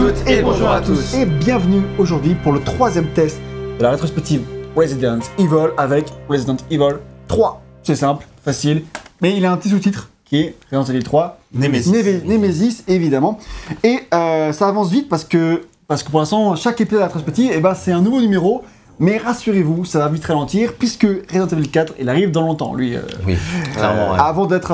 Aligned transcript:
toutes 0.00 0.26
et 0.26 0.40
bonjour 0.40 0.70
à 0.70 0.80
tous. 0.80 1.14
Et 1.14 1.26
bienvenue 1.26 1.82
aujourd'hui 1.98 2.34
pour 2.34 2.52
le 2.52 2.60
troisième 2.60 3.08
test 3.08 3.38
de 3.78 3.82
la 3.82 3.90
rétrospective 3.90 4.40
Resident 4.74 5.18
Evil 5.38 5.72
avec 5.76 6.06
Resident 6.26 6.56
Evil 6.70 6.96
3. 7.28 7.60
C'est 7.82 7.96
simple, 7.96 8.26
facile, 8.42 8.84
mais 9.20 9.36
il 9.36 9.44
a 9.44 9.52
un 9.52 9.58
petit 9.58 9.68
sous-titre 9.68 10.08
qui 10.24 10.40
est 10.40 10.56
Resident 10.72 10.94
Evil 10.94 11.04
3. 11.04 11.38
Nemesis. 11.52 11.92
Nemesis, 12.24 12.82
évidemment. 12.88 13.38
Et 13.84 14.00
euh, 14.14 14.52
ça 14.52 14.68
avance 14.68 14.90
vite 14.90 15.06
parce 15.10 15.24
que, 15.24 15.64
parce 15.86 16.02
que 16.02 16.10
pour 16.10 16.20
l'instant, 16.20 16.56
chaque 16.56 16.80
épisode 16.80 16.96
de 16.96 17.00
la 17.00 17.06
rétrospective, 17.06 17.50
eh 17.54 17.60
ben, 17.60 17.74
c'est 17.74 17.92
un 17.92 18.00
nouveau 18.00 18.22
numéro. 18.22 18.64
Mais 19.02 19.18
rassurez-vous, 19.18 19.84
ça 19.86 19.98
va 19.98 20.08
vite 20.08 20.24
ralentir 20.24 20.74
puisque 20.78 21.06
Resident 21.32 21.46
Evil 21.58 21.68
4, 21.68 21.94
il 22.00 22.08
arrive 22.08 22.30
dans 22.30 22.42
longtemps, 22.46 22.74
lui. 22.74 22.96
euh, 22.96 23.00
Oui, 23.26 23.36
clairement. 23.74 24.12
ouais. 24.12 24.18
Avant 24.18 24.46
d'être. 24.46 24.72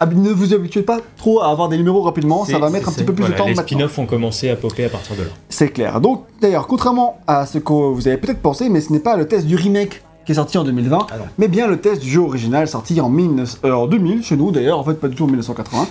Euh, 0.00 0.04
hab- 0.04 0.16
ne 0.16 0.30
vous 0.30 0.54
habituez 0.54 0.82
pas 0.82 0.98
trop 1.16 1.40
à 1.40 1.48
avoir 1.48 1.68
des 1.68 1.76
numéros 1.76 2.02
rapidement, 2.02 2.44
ça 2.44 2.58
va 2.58 2.70
mettre 2.70 2.88
un 2.88 2.92
petit 2.92 3.04
peu 3.04 3.12
plus 3.12 3.22
voilà, 3.22 3.34
de 3.34 3.38
temps 3.38 3.46
Les 3.46 3.54
maintenant. 3.54 3.66
spin-offs 3.78 3.98
ont 3.98 4.06
commencé 4.06 4.50
à 4.50 4.56
popper 4.56 4.84
à 4.84 4.88
partir 4.88 5.16
de 5.16 5.22
là. 5.22 5.28
C'est 5.48 5.68
clair. 5.68 6.00
Donc, 6.00 6.24
d'ailleurs, 6.40 6.66
contrairement 6.66 7.18
à 7.26 7.46
ce 7.46 7.58
que 7.58 7.72
vous 7.72 8.08
avez 8.08 8.16
peut-être 8.16 8.40
pensé, 8.40 8.68
mais 8.68 8.80
ce 8.80 8.92
n'est 8.92 8.98
pas 9.00 9.16
le 9.16 9.26
test 9.26 9.46
du 9.46 9.56
remake 9.56 10.02
qui 10.26 10.32
est 10.32 10.34
sorti 10.34 10.58
en 10.58 10.64
2020, 10.64 11.06
Ah 11.10 11.14
mais 11.38 11.48
bien 11.48 11.66
le 11.66 11.78
test 11.80 12.02
du 12.02 12.08
jeu 12.10 12.20
original 12.20 12.68
sorti 12.68 13.00
en, 13.00 13.08
19 13.10 13.56
euh, 13.64 13.72
en 13.72 13.86
2000 13.86 14.22
chez 14.22 14.36
nous 14.36 14.50
d'ailleurs, 14.50 14.78
en 14.78 14.84
fait 14.84 14.92
pas 14.94 15.08
du 15.08 15.14
tout 15.16 15.24
en 15.24 15.28
1980. 15.28 15.86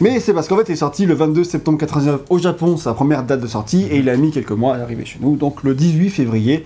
mais 0.00 0.20
c'est 0.20 0.32
parce 0.32 0.48
qu'en 0.48 0.56
fait 0.56 0.64
il 0.68 0.72
est 0.72 0.76
sorti 0.76 1.04
le 1.04 1.14
22 1.14 1.44
septembre 1.44 1.76
99 1.78 2.20
au 2.30 2.38
Japon, 2.38 2.78
sa 2.78 2.94
première 2.94 3.22
date 3.24 3.40
de 3.40 3.46
sortie, 3.46 3.82
et 3.90 3.98
il 3.98 4.08
a 4.08 4.16
mis 4.16 4.30
quelques 4.30 4.52
mois 4.52 4.74
à 4.76 4.80
arriver 4.80 5.04
chez 5.04 5.18
nous, 5.20 5.36
donc 5.36 5.62
le 5.62 5.74
18 5.74 6.08
février 6.08 6.64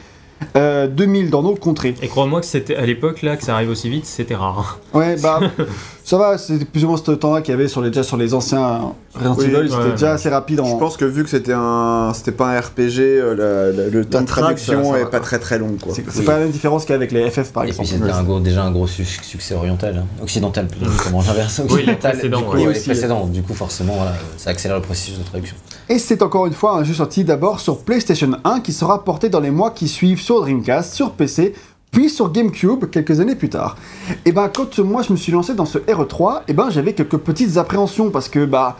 euh, 0.57 0.87
2000 0.87 1.31
dans 1.31 1.43
nos 1.43 1.57
contrées. 1.57 1.97
Et 2.01 2.07
crois-moi 2.07 2.41
que 2.41 2.47
c'était 2.47 2.77
à 2.77 2.87
l'époque 2.87 3.23
là 3.23 3.37
que 3.37 3.43
ça 3.43 3.55
arrive 3.55 3.71
aussi 3.71 3.91
vite, 3.91 4.07
c'était 4.07 4.37
rare. 4.37 4.79
Ouais, 4.95 5.17
bah 5.21 5.41
ça 6.09 6.17
va, 6.17 6.39
c'est 6.39 6.65
plus 6.65 6.85
ou 6.85 6.89
moins 6.89 6.97
ce 6.97 7.11
temps-là 7.11 7.43
qu'il 7.43 7.53
y 7.53 7.55
avait 7.55 7.69
sur 7.69 7.83
les, 7.83 7.91
déjà 7.91 8.03
sur 8.03 8.17
les 8.17 8.33
anciens 8.33 8.93
Resident 9.15 9.35
Oui, 9.37 9.45
c'était 9.69 9.83
ouais, 9.85 9.91
déjà 9.91 10.07
ouais. 10.07 10.13
assez 10.13 10.29
rapide 10.31 10.61
en. 10.61 10.65
Je 10.67 10.77
pense 10.77 10.97
que 10.97 11.05
vu 11.05 11.23
que 11.25 11.29
c'était 11.31 11.53
un, 11.55 12.13
c'était 12.15 12.33
pas 12.33 12.57
un 12.57 12.61
RPG, 12.61 12.99
euh, 13.01 13.35
la- 13.35 13.77
la- 13.85 13.89
le 13.91 14.05
temps 14.05 14.21
de 14.23 14.27
traduction 14.27 14.85
ça- 14.85 14.91
ça 14.93 15.01
est 15.01 15.11
pas 15.11 15.21
très 15.21 15.39
très 15.39 15.59
long 15.59 15.77
quoi. 15.83 15.93
C'est 15.95 16.05
c'est 16.11 16.23
pas 16.25 16.35
la 16.35 16.39
même 16.41 16.51
différence 16.51 16.85
qu'avec 16.87 17.13
les 17.13 17.29
FF 17.31 17.53
par 17.53 17.65
Et 17.65 17.67
puis 17.73 17.81
exemple. 17.81 18.01
c'était 18.05 18.11
un 18.19 18.23
gros, 18.23 18.41
déjà 18.41 18.63
un 18.65 18.71
gros 18.71 18.87
su- 18.87 19.05
succès 19.05 19.55
oriental, 19.55 19.99
hein. 19.99 20.07
occidental 20.23 20.67
plutôt, 20.67 20.91
comment 21.05 21.21
j'inverse 21.21 21.61
Oui, 21.65 21.67
les 21.69 21.75
occidental, 21.93 22.13
précédents, 22.13 22.39
du 22.39 22.45
coup, 22.45 22.53
ouais. 22.53 22.59
ouais, 22.63 22.69
Aussi, 22.69 22.79
les 22.89 22.95
précédents, 22.95 23.27
du 23.27 23.43
coup 23.43 23.55
forcément 23.55 23.95
voilà, 23.97 24.15
ça 24.39 24.51
accélère 24.51 24.77
le 24.79 24.83
processus 24.83 25.19
de 25.19 25.25
traduction. 25.25 25.57
Et 25.91 25.99
c'est 25.99 26.23
encore 26.23 26.47
une 26.47 26.53
fois 26.55 26.77
un 26.79 26.85
jeu 26.85 26.95
sorti 26.95 27.25
d'abord 27.25 27.61
sur 27.61 27.79
PlayStation 27.81 28.31
1 28.45 28.61
qui 28.61 28.73
sera 28.73 29.05
porté 29.05 29.29
dans 29.29 29.41
les 29.41 29.51
mois 29.51 29.73
qui 29.73 29.89
suivent 29.89 30.21
sur 30.21 30.41
Dreamcast, 30.41 30.95
sur 30.95 31.11
PC, 31.13 31.55
puis 31.91 32.11
sur 32.11 32.31
GameCube 32.31 32.87
quelques 32.91 33.21
années 33.21 33.35
plus 33.35 33.49
tard. 33.49 33.77
Et 34.25 34.33
ben 34.33 34.49
quand 34.49 34.79
moi 34.79 35.03
je 35.03 35.13
me 35.13 35.17
suis 35.17 35.33
lancé 35.33 35.55
dans 35.55 35.65
ce 35.65 35.79
RE3, 35.79 36.43
et 36.49 36.53
ben 36.53 36.71
j'avais 36.71 36.93
quelques 36.93 37.19
petites 37.19 37.57
appréhensions 37.57 38.11
parce 38.11 38.29
que 38.29 38.45
bah 38.45 38.77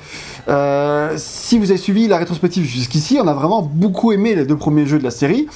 euh, 0.49 1.15
si 1.17 1.59
vous 1.59 1.71
avez 1.71 1.79
suivi 1.79 2.09
la 2.09 2.19
rétrospective 2.19 2.65
jusqu'ici, 2.65 3.19
on 3.23 3.27
a 3.27 3.35
vraiment 3.35 3.63
beaucoup 3.63 4.13
aimé 4.13 4.35
les 4.35 4.45
deux 4.45 4.57
premiers 4.57 4.87
jeux 4.87 4.99
de 4.99 5.05
la 5.05 5.11
série. 5.11 5.47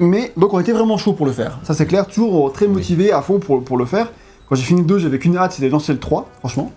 Mais 0.00 0.32
donc 0.36 0.52
on 0.54 0.58
était 0.58 0.72
vraiment 0.72 0.98
chaud 0.98 1.12
pour 1.12 1.26
le 1.26 1.32
faire. 1.32 1.60
Ça 1.62 1.74
c'est 1.74 1.86
clair, 1.86 2.06
toujours 2.06 2.52
très 2.52 2.66
motivé 2.66 3.12
à 3.12 3.22
fond 3.22 3.38
pour, 3.38 3.62
pour 3.62 3.76
le 3.76 3.84
faire. 3.84 4.10
Quand 4.48 4.54
j'ai 4.54 4.62
fini 4.62 4.80
le 4.80 4.86
2, 4.86 4.98
j'avais 4.98 5.18
qu'une 5.18 5.36
hâte, 5.36 5.52
c'était 5.52 5.66
de 5.66 5.72
lancer 5.72 5.92
le 5.92 5.98
3, 5.98 6.26
franchement. 6.38 6.72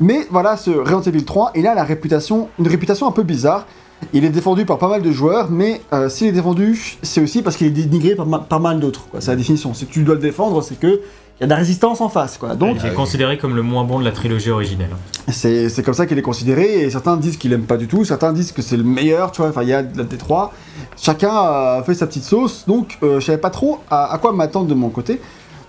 Mais 0.00 0.26
voilà, 0.30 0.56
ce 0.56 0.70
Resident 0.70 1.02
Evil 1.02 1.24
3, 1.24 1.52
il 1.54 1.66
a 1.66 1.74
la 1.74 1.84
réputation, 1.84 2.48
une 2.58 2.66
réputation 2.66 3.06
un 3.06 3.12
peu 3.12 3.22
bizarre. 3.22 3.66
Il 4.12 4.24
est 4.24 4.30
défendu 4.30 4.64
par 4.66 4.78
pas 4.78 4.88
mal 4.88 5.02
de 5.02 5.10
joueurs, 5.12 5.50
mais 5.50 5.80
euh, 5.92 6.08
s'il 6.08 6.26
est 6.28 6.32
défendu, 6.32 6.96
c'est 7.02 7.20
aussi 7.22 7.42
parce 7.42 7.56
qu'il 7.56 7.66
est 7.66 7.70
dénigré 7.70 8.14
par, 8.14 8.26
ma- 8.26 8.38
par 8.40 8.60
mal 8.60 8.80
d'autres. 8.80 9.02
C'est 9.20 9.30
la 9.30 9.36
définition. 9.36 9.72
Si 9.74 9.86
tu 9.86 10.02
dois 10.02 10.14
le 10.16 10.20
défendre, 10.20 10.62
c'est 10.62 10.78
que 10.78 11.00
il 11.38 11.40
y 11.40 11.44
a 11.44 11.46
de 11.46 11.50
la 11.50 11.56
résistance 11.56 12.00
en 12.00 12.08
face. 12.08 12.36
Quoi. 12.38 12.54
Donc 12.54 12.76
il 12.84 12.86
est 12.86 12.94
considéré 12.94 13.38
comme 13.38 13.56
le 13.56 13.62
moins 13.62 13.84
bon 13.84 13.98
de 13.98 14.04
la 14.04 14.12
trilogie 14.12 14.50
originelle. 14.50 14.90
c'est 15.28 15.82
comme 15.84 15.94
ça 15.94 16.06
qu'il 16.06 16.18
est 16.18 16.22
considéré. 16.22 16.82
Et 16.82 16.90
certains 16.90 17.16
disent 17.16 17.36
qu'il 17.36 17.52
aime 17.52 17.62
pas 17.64 17.76
du 17.78 17.88
tout, 17.88 18.04
certains 18.04 18.32
disent 18.32 18.52
que 18.52 18.62
c'est 18.62 18.76
le 18.76 18.84
meilleur. 18.84 19.32
Tu 19.32 19.40
vois, 19.40 19.50
enfin 19.50 19.62
il 19.62 19.68
y 19.68 19.72
a 19.72 19.82
des 19.82 20.16
trois. 20.18 20.52
Chacun 21.00 21.30
a 21.32 21.82
fait 21.84 21.94
sa 21.94 22.06
petite 22.06 22.24
sauce. 22.24 22.64
Donc 22.68 22.98
euh, 23.02 23.18
je 23.18 23.26
savais 23.26 23.38
pas 23.38 23.50
trop 23.50 23.78
à, 23.90 24.12
à 24.12 24.18
quoi 24.18 24.32
m'attendre 24.32 24.66
de 24.66 24.74
mon 24.74 24.90
côté. 24.90 25.20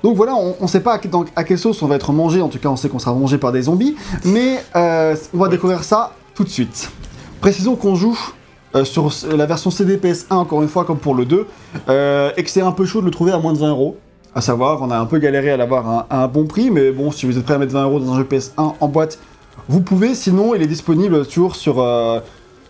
Donc 0.04 0.18
voilà, 0.18 0.36
on, 0.36 0.56
on 0.60 0.68
sait 0.68 0.82
pas 0.82 0.94
à, 0.94 0.98
que- 0.98 1.08
dans- 1.08 1.26
à 1.36 1.44
quelle 1.46 1.58
sauce 1.58 1.82
on 1.82 1.88
va 1.88 1.96
être 1.96 2.12
mangé. 2.12 2.42
En 2.42 2.50
tout 2.50 2.60
cas, 2.60 2.70
on 2.70 2.76
sait 2.76 2.90
qu'on 2.90 3.00
sera 3.00 3.14
mangé 3.14 3.38
par 3.38 3.52
des 3.54 3.64
zombies. 3.64 3.96
Mais 4.26 4.62
euh, 4.76 5.16
on 5.34 5.38
va 5.38 5.48
découvrir 5.48 5.84
ça 5.84 6.12
tout 6.36 6.44
de 6.44 6.50
suite. 6.50 6.92
Précisons 7.44 7.76
qu'on 7.76 7.96
joue 7.96 8.18
euh, 8.74 8.86
sur 8.86 9.12
la 9.36 9.46
version 9.46 9.70
CDPS 9.70 10.28
1, 10.30 10.36
encore 10.38 10.62
une 10.62 10.70
fois, 10.70 10.86
comme 10.86 10.98
pour 10.98 11.14
le 11.14 11.26
2, 11.26 11.46
euh, 11.90 12.32
et 12.38 12.44
que 12.46 12.50
c'est 12.50 12.62
un 12.62 12.72
peu 12.72 12.86
chaud 12.86 13.02
de 13.02 13.06
le 13.06 13.12
trouver 13.12 13.34
à 13.34 13.38
moins 13.38 13.52
de 13.52 13.58
20 13.58 13.72
euros. 13.72 13.98
À 14.34 14.40
savoir, 14.40 14.82
on 14.82 14.90
a 14.92 14.98
un 14.98 15.06
peu 15.06 15.18
galéré 15.18 15.52
à 15.52 15.58
l'avoir 15.58 16.06
à 16.10 16.24
un 16.24 16.28
bon 16.30 16.46
prix, 16.46 16.72
mais 16.72 16.92
bon, 16.92 17.12
si 17.12 17.26
vous 17.26 17.38
êtes 17.38 17.44
prêt 17.44 17.56
à 17.56 17.58
mettre 17.58 17.74
20 17.74 17.84
euros 17.84 18.00
dans 18.00 18.14
un 18.14 18.16
jeu 18.16 18.24
PS1 18.24 18.76
en 18.80 18.88
boîte, 18.88 19.20
vous 19.68 19.82
pouvez. 19.82 20.16
Sinon, 20.16 20.56
il 20.56 20.62
est 20.62 20.68
disponible 20.68 21.26
toujours 21.26 21.58
sur, 21.58 21.82
euh, 21.82 22.22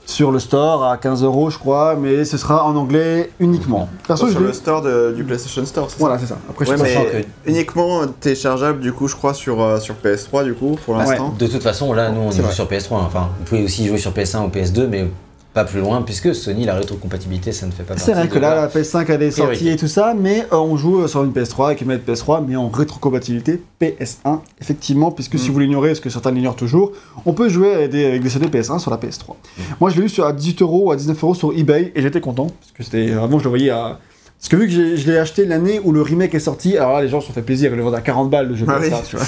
sur 0.05 0.31
le 0.31 0.39
store 0.39 0.83
à 0.83 0.97
15 0.97 1.23
euros, 1.23 1.49
je 1.49 1.57
crois, 1.57 1.95
mais 1.95 2.25
ce 2.25 2.37
sera 2.37 2.65
en 2.65 2.75
anglais 2.75 3.31
uniquement. 3.39 3.87
Perso, 4.07 4.27
je 4.27 4.31
sur 4.31 4.41
le 4.41 4.51
store 4.53 4.81
de- 4.81 5.13
du 5.15 5.23
PlayStation 5.23 5.65
Store. 5.65 5.85
c'est 5.89 5.93
ça 5.97 5.99
Voilà, 5.99 6.19
c'est 6.19 6.25
ça. 6.25 6.37
Après, 6.49 6.65
je 6.65 6.71
Ouais, 6.71 6.77
pas 6.77 6.83
mais 6.83 6.93
Sachant 6.93 7.05
uniquement 7.45 8.01
téléchargeable 8.19 8.79
du 8.79 8.91
coup, 8.93 9.07
je 9.07 9.15
crois 9.15 9.33
sur 9.33 9.61
euh, 9.61 9.79
sur 9.79 9.95
PS3 9.95 10.43
du 10.43 10.53
coup 10.53 10.77
pour 10.85 10.95
l'instant. 10.97 11.33
De 11.37 11.47
toute 11.47 11.63
façon 11.63 11.93
là 11.93 12.09
nous 12.11 12.21
on 12.21 12.31
joue 12.31 12.41
vrai. 12.41 12.51
sur 12.53 12.65
PS3, 12.67 12.95
hein. 12.95 13.03
enfin 13.05 13.29
vous 13.39 13.45
pouvez 13.45 13.63
aussi 13.63 13.87
jouer 13.87 13.97
sur 13.97 14.11
PS1 14.11 14.45
ou 14.45 14.49
PS2 14.49 14.87
mais 14.87 15.07
pas 15.53 15.65
plus 15.65 15.79
loin 15.81 16.01
puisque 16.01 16.33
Sony 16.33 16.65
la 16.65 16.75
rétrocompatibilité 16.75 17.51
ça 17.51 17.65
ne 17.67 17.71
fait 17.71 17.83
pas 17.83 17.89
partie 17.93 18.03
C'est 18.03 18.13
vrai 18.13 18.27
que 18.27 18.39
là, 18.39 18.55
la 18.55 18.67
PS5 18.67 19.05
elle 19.09 19.21
est 19.23 19.31
sortie 19.31 19.69
et 19.69 19.75
tout 19.75 19.87
ça, 19.87 20.15
mais 20.19 20.47
euh, 20.51 20.57
on 20.57 20.77
joue 20.77 21.01
euh, 21.01 21.07
sur 21.07 21.23
une 21.23 21.31
PS3 21.31 21.67
avec 21.67 21.81
une 21.81 21.87
manette 21.87 22.07
PS3, 22.07 22.43
mais 22.47 22.55
en 22.55 22.69
rétrocompatibilité 22.69 23.61
PS1, 23.79 24.39
effectivement, 24.59 25.11
puisque 25.11 25.37
si 25.37 25.49
Mm. 25.49 25.53
vous 25.53 25.59
l'ignorez, 25.59 25.89
parce 25.89 25.99
que 25.99 26.09
certains 26.09 26.31
l'ignorent 26.31 26.55
toujours, 26.55 26.91
on 27.25 27.33
peut 27.33 27.49
jouer 27.49 27.73
avec 27.73 27.91
des, 27.91 28.05
avec 28.05 28.23
des 28.23 28.29
CD 28.29 28.47
PS1 28.47 28.79
sur 28.79 28.89
la 28.91 28.97
PS3. 28.97 29.35
Moi, 29.79 29.89
je 29.91 29.99
l'ai 29.99 30.05
eu 30.05 30.09
sur, 30.09 30.25
à 30.25 30.33
18 30.33 30.61
euros 30.63 30.87
ou 30.87 30.91
à 30.91 30.95
19 30.95 31.23
euros 31.23 31.35
sur 31.35 31.53
eBay, 31.55 31.91
et 31.95 32.01
j'étais 32.01 32.21
content, 32.21 32.47
parce 32.47 32.71
que 32.75 32.83
c'était 32.83 33.11
avant, 33.13 33.37
je 33.37 33.43
le 33.43 33.49
voyais 33.49 33.69
à. 33.69 33.99
Parce 34.39 34.49
que 34.49 34.55
vu 34.57 34.67
que 34.67 34.95
je 34.97 35.09
l'ai 35.09 35.17
acheté 35.17 35.45
l'année 35.45 35.79
où 35.83 35.91
le 35.93 36.01
remake 36.01 36.33
est 36.33 36.39
sorti, 36.39 36.75
alors 36.77 36.93
là, 36.93 37.01
les 37.03 37.07
gens 37.09 37.21
se 37.21 37.27
sont 37.27 37.33
fait 37.33 37.41
plaisir, 37.43 37.71
ils 37.71 37.77
le 37.77 37.83
vendent 37.83 37.95
à 37.95 38.01
40 38.01 38.29
balles 38.29 38.49
le 38.49 38.55
jeu 38.55 38.65
Ah 38.67 38.79
PS1, 38.79 38.83
oui. 38.91 38.97
tu 39.07 39.15
vois. 39.15 39.25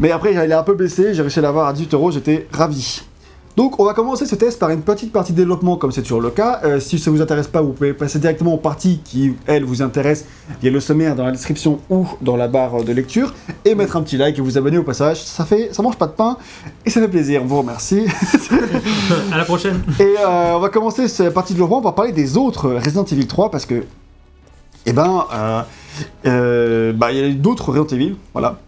Mais 0.00 0.10
après, 0.10 0.34
il 0.34 0.52
a 0.52 0.58
un 0.58 0.62
peu 0.62 0.74
baissé, 0.74 1.14
j'ai 1.14 1.22
réussi 1.22 1.38
à 1.38 1.42
l'avoir 1.42 1.68
à 1.68 1.72
18 1.72 1.94
euros, 1.94 2.10
j'étais 2.10 2.46
ravi. 2.52 3.02
Donc 3.56 3.78
on 3.78 3.84
va 3.84 3.92
commencer 3.92 4.24
ce 4.24 4.34
test 4.34 4.58
par 4.58 4.70
une 4.70 4.80
petite 4.80 5.12
partie 5.12 5.34
développement 5.34 5.76
comme 5.76 5.92
c'est 5.92 6.02
toujours 6.02 6.22
le 6.22 6.30
cas. 6.30 6.60
Euh, 6.64 6.80
si 6.80 6.98
ça 6.98 7.10
vous 7.10 7.20
intéresse 7.20 7.48
pas, 7.48 7.60
vous 7.60 7.72
pouvez 7.72 7.92
passer 7.92 8.18
directement 8.18 8.54
aux 8.54 8.58
parties 8.58 9.00
qui, 9.04 9.34
elles, 9.46 9.64
vous 9.64 9.82
intéressent. 9.82 10.26
Il 10.62 10.66
y 10.66 10.68
a 10.68 10.72
le 10.72 10.80
sommaire 10.80 11.14
dans 11.14 11.24
la 11.24 11.32
description 11.32 11.78
ou 11.90 12.06
dans 12.22 12.36
la 12.36 12.48
barre 12.48 12.82
de 12.82 12.92
lecture. 12.92 13.34
Et 13.66 13.74
mettre 13.74 13.96
un 13.96 14.02
petit 14.02 14.16
like 14.16 14.38
et 14.38 14.40
vous 14.40 14.56
abonner 14.56 14.78
au 14.78 14.82
passage. 14.84 15.22
Ça 15.22 15.44
fait, 15.44 15.68
ça 15.72 15.82
mange 15.82 15.96
pas 15.96 16.06
de 16.06 16.12
pain 16.12 16.38
et 16.86 16.90
ça 16.90 17.00
fait 17.00 17.08
plaisir. 17.08 17.42
On 17.42 17.46
vous 17.46 17.58
remercie. 17.58 18.06
à 19.32 19.36
la 19.36 19.44
prochaine 19.44 19.82
Et 20.00 20.14
euh, 20.18 20.54
on 20.54 20.60
va 20.60 20.70
commencer 20.70 21.06
cette 21.06 21.34
partie 21.34 21.52
de 21.52 21.58
développement 21.58 21.82
par 21.82 21.94
parler 21.94 22.12
des 22.12 22.38
autres 22.38 22.70
Resident 22.70 23.04
Evil 23.04 23.26
3 23.26 23.50
parce 23.50 23.66
que, 23.66 23.84
eh 24.86 24.92
ben, 24.94 25.26
euh, 25.34 25.62
euh, 26.26 26.92
bah, 26.94 27.12
il 27.12 27.18
y 27.18 27.22
a 27.22 27.34
d'autres 27.34 27.70
Resident 27.70 27.86
Evil, 27.86 28.16
voilà, 28.32 28.58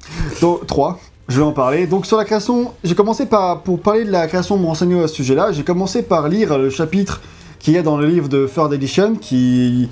Donc, 0.43 0.67
3. 0.67 1.01
Je 1.29 1.39
vais 1.39 1.45
en 1.45 1.53
parler. 1.53 1.87
Donc 1.87 2.05
sur 2.07 2.17
la 2.17 2.25
création, 2.25 2.73
j'ai 2.85 2.95
commencé 2.95 3.27
par, 3.27 3.63
pour 3.63 3.81
parler 3.81 4.05
de 4.05 4.11
la 4.11 4.27
création, 4.27 4.59
me 4.59 4.67
renseigner 4.67 5.03
à 5.03 5.09
ce 5.09 5.15
sujet-là, 5.15 5.53
j'ai 5.53 5.63
commencé 5.65 6.03
par 6.03 6.29
lire 6.29 6.59
le 6.59 6.69
chapitre 6.71 7.21
qu'il 7.59 7.73
y 7.75 7.79
a 7.79 7.83
dans 7.83 7.97
le 7.97 8.07
livre 8.07 8.29
de 8.29 8.47
Third 8.53 8.73
Edition, 8.73 9.15
qui 9.17 9.89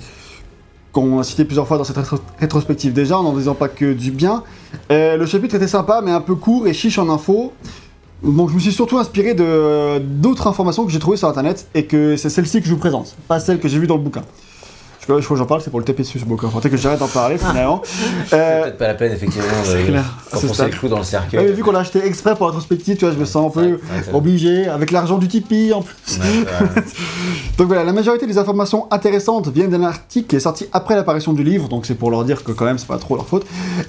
qu'on 0.91 1.19
a 1.19 1.23
cité 1.23 1.43
plusieurs 1.43 1.67
fois 1.67 1.79
dans 1.79 1.83
cette 1.83 1.97
rétro- 1.97 2.19
rétrospective 2.39 2.93
déjà, 2.93 3.17
en 3.17 3.23
n'en 3.23 3.33
disant 3.33 3.55
pas 3.55 3.67
que 3.67 3.93
du 3.93 4.11
bien. 4.11 4.43
Le 4.91 5.25
chapitre 5.25 5.55
était 5.55 5.67
sympa, 5.67 6.01
mais 6.05 6.11
un 6.11 6.21
peu 6.21 6.35
court 6.35 6.67
et 6.67 6.73
chiche 6.73 6.99
en 6.99 7.09
infos. 7.09 7.51
Donc 8.21 8.49
je 8.49 8.53
me 8.55 8.59
suis 8.59 8.71
surtout 8.71 8.99
inspiré 8.99 9.33
d'autres 9.33 10.45
informations 10.45 10.85
que 10.85 10.91
j'ai 10.91 10.99
trouvées 10.99 11.17
sur 11.17 11.27
internet 11.27 11.67
et 11.73 11.85
que 11.85 12.15
c'est 12.15 12.29
celle-ci 12.29 12.61
que 12.61 12.67
je 12.67 12.73
vous 12.73 12.79
présente, 12.79 13.15
pas 13.27 13.39
celle 13.39 13.59
que 13.59 13.67
j'ai 13.67 13.79
vue 13.79 13.87
dans 13.87 13.97
le 13.97 14.03
bouquin. 14.03 14.21
Je 15.05 15.13
sais 15.13 15.21
pas, 15.21 15.27
que 15.29 15.35
j'en 15.35 15.45
parle, 15.45 15.61
c'est 15.61 15.69
pour 15.69 15.79
le 15.79 15.85
taper 15.85 16.03
dessus 16.03 16.19
ce 16.19 16.25
bouquin. 16.25 16.47
Que 16.49 16.77
j'arrête 16.77 16.99
d'en 16.99 17.07
parler 17.09 17.37
finalement. 17.37 17.81
C'est 18.27 18.35
Euh, 18.39 18.61
peut-être 18.63 18.77
pas 18.77 18.87
la 18.87 18.93
peine 18.93 19.11
effectivement 19.11 19.47
c'est 19.63 20.47
de 20.47 20.53
stade. 20.53 20.71
le 20.71 20.77
clou 20.77 20.87
dans 20.87 20.95
le 20.95 21.01
ouais, 21.01 21.07
cercueil. 21.07 21.45
mais 21.45 21.51
vu 21.51 21.61
qu'on 21.61 21.71
l'a 21.71 21.79
acheté 21.79 22.05
exprès 22.05 22.35
pour 22.35 22.45
la 22.45 22.51
rétrospective, 22.51 22.95
tu 22.97 23.05
vois, 23.05 23.13
je 23.13 23.19
me 23.19 23.25
sens 23.25 23.47
un 23.47 23.49
peu 23.53 23.61
Ouais, 23.65 23.71
ouais, 23.73 23.79
c'est- 24.05 24.13
obligé, 24.13 24.67
avec 24.67 24.91
l'argent 24.91 25.17
du 25.17 25.27
Tipeee 25.27 25.73
en 25.73 25.81
plus. 25.81 25.95
Ouais, 26.19 26.23
ouais. 26.25 26.81
Donc 27.57 27.67
voilà, 27.67 27.83
la 27.83 27.91
majorité 27.93 28.25
des 28.25 28.37
informations 28.37 28.87
intéressantes 28.91 29.49
viennent 29.49 29.69
d'un 29.71 29.83
article 29.83 30.27
qui 30.27 30.35
est 30.37 30.39
sorti 30.39 30.65
après 30.71 30.95
l'apparition 30.95 31.33
du 31.33 31.43
livre, 31.43 31.67
donc 31.69 31.85
c'est 31.85 31.93
pour 31.95 32.09
leur 32.09 32.23
dire 32.25 32.43
que 32.43 32.51
quand 32.51 32.65
même 32.65 32.77
c'est 32.79 32.87
pas 32.87 32.97
trop 32.97 33.15
leur 33.15 33.27
faute. 33.27 33.45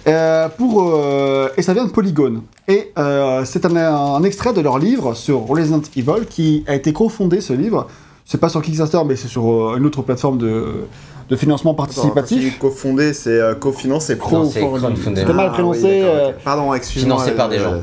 Euh, 0.06 0.48
pour, 0.48 0.82
euh, 0.94 1.48
et 1.56 1.62
ça 1.62 1.72
vient 1.72 1.84
de 1.84 1.90
Polygon. 1.90 2.42
Et 2.68 2.92
euh, 2.98 3.44
c'est 3.46 3.64
un, 3.64 3.74
un 3.76 4.22
extrait 4.24 4.52
de 4.52 4.60
leur 4.60 4.78
livre 4.78 5.14
sur 5.14 5.46
Resident 5.46 5.80
Evil 5.96 6.26
qui 6.28 6.64
a 6.66 6.74
été 6.74 6.92
cofondé 6.92 7.40
ce 7.40 7.52
livre. 7.52 7.86
C'est 8.24 8.38
pas 8.38 8.48
sur 8.48 8.62
Kickstarter, 8.62 9.00
mais 9.06 9.16
c'est 9.16 9.28
sur 9.28 9.44
euh, 9.50 9.76
une 9.76 9.84
autre 9.84 10.00
plateforme 10.00 10.38
de, 10.38 10.64
de 11.28 11.36
financement 11.36 11.74
participatif. 11.74 12.58
cofondé, 12.58 13.12
c'est 13.12 13.28
euh, 13.38 13.54
cofinancé. 13.54 14.16
C'est. 14.50 14.60
C'était 15.20 15.32
mal 15.34 15.48
Ah, 15.50 15.52
prononcé. 15.54 16.00
euh. 16.02 16.30
Pardon, 16.42 16.72
excuse-moi. 16.72 17.16
Financé 17.18 17.32
par 17.36 17.50
des 17.50 17.58
gens. 17.58 17.82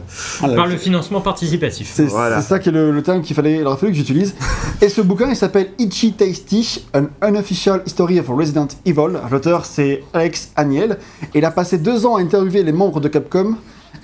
Par 0.55 0.65
le 0.65 0.77
financement 0.77 1.21
participatif. 1.21 1.91
C'est 1.93 2.07
ça 2.41 2.57
qui 2.57 2.69
est 2.69 2.71
le, 2.71 2.89
le 2.91 3.03
terme 3.03 3.21
qu'il 3.21 3.35
fallait, 3.35 3.57
il 3.59 3.67
aurait 3.67 3.77
fallu 3.77 3.91
que 3.91 3.97
j'utilise. 3.99 4.33
Et 4.81 4.89
ce 4.89 5.01
bouquin, 5.01 5.29
il 5.29 5.35
s'appelle 5.35 5.67
Itchy 5.77 6.13
Tasty, 6.13 6.85
An 6.95 7.05
Unofficial 7.27 7.83
History 7.85 8.19
of 8.19 8.27
Resident 8.29 8.67
Evil. 8.85 9.19
L'auteur, 9.29 9.65
c'est 9.65 10.03
Alex 10.11 10.51
Aniel. 10.55 10.97
Et 11.35 11.37
il 11.37 11.45
a 11.45 11.51
passé 11.51 11.77
deux 11.77 12.07
ans 12.07 12.15
à 12.15 12.21
interviewer 12.21 12.63
les 12.63 12.71
membres 12.71 12.99
de 12.99 13.07
Capcom 13.07 13.57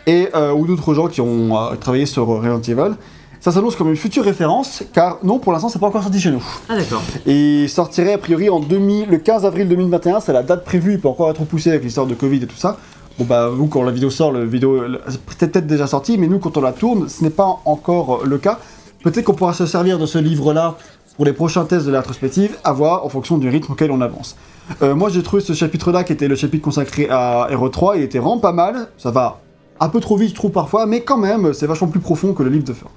et, 0.05 0.29
euh, 0.35 0.51
ou 0.53 0.67
d'autres 0.67 0.93
gens 0.93 1.07
qui 1.07 1.19
ont 1.19 1.57
euh, 1.57 1.75
travaillé 1.79 2.05
sur 2.05 2.27
Resident 2.27 2.61
Evil. 2.61 2.93
Ça 3.39 3.51
s'annonce 3.51 3.75
comme 3.75 3.89
une 3.89 3.95
future 3.95 4.23
référence, 4.23 4.83
car 4.93 5.19
non, 5.23 5.39
pour 5.39 5.53
l'instant, 5.53 5.69
c'est 5.69 5.79
pas 5.79 5.87
encore 5.87 6.03
sorti 6.03 6.19
chez 6.19 6.31
nous. 6.31 6.43
Ah 6.69 6.77
d'accord. 6.77 7.01
Et 7.25 7.63
il 7.63 7.69
sortirait 7.69 8.13
a 8.13 8.17
priori 8.17 8.49
en 8.49 8.59
2000, 8.59 9.09
le 9.09 9.17
15 9.17 9.45
avril 9.45 9.67
2021, 9.67 10.19
c'est 10.19 10.33
la 10.33 10.43
date 10.43 10.63
prévue, 10.63 10.93
il 10.93 10.99
peut 10.99 11.07
encore 11.07 11.29
être 11.29 11.41
repoussé 11.41 11.69
avec 11.69 11.83
l'histoire 11.83 12.07
de 12.07 12.15
Covid 12.15 12.43
et 12.43 12.47
tout 12.47 12.57
ça. 12.57 12.77
Bon 13.17 13.25
bah 13.25 13.49
vous 13.49 13.65
quand 13.65 13.81
la 13.81 13.91
vidéo 13.91 14.11
sort, 14.11 14.31
le 14.31 14.45
vidéo 14.45 14.79
c'est 15.07 15.49
peut-être 15.49 15.65
déjà 15.65 15.87
sorti, 15.87 16.19
mais 16.19 16.27
nous 16.27 16.37
quand 16.37 16.55
on 16.55 16.61
la 16.61 16.71
tourne, 16.71 17.09
ce 17.09 17.23
n'est 17.23 17.31
pas 17.31 17.61
encore 17.65 18.17
euh, 18.17 18.25
le 18.25 18.37
cas. 18.37 18.59
Peut-être 19.03 19.23
qu'on 19.23 19.33
pourra 19.33 19.53
se 19.53 19.65
servir 19.65 19.97
de 19.97 20.05
ce 20.05 20.19
livre-là 20.19 20.75
pour 21.15 21.25
les 21.25 21.33
prochains 21.33 21.65
tests 21.65 21.87
de 21.87 21.91
la 21.91 22.01
rétrospective, 22.01 22.55
à 22.63 22.73
voir 22.73 23.03
en 23.05 23.09
fonction 23.09 23.39
du 23.39 23.49
rythme 23.49 23.71
auquel 23.71 23.89
on 23.89 24.01
avance. 24.01 24.35
Euh, 24.83 24.93
moi 24.93 25.09
j'ai 25.09 25.23
trouvé 25.23 25.41
ce 25.41 25.53
chapitre-là 25.53 26.03
qui 26.03 26.13
était 26.13 26.27
le 26.27 26.35
chapitre 26.35 26.63
consacré 26.63 27.07
à 27.09 27.47
Hero 27.49 27.69
3, 27.69 27.97
il 27.97 28.03
était 28.03 28.19
vraiment 28.19 28.37
pas 28.37 28.51
mal, 28.51 28.87
ça 28.99 29.09
va 29.09 29.39
un 29.79 29.89
peu 29.89 29.99
trop 29.99 30.15
vite 30.15 30.29
je 30.29 30.35
trouve 30.35 30.51
parfois, 30.51 30.85
mais 30.85 31.01
quand 31.01 31.17
même 31.17 31.53
c'est 31.53 31.65
vachement 31.65 31.87
plus 31.87 31.99
profond 31.99 32.33
que 32.33 32.43
le 32.43 32.49
livre 32.51 32.65
de 32.65 32.73
fin. 32.73 32.87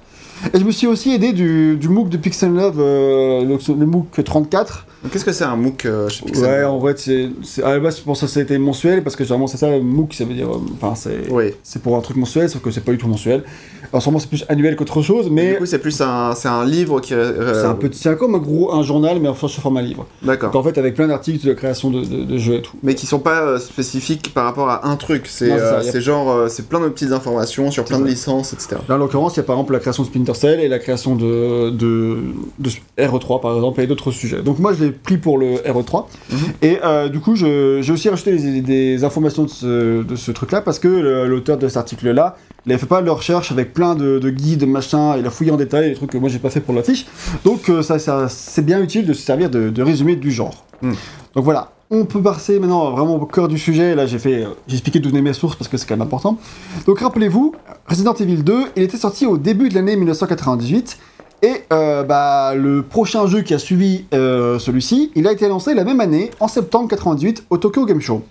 Et 0.55 0.59
je 0.59 0.65
me 0.65 0.71
suis 0.71 0.87
aussi 0.87 1.13
aidé 1.13 1.33
du, 1.33 1.77
du 1.77 1.89
MOOC 1.89 2.09
de 2.09 2.17
Pixel 2.17 2.53
Love, 2.53 2.79
euh, 2.81 3.45
le, 3.45 3.75
le 3.75 3.87
MOOC 3.87 4.25
34, 4.25 4.87
Donc, 5.03 5.13
Qu'est-ce 5.13 5.25
que 5.25 5.33
c'est 5.33 5.45
un 5.45 5.57
MOOC 5.57 5.85
euh, 5.87 6.09
chez 6.09 6.25
Pixel 6.25 6.45
Ouais, 6.45 6.65
en 6.65 6.79
vrai, 6.79 6.95
c'est, 6.97 7.29
à 7.63 7.71
la 7.73 7.79
base, 7.81 7.99
je 7.99 8.03
pense 8.03 8.21
que 8.21 8.27
ça 8.27 8.41
a 8.41 8.43
été 8.43 8.57
mensuel, 8.59 9.03
parce 9.03 9.17
que 9.17 9.25
généralement, 9.25 9.47
c'est 9.47 9.59
ça, 9.59 9.69
MOOC, 9.79 10.15
ça 10.15 10.25
veut 10.25 10.35
dire. 10.35 10.49
euh, 10.51 10.59
Enfin, 10.81 10.95
c'est, 10.95 11.31
Oui. 11.31 11.53
c'est 11.63 11.83
pour 11.83 11.97
un 11.97 12.01
truc 12.01 12.17
mensuel, 12.17 12.49
sauf 12.49 12.63
que 12.63 12.71
c'est 12.71 12.81
pas 12.85 12.93
du 12.93 12.99
tout 12.99 13.09
mensuel. 13.09 13.45
Alors, 13.93 14.03
sûrement, 14.03 14.19
c'est 14.19 14.29
plus 14.29 14.45
annuel 14.49 14.77
qu'autre 14.77 15.03
chose, 15.03 15.29
Mais 15.31 15.53
du 15.53 15.59
coup, 15.59 15.67
c'est 15.67 15.79
plus 15.81 16.01
un, 16.01 16.35
c'est 16.35 16.49
un 16.49 16.65
livre 16.65 17.01
qui. 17.01 17.13
euh, 17.15 17.61
c'est 17.61 17.67
un 17.67 17.75
peu, 17.75 17.89
c'est 17.93 18.17
comme 18.17 18.35
un 18.35 18.39
gros, 18.39 18.73
un 18.73 18.83
journal, 18.83 19.19
mais 19.21 19.29
enfin, 19.29 19.49
sous 19.49 19.61
format 19.61 19.83
livre. 19.83 20.07
Donc, 20.23 20.31
D'accord. 20.31 20.57
en 20.57 20.63
fait, 20.63 20.79
avec 20.79 20.95
plein 20.95 21.09
d'articles 21.09 21.45
de 21.47 21.53
création 21.55 21.91
de, 21.91 22.05
de- 22.05 22.25
de 22.25 22.39
jeux 22.39 22.55
et 22.57 22.63
tout. 22.63 22.77
Mais 22.83 22.95
qui 22.95 23.07
sont 23.07 23.19
pas 23.19 23.43
euh, 23.43 23.59
spécifiques 23.59 24.33
par 24.35 24.45
rapport 24.45 24.69
à 24.71 24.87
un 24.89 24.97
truc. 24.97 25.27
C'est 25.27 25.51
euh, 25.53 25.83
c'est 25.83 26.01
genre, 26.01 26.31
euh, 26.31 26.49
c'est 26.49 26.69
plein 26.69 26.81
de 26.81 26.89
petites 26.89 27.13
informations 27.13 27.71
sur 27.71 27.85
plein 27.85 27.99
de 27.99 28.07
licences, 28.07 28.53
etc. 28.53 28.77
Là, 28.89 28.95
en 28.95 28.99
l'occurrence, 28.99 29.35
il 29.35 29.39
y 29.39 29.41
a 29.41 29.43
par 29.45 29.57
exemple 29.57 29.73
la 29.73 29.81
création 29.81 30.03
de 30.05 30.09
Splinter 30.09 30.35
Cell 30.35 30.61
et 30.61 30.69
la 30.69 30.79
création 30.79 31.17
de, 31.17 31.71
de, 31.71 32.19
de 32.59 32.71
RE3, 32.99 33.41
par 33.41 33.55
exemple, 33.57 33.81
et 33.81 33.87
d'autres 33.87 34.11
sujets. 34.13 34.43
Donc, 34.43 34.59
moi, 34.59 34.73
je 34.73 34.85
l'ai 34.85 34.91
pris 34.93 35.17
pour 35.19 35.39
le 35.39 35.55
RE3. 35.57 36.07
Mhm. 36.31 36.39
Et 36.63 36.79
du 37.11 37.21
coup, 37.21 37.35
je- 37.35 37.81
j'ai 37.83 37.93
aussi 37.93 38.09
rajouté 38.09 38.37
des, 38.37 38.61
des 38.61 39.05
informations 39.05 39.45
de 39.45 39.49
ce, 39.51 40.03
de 40.03 40.17
ce 40.17 40.31
truc-là 40.31 40.61
parce 40.61 40.79
que 40.79 40.89
l'auteur 41.27 41.57
de 41.59 41.67
cet 41.69 41.77
article-là, 41.79 42.37
il 42.67 42.73
avait 42.73 42.79
fait 42.81 42.87
pas 42.87 43.01
de 43.03 43.11
recherche 43.11 43.53
avec 43.53 43.73
plein 43.73 43.95
de, 43.95 44.19
de 44.19 44.31
guides, 44.31 44.67
machin, 44.67 45.17
il 45.19 45.27
a 45.27 45.31
fouillé 45.31 45.51
en 45.51 45.57
détail 45.57 45.91
des 45.91 45.95
trucs 45.97 46.11
que 46.11 46.19
moi 46.19 46.29
j'ai 46.29 46.39
pas 46.39 46.51
fait 46.51 46.61
pour 46.61 46.75
l'affiche. 46.75 47.07
Donc, 47.45 47.69
euh, 47.69 47.83
ça, 47.83 47.99
ça- 47.99 48.29
c'est 48.29 48.65
bien 48.65 48.81
utile 48.83 49.07
de 49.07 49.13
se 49.13 49.23
servir 49.23 49.49
de, 49.51 49.71
de 49.71 49.83
résumé 49.83 50.17
du 50.17 50.31
genre. 50.31 50.65
Mhm. 50.83 50.95
Donc 51.35 51.45
voilà. 51.45 51.73
On 51.93 52.05
peut 52.05 52.23
passer 52.23 52.61
maintenant 52.61 52.93
vraiment 52.93 53.17
au 53.17 53.27
cœur 53.27 53.49
du 53.49 53.59
sujet. 53.59 53.97
Là, 53.97 54.07
j'ai 54.07 54.21
fait, 54.21 54.45
euh, 54.45 54.51
j'ai 54.69 54.75
expliqué 54.75 55.01
d'où 55.01 55.09
venaient 55.09 55.23
mes 55.23 55.33
sources 55.33 55.57
parce 55.57 55.67
que 55.69 55.77
c'est 55.77 55.87
quand 55.89 55.97
même 55.97 56.07
important. 56.07 56.39
Donc 56.87 57.01
rappelez-vous, 57.01 57.53
Resident 57.89 58.15
Evil 58.15 58.45
2, 58.45 58.67
il 58.77 58.83
était 58.85 58.97
sorti 58.97 59.27
au 59.27 59.37
début 59.39 59.69
de 59.71 59.75
l'année 59.75 59.97
1998. 59.97 60.99
Et 61.43 61.65
euh, 61.73 62.03
bah, 62.05 62.55
le 62.55 62.83
prochain 62.83 63.27
jeu 63.27 63.41
qui 63.41 63.55
a 63.55 63.59
suivi 63.59 64.05
euh, 64.15 64.59
celui-ci, 64.61 65.11
il 65.17 65.27
a 65.27 65.33
été 65.33 65.49
lancé 65.49 65.75
la 65.75 65.83
même 65.85 65.99
année, 66.01 66.31
en 66.39 66.47
septembre 66.49 66.87
98, 66.89 67.45
au 67.51 67.57
Tokyo 67.57 67.87
Game 67.87 68.01
Show. 68.01 68.23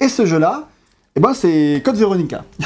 Et 0.00 0.08
ce 0.08 0.24
jeu-là, 0.24 0.68
eh 1.14 1.20
ben, 1.20 1.34
c'est 1.34 1.82
Code 1.84 1.96
Veronica. 1.96 2.44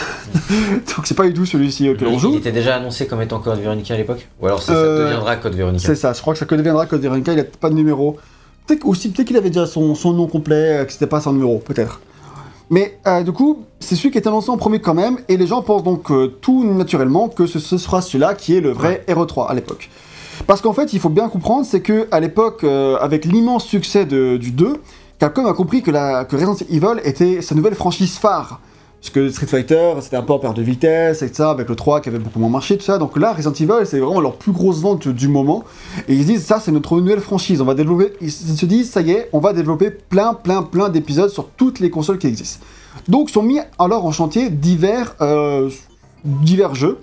Donc 0.96 1.04
c'est 1.06 1.14
pas 1.16 1.26
du 1.26 1.34
tout 1.34 1.46
celui-ci 1.46 1.88
auquel 1.90 2.08
on 2.08 2.12
Il, 2.12 2.18
joue. 2.18 2.30
il 2.32 2.36
était 2.38 2.52
déjà 2.52 2.76
annoncé 2.76 3.06
comme 3.06 3.20
étant 3.22 3.40
Code 3.40 3.58
Veronica 3.60 3.94
à 3.94 3.96
l'époque 3.96 4.28
Ou 4.40 4.46
alors 4.46 4.62
c'est- 4.62 4.72
Euh, 4.72 4.98
ça 4.98 5.04
deviendra 5.04 5.36
Code 5.36 5.54
Veronica 5.54 5.84
C'est 5.86 5.96
ça, 5.96 6.12
je 6.12 6.20
crois 6.20 6.34
que 6.34 6.38
ça 6.38 6.46
deviendra 6.46 6.86
Code 6.86 7.00
Veronica, 7.00 7.32
il 7.32 7.40
a 7.40 7.44
pas 7.44 7.70
de 7.70 7.74
numéro. 7.74 8.16
Peut-être 8.66 8.80
que- 8.82 8.86
aussi, 8.88 9.08
peut-être 9.10 9.26
qu'il 9.28 9.36
avait 9.36 9.50
déjà 9.50 9.66
son, 9.66 9.94
son 9.94 10.12
nom 10.12 10.26
complet, 10.28 10.78
euh, 10.80 10.84
que 10.84 10.92
c'était 10.92 11.06
pas 11.06 11.20
son 11.20 11.32
numéro, 11.32 11.58
peut-être. 11.58 12.00
Mais 12.70 12.98
euh, 13.06 13.22
du 13.22 13.32
coup, 13.32 13.64
c'est 13.80 13.94
celui 13.96 14.10
qui 14.10 14.18
est 14.18 14.26
annoncé 14.26 14.50
en 14.50 14.56
premier 14.56 14.80
quand 14.80 14.94
même, 14.94 15.18
et 15.28 15.36
les 15.36 15.46
gens 15.46 15.62
pensent 15.62 15.84
donc 15.84 16.10
euh, 16.10 16.28
tout 16.40 16.64
naturellement 16.64 17.28
que 17.28 17.46
ce, 17.46 17.58
ce 17.58 17.78
sera 17.78 18.00
celui-là 18.02 18.34
qui 18.34 18.56
est 18.56 18.60
le 18.60 18.70
vrai 18.70 19.04
RE3 19.08 19.48
à 19.48 19.54
l'époque. 19.54 19.88
Parce 20.46 20.60
qu'en 20.60 20.72
fait, 20.72 20.92
il 20.92 21.00
faut 21.00 21.08
bien 21.08 21.28
comprendre, 21.28 21.64
c'est 21.64 21.80
que 21.80 22.06
à 22.10 22.20
l'époque, 22.20 22.62
avec 23.00 23.24
l'immense 23.24 23.64
succès 23.64 24.04
de- 24.04 24.36
du 24.36 24.50
2, 24.50 24.74
Capcom 25.18 25.46
a 25.46 25.54
compris 25.54 25.82
que, 25.82 25.90
la, 25.90 26.24
Resident 26.30 26.56
Evil 26.70 27.00
était 27.04 27.40
sa 27.40 27.54
nouvelle 27.54 27.74
franchise 27.74 28.18
phare. 28.18 28.60
Parce 29.00 29.10
que 29.10 29.30
Street 29.30 29.46
Fighter, 29.46 29.94
c'était 30.00 30.16
un 30.16 30.22
peu 30.22 30.32
en 30.32 30.38
perte 30.38 30.56
de 30.56 30.62
vitesse, 30.62 31.22
et 31.22 31.32
ça, 31.32 31.50
avec 31.50 31.68
le 31.68 31.76
3 31.76 32.00
qui 32.00 32.08
avait 32.08 32.18
beaucoup 32.18 32.38
moins 32.38 32.48
marché, 32.48 32.76
tout 32.76 32.84
ça. 32.84 32.98
Donc 32.98 33.16
là, 33.16 33.32
Resident 33.32 33.52
Evil, 33.52 33.86
c'est 33.86 34.00
vraiment 34.00 34.20
leur 34.20 34.34
plus 34.34 34.52
grosse 34.52 34.80
vente 34.80 35.08
du 35.08 35.28
moment. 35.28 35.64
Et 36.08 36.14
ils 36.14 36.22
se 36.22 36.26
disent, 36.26 36.44
ça, 36.44 36.60
c'est 36.60 36.72
notre 36.72 36.98
nouvelle 36.98 37.20
franchise. 37.20 37.60
On 37.60 37.64
va 37.64 37.74
développer. 37.74 38.12
Ils 38.20 38.30
se 38.30 38.66
disent, 38.66 38.90
ça 38.90 39.00
y 39.00 39.12
est, 39.12 39.28
on 39.32 39.38
va 39.38 39.52
développer 39.52 39.90
plein, 39.90 40.34
plein, 40.34 40.62
plein 40.62 40.88
d'épisodes 40.88 41.30
sur 41.30 41.48
toutes 41.50 41.80
les 41.80 41.88
consoles 41.88 42.18
qui 42.18 42.26
existent. 42.26 42.64
Donc, 43.08 43.30
sont 43.30 43.42
mis 43.42 43.60
alors 43.78 44.04
en 44.04 44.12
chantier 44.12 44.50
divers, 44.50 45.14
euh, 45.20 45.70
divers 46.24 46.74
jeux. 46.74 46.98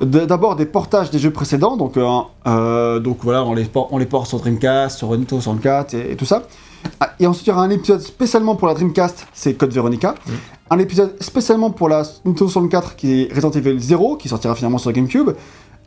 D'abord 0.00 0.56
des 0.56 0.66
portages 0.66 1.10
des 1.10 1.18
jeux 1.18 1.30
précédents, 1.30 1.76
donc, 1.76 1.96
euh, 1.96 2.04
euh, 2.46 3.00
voilà, 3.22 3.44
on 3.44 3.54
les, 3.54 4.06
porte 4.06 4.26
sur 4.26 4.38
Dreamcast, 4.38 4.98
sur 4.98 5.10
Nintendo 5.10 5.40
64 5.40 5.94
et, 5.94 6.12
et 6.12 6.16
tout 6.16 6.24
ça. 6.24 6.42
Ah, 7.00 7.12
Et 7.20 7.26
ensuite, 7.26 7.46
il 7.46 7.50
y 7.50 7.52
aura 7.52 7.62
un 7.62 7.70
épisode 7.70 8.00
spécialement 8.00 8.56
pour 8.56 8.68
la 8.68 8.74
Dreamcast, 8.74 9.26
c'est 9.32 9.54
Code 9.54 9.72
Veronica. 9.72 10.14
Un 10.70 10.78
épisode 10.78 11.14
spécialement 11.22 11.70
pour 11.70 11.88
la 11.88 12.02
Nintendo 12.24 12.48
64 12.48 12.96
qui 12.96 13.22
est 13.22 13.32
Resident 13.32 13.50
Evil 13.50 13.78
0, 13.78 14.16
qui 14.16 14.28
sortira 14.28 14.54
finalement 14.54 14.78
sur 14.78 14.92
GameCube. 14.92 15.30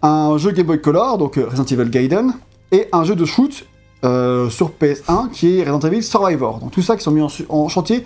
Un 0.01 0.37
jeu 0.37 0.51
Game 0.51 0.65
Boy 0.65 0.81
Color, 0.81 1.17
donc 1.17 1.37
euh, 1.37 1.47
Resident 1.49 1.65
Evil 1.65 1.89
Gaiden. 1.89 2.33
Et 2.71 2.87
un 2.93 3.03
jeu 3.03 3.15
de 3.15 3.25
shoot 3.25 3.65
euh, 4.05 4.49
sur 4.49 4.71
PS1 4.79 5.29
qui 5.31 5.59
est 5.59 5.63
Resident 5.69 5.87
Evil 5.87 6.03
Survivor. 6.03 6.59
Donc 6.59 6.71
tout 6.71 6.81
ça 6.81 6.95
qui 6.95 7.03
sont 7.03 7.11
mis 7.11 7.21
en, 7.21 7.29
en 7.49 7.67
chantier 7.67 8.05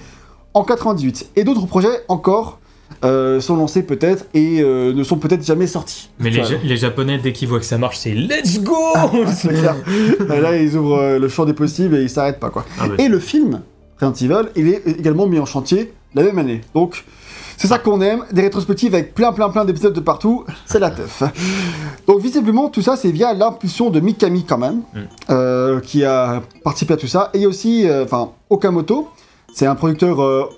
en 0.53 0.63
98. 0.63 1.31
Et 1.35 1.43
d'autres 1.43 1.65
projets 1.65 2.03
encore 2.07 2.59
euh, 3.03 3.39
sont 3.41 3.55
lancés 3.57 3.83
peut-être 3.83 4.25
et 4.33 4.61
euh, 4.61 4.93
ne 4.93 5.03
sont 5.03 5.17
peut-être 5.17 5.45
jamais 5.45 5.67
sortis. 5.67 6.09
Mais 6.19 6.29
les, 6.29 6.43
Ça, 6.43 6.49
Ja- 6.51 6.57
les 6.63 6.77
Japonais, 6.77 7.17
dès 7.17 7.33
qu'ils 7.33 7.47
voient 7.49 7.59
que 7.59 7.65
ça 7.65 7.77
marche, 7.77 7.97
c'est 7.97 8.13
Let's 8.13 8.61
go 8.61 8.75
clair. 9.41 9.75
Là, 10.27 10.55
ils 10.57 10.75
ouvrent 10.77 10.99
euh, 10.99 11.19
le 11.19 11.27
champ 11.27 11.45
des 11.45 11.53
possibles 11.53 11.95
et 11.97 12.03
ils 12.03 12.09
s'arrêtent 12.09 12.39
pas 12.39 12.49
quoi. 12.49 12.65
Ah 12.79 12.87
bah, 12.87 12.95
Et 12.99 13.07
le 13.07 13.19
film, 13.19 13.61
Resident 14.01 14.35
Evil, 14.35 14.49
il 14.55 14.67
est 14.69 14.87
également 14.99 15.27
mis 15.27 15.39
en 15.39 15.45
chantier 15.45 15.93
la 16.15 16.23
même 16.23 16.37
année. 16.39 16.61
Donc, 16.75 17.03
c'est 17.57 17.67
ça 17.67 17.77
qu'on 17.77 18.01
aime, 18.01 18.23
des 18.31 18.41
rétrospectives 18.41 18.93
avec 18.95 19.13
plein 19.13 19.31
plein 19.31 19.49
plein 19.49 19.63
d'épisodes 19.63 19.93
de 19.93 19.99
partout, 19.99 20.43
c'est 20.65 20.79
la 20.79 20.89
teuf. 20.89 21.23
Donc 22.07 22.19
visiblement, 22.19 22.67
tout 22.69 22.81
ça, 22.81 22.97
c'est 22.97 23.11
via 23.11 23.33
l'impulsion 23.33 23.89
de 23.89 23.99
Mikami 23.99 24.43
quand 24.43 24.57
même, 24.57 24.81
Mm. 24.93 24.99
euh, 25.29 25.79
qui 25.79 26.03
a 26.03 26.41
participé 26.63 26.95
à 26.95 26.97
tout 26.97 27.07
ça. 27.07 27.29
Et 27.33 27.45
aussi, 27.45 27.87
euh, 27.87 28.03
enfin, 28.03 28.31
Okamoto, 28.49 29.07
c'est 29.53 29.65
un 29.67 29.75
producteur 29.75 30.21
euh, 30.21 30.49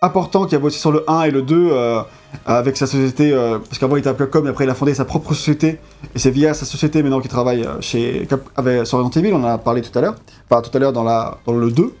important 0.00 0.46
qui 0.46 0.54
a 0.54 0.58
bossé 0.58 0.78
sur 0.78 0.92
le 0.92 1.04
1 1.08 1.22
et 1.22 1.30
le 1.30 1.42
2 1.42 1.70
euh, 1.72 2.00
avec 2.46 2.76
sa 2.76 2.86
société, 2.86 3.32
euh, 3.32 3.58
parce 3.58 3.78
qu'avant 3.78 3.96
il 3.96 4.00
était 4.00 4.08
à 4.08 4.14
Capcom 4.14 4.44
et 4.44 4.48
après 4.48 4.64
il 4.64 4.70
a 4.70 4.74
fondé 4.74 4.94
sa 4.94 5.04
propre 5.04 5.34
société. 5.34 5.80
Et 6.14 6.18
c'est 6.18 6.30
via 6.30 6.54
sa 6.54 6.66
société 6.66 7.02
maintenant 7.02 7.20
qu'il 7.20 7.30
travaille 7.30 7.64
euh, 7.64 7.80
chez 7.80 8.26
Cap 8.28 8.42
avec, 8.56 8.86
sur 8.86 8.98
Resident 8.98 9.20
Evil, 9.20 9.32
on 9.34 9.42
en 9.42 9.48
a 9.48 9.58
parlé 9.58 9.82
tout 9.82 9.96
à 9.98 10.02
l'heure. 10.02 10.14
Enfin, 10.48 10.62
tout 10.62 10.76
à 10.76 10.80
l'heure 10.80 10.92
dans, 10.92 11.04
la, 11.04 11.38
dans 11.46 11.54
le 11.54 11.70
2. 11.70 11.92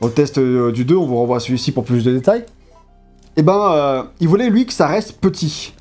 Dans 0.00 0.08
le 0.08 0.12
test 0.12 0.38
euh, 0.38 0.72
du 0.72 0.84
2, 0.84 0.96
on 0.96 1.06
vous 1.06 1.16
renvoie 1.16 1.36
à 1.36 1.40
celui-ci 1.40 1.72
pour 1.72 1.84
plus 1.84 2.04
de 2.04 2.12
détails. 2.12 2.44
Et 3.36 3.42
ben, 3.42 3.72
euh, 3.72 4.02
il 4.20 4.28
voulait 4.28 4.50
lui 4.50 4.66
que 4.66 4.72
ça 4.72 4.86
reste 4.86 5.20
petit. 5.20 5.74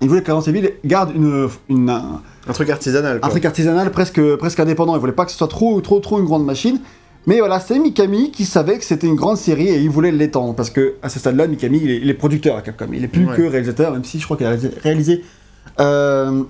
Il 0.00 0.08
voulait 0.08 0.22
que 0.22 0.30
Resident 0.30 0.56
Evil 0.56 0.74
garde 0.84 1.14
une, 1.14 1.48
une, 1.68 1.90
un, 1.90 2.22
Un 2.46 2.52
truc 2.52 2.70
artisanal, 2.70 3.18
un 3.20 3.28
truc 3.28 3.44
artisanal 3.44 3.90
presque, 3.90 4.36
presque 4.36 4.60
indépendant. 4.60 4.94
Il 4.94 5.00
voulait 5.00 5.12
pas 5.12 5.24
que 5.24 5.32
ce 5.32 5.38
soit 5.38 5.48
trop, 5.48 5.80
trop, 5.80 5.98
trop 6.00 6.18
une 6.18 6.24
grande 6.24 6.44
machine. 6.44 6.80
Mais 7.26 7.40
voilà, 7.40 7.60
c'est 7.60 7.78
Mikami 7.78 8.30
qui 8.30 8.44
savait 8.46 8.78
que 8.78 8.84
c'était 8.84 9.06
une 9.06 9.14
grande 9.16 9.36
série 9.36 9.68
et 9.68 9.78
il 9.80 9.90
voulait 9.90 10.12
l'étendre. 10.12 10.54
Parce 10.54 10.70
que 10.70 10.94
à 11.02 11.08
ce 11.10 11.18
stade-là, 11.18 11.46
Mikami, 11.46 11.80
il 11.82 11.90
est, 11.90 11.96
il 11.98 12.08
est 12.08 12.14
producteur 12.14 12.56
à 12.56 12.62
Capcom. 12.62 12.86
Il 12.94 13.04
est 13.04 13.08
plus 13.08 13.26
Ouais. 13.26 13.36
que 13.36 13.42
réalisateur, 13.42 13.92
même 13.92 14.04
si 14.04 14.18
je 14.18 14.24
crois 14.24 14.36
qu'il 14.36 14.46
a 14.46 14.54
réalisé- 14.82 15.22
euh, 15.80 16.42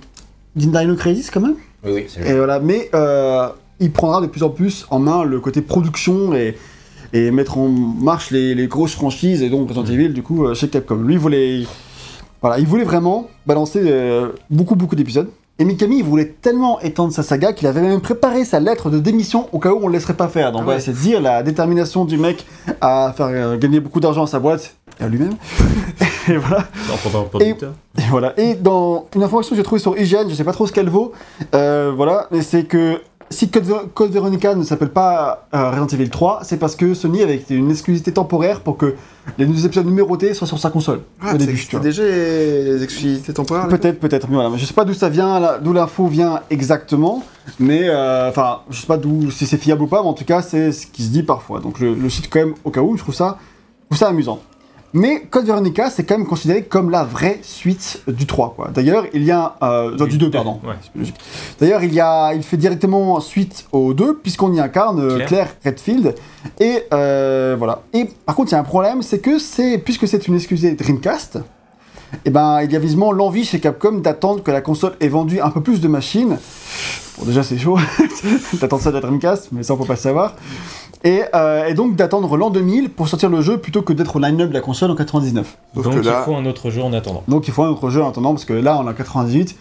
Dino 0.55 0.95
Crisis 0.95 1.29
quand 1.31 1.41
même. 1.41 1.55
Oui, 1.83 1.91
oui, 1.95 2.05
c'est 2.07 2.27
Et 2.29 2.33
voilà, 2.35 2.59
mais 2.59 2.89
euh, 2.93 3.47
il 3.79 3.91
prendra 3.91 4.21
de 4.21 4.27
plus 4.27 4.43
en 4.43 4.49
plus 4.49 4.85
en 4.89 4.99
main 4.99 5.23
le 5.23 5.39
côté 5.39 5.61
production 5.61 6.33
et, 6.33 6.55
et 7.13 7.31
mettre 7.31 7.57
en 7.57 7.67
marche 7.67 8.31
les, 8.31 8.55
les 8.55 8.67
grosses 8.67 8.93
franchises 8.93 9.41
et 9.41 9.49
donc 9.49 9.67
Resident 9.69 9.85
Evil 9.85 10.09
du 10.13 10.23
coup 10.23 10.45
euh, 10.45 10.53
chez 10.55 10.67
Capcom. 10.69 10.95
Lui 10.95 11.15
il 11.15 11.19
voulait, 11.19 11.63
voilà, 12.41 12.59
il 12.59 12.65
voulait 12.67 12.83
vraiment 12.83 13.29
balancer 13.45 13.81
euh, 13.85 14.29
beaucoup 14.49 14.75
beaucoup 14.75 14.95
d'épisodes. 14.95 15.29
Et 15.61 15.65
Mikami 15.65 15.97
il 15.97 16.05
voulait 16.05 16.33
tellement 16.41 16.79
étendre 16.79 17.11
sa 17.11 17.21
saga 17.21 17.51
qu'il 17.51 17.67
avait 17.67 17.81
même 17.81 17.99
préparé 17.99 18.45
sa 18.45 18.61
lettre 18.61 18.89
de 18.89 18.97
démission 18.97 19.49
au 19.51 19.59
cas 19.59 19.73
où 19.73 19.79
on 19.83 19.87
le 19.87 19.93
laisserait 19.93 20.13
pas 20.13 20.29
faire. 20.29 20.53
Donc 20.53 20.61
Ah 20.61 20.63
voilà, 20.63 20.79
c'est 20.79 20.93
dire 20.93 21.21
la 21.21 21.43
détermination 21.43 22.05
du 22.05 22.17
mec 22.17 22.45
à 22.79 23.13
faire 23.15 23.25
euh, 23.25 23.57
gagner 23.57 23.81
beaucoup 23.81 23.99
d'argent 23.99 24.23
à 24.23 24.27
sa 24.27 24.39
boîte 24.39 24.75
et 25.01 25.03
à 25.03 25.09
lui-même. 25.09 25.35
et 26.29 26.37
voilà. 26.37 26.65
Et 27.97 28.01
voilà. 28.09 28.33
Et 28.39 28.55
dans 28.55 29.07
une 29.13 29.21
information 29.23 29.49
que 29.49 29.57
j'ai 29.57 29.63
trouvée 29.63 29.81
sur 29.81 29.97
IGN, 29.97 30.29
je 30.29 30.33
sais 30.33 30.45
pas 30.45 30.53
trop 30.53 30.65
ce 30.65 30.71
qu'elle 30.71 30.89
vaut, 30.89 31.11
euh, 31.53 31.91
voilà, 31.93 32.27
mais 32.31 32.41
c'est 32.41 32.63
que 32.63 33.01
si 33.31 33.49
Code, 33.49 33.63
Ver- 33.63 33.83
Code 33.93 34.11
Veronica 34.11 34.55
ne 34.55 34.63
s'appelle 34.63 34.89
pas 34.89 35.47
euh, 35.53 35.69
Resident 35.69 35.87
Evil 35.87 36.09
3, 36.09 36.39
c'est 36.43 36.57
parce 36.57 36.75
que 36.75 36.93
Sony 36.93 37.21
avait 37.21 37.43
une 37.49 37.69
exclusivité 37.69 38.11
temporaire 38.11 38.61
pour 38.61 38.77
que 38.77 38.95
les 39.37 39.45
nouveaux 39.45 39.65
épisodes 39.65 39.85
numérotés 39.85 40.33
soient 40.33 40.47
sur 40.47 40.57
sa 40.59 40.69
console 40.71 41.01
Ah, 41.21 41.29
au 41.29 41.31
c'est- 41.33 41.45
début. 41.45 41.57
c'était 41.57 41.79
déjà 41.79 42.03
les 42.03 42.83
exclusivités 42.83 43.33
temporaires 43.33 43.67
Peut-être, 43.67 43.99
peut-être, 43.99 44.27
mais 44.29 44.35
voilà. 44.35 44.49
Je 44.57 44.65
sais 44.65 44.73
pas 44.73 44.85
d'où 44.85 44.93
ça 44.93 45.09
vient, 45.09 45.59
d'où 45.61 45.73
l'info 45.73 46.07
vient 46.07 46.41
exactement, 46.49 47.23
mais 47.59 47.83
euh, 47.89 48.29
enfin, 48.29 48.61
je 48.69 48.79
sais 48.81 48.87
pas 48.87 48.97
d'où 48.97 49.29
si 49.31 49.45
c'est 49.45 49.57
fiable 49.57 49.83
ou 49.83 49.87
pas, 49.87 50.01
mais 50.01 50.09
en 50.09 50.13
tout 50.13 50.25
cas, 50.25 50.41
c'est 50.41 50.71
ce 50.71 50.87
qui 50.87 51.03
se 51.03 51.09
dit 51.09 51.23
parfois. 51.23 51.59
Donc 51.59 51.75
je 51.79 51.85
le 51.85 52.09
cite 52.09 52.29
quand 52.31 52.39
même 52.39 52.55
au 52.63 52.71
cas 52.71 52.81
où, 52.81 52.97
je 52.97 53.03
trouve 53.03 53.15
ça, 53.15 53.37
je 53.83 53.95
trouve 53.95 53.97
ça 53.99 54.07
amusant. 54.09 54.39
Mais 54.93 55.21
Code 55.29 55.45
Veronica, 55.45 55.89
c'est 55.89 56.03
quand 56.03 56.17
même 56.17 56.27
considéré 56.27 56.63
comme 56.63 56.89
la 56.89 57.03
vraie 57.03 57.39
suite 57.43 58.01
du 58.07 58.25
3. 58.25 58.53
Quoi. 58.55 58.69
D'ailleurs, 58.73 59.05
il 59.13 59.23
y 59.23 59.31
a... 59.31 59.55
Euh, 59.61 59.95
du 60.05 60.17
2, 60.17 60.31
pardon. 60.31 60.59
Ouais. 60.63 61.03
D'ailleurs, 61.59 61.83
il, 61.83 61.93
y 61.93 61.99
a, 61.99 62.33
il 62.33 62.41
fait 62.41 62.57
directement 62.57 63.19
suite 63.19 63.67
au 63.71 63.93
2, 63.93 64.17
puisqu'on 64.17 64.51
y 64.53 64.59
incarne 64.59 64.99
euh, 64.99 65.15
Claire. 65.25 65.27
Claire 65.27 65.55
Redfield. 65.63 66.15
Et 66.59 66.83
euh, 66.93 67.55
voilà. 67.57 67.83
Et 67.93 68.05
par 68.25 68.35
contre, 68.35 68.51
il 68.51 68.53
y 68.53 68.57
a 68.57 68.59
un 68.59 68.63
problème, 68.63 69.01
c'est 69.03 69.19
que 69.19 69.37
c'est, 69.37 69.77
puisque 69.77 70.07
c'est 70.07 70.27
une 70.27 70.35
exclusivité 70.35 70.83
Dreamcast, 70.83 71.39
eh 72.25 72.29
ben, 72.31 72.61
il 72.63 72.71
y 72.71 72.75
a 72.75 72.79
visiblement 72.79 73.11
l'envie 73.11 73.45
chez 73.45 73.59
Capcom 73.59 73.99
d'attendre 73.99 74.41
que 74.41 74.49
la 74.49 74.61
console 74.61 74.93
ait 74.99 75.07
vendu 75.07 75.39
un 75.39 75.51
peu 75.51 75.61
plus 75.61 75.81
de 75.81 75.87
machines. 75.87 76.39
Bon, 77.17 77.25
déjà, 77.25 77.43
c'est 77.43 77.57
chaud 77.57 77.77
d'attendre 78.53 78.81
ça 78.81 78.89
de 78.89 78.95
la 78.95 79.01
Dreamcast, 79.01 79.49
mais 79.51 79.61
ça, 79.61 79.73
on 79.73 79.77
peut 79.77 79.85
pas 79.85 79.93
le 79.93 79.99
savoir. 79.99 80.33
Et, 81.03 81.21
euh, 81.33 81.65
et 81.67 81.73
donc 81.75 81.95
d'attendre 81.95 82.35
l'an 82.35 82.49
2000 82.49 82.89
pour 82.89 83.07
sortir 83.07 83.29
le 83.29 83.41
jeu 83.41 83.57
plutôt 83.57 83.81
que 83.81 83.93
d'être 83.93 84.17
au 84.17 84.19
line-up 84.19 84.49
de 84.49 84.53
la 84.53 84.59
console 84.61 84.91
en 84.91 84.95
99. 84.95 85.57
Sauf 85.75 85.83
Donc 85.83 85.93
que 85.93 85.99
il 85.99 86.11
faut 86.25 86.35
un 86.35 86.45
autre 86.45 86.69
jeu 86.69 86.81
en 86.83 86.91
attendant. 86.93 87.23
Donc 87.27 87.47
il 87.47 87.53
faut 87.53 87.63
un 87.63 87.69
autre 87.69 87.89
jeu 87.89 88.01
en 88.03 88.09
attendant, 88.09 88.31
parce 88.31 88.45
que 88.45 88.53
là, 88.53 88.77
on 88.77 88.85
est 88.85 88.89
en 88.89 88.93
98, 88.93 89.55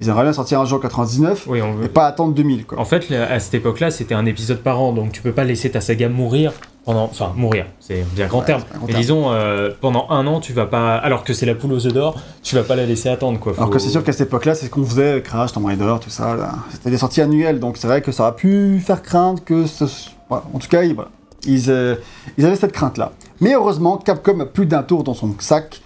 ils 0.00 0.08
aimeraient 0.08 0.22
bien 0.22 0.32
sortir 0.32 0.60
un 0.60 0.64
jeu 0.66 0.76
en 0.76 0.78
99, 0.78 1.46
Oui, 1.48 1.60
on 1.62 1.82
et 1.82 1.88
pas 1.88 2.06
attendre 2.06 2.32
2000, 2.34 2.66
quoi. 2.66 2.78
En 2.78 2.84
fait, 2.84 3.10
à 3.12 3.38
cette 3.40 3.54
époque-là, 3.54 3.90
c'était 3.90 4.14
un 4.14 4.26
épisode 4.26 4.58
par 4.58 4.80
an, 4.80 4.92
donc 4.92 5.10
tu 5.12 5.20
peux 5.20 5.32
pas 5.32 5.44
laisser 5.44 5.68
ta 5.70 5.80
saga 5.80 6.08
mourir 6.08 6.52
pendant. 6.84 7.04
Enfin, 7.04 7.32
mourir, 7.34 7.66
c'est 7.80 8.04
bien 8.14 8.26
grand 8.28 8.40
Ouais, 8.40 8.44
terme. 8.46 8.62
c'est 8.68 8.74
un 8.74 8.78
grand 8.78 8.86
Mais 8.86 8.92
terme. 8.92 9.00
disons, 9.02 9.30
euh, 9.32 9.70
pendant 9.80 10.06
un 10.10 10.26
an, 10.28 10.38
tu 10.40 10.52
vas 10.52 10.66
pas. 10.66 10.94
Alors 10.96 11.24
que 11.24 11.32
c'est 11.32 11.46
la 11.46 11.54
poule 11.56 11.72
aux 11.72 11.86
œufs 11.86 11.92
d'or, 11.92 12.20
tu 12.44 12.54
vas 12.54 12.62
pas 12.62 12.76
la 12.76 12.86
laisser 12.86 13.08
attendre, 13.08 13.40
quoi. 13.40 13.54
Alors 13.56 13.70
que 13.70 13.78
c'est 13.80 13.88
sûr 13.88 14.04
qu'à 14.04 14.12
cette 14.12 14.28
époque-là, 14.28 14.54
c'est 14.54 14.66
ce 14.66 14.70
qu'on 14.70 14.84
faisait, 14.84 15.22
Crash, 15.22 15.52
Tomb 15.52 15.64
Raider, 15.66 15.94
tout 16.00 16.10
ça. 16.10 16.36
C'était 16.70 16.90
des 16.90 16.98
sorties 16.98 17.20
annuelles, 17.22 17.58
donc 17.58 17.78
c'est 17.78 17.86
vrai 17.88 18.00
que 18.02 18.12
ça 18.12 18.24
aurait 18.24 18.36
pu 18.36 18.78
faire 18.78 19.02
craindre 19.02 19.42
que 19.44 19.66
ce... 19.66 19.84
voilà. 20.42 20.44
En 20.54 20.58
tout 20.58 20.68
cas, 20.68 20.82
ils, 20.82 20.94
voilà. 20.94 21.10
ils, 21.46 21.70
euh, 21.70 21.96
ils 22.38 22.44
avaient 22.46 22.56
cette 22.56 22.72
crainte-là. 22.72 23.12
Mais 23.40 23.54
heureusement, 23.54 23.96
Capcom 23.96 24.40
a 24.40 24.46
plus 24.46 24.66
d'un 24.66 24.82
tour 24.82 25.04
dans 25.04 25.14
son 25.14 25.34
sac. 25.38 25.80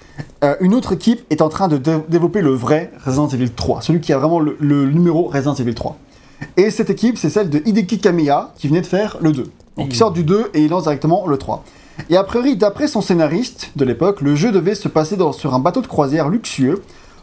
Euh, 0.44 0.56
une 0.60 0.74
autre 0.74 0.92
équipe 0.92 1.24
est 1.30 1.42
en 1.42 1.48
train 1.48 1.68
de 1.68 1.76
dé- 1.78 1.98
développer 2.08 2.40
le 2.42 2.50
vrai 2.50 2.90
Resident 3.04 3.28
Evil 3.28 3.50
3, 3.50 3.82
celui 3.82 4.00
qui 4.00 4.12
a 4.12 4.18
vraiment 4.18 4.40
le, 4.40 4.56
le 4.60 4.86
numéro 4.90 5.24
Resident 5.28 5.54
Evil 5.54 5.74
3. 5.74 5.96
Et 6.56 6.70
cette 6.70 6.90
équipe, 6.90 7.18
c'est 7.18 7.30
celle 7.30 7.50
de 7.50 7.62
Hideki 7.64 7.98
Kamiya, 8.00 8.52
qui 8.56 8.68
venait 8.68 8.80
de 8.80 8.86
faire 8.86 9.16
le 9.20 9.32
2. 9.32 9.42
Donc 9.76 9.86
il 9.90 9.96
sort 9.96 10.10
du 10.12 10.24
2 10.24 10.50
et 10.54 10.62
il 10.64 10.70
lance 10.70 10.82
directement 10.84 11.26
le 11.26 11.36
3. 11.36 11.62
Et 12.10 12.16
a 12.16 12.24
priori, 12.24 12.56
d'après 12.56 12.86
son 12.88 13.00
scénariste 13.00 13.70
de 13.76 13.84
l'époque, 13.84 14.20
le 14.20 14.34
jeu 14.36 14.50
devait 14.52 14.74
se 14.76 14.88
passer 14.88 15.16
dans- 15.16 15.32
sur 15.32 15.54
un 15.54 15.58
bateau 15.60 15.80
de 15.82 15.86
croisière 15.88 16.28
luxueux, 16.28 16.82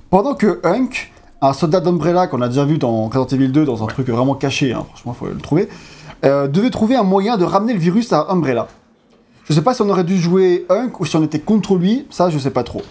pendant 0.09 0.33
que 0.35 0.59
Hunk, 0.63 1.11
un 1.41 1.53
soldat 1.53 1.79
d'Umbrella 1.81 2.27
qu'on 2.27 2.41
a 2.41 2.47
déjà 2.47 2.63
vu 2.65 2.77
dans 2.77 3.05
Resident 3.07 3.25
Evil 3.27 3.49
2, 3.49 3.65
dans 3.65 3.83
un 3.83 3.87
truc 3.87 4.07
vraiment 4.09 4.35
caché, 4.35 4.71
hein, 4.73 4.85
franchement, 4.89 5.13
il 5.15 5.19
faut 5.27 5.33
le 5.33 5.37
trouver, 5.41 5.67
euh, 6.23 6.47
devait 6.47 6.69
trouver 6.69 6.95
un 6.95 7.03
moyen 7.03 7.37
de 7.37 7.43
ramener 7.43 7.73
le 7.73 7.79
virus 7.79 8.13
à 8.13 8.27
Umbrella. 8.29 8.67
Je 9.47 9.53
sais 9.53 9.61
pas 9.61 9.73
si 9.73 9.81
on 9.81 9.89
aurait 9.89 10.03
dû 10.03 10.17
jouer 10.17 10.65
Hunk 10.69 10.99
ou 10.99 11.05
si 11.05 11.15
on 11.15 11.23
était 11.23 11.39
contre 11.39 11.75
lui, 11.75 12.07
ça 12.09 12.29
je 12.29 12.37
sais 12.37 12.49
pas 12.49 12.63
trop. 12.63 12.81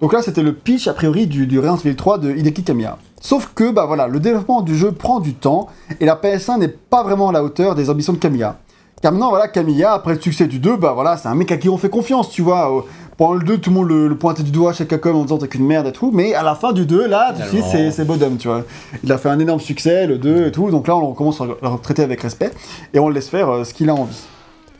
Donc 0.00 0.12
là, 0.12 0.20
c'était 0.20 0.42
le 0.42 0.52
pitch 0.52 0.88
a 0.88 0.92
priori 0.92 1.26
du, 1.26 1.46
du 1.46 1.58
Resident 1.58 1.78
Evil 1.78 1.96
3 1.96 2.18
de 2.18 2.30
Hideki 2.30 2.64
Kamiya. 2.64 2.98
Sauf 3.20 3.52
que, 3.54 3.70
bah 3.70 3.86
voilà, 3.86 4.08
le 4.08 4.20
développement 4.20 4.60
du 4.60 4.76
jeu 4.76 4.92
prend 4.92 5.20
du 5.20 5.34
temps 5.34 5.68
et 6.00 6.04
la 6.04 6.16
PS1 6.16 6.58
n'est 6.58 6.68
pas 6.68 7.02
vraiment 7.02 7.30
à 7.30 7.32
la 7.32 7.42
hauteur 7.42 7.74
des 7.74 7.88
ambitions 7.88 8.12
de 8.12 8.18
Kamiya. 8.18 8.58
Car 9.02 9.12
maintenant, 9.12 9.28
voilà, 9.30 9.48
Kamiya, 9.48 9.92
après 9.92 10.14
le 10.14 10.20
succès 10.20 10.46
du 10.46 10.58
2, 10.58 10.76
bah 10.76 10.92
voilà, 10.94 11.16
c'est 11.16 11.28
un 11.28 11.34
mec 11.34 11.52
à 11.52 11.56
qui 11.58 11.68
on 11.68 11.76
fait 11.78 11.90
confiance, 11.90 12.30
tu 12.30 12.42
vois. 12.42 12.74
Euh, 12.74 12.80
Pendant 13.18 13.34
le 13.34 13.44
2, 13.44 13.58
tout 13.58 13.70
le 13.70 13.76
monde 13.76 13.88
le, 13.88 14.08
le 14.08 14.16
pointait 14.16 14.42
du 14.42 14.50
doigt 14.50 14.72
chez 14.72 14.86
Capcom 14.86 15.14
en 15.14 15.22
disant 15.22 15.38
t'es 15.38 15.48
qu'une 15.48 15.66
merde 15.66 15.86
et 15.86 15.92
tout, 15.92 16.10
mais 16.12 16.34
à 16.34 16.42
la 16.42 16.54
fin 16.54 16.72
du 16.72 16.86
2, 16.86 17.06
là, 17.06 17.32
de 17.32 17.42
suite, 17.44 17.64
c'est 17.70 17.90
c'est 17.90 18.04
Bodum, 18.04 18.36
tu 18.38 18.48
vois. 18.48 18.64
Il 19.04 19.12
a 19.12 19.18
fait 19.18 19.28
un 19.28 19.38
énorme 19.38 19.60
succès, 19.60 20.06
le 20.06 20.18
2 20.18 20.46
et 20.46 20.50
tout, 20.52 20.70
donc 20.70 20.88
là, 20.88 20.96
on 20.96 21.12
commence 21.12 21.40
à 21.40 21.44
le 21.44 21.78
traiter 21.82 22.02
avec 22.02 22.20
respect 22.22 22.50
et 22.94 22.98
on 22.98 23.08
le 23.08 23.14
laisse 23.14 23.28
faire 23.28 23.48
euh, 23.50 23.64
ce 23.64 23.72
qu'il 23.74 23.88
a 23.90 23.94
envie. 23.94 24.22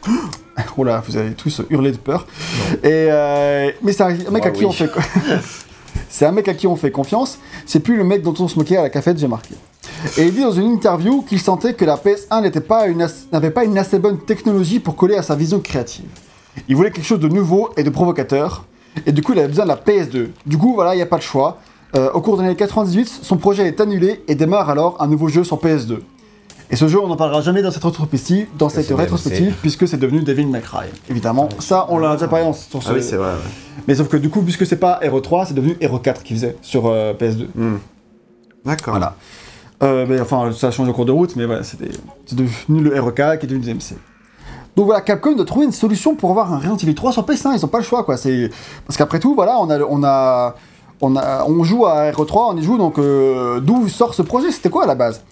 Oh 0.78 0.84
là, 0.84 1.02
vous 1.06 1.18
avez 1.18 1.32
tous 1.32 1.60
hurlé 1.68 1.92
de 1.92 1.98
peur. 1.98 2.26
Et 2.82 3.08
euh, 3.10 3.70
mais 3.82 3.92
c'est 3.92 4.02
un 4.04 4.08
mec 4.08 4.30
Moi, 4.30 4.46
à 4.46 4.50
qui 4.50 4.60
oui. 4.60 4.66
on 4.66 4.72
fait 4.72 4.90
c'est 6.08 6.24
un 6.24 6.32
mec 6.32 6.48
à 6.48 6.54
qui 6.54 6.66
on 6.66 6.76
fait 6.76 6.90
confiance. 6.90 7.38
C'est 7.66 7.80
plus 7.80 7.96
le 7.98 8.04
mec 8.04 8.22
dont 8.22 8.32
on 8.38 8.48
se 8.48 8.58
moquait 8.58 8.78
à 8.78 8.82
la 8.82 8.88
cafette, 8.88 9.18
j'ai 9.18 9.28
marqué. 9.28 9.54
Et 10.18 10.24
il 10.26 10.34
dit 10.34 10.40
dans 10.42 10.52
une 10.52 10.70
interview 10.72 11.22
qu'il 11.22 11.40
sentait 11.40 11.74
que 11.74 11.84
la 11.84 11.96
PS1 11.96 12.42
n'était 12.42 12.60
pas 12.60 12.86
une 12.86 13.02
as- 13.02 13.26
n'avait 13.32 13.50
pas 13.50 13.64
une 13.64 13.76
assez 13.78 13.98
bonne 13.98 14.18
technologie 14.18 14.80
pour 14.80 14.96
coller 14.96 15.16
à 15.16 15.22
sa 15.22 15.34
vision 15.34 15.60
créative. 15.60 16.06
Il 16.68 16.76
voulait 16.76 16.90
quelque 16.90 17.04
chose 17.06 17.20
de 17.20 17.28
nouveau 17.28 17.70
et 17.76 17.82
de 17.82 17.90
provocateur. 17.90 18.64
Et 19.04 19.12
du 19.12 19.22
coup, 19.22 19.32
il 19.32 19.38
avait 19.38 19.48
besoin 19.48 19.64
de 19.64 19.70
la 19.70 19.76
PS2. 19.76 20.28
Du 20.46 20.56
coup, 20.58 20.74
voilà, 20.74 20.94
il 20.94 20.96
n'y 20.96 21.02
a 21.02 21.06
pas 21.06 21.18
de 21.18 21.22
choix. 21.22 21.58
Euh, 21.94 22.10
au 22.12 22.20
cours 22.20 22.36
des 22.38 22.44
années 22.44 22.56
98, 22.56 23.20
son 23.22 23.36
projet 23.36 23.66
est 23.66 23.80
annulé 23.80 24.22
et 24.26 24.34
démarre 24.34 24.70
alors 24.70 24.96
un 25.00 25.06
nouveau 25.06 25.28
jeu 25.28 25.44
sur 25.44 25.58
PS2. 25.58 25.98
Et 26.70 26.74
ce 26.76 26.88
jeu, 26.88 26.98
on 27.00 27.06
n'en 27.06 27.16
parlera 27.16 27.42
jamais 27.42 27.62
dans 27.62 27.70
cette 27.70 27.84
rétrospective, 27.84 28.46
dans 28.58 28.68
cette 28.68 28.86
rétrospective, 29.02 29.54
puisque 29.60 29.86
c'est 29.86 29.98
devenu 29.98 30.22
Devil 30.22 30.46
May 30.46 30.60
Cry. 30.60 30.86
Évidemment, 31.08 31.48
ça, 31.60 31.86
on 31.90 31.98
l'a 31.98 32.14
déjà 32.14 32.26
parlé 32.26 32.44
dans- 32.44 32.52
sur 32.54 32.82
ce... 32.82 32.88
Ah 32.88 32.92
oui, 32.94 33.02
c'est 33.02 33.14
vrai. 33.16 33.28
ouais. 33.28 33.84
Mais 33.86 33.94
sauf 33.94 34.08
que 34.08 34.16
du 34.16 34.30
coup, 34.30 34.42
puisque 34.42 34.66
c'est 34.66 34.76
pas 34.78 34.98
Hero 35.02 35.20
3, 35.20 35.46
c'est 35.46 35.54
devenu 35.54 35.76
Hero 35.80 35.98
4 35.98 36.24
qui 36.24 36.34
faisait 36.34 36.56
sur 36.62 36.86
euh, 36.86 37.12
PS2. 37.14 37.46
Hmm. 37.54 37.76
D'accord. 38.64 38.94
Voilà. 38.94 39.14
Euh, 39.82 40.20
enfin, 40.22 40.52
ça 40.52 40.68
a 40.68 40.70
changé 40.70 40.92
cours 40.92 41.04
de 41.04 41.12
route, 41.12 41.36
mais 41.36 41.44
voilà, 41.44 41.62
c'était 41.62 41.90
devenu 42.32 42.80
le 42.80 43.10
4 43.10 43.38
qui 43.38 43.46
est 43.46 43.48
devenu 43.48 43.64
DMC. 43.64 43.96
Donc 44.74 44.86
voilà, 44.86 45.00
Capcom 45.00 45.34
doit 45.34 45.46
trouver 45.46 45.66
une 45.66 45.72
solution 45.72 46.14
pour 46.14 46.30
avoir 46.30 46.52
un 46.52 46.56
Resident 46.56 46.76
Evil 46.76 46.94
3 46.94 47.12
sur 47.12 47.24
PS1, 47.24 47.54
ils 47.56 47.64
ont 47.64 47.68
pas 47.68 47.78
le 47.78 47.84
choix 47.84 48.04
quoi. 48.04 48.16
Parce 48.16 48.96
qu'après 48.96 49.20
tout, 49.20 49.34
voilà, 49.34 49.58
on 49.58 49.70
a, 49.70 49.80
on 49.80 50.04
a, 50.04 50.54
on 51.00 51.16
a, 51.16 51.44
on 51.46 51.64
joue 51.64 51.86
à 51.86 52.06
Hero 52.06 52.24
3, 52.24 52.52
on 52.52 52.56
y 52.56 52.62
joue 52.62 52.76
donc 52.76 52.98
euh, 52.98 53.60
d'où 53.60 53.88
sort 53.88 54.14
ce 54.14 54.22
projet 54.22 54.50
C'était 54.50 54.68
quoi 54.68 54.84
à 54.84 54.86
la 54.86 54.94
base? 54.94 55.22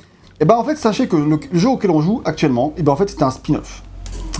Et 0.41 0.47
ben 0.47 0.57
en 0.57 0.65
fait, 0.65 0.77
sachez 0.77 1.09
que 1.09 1.17
le 1.17 1.39
jeu 1.53 1.69
auquel 1.69 1.91
on 1.91 2.01
joue 2.01 2.23
actuellement, 2.25 2.73
et 2.77 2.83
ben 2.83 2.93
en 2.93 2.97
fait 2.97 3.09
c'était 3.09 3.23
un 3.23 3.31
spin-off. 3.31 3.83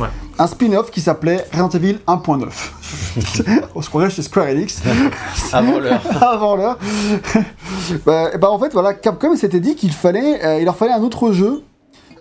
Ouais. 0.01 0.09
Un 0.39 0.47
spin-off 0.47 0.91
qui 0.91 1.01
s'appelait 1.01 1.45
Resident 1.53 1.69
Evil 1.69 1.99
1.9. 2.07 3.69
on 3.75 3.83
se 3.83 3.89
croirait 3.89 4.11
chez 4.11 4.23
Square 4.23 4.49
Enix. 4.49 4.83
Avant 5.53 5.79
l'heure. 5.79 6.03
avant 6.21 6.57
l'heure. 6.57 6.79
bah, 8.07 8.31
et 8.35 8.39
bah, 8.39 8.51
en 8.51 8.59
fait, 8.59 8.73
voilà, 8.73 8.95
Capcom 8.95 9.37
s'était 9.37 9.61
dit 9.61 9.77
qu'il 9.77 9.93
fallait, 9.93 10.45
euh, 10.45 10.59
il 10.59 10.65
leur 10.65 10.77
fallait 10.77 10.93
un 10.93 11.03
autre 11.03 11.33
jeu 11.33 11.63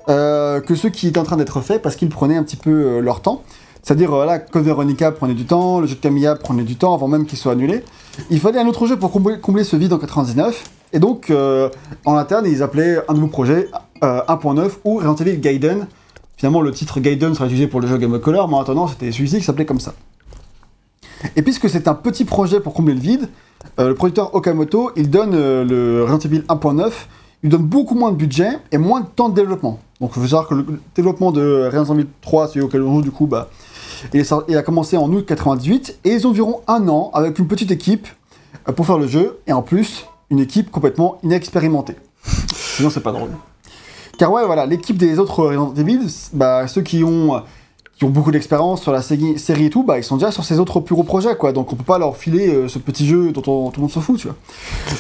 euh, 0.10 0.62
que 0.62 0.76
ceux 0.76 0.90
qui 0.90 1.08
étaient 1.08 1.18
en 1.18 1.24
train 1.24 1.38
d'être 1.38 1.62
faits 1.62 1.82
parce 1.82 1.96
qu'ils 1.96 2.10
prenaient 2.10 2.38
un 2.38 2.44
petit 2.44 2.58
peu 2.58 2.70
euh, 2.70 3.00
leur 3.00 3.22
temps. 3.22 3.42
C'est-à-dire, 3.82 4.12
voilà, 4.12 4.40
Code 4.40 4.64
Veronica 4.64 5.12
prenait 5.12 5.34
du 5.34 5.46
temps, 5.46 5.80
le 5.80 5.88
jeu 5.88 5.96
de 5.96 6.00
Camilla 6.00 6.36
prenait 6.36 6.64
du 6.64 6.76
temps 6.76 6.94
avant 6.94 7.08
même 7.08 7.26
qu'il 7.26 7.38
soit 7.38 7.54
annulé. 7.54 7.84
Il 8.30 8.40
fallait 8.40 8.60
un 8.60 8.68
autre 8.68 8.86
jeu 8.86 8.98
pour 8.98 9.12
combler, 9.12 9.40
combler 9.40 9.64
ce 9.64 9.76
vide 9.76 9.92
en 9.92 9.98
99. 9.98 10.64
Et 10.94 11.00
donc, 11.00 11.34
en 12.06 12.16
interne, 12.16 12.46
ils 12.46 12.62
appelaient 12.62 13.00
un 13.10 13.14
nouveau 13.16 13.28
projet 13.28 13.68
euh, 14.04 14.22
1.9 14.28 14.70
ou 14.84 14.96
Resident 14.96 15.16
Evil 15.16 15.40
Gaiden. 15.40 15.88
Finalement, 16.38 16.62
le 16.62 16.72
titre 16.72 17.00
Gaiden 17.00 17.34
sera 17.34 17.46
utilisé 17.46 17.68
pour 17.68 17.80
le 17.80 17.88
jeu 17.88 17.98
Game 17.98 18.14
of 18.14 18.22
Color, 18.22 18.48
mais 18.48 18.56
en 18.56 18.62
attendant, 18.62 18.88
c'était 18.88 19.12
celui-ci 19.12 19.38
qui 19.38 19.44
s'appelait 19.44 19.66
comme 19.66 19.80
ça. 19.80 19.94
Et 21.36 21.42
puisque 21.42 21.70
c'est 21.70 21.88
un 21.88 21.94
petit 21.94 22.26
projet 22.26 22.60
pour 22.60 22.74
combler 22.74 22.94
le 22.94 23.00
vide, 23.00 23.30
euh, 23.80 23.90
le 23.90 23.96
producteur 23.96 24.36
Okamoto, 24.36 24.92
il 24.96 25.10
donne 25.10 25.34
euh, 25.34 25.64
le 25.64 26.04
Resident 26.04 26.20
Evil 26.20 26.44
1.9, 26.48 26.92
il 27.44 27.50
donne 27.50 27.64
beaucoup 27.64 27.96
moins 27.96 28.12
de 28.12 28.18
budget 28.18 28.60
et 28.72 28.78
moins 28.78 29.02
de 29.02 29.06
temps 29.06 29.30
de 29.30 29.36
développement. 29.36 29.80
Donc 30.02 30.12
il 30.16 30.22
faut 30.22 30.28
savoir 30.28 30.48
que 30.48 30.56
le 30.56 30.66
développement 30.96 31.32
de 31.32 31.70
Resident 31.74 31.96
Evil 31.96 32.08
3, 32.22 32.50
celui 32.50 32.62
auquel 32.62 32.82
on 32.82 32.96
joue 32.96 33.02
du 33.02 33.12
coup, 33.12 33.26
bah, 33.26 33.50
il, 34.14 34.58
a 34.58 34.62
commencé 34.64 34.98
en 34.98 35.12
août 35.12 35.26
98 35.26 36.00
et 36.04 36.12
ils 36.12 36.28
ont 36.28 36.32
environ 36.32 36.62
un 36.68 36.88
an 36.88 37.12
avec 37.14 37.40
une 37.40 37.48
petite 37.48 37.72
équipe 37.72 38.08
euh, 38.68 38.74
pour 38.74 38.86
faire 38.86 38.98
le 38.98 39.08
jeu 39.08 39.40
et 39.48 39.54
en 39.54 39.62
plus 39.62 40.06
une 40.30 40.40
équipe 40.40 40.72
complètement 40.72 41.20
inexpérimentée. 41.24 41.96
Sinon 42.54 42.90
c'est 42.90 43.02
pas 43.04 43.12
drôle. 43.12 43.30
Car 44.18 44.32
ouais, 44.32 44.46
voilà, 44.46 44.66
l'équipe 44.66 44.98
des 44.98 45.20
autres 45.20 45.44
Resident 45.44 45.74
Evil, 45.76 46.00
bah, 46.34 46.68
ceux 46.68 46.82
qui 46.82 47.04
ont, 47.04 47.42
qui 47.98 48.04
ont 48.06 48.10
beaucoup 48.10 48.32
d'expérience 48.32 48.82
sur 48.82 48.92
la 48.92 49.02
série, 49.02 49.36
et 49.66 49.70
tout, 49.70 49.84
bah, 49.84 49.98
ils 49.98 50.04
sont 50.04 50.18
déjà 50.18 50.32
sur 50.32 50.44
ces 50.46 50.60
autres 50.60 50.80
plus 50.80 50.94
gros 50.96 51.04
projets, 51.04 51.36
quoi. 51.36 51.52
Donc 51.52 51.74
on 51.74 51.76
peut 51.76 51.84
pas 51.84 51.98
leur 51.98 52.16
filer 52.16 52.50
euh, 52.54 52.68
ce 52.68 52.78
petit 52.80 53.08
jeu 53.08 53.32
dont 53.32 53.42
on- 53.48 53.70
tout 53.72 53.80
le 53.80 53.84
monde 53.84 53.92
se 53.92 54.00
fout, 54.00 54.20
tu 54.20 54.28
vois. 54.28 54.36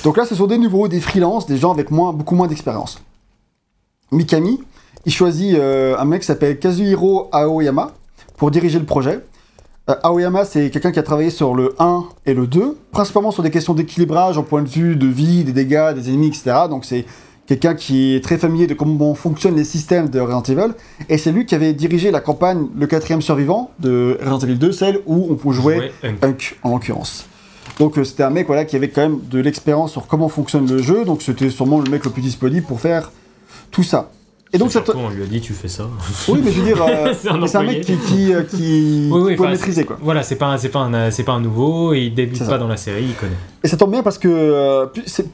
Donc 0.03 0.17
là, 0.17 0.25
ce 0.25 0.33
sont 0.35 0.47
des 0.47 0.57
nouveaux, 0.57 0.87
des 0.87 0.99
freelances, 0.99 1.45
des 1.45 1.57
gens 1.57 1.71
avec 1.71 1.91
moins, 1.91 2.11
beaucoup 2.11 2.35
moins 2.35 2.47
d'expérience. 2.47 2.99
Mikami, 4.11 4.61
il 5.05 5.11
choisit 5.13 5.55
euh, 5.55 5.95
un 5.97 6.05
mec 6.05 6.21
qui 6.21 6.27
s'appelle 6.27 6.57
Kazuhiro 6.59 7.29
Aoyama 7.31 7.91
pour 8.37 8.51
diriger 8.51 8.79
le 8.79 8.85
projet. 8.85 9.19
Euh, 9.89 9.95
Aoyama, 10.03 10.45
c'est 10.45 10.69
quelqu'un 10.69 10.91
qui 10.91 10.99
a 10.99 11.03
travaillé 11.03 11.29
sur 11.29 11.53
le 11.55 11.75
1 11.79 12.03
et 12.25 12.33
le 12.33 12.47
2, 12.47 12.77
principalement 12.91 13.31
sur 13.31 13.43
des 13.43 13.51
questions 13.51 13.73
d'équilibrage 13.73 14.37
en 14.37 14.43
point 14.43 14.61
de 14.61 14.69
vue 14.69 14.95
de 14.95 15.07
vie, 15.07 15.43
des 15.43 15.51
dégâts, 15.51 15.93
des 15.93 16.09
ennemis, 16.09 16.27
etc. 16.27 16.53
Donc 16.69 16.85
c'est 16.85 17.05
quelqu'un 17.47 17.75
qui 17.75 18.15
est 18.15 18.23
très 18.23 18.37
familier 18.37 18.67
de 18.67 18.73
comment 18.73 19.13
fonctionnent 19.15 19.55
les 19.55 19.63
systèmes 19.63 20.09
de 20.09 20.19
Resident 20.19 20.43
Evil. 20.43 20.73
Et 21.09 21.17
c'est 21.17 21.31
lui 21.31 21.45
qui 21.45 21.55
avait 21.55 21.73
dirigé 21.73 22.11
la 22.11 22.21
campagne 22.21 22.67
Le 22.77 22.87
quatrième 22.87 23.21
survivant 23.21 23.71
de 23.79 24.17
Resident 24.21 24.39
Evil 24.39 24.57
2, 24.57 24.71
celle 24.71 24.99
où 25.05 25.27
on 25.29 25.35
peut 25.35 25.51
jouer 25.51 25.91
Hunk. 26.03 26.17
Hunk 26.21 26.55
en 26.63 26.71
l'occurrence. 26.71 27.25
Donc 27.79 27.97
euh, 27.97 28.03
c'était 28.03 28.23
un 28.23 28.29
mec 28.29 28.47
voilà, 28.47 28.65
qui 28.65 28.75
avait 28.75 28.89
quand 28.89 29.01
même 29.01 29.19
de 29.29 29.39
l'expérience 29.39 29.91
sur 29.91 30.07
comment 30.07 30.29
fonctionne 30.29 30.67
le 30.69 30.81
jeu, 30.81 31.05
donc 31.05 31.21
c'était 31.21 31.49
sûrement 31.49 31.79
le 31.79 31.89
mec 31.89 32.03
le 32.05 32.11
plus 32.11 32.21
disponible 32.21 32.65
pour 32.65 32.79
faire 32.79 33.11
tout 33.71 33.83
ça. 33.83 34.11
Et 34.55 34.59
donc 34.59 34.71
on 34.95 35.09
lui 35.09 35.23
a 35.23 35.25
dit 35.25 35.41
tu 35.41 35.51
fais 35.53 35.67
ça. 35.67 35.89
Oui, 36.27 36.39
mais 36.43 36.51
je 36.51 36.59
veux 36.61 36.65
dire, 36.65 36.85
euh, 36.87 37.11
C'est 37.47 37.57
un 37.57 37.63
mec 37.63 37.81
qui, 37.81 37.97
qui, 37.97 38.31
euh, 38.33 38.43
qui, 38.43 39.09
Oui, 39.11 39.21
oui, 39.21 39.31
qui 39.31 39.35
peut 39.37 39.43
enfin, 39.43 39.51
maîtriser 39.51 39.83
quoi. 39.83 39.97
Voilà, 39.99 40.21
c'est 40.21 40.35
pas, 40.35 40.45
un- 40.45 40.57
c'est 40.59 40.69
pas, 40.69 40.81
un, 40.81 41.09
c'est 41.09 41.23
pas 41.23 41.31
un 41.31 41.39
nouveau, 41.39 41.93
et 41.95 42.01
il 42.01 42.13
débute 42.13 42.37
ça. 42.37 42.45
pas 42.45 42.59
dans 42.59 42.67
la 42.67 42.77
série, 42.77 43.03
il 43.05 43.15
connaît. 43.15 43.31
Et 43.63 43.67
ça 43.67 43.77
tombe 43.77 43.89
bien 43.89 44.03
parce 44.03 44.19
que, 44.19 44.27
euh, 44.29 44.85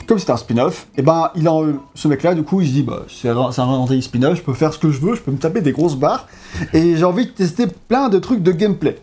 comme 0.08 0.20
c'est 0.20 0.30
un 0.30 0.38
spin-off, 0.38 0.88
et 0.98 1.02
ben 1.02 1.32
il 1.36 1.46
a, 1.50 1.54
ce 1.96 2.08
mec-là, 2.08 2.34
du 2.34 2.44
coup, 2.44 2.62
il 2.62 2.68
se 2.68 2.72
dit, 2.72 2.84
bah, 2.84 3.04
c'est 3.10 3.28
un 3.28 3.52
c'est 3.52 3.60
un 3.62 4.02
spin-off, 4.02 4.38
je 4.38 4.42
peux 4.42 4.54
faire 4.54 4.74
ce 4.74 4.80
que 4.80 4.90
je 4.90 5.02
veux, 5.02 5.16
je 5.16 5.22
peux 5.22 5.32
me 5.32 5.38
taper 5.38 5.60
des 5.60 5.74
grosses 5.74 5.98
barres, 5.98 6.26
et 6.74 6.96
j'ai 6.96 7.04
envie 7.04 7.26
de 7.26 7.32
tester 7.32 7.68
plein 7.90 8.08
de 8.08 8.20
trucs 8.20 8.42
de 8.42 8.54
gameplay. 8.54 8.98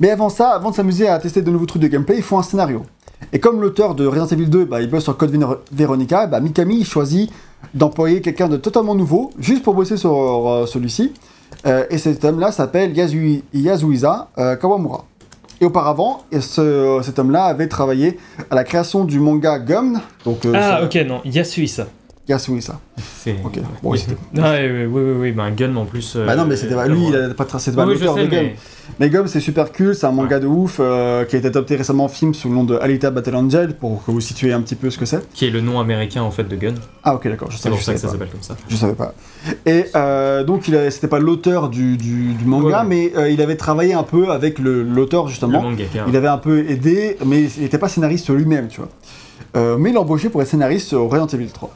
Mais 0.00 0.10
avant 0.10 0.30
ça, 0.30 0.52
avant 0.52 0.70
de 0.70 0.74
s'amuser 0.74 1.06
à 1.06 1.18
tester 1.18 1.42
de 1.42 1.50
nouveaux 1.50 1.66
trucs 1.66 1.82
de 1.82 1.88
gameplay, 1.88 2.16
il 2.16 2.22
faut 2.22 2.38
un 2.38 2.42
scénario. 2.42 2.82
Et 3.32 3.40
comme 3.40 3.60
l'auteur 3.60 3.94
de 3.94 4.06
Resident 4.06 4.26
Evil 4.28 4.46
2, 4.48 4.64
bah, 4.64 4.80
il 4.80 4.88
bosse 4.90 5.04
sur 5.04 5.16
Code 5.16 5.30
Ver- 5.30 5.58
Veronica, 5.72 6.26
bah, 6.26 6.40
Mikami 6.40 6.84
choisit 6.84 7.30
d'employer 7.72 8.20
quelqu'un 8.20 8.48
de 8.48 8.56
totalement 8.56 8.94
nouveau, 8.94 9.30
juste 9.38 9.62
pour 9.62 9.74
bosser 9.74 9.96
sur 9.96 10.12
euh, 10.16 10.66
celui-ci. 10.66 11.12
Euh, 11.66 11.84
et 11.90 11.98
cet 11.98 12.24
homme-là 12.24 12.52
s'appelle 12.52 12.92
Yasui- 12.94 13.42
Yasuhisa 13.54 14.28
euh, 14.38 14.56
Kawamura. 14.56 15.04
Et 15.60 15.64
auparavant, 15.66 16.24
et 16.32 16.40
ce- 16.40 17.00
cet 17.02 17.18
homme-là 17.18 17.44
avait 17.44 17.68
travaillé 17.68 18.18
à 18.50 18.54
la 18.54 18.64
création 18.64 19.04
du 19.04 19.20
manga 19.20 19.58
Gum. 19.58 20.00
Donc, 20.24 20.46
Ah, 20.52 20.82
ok, 20.84 20.94
non, 21.06 21.20
Yasuisa. 22.28 22.74
Yasuhisa. 22.74 22.80
C'est. 23.24 23.36
Ok, 23.44 23.58
bon, 23.82 23.90
oui, 23.90 23.98
c'était- 23.98 24.16
Ah, 24.38 24.54
oui, 24.60 24.66
oui, 24.70 24.84
oui, 24.86 25.02
oui, 25.02 25.12
oui, 25.20 25.32
bah, 25.32 25.44
un 25.44 25.50
gun 25.50 25.74
en 25.76 25.84
plus. 25.86 26.14
euh, 26.16 26.26
Bah 26.26 26.36
non, 26.36 26.44
mais 26.46 26.56
c'était 26.56 26.74
pas- 26.74 26.86
lui, 26.88 27.06
il 27.08 27.16
a 27.16 27.32
pas 27.34 27.44
tra- 27.44 27.58
c'était 27.58 27.76
pas 27.76 27.86
Oui, 27.86 27.94
oui, 27.94 27.98
l'auteur 28.00 28.16
de 28.16 28.22
Gum. 28.22 28.30
mais. 28.30 28.56
Mais 29.00 29.08
Gum, 29.08 29.26
c'est 29.26 29.40
super 29.40 29.72
cool, 29.72 29.94
c'est 29.94 30.06
un 30.06 30.12
manga 30.12 30.38
de 30.38 30.46
ouf 30.46 30.76
euh, 30.78 31.24
qui 31.24 31.36
a 31.36 31.38
été 31.38 31.48
adopté 31.48 31.74
récemment 31.74 32.04
en 32.04 32.08
film 32.08 32.34
sous 32.34 32.48
le 32.50 32.54
nom 32.54 32.64
de 32.64 32.76
Alita 32.76 33.10
Battle 33.10 33.34
Angel 33.34 33.74
pour 33.76 34.04
que 34.04 34.10
vous 34.10 34.20
situiez 34.20 34.52
un 34.52 34.60
petit 34.60 34.74
peu 34.74 34.90
ce 34.90 34.98
que 34.98 35.06
c'est. 35.06 35.26
Qui 35.32 35.46
est 35.46 35.50
le 35.50 35.62
nom 35.62 35.80
américain 35.80 36.22
en 36.22 36.30
fait 36.30 36.44
de 36.44 36.54
gun. 36.54 36.74
Ah 37.02 37.14
ok 37.14 37.26
d'accord, 37.28 37.50
je 37.50 37.56
C'est 37.56 37.62
savais, 37.64 37.72
pour 37.76 37.80
je 37.80 37.84
ça 37.86 37.94
que 37.94 37.98
ça 38.00 38.08
s'appelle 38.10 38.28
comme 38.28 38.42
ça. 38.42 38.56
Je 38.68 38.76
savais 38.76 38.92
pas. 38.94 39.14
Et 39.64 39.86
euh, 39.96 40.44
donc 40.44 40.68
il 40.68 40.76
c'était 40.92 41.08
pas 41.08 41.18
l'auteur 41.18 41.70
du, 41.70 41.96
manga, 42.44 42.84
mais 42.84 43.10
il 43.30 43.40
avait 43.40 43.56
travaillé 43.56 43.94
un 43.94 44.02
peu 44.02 44.30
avec 44.30 44.58
l'auteur 44.58 45.24
Le 45.24 45.30
justement. 45.30 45.64
Il 46.08 46.14
avait 46.16 46.28
un 46.28 46.38
peu 46.38 46.68
aidé, 46.68 47.16
mais 47.24 47.44
il 47.56 47.62
n'était 47.62 47.78
pas 47.78 47.88
scénariste 47.88 48.28
lui-même, 48.30 48.68
tu 48.68 48.80
vois. 48.82 49.76
Mais 49.78 49.90
il 49.90 49.94
l'a 49.94 50.00
embauché 50.00 50.28
pour 50.28 50.42
être 50.42 50.48
scénariste 50.48 50.88
sur 50.88 51.08
Resident 51.08 51.26
Evil 51.28 51.48
3. 51.48 51.70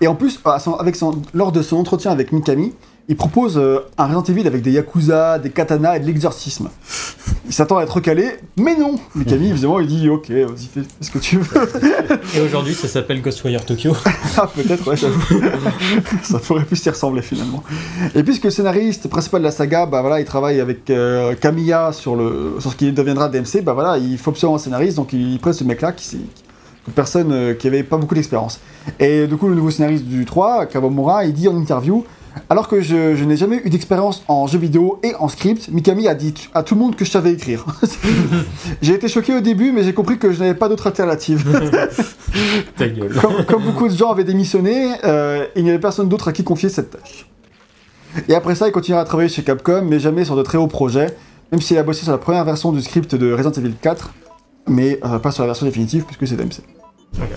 Et 0.00 0.06
en 0.08 0.14
plus, 0.14 0.40
son- 0.58 0.74
avec 0.74 0.96
son- 0.96 1.20
lors 1.34 1.52
de 1.52 1.62
son 1.62 1.76
entretien 1.76 2.10
avec 2.10 2.32
Mikami, 2.32 2.72
il 3.08 3.14
propose 3.16 3.56
euh, 3.56 3.78
un 3.98 4.06
Resident 4.06 4.24
Evil 4.24 4.46
avec 4.48 4.62
des 4.62 4.72
yakuza, 4.72 5.38
des 5.38 5.50
katanas 5.50 5.96
et 5.96 6.00
de 6.00 6.06
l'exorcisme. 6.06 6.70
Il 7.46 7.52
s'attend 7.52 7.78
à 7.78 7.84
être 7.84 7.94
recalé, 7.94 8.30
mais 8.56 8.76
non 8.76 8.96
Mikami, 9.14 9.50
évidemment, 9.50 9.78
il 9.78 9.86
dit 9.86 10.08
Ok, 10.08 10.28
vas-y, 10.30 10.66
fais, 10.66 10.80
ce 11.00 11.10
que 11.12 11.18
tu 11.20 11.38
veux. 11.38 11.68
Et 12.36 12.40
aujourd'hui, 12.40 12.74
ça 12.74 12.88
s'appelle 12.88 13.22
Ghostwire 13.22 13.64
Tokyo. 13.64 13.92
Ah, 14.38 14.50
peut-être, 14.54 14.86
ouais, 14.88 14.96
j'avoue. 14.98 15.22
ça 16.22 16.38
pourrait 16.40 16.64
plus 16.64 16.84
y 16.84 16.90
ressembler 16.90 17.22
finalement. 17.22 17.62
Et 18.14 18.22
puisque 18.22 18.44
le 18.44 18.50
scénariste 18.50 19.08
principal 19.08 19.40
de 19.40 19.46
la 19.46 19.50
saga, 19.52 19.86
bah 19.86 20.00
voilà, 20.02 20.20
il 20.20 20.26
travaille 20.26 20.60
avec 20.60 20.90
euh, 20.90 21.34
Kamiya 21.40 21.92
sur, 21.92 22.16
le, 22.16 22.56
sur 22.58 22.72
ce 22.72 22.76
qui 22.76 22.92
deviendra 22.92 23.28
DMC, 23.30 23.62
bah 23.62 23.72
voilà, 23.72 23.96
il 23.96 24.18
faut 24.18 24.30
absolument 24.32 24.56
un 24.56 24.58
scénariste, 24.58 24.96
donc 24.96 25.12
il 25.14 25.38
prend 25.38 25.52
ce 25.54 25.64
mec-là 25.64 25.92
qui, 25.92 26.04
s'est- 26.04 26.16
que 26.18 26.45
personne 26.94 27.32
euh, 27.32 27.54
qui 27.54 27.66
avait 27.66 27.82
pas 27.82 27.96
beaucoup 27.96 28.14
d'expérience. 28.14 28.60
Et 29.00 29.26
du 29.26 29.36
coup, 29.36 29.48
le 29.48 29.54
nouveau 29.54 29.70
scénariste 29.70 30.04
du 30.04 30.24
3, 30.24 30.66
Kawamura, 30.66 31.24
il 31.24 31.32
dit 31.32 31.48
en 31.48 31.56
interview 31.56 32.04
alors 32.50 32.68
que 32.68 32.80
je, 32.80 33.16
je 33.16 33.24
n'ai 33.24 33.36
jamais 33.36 33.60
eu 33.64 33.70
d'expérience 33.70 34.22
en 34.28 34.46
jeu 34.46 34.58
vidéo 34.58 35.00
et 35.02 35.14
en 35.18 35.28
script, 35.28 35.68
Mikami 35.68 36.06
a 36.08 36.14
dit 36.14 36.34
à 36.54 36.62
tout 36.62 36.74
le 36.74 36.80
monde 36.80 36.96
que 36.96 37.04
je 37.04 37.10
savais 37.10 37.32
écrire. 37.32 37.64
j'ai 38.82 38.94
été 38.94 39.08
choqué 39.08 39.34
au 39.34 39.40
début, 39.40 39.72
mais 39.72 39.82
j'ai 39.82 39.94
compris 39.94 40.18
que 40.18 40.32
je 40.32 40.40
n'avais 40.40 40.54
pas 40.54 40.68
d'autre 40.68 40.86
alternative. 40.86 41.44
Ta 42.76 42.88
gueule. 42.88 43.14
comme, 43.20 43.44
comme 43.44 43.64
beaucoup 43.64 43.88
de 43.88 43.96
gens 43.96 44.10
avaient 44.10 44.24
démissionné, 44.24 44.92
euh, 45.04 45.46
il 45.56 45.64
n'y 45.64 45.70
avait 45.70 45.78
personne 45.78 46.08
d'autre 46.08 46.28
à 46.28 46.32
qui 46.32 46.44
confier 46.44 46.68
cette 46.68 46.90
tâche. 46.90 47.26
Et 48.28 48.34
après 48.34 48.54
ça, 48.54 48.68
il 48.68 48.72
continuera 48.72 49.02
à 49.02 49.04
travailler 49.04 49.28
chez 49.28 49.42
Capcom, 49.42 49.82
mais 49.82 49.98
jamais 49.98 50.24
sur 50.24 50.36
de 50.36 50.42
très 50.42 50.58
hauts 50.58 50.66
projets, 50.68 51.16
même 51.52 51.60
s'il 51.60 51.78
a 51.78 51.82
bossé 51.82 52.02
sur 52.02 52.12
la 52.12 52.18
première 52.18 52.44
version 52.44 52.72
du 52.72 52.80
script 52.80 53.14
de 53.14 53.32
Resident 53.32 53.52
Evil 53.52 53.74
4, 53.80 54.12
mais 54.66 54.98
euh, 55.04 55.18
pas 55.18 55.30
sur 55.30 55.42
la 55.42 55.48
version 55.48 55.66
définitive 55.66 56.04
puisque 56.04 56.26
c'est. 56.26 56.40
Ok. 56.40 57.28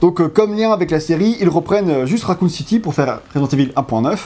Donc, 0.00 0.20
euh, 0.20 0.28
comme 0.28 0.54
lien 0.56 0.70
avec 0.72 0.90
la 0.90 1.00
série, 1.00 1.36
ils 1.40 1.48
reprennent 1.48 1.88
euh, 1.90 2.06
juste 2.06 2.24
Raccoon 2.24 2.48
City 2.48 2.78
pour 2.78 2.94
faire 2.94 3.20
Resident 3.34 3.48
Evil 3.48 3.72
1.9. 3.74 4.18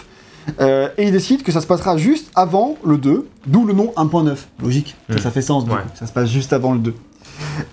euh, 0.61 0.88
et 0.99 1.04
ils 1.04 1.12
décident 1.12 1.42
que 1.44 1.52
ça 1.52 1.61
se 1.61 1.66
passera 1.68 1.96
juste 1.96 2.30
avant 2.34 2.75
le 2.84 2.99
2, 2.99 3.28
d'où 3.46 3.64
le 3.64 3.72
nom 3.72 3.92
1.9. 3.96 4.37
Logique, 4.61 4.96
ça, 5.08 5.14
Mm. 5.14 5.18
ça 5.18 5.30
fait 5.30 5.42
sens, 5.42 5.64
du 5.64 5.70
Ouais. 5.70 5.76
coup, 5.76 5.88
ça 5.94 6.06
se 6.06 6.12
passe 6.12 6.28
juste 6.28 6.52
avant 6.52 6.72
le 6.72 6.80
2. 6.80 6.94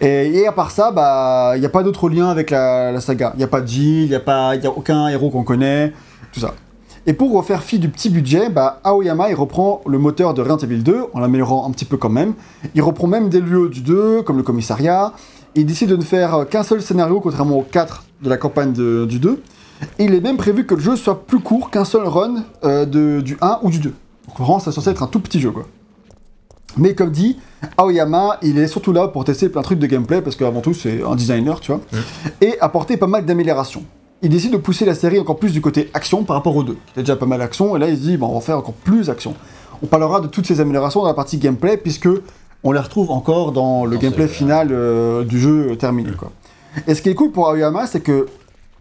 Et, 0.01 0.37
et 0.39 0.47
à 0.47 0.51
part 0.51 0.69
ça, 0.71 0.91
bah, 0.91 1.53
il 1.55 1.59
n'y 1.61 1.65
a 1.65 1.69
pas 1.69 1.81
d'autre 1.83 2.09
lien 2.09 2.29
avec 2.29 2.51
la, 2.51 2.91
la 2.91 3.01
saga. 3.01 3.31
Il 3.35 3.39
n'y 3.39 3.43
a 3.43 3.47
pas 3.47 3.61
de 3.61 3.67
Jill, 3.67 4.03
il 4.03 4.09
n'y 4.09 4.15
a, 4.15 4.19
pas- 4.19 4.55
y 4.55 4.65
a 4.67 4.69
aucun 4.69 5.07
héros 5.07 5.29
qu'on 5.31 5.43
connaît, 5.43 5.91
tout 6.31 6.39
ça. 6.39 6.53
Et 7.09 7.13
pour 7.13 7.33
refaire 7.33 7.63
fi 7.63 7.79
du 7.79 7.89
petit 7.89 8.11
budget, 8.11 8.49
bah, 8.51 8.79
Aoyama 8.83 9.29
il 9.31 9.33
reprend 9.33 9.81
le 9.87 9.97
moteur 9.97 10.35
de 10.35 10.41
Resident 10.43 10.57
Evil 10.57 10.83
2 10.83 11.05
en 11.11 11.19
l'améliorant 11.19 11.67
un 11.67 11.71
petit 11.71 11.85
peu 11.85 11.97
quand 11.97 12.09
même. 12.09 12.33
Il 12.75 12.83
reprend 12.83 13.07
même 13.07 13.29
des 13.29 13.41
lieux 13.41 13.67
du 13.67 13.81
2, 13.81 14.21
comme 14.21 14.37
le 14.37 14.43
commissariat. 14.43 15.13
Il 15.55 15.65
décide 15.65 15.89
de 15.89 15.95
ne 15.95 16.03
faire 16.03 16.45
qu'un 16.47 16.61
seul 16.61 16.83
scénario, 16.83 17.19
contrairement 17.19 17.57
aux 17.57 17.63
4 17.63 18.03
de 18.21 18.29
la 18.29 18.37
campagne 18.37 18.73
de- 18.73 19.05
du 19.09 19.17
2. 19.17 19.41
Et 19.97 20.03
il 20.05 20.13
est 20.13 20.19
même 20.21 20.37
prévu 20.37 20.67
que 20.67 20.75
le 20.75 20.81
jeu 20.81 20.95
soit 20.95 21.25
plus 21.25 21.39
court 21.39 21.71
qu'un 21.71 21.83
seul 21.83 22.03
run 22.07 22.43
euh, 22.63 22.85
de, 22.85 23.21
du 23.21 23.37
1 23.41 23.57
ou 23.63 23.71
du 23.71 23.79
2. 23.79 23.89
Donc 24.27 24.37
vraiment, 24.37 24.59
c'est 24.59 24.71
censé 24.71 24.91
être 24.91 25.01
un 25.01 25.07
tout 25.07 25.19
petit 25.19 25.39
jeu, 25.39 25.49
quoi. 25.49 25.65
Mais 26.77 26.93
comme 26.93 27.09
dit, 27.09 27.39
Aoyama, 27.77 28.37
il 28.43 28.59
est 28.59 28.67
surtout 28.67 28.93
là 28.93 29.07
pour 29.07 29.25
tester 29.25 29.49
plein 29.49 29.61
de 29.61 29.65
trucs 29.65 29.79
de 29.79 29.87
gameplay, 29.87 30.21
parce 30.21 30.35
qu'avant 30.35 30.61
tout, 30.61 30.75
c'est 30.75 31.01
un 31.03 31.15
designer, 31.15 31.59
tu 31.59 31.71
vois, 31.71 31.81
et 32.39 32.59
apporter 32.61 32.97
pas 32.97 33.07
mal 33.07 33.25
d'améliorations. 33.25 33.81
Il 34.21 34.29
décide 34.29 34.51
de 34.51 34.57
pousser 34.57 34.85
la 34.85 34.95
série 34.95 35.19
encore 35.19 35.37
plus 35.37 35.53
du 35.53 35.61
côté 35.61 35.89
action 35.93 36.23
par 36.23 36.35
rapport 36.35 36.55
aux 36.55 36.63
deux. 36.63 36.77
Il 36.93 36.97
y 36.97 36.99
a 36.99 37.03
déjà 37.03 37.15
pas 37.15 37.25
mal 37.25 37.39
d'action, 37.39 37.75
et 37.75 37.79
là, 37.79 37.87
il 37.87 37.95
se 37.95 38.01
dit, 38.01 38.17
bon, 38.17 38.27
on 38.27 38.35
va 38.35 38.41
faire 38.41 38.57
encore 38.57 38.73
plus 38.73 39.09
action. 39.09 39.33
On 39.81 39.87
parlera 39.87 40.19
de 40.19 40.27
toutes 40.27 40.45
ces 40.45 40.59
améliorations 40.59 41.01
dans 41.01 41.07
la 41.07 41.13
partie 41.13 41.37
gameplay, 41.37 41.77
puisque 41.77 42.09
on 42.63 42.73
les 42.73 42.79
retrouve 42.79 43.11
encore 43.11 43.53
dans 43.53 43.85
le 43.85 43.97
gameplay 43.97 44.27
final 44.27 44.69
euh, 44.71 45.23
du 45.23 45.39
jeu 45.39 45.75
terminé, 45.77 46.11
quoi. 46.11 46.31
Et 46.87 46.95
ce 46.95 47.01
qui 47.01 47.09
est 47.09 47.15
cool 47.15 47.31
pour 47.31 47.47
Aoyama, 47.47 47.87
c'est 47.87 48.01
que, 48.01 48.27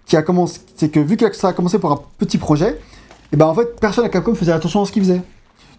qui 0.07 0.17
a 0.17 0.23
commencé, 0.23 0.61
c'est 0.75 0.89
que 0.89 0.99
vu 0.99 1.17
que 1.17 1.33
ça 1.37 1.49
a 1.49 1.53
commencé 1.53 1.79
pour 1.79 1.93
un 1.93 2.01
petit 2.19 2.39
projet, 2.39 2.79
et 3.33 3.37
ben 3.37 3.47
en 3.47 3.55
fait, 3.55 3.79
personne 3.81 4.05
à 4.05 4.09
Capcom 4.09 4.35
faisait 4.35 4.53
attention 4.53 4.83
à 4.83 4.87
ce 4.87 4.93
qu'il 4.93 5.03
faisait. 5.03 5.23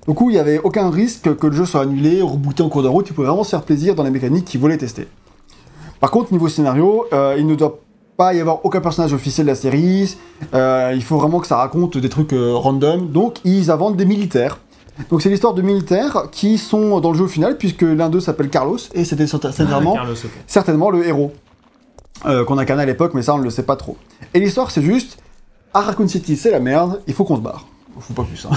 Du 0.08 0.14
coup, 0.14 0.30
il 0.30 0.34
n'y 0.34 0.40
avait 0.40 0.60
aucun 0.60 0.90
risque 0.90 1.36
que 1.36 1.48
le 1.48 1.54
jeu 1.54 1.66
soit 1.66 1.82
annulé, 1.82 2.22
rebooté 2.22 2.64
en 2.64 2.70
cours 2.70 2.84
de 2.84 2.88
route. 2.88 3.08
Il 3.10 3.14
pouvait 3.14 3.28
vraiment 3.28 3.44
se 3.44 3.50
faire 3.50 3.64
plaisir 3.64 3.96
dans 3.96 4.04
les 4.04 4.12
mécaniques 4.12 4.46
qu'il 4.46 4.60
voulait 4.60 4.78
tester. 4.78 5.08
Par 6.00 6.10
contre, 6.12 6.32
niveau 6.32 6.48
scénario, 6.48 7.06
euh, 7.12 7.36
il 7.38 7.46
ne 7.46 7.56
doit 7.56 7.80
pas 8.20 8.34
y 8.34 8.42
avoir 8.42 8.66
aucun 8.66 8.82
personnage 8.82 9.14
officiel 9.14 9.46
de 9.48 9.52
la 9.52 9.56
série. 9.56 10.18
Euh, 10.54 10.92
il 10.94 11.02
faut 11.04 11.18
vraiment 11.18 11.40
que 11.40 11.48
ça 11.48 11.56
raconte 11.56 11.98
des 11.98 12.10
trucs 12.10 12.34
euh, 12.34 12.54
random. 12.54 13.08
Donc, 13.12 13.38
ils 13.46 13.72
inventent 13.72 13.96
des 13.96 14.04
militaires. 14.04 14.60
Donc, 15.10 15.22
c'est 15.22 15.30
l'histoire 15.30 15.54
de 15.54 15.62
militaires 15.62 16.26
qui 16.30 16.58
sont 16.58 17.00
dans 17.00 17.12
le 17.14 17.18
jeu 17.18 17.24
au 17.24 17.28
final, 17.30 17.58
puisque 17.58 17.84
l'un 17.84 18.10
d'eux 18.10 18.20
s'appelle 18.20 18.50
Carlos, 18.50 18.78
et 18.94 19.06
c'était 19.06 19.26
certainement 19.26 19.94
Carlos, 19.94 20.14
ok. 20.14 20.30
certainement 20.48 20.90
le 20.90 21.08
héros 21.08 21.32
euh, 22.26 22.44
qu'on 22.44 22.58
incarnait 22.58 22.84
à 22.84 22.86
l'époque, 22.86 23.14
mais 23.14 23.22
ça 23.22 23.34
on 23.36 23.38
ne 23.38 23.44
le 23.46 23.50
sait 23.52 23.64
pas 23.64 23.78
trop. 23.78 23.96
Et 24.34 24.42
l'histoire 24.42 24.70
c'est 24.70 24.82
juste, 24.82 25.18
à 25.74 25.80
Raccoon 25.80 26.10
City 26.10 26.36
c'est 26.36 26.52
la 26.52 26.60
merde, 26.60 27.00
il 27.08 27.14
faut 27.14 27.24
qu'on 27.24 27.38
se 27.38 27.42
barre. 27.42 27.66
Faut 28.02 28.14
pas 28.14 28.24
plus. 28.24 28.46
Hein. 28.46 28.56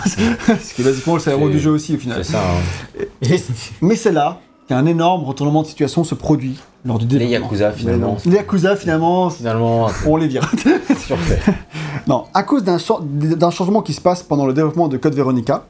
Ce 0.60 0.74
qui 0.74 0.82
est 0.82 0.84
basiquement 0.84 1.14
le 1.16 1.28
héros 1.28 1.46
C'est- 1.46 1.52
du 1.52 1.60
jeu 1.60 1.70
aussi 1.70 1.94
au 1.94 1.98
final. 1.98 2.24
C'est 2.24 2.32
ça. 2.32 2.40
hein. 2.40 3.36
Mais 3.80 3.94
c'est 3.94 4.12
là 4.12 4.40
qu'un 4.72 4.86
énorme 4.86 5.24
retournement 5.24 5.62
de 5.62 5.66
situation 5.66 6.02
se 6.02 6.14
produit 6.14 6.58
lors 6.86 6.98
du 6.98 7.04
Les 7.06 7.26
développement. 7.26 7.44
Yakuza, 7.46 7.72
finalement. 7.72 8.16
Les 8.24 8.32
Yakuza 8.36 8.74
finalement, 8.76 9.28
Finalement, 9.30 9.88
on 10.06 10.16
les 10.16 10.28
vire. 10.28 10.50
surfait. 10.98 11.40
non, 12.06 12.24
à 12.32 12.42
cause 12.42 12.64
d'un 12.64 12.78
cha- 12.78 12.98
d'un 13.02 13.50
changement 13.50 13.82
qui 13.82 13.92
se 13.92 14.00
passe 14.00 14.22
pendant 14.22 14.46
le 14.46 14.54
développement 14.54 14.88
de 14.88 14.96
Code 14.96 15.14
Veronica, 15.14 15.64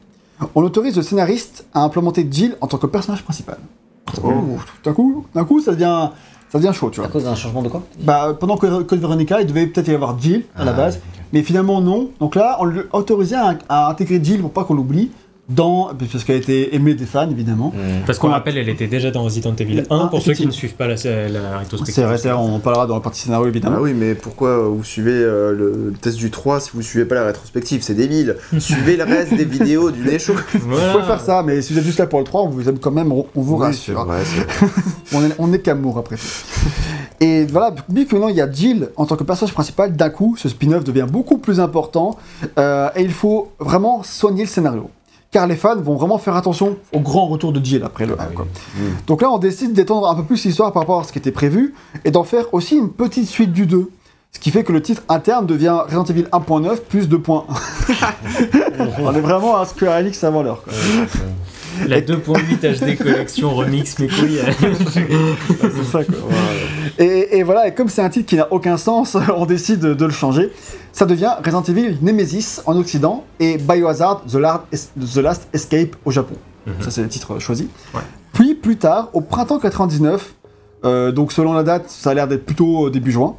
on 0.54 0.62
autorise 0.62 0.96
le 0.96 1.02
scénariste 1.02 1.66
à 1.74 1.82
implémenter 1.82 2.26
Jill 2.30 2.56
en 2.60 2.66
tant 2.68 2.78
que 2.78 2.86
personnage 2.86 3.22
principal. 3.24 3.58
Oh, 4.22 4.30
d'un 4.84 4.92
coup, 4.92 5.26
d'un 5.34 5.44
coup, 5.44 5.60
ça 5.60 5.72
devient, 5.72 6.10
ça 6.48 6.58
devient 6.58 6.72
chaud, 6.72 6.90
tu 6.90 7.00
vois. 7.00 7.08
À 7.08 7.10
cause 7.12 7.24
d'un 7.24 7.34
changement 7.34 7.62
de 7.62 7.68
quoi? 7.68 7.82
Bah, 8.02 8.36
pendant 8.38 8.56
que 8.56 8.82
Code 8.82 9.00
Veronica, 9.00 9.40
il 9.40 9.46
devait 9.48 9.66
peut-être 9.66 9.88
y 9.88 9.94
avoir 9.94 10.16
Jill 10.18 10.44
à 10.56 10.64
la 10.64 10.70
Ah, 10.72 10.74
base, 10.74 11.00
mais 11.32 11.42
finalement 11.42 11.80
non. 11.80 12.10
Donc 12.20 12.36
là, 12.36 12.56
on 12.60 12.64
l'a 12.66 12.82
autorisé 12.92 13.34
à, 13.36 13.56
à 13.68 13.90
intégrer 13.90 14.20
Jill 14.22 14.40
pour 14.40 14.52
pas 14.52 14.62
qu'on 14.64 14.74
l'oublie, 14.74 15.10
dans, 15.48 15.90
parce 15.98 16.24
qu'elle 16.24 16.36
a 16.36 16.38
été 16.38 16.74
aimée 16.74 16.94
des 16.94 17.04
fans 17.04 17.28
évidemment. 17.30 17.70
Hmm. 17.74 18.04
Parce 18.06 18.18
qu'on 18.18 18.28
rappelle, 18.28 18.56
elle 18.56 18.68
était 18.68 18.86
déjà 18.86 19.10
dans 19.10 19.24
Resident 19.24 19.54
Evil 19.56 19.82
Ah, 19.90 19.94
1 19.96 20.06
pour 20.06 20.22
ceux 20.22 20.34
qui 20.34 20.46
ne 20.46 20.52
suivent 20.52 20.74
pas 20.74 20.86
la, 20.86 20.94
la 21.28 21.58
rétrospective. 21.58 21.94
C'est 21.94 22.28
vrai, 22.28 22.32
on 22.32 22.54
en 22.54 22.58
parlera 22.60 22.86
dans 22.86 22.94
la 22.94 23.00
partie 23.00 23.20
scénario 23.20 23.48
évidemment. 23.48 23.76
Ah 23.78 23.82
oui, 23.82 23.92
mais 23.92 24.14
pourquoi 24.14 24.68
vous 24.68 24.84
suivez 24.84 25.12
euh, 25.12 25.50
le, 25.52 25.90
le 25.90 25.92
test 26.00 26.16
du 26.16 26.30
3 26.30 26.60
si 26.60 26.70
vous 26.74 26.82
suivez 26.82 27.04
pas 27.04 27.16
la 27.16 27.24
rétrospective? 27.26 27.82
C'est 27.82 27.94
débile. 27.94 28.36
Suivez 28.58 28.96
le 28.96 29.04
reste 29.04 29.34
des 29.34 29.44
vidéos 29.44 29.90
du 29.90 30.02
Nécho. 30.08 30.32
Voilà. 30.60 30.86
Vous 30.86 30.92
pouvez 30.98 31.04
faire 31.06 31.20
ça, 31.20 31.42
mais 31.42 31.60
si 31.60 31.72
vous 31.72 31.78
êtes 31.80 31.84
juste 31.84 31.98
là 31.98 32.06
pour 32.06 32.20
le 32.20 32.24
3, 32.24 32.42
on 32.42 32.48
vous 32.48 32.68
aime 32.68 32.78
quand 32.78 32.92
même, 32.92 33.10
on 33.12 33.26
on 33.34 33.40
vous 33.42 33.56
Oui, 33.56 33.62
rassure. 33.62 34.04
vrai, 34.04 34.22
vrai. 34.22 34.46
On 35.14 35.22
est, 35.22 35.34
on 35.38 35.52
est 35.52 35.58
qu'amour 35.58 35.98
après 35.98 36.16
tout. 36.16 36.22
Et 37.20 37.44
voilà, 37.44 37.74
vu 37.90 38.06
que 38.06 38.14
maintenant 38.14 38.28
il 38.30 38.36
y 38.36 38.40
a 38.40 38.50
Jill 38.50 38.88
en 38.96 39.04
tant 39.04 39.16
que 39.16 39.24
personnage 39.24 39.52
principal, 39.52 39.94
d'un 39.94 40.08
coup, 40.08 40.36
ce 40.38 40.48
spin-off 40.48 40.84
devient 40.84 41.06
beaucoup 41.10 41.36
plus 41.36 41.60
important 41.60 42.16
euh, 42.58 42.88
et 42.96 43.02
il 43.02 43.12
faut 43.12 43.52
vraiment 43.60 44.02
soigner 44.02 44.44
le 44.44 44.48
scénario. 44.48 44.88
Car 45.32 45.46
les 45.46 45.56
fans 45.56 45.76
vont 45.80 45.96
vraiment 45.96 46.18
faire 46.18 46.36
attention 46.36 46.76
au 46.92 47.00
grand 47.00 47.26
retour 47.26 47.52
de 47.52 47.64
Jill 47.64 47.82
après 47.84 48.04
le 48.06 48.20
1. 48.20 48.24
quoi. 48.34 48.46
Donc 49.06 49.22
là, 49.22 49.30
on 49.30 49.38
décide 49.38 49.72
d'étendre 49.72 50.06
un 50.08 50.14
peu 50.14 50.24
plus 50.24 50.44
l'histoire 50.44 50.72
par 50.72 50.82
rapport 50.82 51.00
à 51.00 51.04
ce 51.04 51.12
qui 51.12 51.18
était 51.18 51.30
prévu 51.32 51.74
et 52.04 52.10
d'en 52.10 52.22
faire 52.22 52.52
aussi 52.52 52.76
une 52.76 52.90
petite 52.90 53.26
suite 53.28 53.50
du 53.52 53.64
2. 53.66 53.90
Ce 54.30 54.38
qui 54.40 54.50
fait 54.50 54.62
que 54.62 54.72
le 54.72 54.82
titre 54.82 55.02
interne 55.08 55.46
devient 55.46 55.76
Resident 55.84 56.04
Evil 56.04 56.24
1.9 56.32 56.76
plus 56.88 57.08
2.1. 57.08 57.44
on 59.00 59.14
est 59.14 59.20
vraiment 59.20 59.56
à 59.56 59.64
Square 59.66 59.98
Enix 59.98 60.22
avant 60.24 60.42
l'heure. 60.42 60.62
La 61.86 62.00
2.8 62.00 62.94
HD 62.94 62.98
collection 62.98 63.54
remix 63.54 63.98
mes 63.98 64.08
couilles. 64.08 64.40
C'est 65.60 65.84
ça 65.84 66.04
quoi. 66.04 66.16
Et, 66.98 67.38
et 67.38 67.42
voilà, 67.42 67.68
et 67.68 67.74
comme 67.74 67.88
c'est 67.88 68.02
un 68.02 68.08
titre 68.10 68.26
qui 68.28 68.36
n'a 68.36 68.52
aucun 68.52 68.76
sens, 68.76 69.16
on 69.36 69.46
décide 69.46 69.80
de, 69.80 69.94
de 69.94 70.04
le 70.04 70.10
changer. 70.12 70.52
Ça 70.92 71.06
devient 71.06 71.30
Resident 71.44 71.62
Evil 71.62 71.98
Nemesis 72.02 72.60
en 72.66 72.76
Occident 72.76 73.24
et 73.40 73.56
Biohazard 73.56 74.22
The, 74.30 75.16
Last 75.16 75.48
Escape 75.52 75.96
au 76.04 76.10
Japon. 76.10 76.34
Mhm. 76.66 76.74
Ça, 76.80 76.90
c'est 76.90 77.30
euh, 77.30 77.38
choisis. 77.38 77.66
Ouais. 77.94 78.00
Puis, 78.32 78.54
plus 78.54 78.76
tard, 78.76 79.08
au 79.14 79.20
printemps 79.20 79.58
99, 79.58 80.34
euh, 80.84 81.12
donc 81.12 81.32
selon 81.32 81.52
la 81.54 81.62
date, 81.62 81.84
ça 81.88 82.10
a 82.10 82.14
l'air 82.14 82.28
d'être 82.28 82.44
plutôt 82.44 82.90
début 82.90 83.10
juin. 83.12 83.36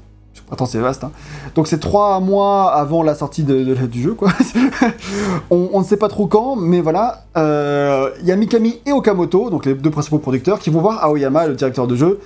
Attends, 0.51 0.65
c'est 0.65 0.79
vaste. 0.79 1.03
hein. 1.03 1.11
Donc 1.55 1.67
c'est 1.67 1.79
trois 1.79 2.19
mois 2.19 2.73
avant 2.73 3.01
la 3.03 3.15
sortie 3.15 3.43
de, 3.43 3.63
de- 3.63 3.85
du 3.87 4.01
jeu, 4.01 4.13
quoi. 4.13 4.29
on, 5.49 5.69
on 5.73 5.79
ne 5.79 5.85
sait 5.85 5.97
pas 5.97 6.07
trop 6.09 6.27
quand, 6.27 6.55
mais 6.55 6.81
voilà. 6.81 7.23
Euh, 7.37 8.09
Il 8.21 8.27
y 8.27 8.31
a 8.31 8.35
Mikami 8.35 8.79
et 8.85 8.91
Okamoto, 8.91 9.49
donc 9.49 9.65
les 9.65 9.73
deux 9.73 9.89
principaux 9.91 10.19
producteurs, 10.19 10.59
qui 10.59 10.69
vont 10.69 10.81
voir 10.81 11.03
Aoyama, 11.03 11.47
le 11.47 11.55
directeur 11.55 11.87
de 11.87 11.95
jeu, 11.95 12.19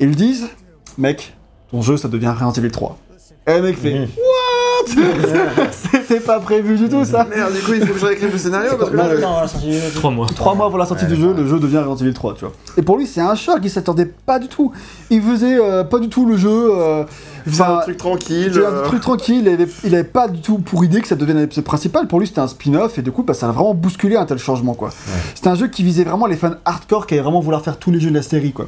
et 0.00 0.06
lui 0.06 0.16
disent 0.16 0.48
Mec, 0.98 1.34
ton 1.70 1.82
jeu, 1.82 1.96
ça 1.96 2.08
devient 2.08 2.28
Resident 2.28 2.52
Evil 2.52 2.70
3. 2.70 2.98
Et 3.46 3.56
le 3.56 3.62
mec 3.62 3.76
fait 3.78 3.92
Mhm. 4.00 4.06
What? 4.16 4.72
C'était 5.92 6.20
pas 6.20 6.38
prévu 6.40 6.76
du 6.76 6.88
tout, 6.88 7.04
ça 7.04 7.24
Merde, 7.24 7.52
du 7.54 7.60
coup, 7.60 7.72
il 7.72 7.86
faut 7.86 7.92
que 7.94 7.98
je 8.00 8.06
réécrive 8.06 8.32
le 8.32 8.38
scénario 8.38 8.72
parce 8.76 8.90
que 8.90 8.96
Non, 8.96 9.04
là, 9.04 9.14
non, 9.14 9.20
non, 9.20 9.40
la 9.40 9.48
sortie 9.48 9.66
du 9.66 9.72
jeu. 9.74 9.90
Trois 9.94 10.10
mois. 10.10 10.26
Trois 10.34 10.54
mois 10.54 10.66
avant 10.66 10.76
la 10.76 10.86
sortie 10.86 11.04
Ouais, 11.04 11.10
du 11.10 11.20
jeu, 11.20 11.32
le 11.32 11.46
jeu 11.46 11.58
devient 11.60 11.78
Resident 11.78 11.96
Evil 12.06 12.14
3, 12.14 12.34
tu 12.34 12.40
vois. 12.44 12.52
Et 12.76 12.82
pour 12.82 12.98
lui, 12.98 13.06
c'est 13.06 13.20
un 13.20 13.34
choc, 13.34 13.58
il 13.62 13.70
s'attendait 13.70 14.06
pas 14.06 14.38
du 14.38 14.48
tout. 14.48 14.72
Il 15.10 15.22
faisait 15.22 15.56
euh, 15.58 15.82
pas 15.84 15.98
du 16.00 16.08
tout 16.08 16.26
le 16.26 16.36
jeu. 16.36 16.50
euh, 16.50 17.04
c'est 17.50 17.62
un 17.62 17.78
truc 17.78 17.96
tranquille. 17.96 18.50
c'est 18.52 18.60
un 18.64 18.70
euh, 18.70 18.84
truc 18.84 19.00
tranquille, 19.00 19.42
il 19.44 19.48
avait, 19.48 19.68
il 19.84 19.94
avait 19.94 20.04
pas 20.04 20.28
du 20.28 20.40
tout 20.40 20.58
pour 20.58 20.84
idée 20.84 21.00
que 21.00 21.08
ça 21.08 21.16
devienne 21.16 21.38
un 21.38 21.42
épisode 21.42 21.64
principal. 21.64 22.06
Pour 22.08 22.18
lui, 22.20 22.26
c'était 22.26 22.40
un 22.40 22.48
spin-off, 22.48 22.98
et 22.98 23.02
du 23.02 23.10
coup, 23.12 23.22
bah, 23.24 23.34
ça 23.34 23.48
a 23.48 23.52
vraiment 23.52 23.74
bousculé 23.74 24.16
un 24.16 24.26
tel 24.26 24.38
changement, 24.38 24.74
quoi. 24.74 24.90
C'était 25.34 25.48
un 25.48 25.54
jeu 25.56 25.66
qui 25.68 25.82
visait 25.84 26.04
vraiment 26.04 26.26
les 26.26 26.36
fans 26.36 26.54
hardcore 26.64 27.06
qui 27.06 27.14
allaient 27.14 27.22
vraiment 27.22 27.40
vouloir 27.40 27.62
faire 27.62 27.76
tous 27.78 27.90
les 27.92 27.98
jeux 28.00 28.10
de 28.10 28.14
la 28.16 28.22
série, 28.22 28.52
quoi. 28.52 28.66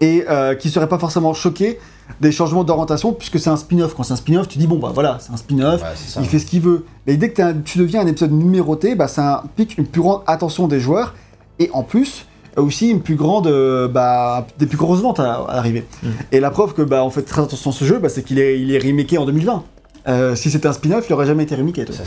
Et 0.00 0.24
euh, 0.30 0.54
qui 0.54 0.70
seraient 0.70 0.88
pas 0.88 0.98
forcément 0.98 1.34
choqués 1.34 1.78
des 2.20 2.32
changements 2.32 2.64
d'orientation, 2.64 3.12
puisque 3.12 3.38
c'est 3.38 3.50
un 3.50 3.56
spin-off. 3.56 3.94
Quand 3.94 4.02
c'est 4.02 4.14
un 4.14 4.16
spin-off, 4.16 4.48
tu 4.48 4.58
dis, 4.58 4.66
bon, 4.66 4.78
bah 4.78 4.90
voilà, 4.94 5.18
c'est 5.20 5.32
un 5.32 5.36
spin-off, 5.36 5.82
Ouais, 5.82 5.88
il 6.20 6.26
fait 6.26 6.38
ce 6.38 6.46
qu'il 6.46 6.60
veut. 6.62 6.84
Mais 7.06 7.16
dès 7.16 7.30
que 7.30 7.40
un- 7.42 7.54
tu 7.54 7.78
deviens 7.78 8.00
un 8.00 8.06
épisode 8.06 8.32
numéroté, 8.32 8.94
bah, 8.94 9.08
ça 9.08 9.42
implique 9.44 9.78
une 9.78 9.86
plus 9.86 10.00
grande 10.00 10.22
attention 10.26 10.66
des 10.68 10.80
joueurs 10.80 11.14
et 11.58 11.70
en 11.72 11.82
plus 11.82 12.26
aussi 12.56 12.90
une 12.90 13.00
plus 13.00 13.14
grande, 13.14 13.46
euh, 13.46 13.86
bah, 13.86 14.46
des 14.58 14.66
plus 14.66 14.76
grosses 14.78 15.00
ventes 15.00 15.20
à, 15.20 15.34
à 15.34 15.54
l'arrivée. 15.56 15.86
Mm. 16.02 16.08
Et 16.32 16.40
la 16.40 16.50
preuve 16.50 16.74
que 16.74 16.82
bah, 16.82 17.04
on 17.04 17.10
fait 17.10 17.22
très 17.22 17.42
attention 17.42 17.70
à 17.70 17.74
ce 17.74 17.84
jeu, 17.84 17.98
bah, 17.98 18.08
c'est 18.08 18.22
qu'il 18.24 18.38
est, 18.40 18.60
il 18.60 18.74
est 18.74 18.78
remaké 18.78 19.18
en 19.18 19.24
2020. 19.26 19.62
Euh, 20.08 20.34
si 20.34 20.50
c'était 20.50 20.66
un 20.66 20.72
spin-off, 20.72 21.04
il 21.08 21.12
aurait 21.12 21.26
jamais 21.26 21.42
été 21.44 21.54
remaké. 21.54 21.84
Ça. 21.92 22.02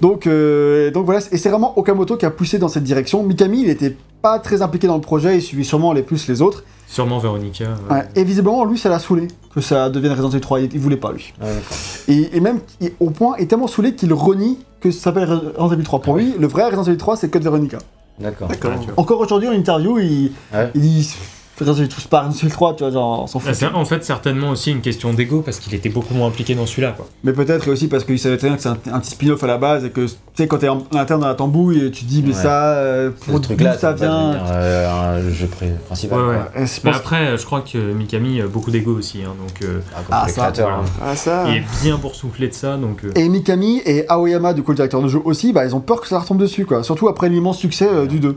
Donc, 0.00 0.26
euh, 0.26 0.90
donc 0.92 1.04
voilà, 1.06 1.20
et 1.32 1.36
c'est 1.38 1.48
vraiment 1.50 1.76
Okamoto 1.78 2.16
qui 2.16 2.24
a 2.24 2.30
poussé 2.30 2.58
dans 2.58 2.68
cette 2.68 2.84
direction. 2.84 3.22
Mikami, 3.24 3.62
il 3.62 3.68
était 3.68 3.96
pas 4.26 4.38
très 4.40 4.60
impliqué 4.60 4.88
dans 4.88 4.96
le 4.96 5.00
projet, 5.00 5.36
il 5.36 5.42
suivait 5.42 5.62
sûrement 5.62 5.92
les 5.92 6.02
plus 6.02 6.26
les 6.26 6.42
autres. 6.42 6.64
Sûrement 6.88 7.18
Véronica. 7.20 7.64
euh, 7.64 7.94
Ouais, 7.94 8.08
et 8.16 8.24
visiblement, 8.24 8.64
lui, 8.64 8.76
ça 8.76 8.88
l'a 8.88 8.98
saoulé 8.98 9.28
que 9.54 9.60
ça 9.60 9.88
devienne 9.88 10.10
Resident 10.12 10.30
Evil 10.30 10.40
3. 10.40 10.60
Il, 10.60 10.74
il 10.74 10.80
voulait 10.80 10.96
pas, 10.96 11.12
lui. 11.12 11.32
Ouais, 11.40 11.46
d'accord. 11.46 11.76
Et, 12.08 12.36
et 12.36 12.40
même, 12.40 12.58
il- 12.80 12.92
au 12.98 13.10
point, 13.10 13.34
il 13.38 13.44
est 13.44 13.46
tellement 13.46 13.68
saoulé 13.68 13.94
qu'il 13.94 14.12
renie 14.12 14.58
que 14.80 14.90
ça 14.90 15.00
s'appelle 15.04 15.28
Resident 15.56 15.72
Evil 15.72 15.84
3. 15.84 16.00
Pour 16.02 16.14
Ah 16.16 16.18
lui, 16.18 16.34
le 16.38 16.46
vrai 16.48 16.64
Resident 16.64 16.82
Evil 16.84 16.96
3, 16.96 17.16
c'est 17.16 17.28
Code 17.30 17.44
Veronica. 17.44 17.78
D'accord. 18.18 18.48
Encore 18.96 19.20
aujourd'hui, 19.20 19.48
en 19.48 19.52
interview, 19.52 19.98
il, 20.00 20.32
Ouais. 20.52 20.70
il 20.74 20.80
dit 20.80 21.14
3, 21.64 21.74
c'est 21.98 22.08
pas 22.08 22.20
Resident 22.22 22.46
Evil 22.46 22.52
3, 22.52 22.74
tu 22.76 22.82
vois, 22.84 22.92
genre, 22.92 23.22
on 23.22 23.26
s'en 23.26 23.38
fout. 23.38 23.48
Ah, 23.50 23.54
c'est 23.54 23.66
en 23.66 23.84
fait 23.84 24.04
certainement 24.04 24.50
aussi 24.50 24.70
une 24.72 24.80
question 24.82 25.12
d'ego 25.14 25.40
parce 25.40 25.58
qu'il 25.58 25.74
était 25.74 25.88
beaucoup 25.88 26.14
moins 26.14 26.28
impliqué 26.28 26.54
dans 26.54 26.66
celui-là. 26.66 26.92
Quoi. 26.96 27.06
Mais 27.24 27.32
peut-être 27.32 27.70
aussi 27.70 27.88
parce 27.88 28.04
qu'il 28.04 28.18
savait 28.18 28.36
très 28.36 28.48
bien 28.48 28.56
que 28.56 28.62
c'est 28.62 28.68
un, 28.68 28.78
un 28.92 29.00
petit 29.00 29.12
spin-off 29.12 29.42
à 29.42 29.46
la 29.46 29.56
base 29.58 29.84
et 29.84 29.90
que, 29.90 30.02
tu 30.06 30.12
sais, 30.34 30.46
quand 30.46 30.58
t'es 30.58 30.68
en, 30.68 30.84
en 30.92 30.96
interne 30.96 31.20
dans 31.22 31.28
la 31.28 31.34
tambouille, 31.34 31.86
et 31.86 31.90
tu 31.90 32.04
dis, 32.04 32.22
mais 32.22 32.34
Ouais. 32.34 32.42
ça, 32.42 32.74
euh, 32.74 33.10
pour 33.26 33.40
d'où 33.40 33.48
ça 33.78 33.92
vient. 33.94 34.32
devenir, 34.32 34.42
euh, 34.50 35.16
un 35.18 35.30
jeu 35.32 35.48
principal. 35.86 36.18
Ouais, 36.18 36.24
quoi. 36.24 36.34
ouais. 36.34 36.62
Et 36.62 36.66
je 36.66 36.72
Mais 36.84 36.90
pense- 36.90 37.00
après, 37.00 37.26
euh, 37.28 37.38
je 37.38 37.44
crois 37.46 37.60
que 37.62 37.78
Mikami 37.78 38.40
a 38.42 38.46
beaucoup 38.46 38.70
d'ego 38.70 38.92
aussi. 38.96 39.22
hein, 39.22 39.32
donc, 39.40 39.62
euh, 39.62 39.80
Ah, 39.94 39.96
comme 39.96 40.04
Ah, 40.10 40.20
tous 40.22 40.26
les 40.26 40.32
ça, 40.32 40.40
créateurs. 40.42 40.68
voilà. 40.68 40.82
hein. 40.82 41.10
Ah, 41.12 41.16
ça. 41.16 41.44
il 41.48 41.56
est 41.56 41.64
bien 41.82 41.96
boursouflé 41.96 42.48
de 42.48 42.54
ça. 42.54 42.76
Donc, 42.76 43.04
euh, 43.04 43.12
Et 43.14 43.28
Mikami 43.28 43.80
et 43.86 44.04
Aoyama, 44.08 44.52
du 44.52 44.62
coup 44.62 44.72
le 44.72 44.76
directeur 44.76 45.00
de 45.02 45.08
jeu 45.08 45.20
aussi, 45.24 45.52
bah, 45.52 45.64
ils 45.64 45.74
ont 45.74 45.80
peur 45.80 46.00
que 46.00 46.08
ça 46.08 46.16
leur 46.16 46.24
tombe 46.26 46.38
dessus, 46.38 46.66
quoi. 46.66 46.82
Surtout 46.82 47.08
après 47.08 47.28
l'immense 47.28 47.58
succès 47.58 47.88
euh, 47.90 48.06
du 48.06 48.20
2. 48.20 48.36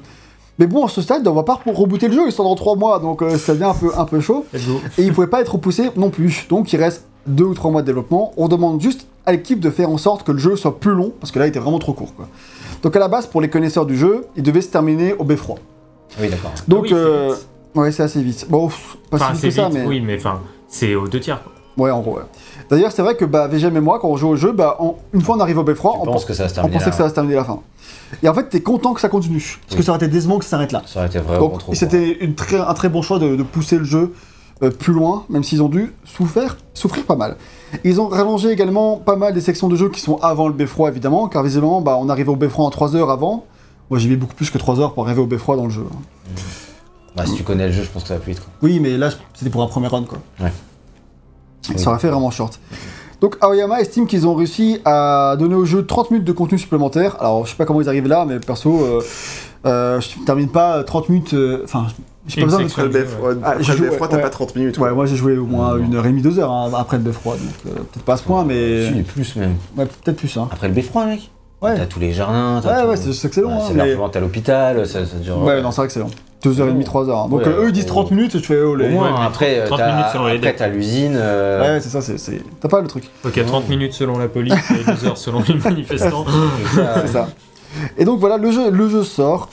Mais 0.60 0.68
bon, 0.68 0.86
à 0.86 0.90
ce 0.90 1.02
stade, 1.02 1.26
on 1.28 1.34
va 1.34 1.44
pas 1.44 1.56
pour 1.64 1.78
rebooter 1.78 2.08
le 2.10 2.14
jeu, 2.14 2.24
ils 2.28 2.32
sont 2.34 2.44
dans 2.44 2.56
3 2.56 2.76
mois, 2.76 3.00
donc 3.00 3.22
euh, 3.22 3.38
ça 3.38 3.54
devient 3.54 3.64
un 3.66 3.74
peu, 3.74 3.92
un 3.98 4.06
peu 4.06 4.20
chaud. 4.20 4.46
Et 4.98 5.04
il 5.04 5.14
pouvait 5.14 5.28
pas 5.28 5.40
être 5.42 5.54
repoussé 5.54 5.90
non 5.96 6.10
plus. 6.10 6.46
Donc 6.50 6.72
il 6.74 6.78
reste 6.78 7.06
2 7.28 7.44
ou 7.46 7.54
3 7.54 7.72
mois 7.72 7.82
de 7.82 7.86
développement. 7.88 8.34
On 8.36 8.48
demande 8.50 8.82
juste 8.82 9.08
à 9.26 9.32
l'équipe 9.32 9.60
de 9.62 9.70
faire 9.70 9.90
en 9.90 9.98
sorte 9.98 10.24
que 10.24 10.32
le 10.34 10.38
jeu 10.38 10.56
soit 10.58 10.80
plus 10.80 10.92
long, 10.92 11.14
parce 11.20 11.32
que 11.32 11.40
là 11.40 11.46
il 11.46 11.50
était 11.50 11.60
vraiment 11.60 11.80
trop 11.80 11.94
court, 11.94 12.14
quoi. 12.14 12.28
Donc 12.84 12.96
à 12.96 13.00
la 13.00 13.08
base, 13.08 13.26
pour 13.28 13.40
les 13.42 13.50
connaisseurs 13.50 13.86
du 13.86 13.98
jeu, 13.98 14.26
il 14.36 14.44
devait 14.44 14.62
se 14.62 14.70
terminer 14.70 15.14
au 15.14 15.24
beffroi. 15.24 15.56
Oui, 16.20 16.28
d'accord. 16.30 16.52
Donc, 16.68 16.84
oui, 16.84 16.90
c'est 16.90 16.96
euh, 16.96 17.34
ouais, 17.76 17.92
c'est 17.92 18.04
assez 18.04 18.22
vite. 18.22 18.46
Bon, 18.50 18.68
pas 19.10 19.18
Enfin, 19.18 19.34
si 19.36 19.42
c'est 19.42 19.48
vite 19.48 19.56
que 19.58 19.62
ça, 19.64 19.70
vite, 19.70 19.80
mais. 19.80 19.86
oui, 19.86 20.02
mais 20.02 20.18
enfin, 20.18 20.42
c'est 20.68 20.96
aux 20.96 21.08
deux 21.08 21.20
tiers. 21.20 21.42
Quoi. 21.44 21.86
Ouais, 21.86 21.92
en 21.92 22.02
gros, 22.02 22.16
ouais. 22.16 22.24
D'ailleurs, 22.70 22.92
c'est 22.92 23.02
vrai 23.02 23.16
que 23.16 23.26
bah, 23.26 23.48
VGM 23.48 23.76
et 23.78 23.80
moi, 23.80 24.00
quand 24.00 24.10
on 24.10 24.18
joue 24.18 24.28
au 24.30 24.36
jeu, 24.36 24.52
bah, 24.52 24.78
on- 24.80 24.96
une 25.14 25.22
fois 25.22 25.36
on 25.36 25.40
arrive 25.40 25.58
au 25.58 25.64
beffroi, 25.64 25.96
on 26.00 26.06
pense 26.06 26.26
que 26.26 26.34
ça 26.34 26.44
va 26.44 26.50
se 26.50 26.54
on 26.54 26.56
terminer 26.56 26.74
pensait 26.76 26.86
là. 26.86 26.92
que 26.92 26.98
ça 26.98 27.04
va 27.04 27.10
se 27.10 27.14
terminer 27.16 27.36
à 27.36 27.40
la 27.40 27.46
fin. 27.46 27.60
Et 28.24 28.30
en 28.30 28.34
fait, 28.34 28.50
t'es 28.50 28.62
content 28.62 28.94
que 28.94 29.02
ça 29.02 29.10
continue. 29.10 29.60
Parce 29.68 29.76
que 29.78 29.84
ça 29.84 29.92
aurait 29.92 29.98
été 30.06 30.08
décevant 30.12 30.38
que 30.38 30.44
ça 30.46 30.52
s'arrête 30.52 30.72
là. 30.72 30.84
Ça 30.86 31.00
aurait 31.00 31.08
été 31.08 31.20
vraiment 31.20 31.48
Donc, 31.50 31.60
trop. 31.60 31.74
c'était 31.74 32.18
très- 32.36 32.60
un 32.60 32.74
très 32.74 32.90
bon 32.90 33.02
choix 33.02 33.18
de, 33.20 33.36
de 33.36 33.44
pousser 33.44 33.78
le 33.78 33.86
jeu 33.86 34.14
euh, 34.62 34.70
plus 34.72 34.92
loin, 34.94 35.24
même 35.30 35.44
s'ils 35.44 35.64
ont 35.64 35.70
dû 35.70 35.94
souffrir, 36.04 36.58
souffrir 36.74 37.06
pas 37.06 37.16
mal. 37.16 37.38
Ils 37.86 38.02
ont 38.02 38.08
rallongé 38.10 38.50
également 38.50 38.98
pas 38.98 39.16
mal 39.16 39.34
des 39.34 39.42
sections 39.42 39.70
de 39.70 39.76
jeu 39.76 39.90
qui 39.90 40.02
sont 40.02 40.18
avant 40.18 40.48
le 40.48 40.54
beffroi, 40.54 40.90
évidemment, 40.90 41.28
car 41.30 41.44
visiblement, 41.44 41.80
bah, 41.82 41.98
on 42.00 42.10
arrive 42.10 42.30
au 42.30 42.36
beffroi 42.36 42.66
en 42.66 42.70
3 42.70 42.96
heures 42.96 43.10
avant. 43.10 43.46
Moi, 43.90 44.00
j'y 44.00 44.10
vais 44.10 44.16
beaucoup 44.18 44.36
plus 44.36 44.50
que 44.52 44.58
3 44.58 44.80
heures 44.82 44.94
pour 44.94 45.06
arriver 45.06 45.22
au 45.22 45.26
beffroi 45.28 45.56
dans 45.56 45.64
le 45.64 45.70
jeu. 45.72 45.86
Bah, 47.16 47.26
si 47.26 47.36
tu 47.36 47.44
connais 47.44 47.68
le 47.68 47.74
jeu, 47.74 47.84
je 47.84 47.90
pense 47.90 48.04
que 48.04 48.10
ça 48.10 48.16
va 48.16 48.20
plus 48.20 48.34
vite. 48.34 48.42
Quoi. 48.42 48.52
Oui, 48.62 48.80
mais 48.80 48.98
là, 48.98 49.10
c'était 49.34 49.50
pour 49.50 49.64
un 49.64 49.68
premier 49.68 49.88
run, 49.88 50.04
quoi. 50.04 50.20
Ouais. 50.40 50.52
Ça 51.76 51.90
aurait 51.90 52.00
fait 52.00 52.10
vraiment 52.10 52.32
short. 52.32 52.60
Donc 53.22 53.36
Aoyama 53.42 53.82
estime 53.82 54.08
qu'ils 54.08 54.28
ont 54.28 54.34
réussi 54.34 54.80
à 54.86 55.36
donner 55.38 55.56
au 55.56 55.66
jeu 55.66 55.86
30 55.86 56.12
minutes 56.12 56.28
de 56.28 56.32
contenu 56.32 56.58
supplémentaire. 56.58 57.18
Alors 57.20 57.46
je 57.46 57.52
sais 57.52 57.58
pas 57.58 57.66
comment 57.66 57.82
ils 57.82 57.90
arrivent 57.90 58.08
là, 58.08 58.26
mais 58.26 58.40
perso, 58.40 58.82
euh, 58.82 59.02
euh, 59.66 60.00
je 60.00 60.24
termine 60.26 60.50
pas 60.50 60.78
euh, 60.78 60.84
30 60.84 61.10
minutes. 61.10 61.34
Euh, 61.34 61.62
enfin, 61.66 61.88
euh, 61.88 62.02
j'ai 62.28 62.42
pas 62.42 62.46
besoin 62.46 62.60
de. 62.60 62.64
Le 62.64 63.40
ah, 63.44 63.50
après 63.52 63.74
le 63.74 63.80
beffroi, 63.82 64.08
ouais, 64.08 64.14
t'as 64.14 64.22
pas 64.22 64.30
30 64.30 64.56
minutes. 64.56 64.78
Ouais, 64.78 64.92
moi 64.94 65.06
j'ai 65.06 65.18
joué 65.18 65.38
au 65.38 65.46
moins 65.46 65.78
une 65.78 65.96
heure 65.96 66.06
et 66.06 66.10
demie, 66.10 66.22
deux 66.22 66.40
heures 66.40 66.52
hein, 66.52 66.72
après 66.78 66.98
le 66.98 67.04
beffroi. 67.04 67.34
Donc 67.34 67.74
euh, 67.74 67.80
peut-être 67.80 68.06
pas 68.06 68.14
à 68.14 68.18
ce 68.18 68.24
point, 68.24 68.46
mais. 68.46 68.88
Si, 68.88 69.02
plus 69.02 69.36
même. 69.36 69.56
Ouais, 69.78 69.86
peut-être 69.86 70.18
plus. 70.18 70.38
Hein. 70.38 70.48
Après 70.52 70.68
le 70.68 70.74
beffroi, 70.74 71.06
mec 71.06 71.30
Ouais. 71.62 71.76
T'as 71.76 71.88
tous 71.88 72.00
les 72.00 72.14
jardins. 72.14 72.62
Ouais, 72.62 72.90
ouais, 72.90 72.96
c'est 72.96 73.28
excellent. 73.28 73.52
Hein, 73.52 73.64
c'est 73.68 73.74
mais... 73.74 73.94
à 73.94 74.20
l'hôpital, 74.22 74.88
ça, 74.88 75.06
ça, 75.06 75.18
dure. 75.18 75.44
Ouais, 75.44 75.62
non, 75.62 75.72
c'est 75.72 75.84
excellent. 75.84 76.10
2h30, 76.44 76.84
3h. 76.84 77.12
Hein. 77.12 77.30
Donc 77.30 77.46
euh, 77.46 77.66
eux 77.66 77.72
disent 77.72 77.86
30 77.86 78.12
minutes, 78.12 78.38
je 78.38 78.44
fais 78.44 78.62
oh 78.62 78.76
les. 78.76 78.88
Au 78.88 78.92
moins, 78.92 79.26
après, 79.26 79.60
euh, 79.60 79.68
30 79.68 79.80
minutes 79.80 80.06
selon 80.14 80.28
les 80.28 80.36
après, 80.38 80.56
t'as 80.56 80.68
l'usine. 80.68 81.16
Euh, 81.16 81.76
ouais, 81.76 81.82
c'est 81.82 81.90
ça, 81.90 82.02
c'est. 82.02 82.42
T'as 82.62 82.70
pas 82.70 82.82
le 82.82 82.88
truc. 82.88 83.10
Ok, 83.26 83.44
30 83.46 83.70
minutes 83.70 83.94
selon 83.94 84.18
la 84.18 84.28
police 84.28 84.54
et 84.72 84.90
2h 84.90 85.16
selon 85.16 85.44
les 85.48 85.56
manifestants. 85.64 86.26
c'est 86.74 87.08
ça. 87.08 87.30
Et 87.98 88.06
donc 88.06 88.20
voilà, 88.20 88.38
le 88.38 88.52
jeu, 88.52 89.04
sort 89.04 89.50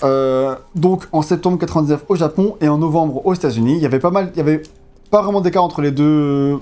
donc 0.74 1.04
en 1.12 1.22
septembre 1.22 1.58
99 1.58 2.04
au 2.08 2.16
Japon 2.16 2.56
et 2.60 2.68
en 2.68 2.78
novembre 2.78 3.26
aux 3.26 3.34
États-Unis. 3.34 3.74
Il 3.76 3.82
y 3.82 3.86
avait 3.86 3.98
pas 3.98 4.10
mal, 4.10 4.30
il 4.34 4.38
y 4.38 4.40
avait 4.40 4.62
pas 5.10 5.22
vraiment 5.22 5.40
d'écart 5.40 5.64
entre 5.64 5.82
les 5.82 5.90
deux, 5.90 6.58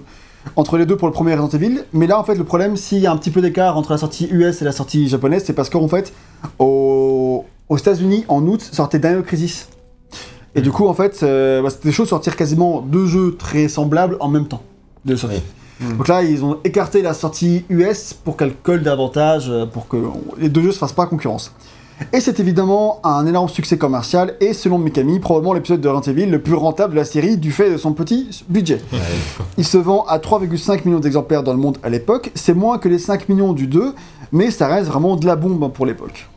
entre 0.57 0.79
les 0.79 0.87
deux 0.87 0.97
pour 0.97 1.07
le 1.07 1.13
premier 1.13 1.35
Resident 1.35 1.59
Evil. 1.59 1.85
Mais 1.93 2.07
là 2.07 2.19
en 2.19 2.25
fait 2.25 2.35
le 2.35 2.45
problème, 2.45 2.77
s'il 2.77 2.99
y 2.99 3.07
a 3.07 3.13
un 3.13 3.17
petit 3.19 3.31
peu 3.31 3.43
d'écart 3.43 3.77
entre 3.77 3.93
la 3.93 3.99
sortie 3.99 4.27
US 4.31 4.63
et 4.63 4.65
la 4.65 4.73
sortie 4.73 5.07
japonaise, 5.07 5.45
c'est 5.45 5.53
parce 5.53 5.69
qu'en 5.69 5.87
fait 5.87 6.15
aux 6.59 7.45
États-Unis 7.71 8.25
en 8.29 8.45
août 8.47 8.63
sortait 8.73 8.99
Dino 8.99 9.23
Crisis. 9.23 9.69
Et 10.55 10.63
du 10.63 10.71
coup 10.71 10.87
en 10.87 10.95
fait 10.95 11.23
euh, 11.23 11.63
bah, 11.63 11.71
c'était 11.71 11.93
chaud 11.93 12.05
de 12.05 12.09
sortir 12.09 12.37
quasiment 12.37 12.81
deux 12.81 13.07
jeux 13.07 13.37
très 13.37 13.69
semblables 13.69 14.17
en 14.21 14.29
même 14.29 14.47
temps 14.47 14.63
de 15.05 15.17
sortie. 15.17 15.37
Oui. 15.37 15.43
Donc 15.97 16.09
là, 16.09 16.23
ils 16.23 16.45
ont 16.45 16.59
écarté 16.65 17.03
la 17.03 17.15
sortie 17.15 17.65
US 17.69 18.15
pour 18.15 18.37
qu'elle 18.37 18.55
colle 18.55 18.83
davantage, 18.83 19.47
euh, 19.51 19.67
pour 19.67 19.89
que 19.89 19.97
les 20.39 20.49
deux 20.49 20.63
jeux 20.63 20.73
se 20.73 20.79
fassent 20.79 20.93
pas 20.93 21.07
concurrence. 21.07 21.53
Et 22.13 22.21
c'est 22.21 22.41
évidemment 22.41 23.01
un 23.05 23.25
énorme 23.27 23.49
succès 23.49 23.79
commercial, 23.79 24.35
et 24.41 24.53
selon 24.53 24.79
Mikami, 24.79 25.21
probablement 25.21 25.53
l'épisode 25.53 25.81
de 25.81 25.89
Resident 25.89 26.13
Evil 26.13 26.31
le 26.31 26.41
plus 26.41 26.55
rentable 26.55 26.95
de 26.95 26.99
la 26.99 27.05
série 27.05 27.37
du 27.37 27.53
fait 27.53 27.71
de 27.71 27.77
son 27.77 27.93
petit 27.93 28.45
budget. 28.49 28.81
ouais, 28.93 28.99
Il 29.59 29.65
se 29.65 29.79
vend 29.79 30.05
à 30.07 30.19
3,5 30.19 30.85
millions 30.87 31.01
d'exemplaires 31.01 31.43
dans 31.43 31.53
le 31.53 31.59
monde 31.59 31.79
à 31.83 31.91
l'époque, 31.91 32.33
c'est 32.35 32.55
moins 32.55 32.79
que 32.79 32.89
les 32.89 32.99
5 32.99 33.29
millions 33.29 33.53
du 33.53 33.67
2, 33.67 33.95
mais 34.33 34.51
ça 34.51 34.67
reste 34.67 34.89
vraiment 34.89 35.17
de 35.17 35.27
la 35.27 35.37
bombe 35.37 35.73
pour 35.73 35.87
l'époque. 35.87 36.29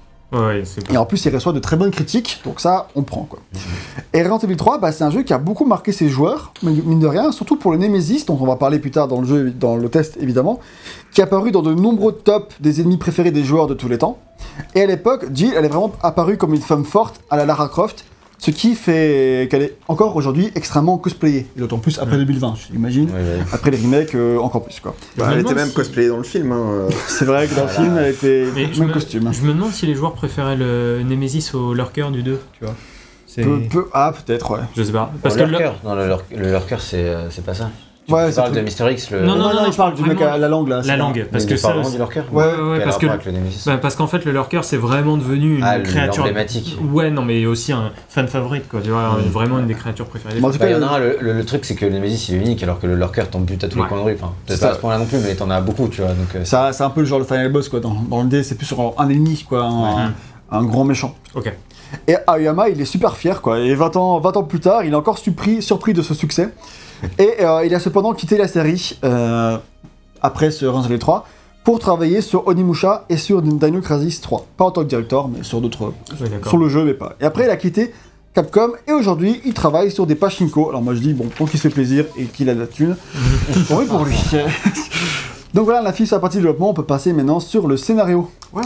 Et 0.92 0.98
en 0.98 1.06
plus, 1.06 1.24
il 1.24 1.34
reçoit 1.34 1.54
de 1.54 1.60
très 1.60 1.78
bonnes 1.78 1.92
critiques, 1.92 2.42
donc 2.44 2.60
ça, 2.60 2.90
on 2.96 3.04
prend 3.04 3.24
quoi. 3.24 3.40
Et 4.14 4.20
Resident 4.20 4.40
Evil 4.40 4.58
3, 4.58 4.80
bah, 4.80 4.92
c'est 4.92 5.06
un 5.06 5.10
jeu 5.10 5.24
qui 5.24 5.32
a 5.32 5.38
beaucoup 5.38 5.66
marqué 5.66 5.94
ses 5.94 6.10
joueurs, 6.10 6.52
mine 6.64 7.00
de 7.00 7.08
rien, 7.08 7.32
surtout 7.32 7.56
pour 7.56 7.72
le 7.72 7.78
Nemesis, 7.78 8.26
dont 8.26 8.38
on 8.40 8.46
va 8.46 8.58
parler 8.58 8.80
plus 8.80 8.92
tard 8.92 9.08
dans 9.08 9.22
le 9.22 9.28
jeu, 9.28 9.52
dans 9.52 9.78
le 9.78 9.88
test 9.90 10.18
évidemment, 10.20 10.60
qui 11.12 11.22
est 11.22 11.24
apparu 11.24 11.52
dans 11.52 11.62
de 11.62 11.74
nombreux 11.74 12.12
tops 12.12 12.56
des 12.60 12.82
ennemis 12.82 12.98
préférés 12.98 13.32
des 13.32 13.46
joueurs 13.46 13.68
de 13.68 13.74
tous 13.74 13.88
les 13.88 13.98
temps. 13.98 14.20
Et 14.76 14.82
à 14.82 14.86
l'époque, 14.86 15.28
Jill, 15.34 15.54
elle 15.56 15.66
est 15.66 15.70
vraiment 15.70 15.94
apparue 16.02 16.38
comme 16.38 16.54
une 16.54 16.62
femme 16.62 16.84
forte 16.84 17.22
à 17.30 17.38
la 17.38 17.46
Lara 17.46 17.70
Croft, 17.70 18.04
ce 18.40 18.52
qui 18.52 18.76
fait 18.76 19.48
qu'elle 19.50 19.64
est 19.64 19.76
encore 19.88 20.16
aujourd'hui 20.16 20.52
extrêmement 20.56 20.98
cosplayée, 20.98 21.48
et 21.56 21.60
d'autant 21.60 21.80
plus 21.80 21.98
après 22.00 22.18
2020, 22.18 22.54
j'imagine. 22.72 23.06
ouais, 23.10 23.16
ouais. 23.16 23.40
Après 23.52 23.72
les 23.72 23.78
remakes, 23.78 24.14
euh, 24.16 24.38
encore 24.38 24.64
plus 24.64 24.80
quoi. 24.80 24.96
Je 25.16 25.22
Bah, 25.22 25.30
elle 25.34 25.40
était 25.40 25.54
même 25.56 25.70
si- 25.70 25.74
cosplayée 25.74 26.10
dans 26.10 26.18
le 26.18 26.24
film. 26.24 26.52
hein, 26.52 26.66
euh. 26.70 26.90
C'est 27.08 27.26
vrai 27.26 27.48
que 27.48 27.56
dans 27.56 27.64
le 27.64 27.70
film, 27.70 27.98
elle 27.98 28.12
était 28.14 28.46
Mais 28.54 28.72
je 28.74 28.80
même 28.80 28.90
me, 28.90 28.94
costume. 28.94 29.32
je 29.34 29.42
me 29.42 29.54
demande 29.54 29.72
si 29.72 29.86
les 29.88 29.96
joueurs 29.96 30.14
préféraient 30.14 30.56
le 30.58 31.02
Nemesis 31.04 31.52
au 31.56 31.74
lurker 31.74 32.12
du 32.12 32.22
2, 32.24 32.40
tu 32.60 32.66
vois. 32.66 32.76
C'est- 33.26 33.42
Peu, 33.44 33.60
peu- 33.70 33.90
ah, 33.94 34.14
peut-être, 34.26 34.52
ouais. 34.52 34.60
Je 34.76 34.84
sais 34.84 34.92
pas. 34.92 35.12
Parce 35.22 35.36
que 35.36 35.42
le- 35.44 35.50
lurker. 35.50 35.72
Non, 35.84 35.96
le, 35.96 36.08
lurk- 36.08 36.26
le 36.36 36.50
lurker, 36.50 36.78
c'est 36.80 36.98
euh, 37.10 37.30
c'est 37.30 37.44
pas 37.46 37.54
ça. 37.54 37.70
Tu 38.08 38.14
Ouais, 38.14 38.32
parles 38.32 38.54
de 38.54 38.62
Mister 38.62 38.90
X, 38.90 39.12
le. 39.12 39.26
Non, 39.26 39.36
non, 39.36 39.50
il 39.66 39.72
je 39.74 39.76
parle 39.76 39.94
du 39.94 40.02
mec 40.02 40.18
vraiment- 40.18 40.32
à 40.34 40.38
la 40.38 40.48
langue 40.48 40.70
là. 40.70 40.82
La 40.86 40.96
langue, 40.96 41.28
parce 41.30 41.44
Mais 41.44 41.50
que 41.52 41.58
ça. 41.58 41.74
vraiment 41.74 41.90
du 41.90 41.98
Lurker 41.98 42.22
Ouais, 42.32 42.46
ouais, 42.46 42.80
parce 42.82 42.98
que 42.98 43.06
Bah, 43.06 43.78
parce 43.82 43.98
qu'en 43.98 44.08
fait, 44.08 44.24
le 44.24 44.32
lurker, 44.32 44.62
c'est 44.64 44.78
vraiment 44.78 45.18
devenu 45.18 45.58
une 45.58 45.64
Ah, 45.64 45.78
créature. 45.80 46.24
l'emblématique. 46.24 46.78
Ouais, 46.94 47.12
non, 47.12 47.24
mais 47.24 47.46
aussi 47.46 47.74
un 47.74 47.92
fan 48.08 48.30
favorite, 48.30 48.70
quoi. 48.70 48.80
Tu 48.82 48.92
vois, 48.92 49.18
vraiment 49.30 49.60
une 49.60 49.68
des 49.68 49.74
créatures 49.74 50.06
préférées. 50.06 50.40
Bon, 50.40 50.48
en 50.48 50.52
tout 50.52 50.58
Bah, 50.58 50.68
cas, 50.68 50.72
il 50.72 50.82
y 50.82 50.84
en 50.84 50.88
a 50.88 50.96
un, 50.96 51.00
le, 51.00 51.44
truc 51.44 51.66
c'est 51.66 51.76
que 51.76 51.86
le 51.86 51.92
Nemesis 51.92 52.30
il 52.30 52.36
est 52.36 52.40
unique 52.40 52.64
alors 52.64 52.80
que 52.80 52.88
le 52.88 52.96
Lurker 52.96 53.26
t'en 53.30 53.40
bute 53.42 53.66
à 53.66 53.68
tous 53.68 53.82
les 53.82 53.88
coins 53.88 53.98
de 54.00 54.04
rue. 54.04 54.14
Enfin, 54.16 54.32
C'est 54.48 54.60
pas 54.62 54.70
à 54.70 54.74
ce 54.76 54.80
point 54.80 54.92
là 54.94 55.00
non 55.00 55.06
plus, 55.06 55.18
mais 55.20 55.36
t'en 55.36 55.50
as 55.50 55.60
beaucoup, 55.60 55.90
tu 55.90 56.00
vois. 56.02 56.12
Donc, 56.12 56.34
euh, 56.36 56.46
Ça- 56.46 56.72
C'est 56.72 56.84
un 56.84 56.90
peu 56.90 57.02
le 57.02 57.08
genre 57.08 57.20
le 57.20 57.26
final 57.26 57.52
boss 57.52 57.68
quoi. 57.68 57.82
Dans, 57.82 57.94
le 58.24 58.30
dé, 58.30 58.42
c'est 58.44 58.56
plus 58.56 58.68
sur 58.68 58.94
un 58.98 59.10
ennemi 59.10 59.44
quoi, 59.48 59.70
un, 60.50 60.64
grand 60.64 60.86
méchant. 60.86 61.14
Ok. 61.36 61.52
Et 62.08 62.16
Aoyama, 62.26 62.70
il 62.70 62.80
est 62.80 62.86
super 62.86 63.18
fier 63.18 63.42
quoi. 63.42 63.60
Et 63.60 63.76
20 63.76 63.98
ans, 63.98 64.20
20 64.20 64.38
ans 64.38 64.44
plus 64.44 64.60
tard, 64.62 64.86
il 64.86 64.94
est 64.94 64.96
encore 64.96 65.18
surpris, 65.18 65.62
surpris 65.62 65.94
de 65.94 66.02
ce 66.02 66.14
succès. 66.14 66.50
Et 67.20 67.46
euh, 67.46 67.66
il 67.66 67.74
a 67.74 67.80
cependant 67.80 68.14
quitté 68.14 68.38
la 68.38 68.48
série 68.48 68.98
euh, 69.04 69.58
après 70.22 70.52
ce 70.52 70.66
Resident 70.66 70.90
Evil 70.90 71.00
3 71.00 71.28
pour 71.64 71.80
travailler 71.80 72.22
sur 72.22 72.48
Onimusha 72.48 73.06
et 73.10 73.18
sur 73.18 73.42
Dino 73.42 73.82
Crisis 73.82 74.22
3. 74.22 74.46
Pas 74.56 74.66
en 74.66 74.72
tant 74.72 74.84
que 74.84 74.88
directeur, 74.88 75.28
mais 75.28 75.44
sur 75.44 75.60
d'autres 75.60 75.94
sur 76.46 76.58
le 76.58 76.70
jeu, 76.70 76.86
mais 76.86 76.94
pas. 76.94 77.16
Et 77.20 77.26
après, 77.26 77.44
il 77.44 77.50
a 77.50 77.58
quitté 77.58 77.94
Capcom 78.34 78.72
et 78.88 78.94
aujourd'hui, 78.94 79.42
il 79.46 79.54
travaille 79.54 79.92
sur 79.92 80.06
des 80.06 80.16
pachinko. 80.16 80.70
Alors 80.70 80.82
moi, 80.82 80.94
je 80.94 81.00
dis, 81.00 81.14
bon, 81.14 81.26
tant 81.38 81.46
qu'il 81.46 81.60
se 81.60 81.68
fait 81.68 81.74
plaisir 81.74 82.06
et 82.18 82.24
qu'il 82.24 82.50
a 82.50 82.56
de 82.56 82.62
la 82.62 82.68
thune, 82.68 82.96
oui 83.72 83.86
pour 83.86 84.06
lui. 84.06 84.16
Donc 85.54 85.66
voilà, 85.66 85.82
la 85.82 85.92
fiche 85.92 86.14
à 86.14 86.20
partie 86.20 86.38
du 86.38 86.44
développement, 86.44 86.70
on 86.70 86.74
peut 86.74 86.86
passer 86.86 87.12
maintenant 87.12 87.40
sur 87.40 87.68
le 87.68 87.76
scénario. 87.76 88.30
Wow. 88.54 88.62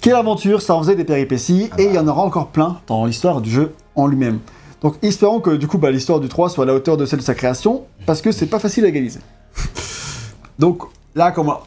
Quelle 0.00 0.14
aventure, 0.14 0.62
ça 0.62 0.74
en 0.74 0.82
faisait 0.82 0.94
des 0.94 1.04
péripéties, 1.04 1.68
Ah 1.72 1.80
et 1.80 1.84
bah. 1.84 1.90
il 1.90 1.96
y 1.96 1.98
en 1.98 2.08
aura 2.08 2.22
encore 2.22 2.48
plein 2.48 2.78
dans 2.86 3.04
l'histoire 3.04 3.40
du 3.40 3.50
jeu 3.50 3.74
en 3.94 4.06
lui-même. 4.06 4.38
Donc 4.82 4.96
espérons 5.02 5.40
que 5.40 5.50
du 5.50 5.66
coup, 5.66 5.78
bah, 5.78 5.90
l'histoire 5.90 6.20
du 6.20 6.28
3 6.28 6.50
soit 6.50 6.64
à 6.64 6.66
la 6.66 6.74
hauteur 6.74 6.96
de 6.96 7.06
celle 7.06 7.18
de 7.18 7.24
sa 7.24 7.34
création, 7.34 7.84
parce 8.06 8.22
que 8.22 8.32
c'est 8.32 8.46
pas 8.46 8.58
facile 8.58 8.84
à 8.84 8.88
égaliser. 8.88 9.20
Donc 10.58 10.82
là, 11.14 11.32
comment 11.32 11.60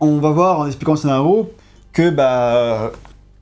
on 0.00 0.18
va 0.18 0.30
voir 0.30 0.60
en 0.60 0.66
expliquant 0.66 0.92
le 0.92 0.98
scénario 0.98 1.50
que 1.92 2.10
bah 2.10 2.92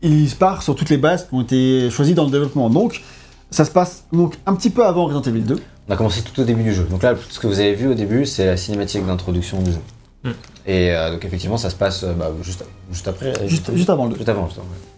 il 0.02 0.28
part 0.36 0.62
sur 0.62 0.74
toutes 0.74 0.90
les 0.90 0.98
bases 0.98 1.26
qui 1.26 1.34
ont 1.34 1.40
été 1.40 1.90
choisies 1.90 2.14
dans 2.14 2.24
le 2.24 2.30
développement. 2.30 2.70
Donc 2.70 3.02
ça 3.50 3.64
se 3.64 3.70
passe 3.70 4.04
donc 4.12 4.36
un 4.46 4.54
petit 4.54 4.70
peu 4.70 4.84
avant 4.84 5.06
Resident 5.06 5.22
Evil 5.22 5.40
2. 5.42 5.62
On 5.88 5.92
a 5.92 5.96
commencé 5.96 6.22
tout 6.22 6.40
au 6.40 6.44
début 6.44 6.62
du 6.62 6.74
jeu. 6.74 6.84
Donc 6.84 7.02
là, 7.02 7.14
ce 7.28 7.38
que 7.38 7.46
vous 7.46 7.60
avez 7.60 7.74
vu 7.74 7.88
au 7.88 7.94
début, 7.94 8.26
c'est 8.26 8.46
la 8.46 8.56
cinématique 8.56 9.04
d'introduction 9.06 9.60
du 9.62 9.72
jeu. 9.72 9.78
Hmm. 10.24 10.32
Et 10.66 10.92
euh, 10.92 11.12
donc 11.12 11.24
effectivement, 11.24 11.58
ça 11.58 11.70
se 11.70 11.76
passe 11.76 12.04
euh, 12.04 12.12
bah, 12.14 12.30
juste, 12.42 12.64
juste 12.90 13.08
après. 13.08 13.48
Juste, 13.48 13.74
juste 13.74 13.90
avant 13.90 14.04
le 14.04 14.10
2. 14.12 14.16
Juste 14.16 14.28
avant, 14.28 14.46
juste 14.46 14.58
avant. 14.58 14.68
ouais. 14.68 14.93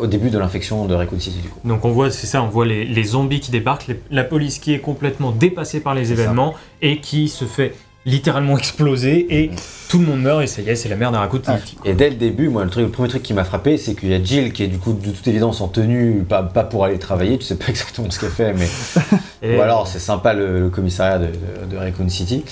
Au 0.00 0.06
début 0.08 0.30
de 0.30 0.38
l'infection 0.38 0.86
de 0.86 0.94
Raccoon 0.94 1.20
City, 1.20 1.38
du 1.38 1.48
coup. 1.48 1.60
Donc 1.64 1.84
on 1.84 1.90
voit, 1.92 2.10
c'est 2.10 2.26
ça, 2.26 2.42
on 2.42 2.48
voit 2.48 2.66
les, 2.66 2.84
les 2.84 3.04
zombies 3.04 3.38
qui 3.40 3.50
débarquent, 3.52 3.86
les- 3.86 4.00
la 4.10 4.24
police 4.24 4.58
qui 4.58 4.72
est 4.74 4.80
complètement 4.80 5.30
dépassée 5.30 5.80
par 5.80 5.94
les 5.94 6.06
ça. 6.06 6.12
événements 6.14 6.54
et 6.82 6.98
qui 6.98 7.28
se 7.28 7.44
fait 7.44 7.74
littéralement 8.08 8.56
exploser 8.58 9.26
et 9.30 9.48
Mm. 9.48 9.52
tout 9.88 9.98
le 10.00 10.06
monde 10.06 10.20
meurt 10.22 10.42
et 10.42 10.46
ça 10.46 10.60
y 10.62 10.68
est, 10.68 10.74
c'est 10.76 10.88
la 10.88 10.96
merde 10.96 11.14
à 11.14 11.20
Raccoon 11.20 11.40
Ah. 11.46 11.58
City. 11.58 11.76
Et 11.84 11.94
dès 11.94 12.10
le 12.10 12.16
début, 12.16 12.48
moi, 12.48 12.64
le, 12.64 12.70
truc, 12.70 12.84
le 12.84 12.90
premier 12.90 13.08
truc 13.08 13.22
qui 13.22 13.32
m'a 13.34 13.44
frappé, 13.44 13.76
c'est 13.78 13.94
qu'il 13.94 14.10
y 14.10 14.14
a 14.14 14.22
Jill 14.22 14.52
qui 14.52 14.62
est 14.64 14.66
du 14.68 14.78
coup 14.78 14.92
de 14.92 15.10
toute 15.10 15.26
évidence 15.28 15.60
en 15.60 15.68
tenue, 15.68 16.24
pas, 16.28 16.42
pas 16.42 16.64
pour 16.64 16.84
aller 16.84 16.98
travailler, 16.98 17.38
tu 17.38 17.44
sais 17.44 17.56
pas 17.56 17.64
exactement 17.68 18.10
ce 18.10 18.18
qu'elle 18.20 18.30
fait, 18.30 18.52
mais 18.54 18.66
Et- 19.42 19.56
ou 19.56 19.60
alors 19.60 19.86
c'est 19.86 19.98
sympa 20.00 20.34
le, 20.34 20.58
le 20.60 20.68
commissariat 20.68 21.18
de, 21.18 21.26
de, 21.26 21.70
de 21.70 21.76
Raccoon 21.76 22.08
City. 22.08 22.44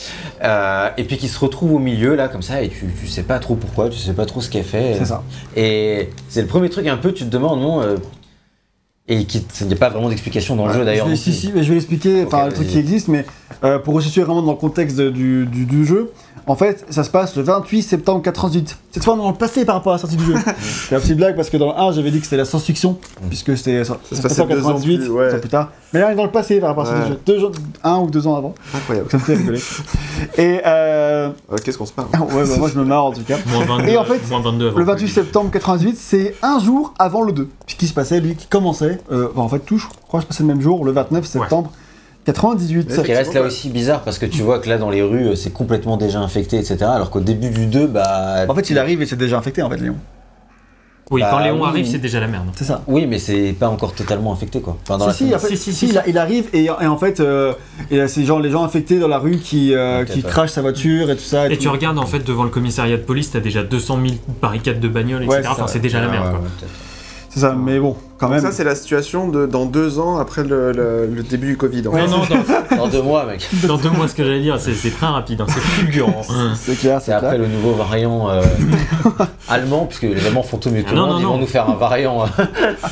Euh, 0.44 0.88
et 0.96 1.04
puis 1.04 1.16
qui 1.16 1.28
se 1.28 1.38
retrouve 1.38 1.72
au 1.74 1.78
milieu 1.80 2.14
là 2.14 2.28
comme 2.28 2.42
ça 2.42 2.62
et 2.62 2.68
tu, 2.68 2.86
tu 3.00 3.06
sais 3.08 3.22
pas 3.24 3.38
trop 3.38 3.54
pourquoi, 3.56 3.88
tu 3.90 3.98
sais 3.98 4.12
pas 4.12 4.24
trop 4.26 4.40
ce 4.40 4.48
qu'elle 4.50 4.64
fait. 4.64 4.94
C'est 4.98 5.04
ça. 5.06 5.22
Et 5.56 6.10
c'est 6.28 6.42
le 6.42 6.46
premier 6.48 6.70
truc 6.70 6.86
un 6.86 6.96
peu, 6.96 7.12
tu 7.12 7.24
te 7.24 7.30
demandes 7.30 7.60
non. 7.60 7.80
euh, 7.82 7.96
et 9.08 9.24
qui 9.24 9.44
il 9.60 9.66
n'y 9.68 9.72
a 9.72 9.76
pas 9.76 9.88
vraiment 9.88 10.08
d'explication 10.08 10.56
dans 10.56 10.66
le 10.66 10.72
jeu 10.74 10.84
d'ailleurs. 10.84 11.06
Si, 11.16 11.32
si, 11.32 11.52
mais 11.54 11.62
je 11.62 11.68
vais 11.68 11.74
l'expliquer, 11.74 12.24
Ok, 12.24 12.32
le 12.46 12.52
truc 12.52 12.66
qui 12.66 12.78
existe, 12.78 13.06
mais 13.08 13.24
euh, 13.64 13.78
pour 13.78 13.94
resituer 13.94 14.22
vraiment 14.22 14.42
dans 14.42 14.52
le 14.52 14.58
contexte 14.58 15.00
du, 15.00 15.46
du, 15.46 15.64
du 15.66 15.84
jeu, 15.86 16.10
en 16.48 16.54
fait, 16.54 16.86
ça 16.90 17.02
se 17.02 17.10
passe 17.10 17.34
le 17.36 17.42
28 17.42 17.82
septembre 17.82 18.22
88. 18.22 18.76
Cette 18.92 19.02
fois, 19.02 19.14
on 19.14 19.16
est 19.16 19.22
dans 19.22 19.30
le 19.30 19.36
passé 19.36 19.64
par 19.64 19.74
rapport 19.74 19.92
à 19.92 19.96
la 19.96 20.00
sortie 20.00 20.16
du 20.16 20.24
jeu. 20.24 20.34
C'est 20.60 20.94
la 20.94 21.00
petite 21.00 21.16
blague 21.16 21.34
parce 21.34 21.50
que 21.50 21.56
dans 21.56 21.72
le 21.72 21.78
1, 21.78 21.92
j'avais 21.92 22.10
dit 22.12 22.18
que 22.18 22.24
c'était 22.24 22.36
la 22.36 22.44
science-fiction, 22.44 22.98
Mm. 23.20 23.28
puisque 23.28 23.56
c'était 23.56 23.82
ça, 23.84 23.96
se 24.08 24.14
se 24.14 24.22
passait 24.22 24.28
passait 24.28 24.42
en 24.42 24.46
deux 24.46 24.60
ans 24.64 24.74
98, 24.74 24.98
plus, 24.98 25.08
ouais. 25.10 25.38
plus 25.40 25.48
tard. 25.48 25.70
Mais 25.92 26.00
là, 26.00 26.06
on 26.08 26.10
est 26.12 26.14
dans 26.14 26.24
le 26.24 26.30
passé 26.30 26.60
par 26.60 26.68
rapport 26.68 26.86
à 26.86 26.92
la 26.92 26.96
sortie 26.98 27.10
Ouais. 27.10 27.16
du 27.16 27.22
jeu. 27.32 27.34
Deux 27.34 27.40
jours, 27.40 27.52
un 27.82 27.98
ou 27.98 28.10
deux 28.10 28.26
ans 28.28 28.36
avant. 28.36 28.54
Incroyable. 28.74 29.08
Donc 29.10 29.10
ça 29.10 29.18
me 29.18 29.22
fait 29.22 29.34
rigoler. 29.42 29.58
Et 30.38 30.60
euh... 30.66 31.30
Euh, 31.50 31.56
Qu'est-ce 31.64 31.78
qu'on 31.78 31.86
se 31.86 31.92
parle 31.92 32.08
ouais, 32.12 32.44
bah, 32.46 32.56
moi 32.58 32.70
je 32.72 32.78
me 32.78 32.84
marre 32.84 33.06
en 33.06 33.12
tout 33.12 33.22
cas. 33.22 33.38
Moins 33.46 33.64
22, 33.64 33.88
Et 33.88 33.96
en 33.96 34.04
fait, 34.04 34.20
moins 34.30 34.40
22 34.42 34.68
avant 34.68 34.78
Le 34.78 34.84
que 34.84 34.90
28 34.90 35.08
septembre 35.08 35.50
88, 35.50 35.96
c'est 35.98 36.34
un 36.42 36.60
jour 36.60 36.94
avant 36.98 37.22
le 37.22 37.32
2. 37.32 37.48
Ce 37.66 37.74
qui 37.74 37.86
se 37.88 37.94
passait, 37.94 38.20
lui, 38.20 38.36
qui 38.36 38.46
commençait, 38.46 39.00
euh, 39.10 39.28
en 39.34 39.48
fait, 39.48 39.60
tout, 39.60 39.78
je 39.78 39.86
crois 40.06 40.20
que 40.20 40.24
se 40.24 40.28
passait 40.28 40.42
le 40.44 40.48
même 40.48 40.60
jour, 40.60 40.84
le 40.84 40.92
29 40.92 41.24
septembre 41.26 41.72
98. 42.26 42.92
Ce 42.92 43.00
qui 43.00 43.14
reste 43.14 43.34
là 43.34 43.42
aussi 43.42 43.70
bizarre 43.70 44.02
parce 44.02 44.18
que 44.18 44.26
tu 44.26 44.42
vois 44.42 44.58
que 44.58 44.68
là 44.68 44.78
dans 44.78 44.90
les 44.90 45.02
rues 45.02 45.36
c'est 45.36 45.52
complètement 45.52 45.96
déjà 45.96 46.18
infecté 46.20 46.58
etc. 46.58 46.76
Alors 46.82 47.10
qu'au 47.10 47.20
début 47.20 47.50
du 47.50 47.66
2, 47.66 47.86
bah. 47.86 48.44
En 48.48 48.54
fait, 48.54 48.70
il 48.70 48.78
arrive 48.78 49.00
et 49.02 49.06
c'est 49.06 49.16
déjà 49.16 49.38
infecté, 49.38 49.62
en 49.62 49.70
fait, 49.70 49.78
Léon. 49.78 49.96
Oui, 51.08 51.20
Bah 51.20 51.28
quand 51.30 51.38
Léon 51.38 51.60
oui. 51.62 51.68
arrive, 51.68 51.86
c'est 51.86 51.98
déjà 51.98 52.18
la 52.18 52.26
merde. 52.26 52.46
C'est 52.56 52.64
ça. 52.64 52.82
Oui, 52.88 53.06
mais 53.06 53.20
c'est 53.20 53.54
pas 53.56 53.68
encore 53.68 53.92
totalement 53.94 54.32
infecté 54.32 54.60
quoi. 54.60 54.76
Enfin, 54.82 54.98
dans 54.98 55.06
la 55.06 55.12
si, 55.12 55.18
si, 55.18 55.24
scène. 55.26 55.36
en 55.36 55.38
fait, 55.38 55.48
Si, 55.50 55.56
si, 55.56 55.72
si, 55.72 55.88
si, 55.88 55.98
il, 56.08 56.18
arrive 56.18 56.48
et, 56.52 56.64
et 56.64 56.70
en 56.70 56.96
fait, 56.98 57.20
euh, 57.20 57.52
c'est 58.08 58.24
genre 58.24 58.40
les 58.40 58.50
gens 58.50 58.64
infectés 58.64 58.98
dans 58.98 59.06
la 59.06 59.18
rue 59.18 59.38
qui, 59.38 59.72
euh, 59.72 60.04
qui 60.04 60.20
ouais. 60.20 60.28
crachent 60.28 60.50
sa 60.50 60.62
voiture 60.62 61.08
et 61.10 61.14
tout 61.14 61.22
ça. 61.22 61.46
Et 61.46 61.56
tout. 61.56 61.62
tu 61.62 61.68
regardes 61.68 61.98
en 61.98 62.06
fait 62.06 62.18
devant 62.24 62.42
le 62.42 62.50
commissariat 62.50 62.96
de 62.96 63.02
police, 63.02 63.30
t'as 63.30 63.38
déjà 63.38 63.62
200 63.62 64.00
000 64.04 64.14
barricades 64.42 64.80
de 64.80 64.88
bagnoles, 64.88 65.22
etc. 65.22 65.42
Ouais, 65.42 65.46
enfin, 65.46 65.68
c'est 65.68 65.78
déjà 65.78 66.00
la 66.00 66.08
merde. 66.08 66.24
ouais, 66.24 66.40
quoi. 66.40 66.68
C'est 67.36 67.42
ça, 67.42 67.54
mais 67.54 67.78
bon, 67.78 67.94
quand 68.16 68.28
Donc 68.28 68.36
même. 68.36 68.44
ça, 68.46 68.50
c'est 68.50 68.64
la 68.64 68.74
situation 68.74 69.28
de 69.28 69.44
dans 69.44 69.66
deux 69.66 69.98
ans 69.98 70.16
après 70.16 70.42
le, 70.42 70.72
le- 70.72 71.06
le 71.06 71.22
début 71.22 71.48
du 71.48 71.56
Covid. 71.58 71.86
en 71.86 71.90
Ouais, 71.90 72.00
fait. 72.00 72.06
Non, 72.08 72.18
non, 72.20 72.24
dans, 72.70 72.76
Dans 72.76 72.88
deux 72.88 73.02
mois 73.02 73.26
mec. 73.26 73.46
dans 73.68 73.76
deux 73.76 73.90
mois, 73.90 74.08
ce 74.08 74.14
que 74.14 74.24
j'allais 74.24 74.40
dire, 74.40 74.58
c'est 74.58 74.90
très 74.90 75.06
rapide, 75.06 75.42
hein, 75.42 75.46
c'est 75.48 75.60
fulgurant. 75.60 76.22
C'est 76.54 76.78
clair, 76.78 76.98
C'est 77.02 77.12
après 77.12 77.36
le 77.36 77.46
nouveau 77.46 77.72
variant 77.74 78.30
euh, 78.30 78.40
allemand, 79.48 79.84
puisque 79.84 80.04
les 80.04 80.26
Allemands 80.26 80.42
font 80.42 80.56
tout 80.56 80.70
mieux 80.70 80.80
que 80.82 80.94
monde, 80.94 81.10
non, 81.10 81.18
ils 81.18 81.22
non. 81.24 81.28
vont 81.32 81.38
nous 81.38 81.46
faire 81.46 81.68
un 81.68 81.74
variant. 81.74 82.22
euh, 82.24 82.26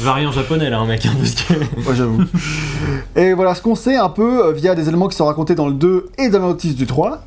Variant 0.01 0.31
japonais 0.31 0.69
là, 0.69 0.79
un 0.79 0.85
mec. 0.87 1.07
hein, 1.07 1.13
parce 1.19 1.35
que- 1.35 1.55
Ouais, 1.89 1.97
j'avoue. 1.97 2.21
et 3.17 3.33
voilà, 3.33 3.55
ce 3.55 3.63
qu'on 3.63 3.75
sait 3.75 3.97
un 3.97 4.11
peu 4.11 4.47
euh, 4.49 4.53
via 4.53 4.75
des 4.75 4.89
éléments 4.89 5.09
qui 5.09 5.17
sont 5.17 5.25
racontés 5.27 5.55
dans 5.55 5.69
le 5.69 5.75
2 5.75 6.07
et 6.19 6.29
dans 6.29 6.41
la 6.41 6.49
notice 6.49 6.75
du 6.77 6.87
3. 6.87 7.23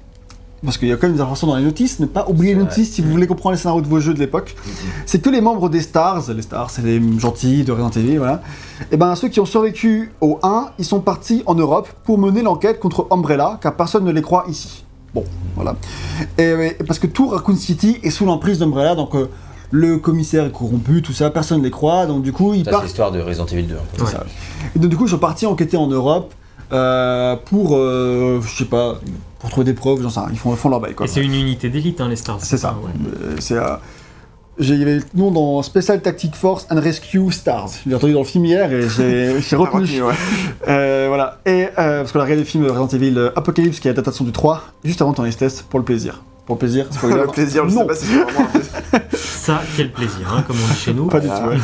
Parce 0.63 0.77
qu'il 0.79 0.87
y 0.87 0.91
a 0.91 0.95
quand 0.97 1.05
même 1.07 1.15
des 1.15 1.21
informations 1.21 1.47
dans 1.47 1.55
les 1.55 1.63
notices, 1.63 1.99
ne 1.99 2.07
pas 2.07 2.27
oublier 2.27 2.53
les 2.55 2.59
notices 2.59 2.91
si 2.93 3.01
vous 3.01 3.11
voulez 3.11 3.27
comprendre 3.27 3.53
les 3.55 3.59
scénarios 3.61 3.81
de 3.81 3.87
vos 3.87 3.99
jeux 3.99 4.13
de 4.15 4.19
l'époque. 4.19 4.55
C'est 5.05 5.21
que 5.21 5.29
les 5.29 5.39
membres 5.39 5.69
des 5.69 5.81
Stars, 5.81 6.23
les 6.33 6.41
Stars, 6.41 6.71
c'est 6.71 6.81
les 6.81 6.99
gentils 7.19 7.63
de 7.63 7.71
Resident 7.71 7.91
Evil, 7.91 8.17
voilà. 8.17 8.41
Et 8.91 8.97
ben 8.97 9.15
ceux 9.15 9.27
qui 9.27 9.39
ont 9.39 9.45
survécu 9.45 10.11
au 10.19 10.39
1, 10.41 10.71
ils 10.79 10.85
sont 10.85 10.99
partis 10.99 11.43
en 11.45 11.53
Europe 11.53 11.87
pour 12.03 12.17
mener 12.17 12.41
l'enquête 12.41 12.79
contre 12.79 13.05
Umbrella, 13.11 13.59
car 13.61 13.75
personne 13.75 14.03
ne 14.03 14.11
les 14.11 14.21
croit 14.23 14.45
ici. 14.49 14.83
Bon, 15.13 15.23
voilà. 15.55 15.75
Et, 16.39 16.43
et 16.79 16.83
parce 16.85 16.97
que 16.99 17.07
tout 17.07 17.27
Raccoon 17.27 17.55
City 17.55 17.97
est 18.01 18.09
sous 18.09 18.25
l'emprise 18.25 18.57
d'Umbrella, 18.57 18.95
donc 18.95 19.13
euh, 19.15 19.29
le 19.69 19.97
commissaire 19.97 20.45
est 20.45 20.51
corrompu, 20.51 21.03
tout 21.03 21.13
ça, 21.13 21.29
personne 21.29 21.59
ne 21.59 21.63
les 21.65 21.71
croit, 21.71 22.07
donc 22.07 22.23
du 22.23 22.33
coup 22.33 22.53
ils 22.55 22.59
Ça, 22.59 22.65
c'est 22.65 22.71
partent. 22.71 22.83
l'histoire 22.85 23.11
de 23.11 23.21
Resident 23.21 23.45
Evil 23.45 23.63
2. 23.67 23.75
un 23.75 23.77
peu. 23.77 23.83
C'est 23.97 24.03
Ouais. 24.03 24.09
ça. 24.11 24.25
Et 24.75 24.79
donc, 24.79 24.89
du 24.89 24.97
coup, 24.97 25.05
ils 25.05 25.09
sont 25.11 25.17
partis 25.19 25.45
enquêter 25.45 25.77
en 25.77 25.87
Europe 25.87 26.33
euh, 26.73 27.35
pour, 27.45 27.75
euh, 27.77 28.41
je 28.41 28.57
sais 28.57 28.65
pas, 28.65 28.95
pour 29.39 29.49
trouver 29.49 29.65
des 29.65 29.73
preuves, 29.73 30.01
j'en 30.01 30.09
sais 30.09 30.19
rien. 30.19 30.29
Ils 30.31 30.37
font, 30.39 30.51
ils 30.51 30.57
font 30.57 30.69
leur 30.69 30.79
bail, 30.79 30.93
quoi. 30.95 31.05
Et 31.05 31.09
c'est 31.09 31.23
une 31.23 31.33
unité 31.33 31.69
d'élite, 31.69 32.01
hein, 32.01 32.09
les 32.09 32.15
stars. 32.15 32.39
C'est 32.41 32.57
ça. 32.57 32.75
ouais. 32.83 32.91
Euh, 33.23 33.35
c'est, 33.39 33.55
euh, 33.55 33.75
j'ai 34.59 34.73
il 34.73 34.79
y 34.79 34.83
avait 34.83 34.95
le 34.95 35.03
nom 35.13 35.29
dans 35.29 35.61
Special 35.61 36.01
Tactic 36.01 36.35
Force 36.35 36.65
and 36.71 36.79
Rescue 36.81 37.31
Stars. 37.31 37.69
Je 37.85 37.89
l'ai 37.89 37.95
entendu 37.95 38.13
dans 38.13 38.19
le 38.21 38.25
film 38.25 38.43
hier 38.45 38.71
et 38.73 38.89
j'ai, 38.89 39.35
j'ai 39.39 39.55
Ah, 39.55 39.59
retenu. 39.59 39.81
retenu, 39.81 40.01
ouais. 40.03 40.13
Euh, 40.67 41.05
voilà. 41.09 41.39
Et 41.45 41.65
euh, 41.77 41.99
parce 42.01 42.11
qu'on 42.11 42.19
a 42.19 42.23
regardé 42.23 42.41
le 42.41 42.47
film 42.47 42.65
Resident 42.65 42.87
Evil 42.87 43.31
Apocalypse, 43.35 43.79
qui 43.79 43.87
est 43.87 43.91
l'adaptation 43.91 44.25
du 44.25 44.31
3, 44.31 44.63
juste 44.83 45.01
avant 45.01 45.13
ton 45.13 45.29
test 45.29 45.63
pour 45.69 45.77
le 45.79 45.85
plaisir. 45.85 46.23
Pour 46.47 46.55
le 46.55 46.59
plaisir, 46.59 46.87
spoiler. 46.91 47.15
le 47.17 47.27
plaisir, 47.27 47.69
je 47.69 47.75
non. 47.75 47.81
sais 47.81 47.87
pas 47.87 47.95
si 47.95 48.05
c'est 48.07 48.13
vraiment 48.23 48.39
un 48.39 48.45
plaisir. 48.45 48.71
Ça, 49.13 49.61
quel 49.77 49.91
plaisir, 49.91 50.33
hein, 50.35 50.43
comme 50.47 50.55
on 50.57 50.73
dit 50.73 50.79
chez 50.79 50.93
nous. 50.93 51.05
Pas 51.07 51.19
du 51.19 51.27
tout, 51.27 51.33
ouais. 51.33 51.57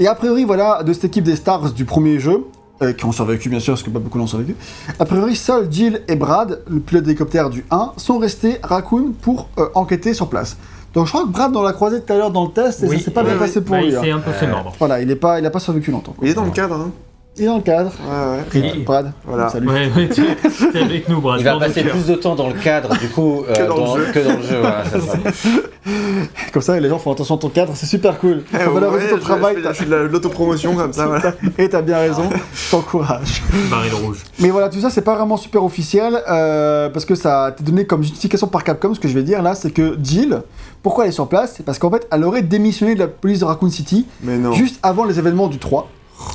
Et 0.00 0.06
a 0.06 0.14
priori, 0.14 0.44
voilà, 0.44 0.82
de 0.82 0.92
cette 0.92 1.04
équipe 1.04 1.24
des 1.24 1.36
Stars 1.36 1.72
du 1.72 1.84
premier 1.84 2.18
jeu, 2.18 2.46
euh, 2.82 2.92
qui 2.92 3.04
ont 3.04 3.12
survécu 3.12 3.48
bien 3.48 3.60
sûr, 3.60 3.74
parce 3.74 3.82
que 3.82 3.90
pas 3.90 3.98
beaucoup 3.98 4.18
n'ont 4.18 4.26
survécu, 4.26 4.56
a 4.98 5.04
priori, 5.04 5.36
seuls 5.36 5.68
Jill 5.70 6.02
et 6.08 6.16
Brad, 6.16 6.60
le 6.68 6.80
pilote 6.80 7.04
d'hélicoptère 7.04 7.48
du 7.50 7.64
1, 7.70 7.92
sont 7.96 8.18
restés 8.18 8.58
à 8.62 8.66
Raccoon 8.68 9.12
pour 9.20 9.48
euh, 9.58 9.68
enquêter 9.74 10.14
sur 10.14 10.28
place. 10.28 10.56
Donc 10.94 11.06
je 11.06 11.12
crois 11.12 11.22
que 11.24 11.28
Brad, 11.30 11.56
on 11.56 11.62
l'a 11.62 11.72
croisé 11.72 12.00
tout 12.02 12.12
à 12.12 12.16
l'heure 12.16 12.30
dans 12.30 12.44
le 12.44 12.50
test, 12.50 12.82
et 12.82 12.86
Oui, 12.88 12.98
ça 12.98 13.06
s'est 13.06 13.10
pas 13.12 13.20
oui, 13.22 13.26
bien 13.28 13.34
oui. 13.34 13.40
passé 13.40 13.60
pour 13.62 13.76
Bah, 13.76 13.80
lui. 13.82 13.88
il 13.90 13.96
hein. 13.96 14.02
s'est 14.02 14.10
un 14.10 14.18
peu 14.18 14.32
fait 14.32 14.46
Euh, 14.46 14.50
mordre. 14.50 14.74
Voilà, 14.78 15.00
il, 15.00 15.10
est 15.10 15.16
pas, 15.16 15.38
il 15.40 15.46
a 15.46 15.50
pas 15.50 15.58
survécu 15.60 15.90
longtemps. 15.90 16.12
quoi. 16.12 16.26
Il 16.26 16.30
est 16.30 16.34
dans 16.34 16.44
le 16.44 16.50
cadre, 16.50 16.74
hein. 16.74 16.90
Il 17.38 17.44
est 17.44 17.46
dans 17.46 17.56
le 17.56 17.62
cadre. 17.62 17.90
Ouais, 18.06 18.60
ouais. 18.60 18.70
Rip, 18.72 18.84
Brad. 18.84 19.10
Voilà. 19.24 19.48
Salut. 19.48 19.66
Ouais, 19.66 19.90
ouais, 19.96 20.08
tu 20.10 20.22
es 20.22 20.82
avec 20.82 21.08
nous, 21.08 21.18
Brad. 21.22 21.40
Il 21.40 21.44
va 21.44 21.58
passer 21.58 21.82
plus 21.82 22.04
de 22.06 22.14
temps 22.14 22.34
dans 22.34 22.48
le 22.48 22.52
cadre 22.54 22.94
du 22.98 23.08
coup 23.08 23.42
euh, 23.48 23.54
Que 23.54 23.62
dans 23.68 23.96
le 23.96 24.04
jeu. 24.06 24.12
que 24.12 24.18
dans 24.18 24.36
le 24.36 24.42
jeu. 24.42 24.60
voilà, 24.60 24.84
c'est 24.84 25.00
ça. 25.00 25.18
Comme 26.52 26.60
ça, 26.62 26.78
les 26.78 26.88
gens 26.90 26.98
font 26.98 27.10
attention 27.12 27.36
à 27.36 27.38
ton 27.38 27.48
cadre, 27.48 27.72
c'est 27.74 27.86
super 27.86 28.18
cool. 28.18 28.42
Eh, 28.52 28.58
Faut 28.58 28.72
valoriser 28.72 29.04
ouais, 29.06 29.10
ton 29.12 29.16
je- 29.16 29.22
travail. 29.22 29.54
Je 29.56 29.62
fais, 29.62 29.68
je 29.68 29.72
fais 29.78 29.84
de 29.86 29.90
la- 29.90 30.02
l'autopromotion 30.04 30.76
comme 30.76 30.92
ça, 30.92 31.06
voilà. 31.06 31.32
Et 31.58 31.68
t'as 31.70 31.80
bien 31.80 31.96
raison, 31.98 32.28
je 32.54 32.70
t'encourage. 32.70 33.42
Baril 33.70 33.94
rouge. 33.94 34.18
Mais 34.38 34.50
voilà, 34.50 34.68
tout 34.68 34.80
ça, 34.80 34.90
c'est 34.90 35.00
pas 35.00 35.14
vraiment 35.16 35.38
super 35.38 35.64
officiel, 35.64 36.22
euh, 36.28 36.90
parce 36.90 37.06
que 37.06 37.14
ça 37.14 37.46
a 37.46 37.50
été 37.50 37.64
donné 37.64 37.86
comme 37.86 38.02
justification 38.02 38.46
par 38.46 38.62
Capcom. 38.62 38.92
Ce 38.94 39.00
que 39.00 39.08
je 39.08 39.14
vais 39.14 39.22
dire 39.22 39.42
là, 39.42 39.54
c'est 39.54 39.70
que 39.70 39.96
Jill, 40.02 40.42
pourquoi 40.82 41.04
elle 41.04 41.10
est 41.10 41.14
sur 41.14 41.28
place? 41.28 41.54
C'est 41.56 41.64
parce 41.64 41.78
qu'en 41.78 41.90
fait, 41.90 42.06
elle 42.12 42.24
aurait 42.24 42.42
démissionné 42.42 42.94
de 42.94 43.00
la 43.00 43.08
police 43.08 43.40
de 43.40 43.46
Raccoon 43.46 43.70
City 43.70 44.06
Mais 44.22 44.36
non. 44.36 44.52
juste 44.52 44.78
avant 44.82 45.04
les 45.06 45.18
événements 45.18 45.48
du 45.48 45.56
3. 45.58 45.88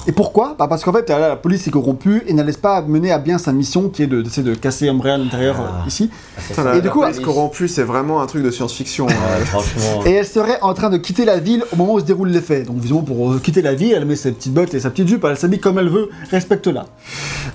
Et 0.08 0.12
pourquoi 0.14 0.56
bah 0.58 0.68
Parce 0.70 0.84
qu'en 0.84 0.94
fait, 0.94 1.10
là, 1.10 1.20
la 1.20 1.36
police 1.36 1.68
est 1.68 1.72
corrompue 1.72 2.24
et 2.28 2.34
ne 2.34 2.42
laisse 2.44 2.58
pas 2.58 2.82
mener 2.82 3.12
à 3.12 3.20
bien 3.20 3.38
sa 3.38 3.52
mission 3.52 3.90
qui 3.90 4.04
est 4.04 4.08
de- 4.08 4.22
d'essayer 4.22 4.44
de, 4.44 4.56
casser 4.56 4.88
Umbrella 4.88 5.16
à 5.16 5.18
l'intérieur 5.18 5.56
Ah. 5.60 5.82
euh, 5.84 5.88
ici. 5.88 6.10
Ah, 6.58 6.64
la, 6.64 6.76
Et 6.76 6.82
du 6.82 6.88
la 6.88 6.94
coup, 6.94 7.02
police 7.02 7.20
corrompue, 7.20 7.68
c'est 7.68 7.84
vraiment 7.84 8.22
un 8.22 8.26
truc 8.26 8.44
de 8.44 8.52
science-fiction. 8.52 9.08
Ouais, 9.08 9.14
hein. 9.14 10.00
Et 10.06 10.12
elle 10.14 10.26
serait 10.26 10.60
en 10.62 10.74
train 10.74 10.90
de 10.90 10.98
quitter 10.98 11.26
la 11.26 11.40
ville 11.40 11.64
au 11.74 11.76
moment 11.76 11.94
où 11.96 12.00
se 12.00 12.06
déroulent 12.06 12.30
les 12.30 12.42
faits. 12.42 12.66
Donc, 12.68 12.78
visiblement, 12.78 13.04
pour 13.04 13.34
euh, 13.34 13.40
quitter 13.40 13.62
la 13.62 13.74
ville, 13.76 13.94
elle 13.96 14.06
met 14.06 14.16
ses 14.16 14.32
petites 14.32 14.54
bottes 14.54 14.74
et 14.74 14.80
sa 14.80 14.90
petite 14.90 15.08
jupe, 15.10 15.26
elle 15.30 15.38
s'habille 15.38 15.60
comme 15.60 15.78
elle 15.80 15.90
veut, 15.90 16.10
respecte-la. 16.32 16.86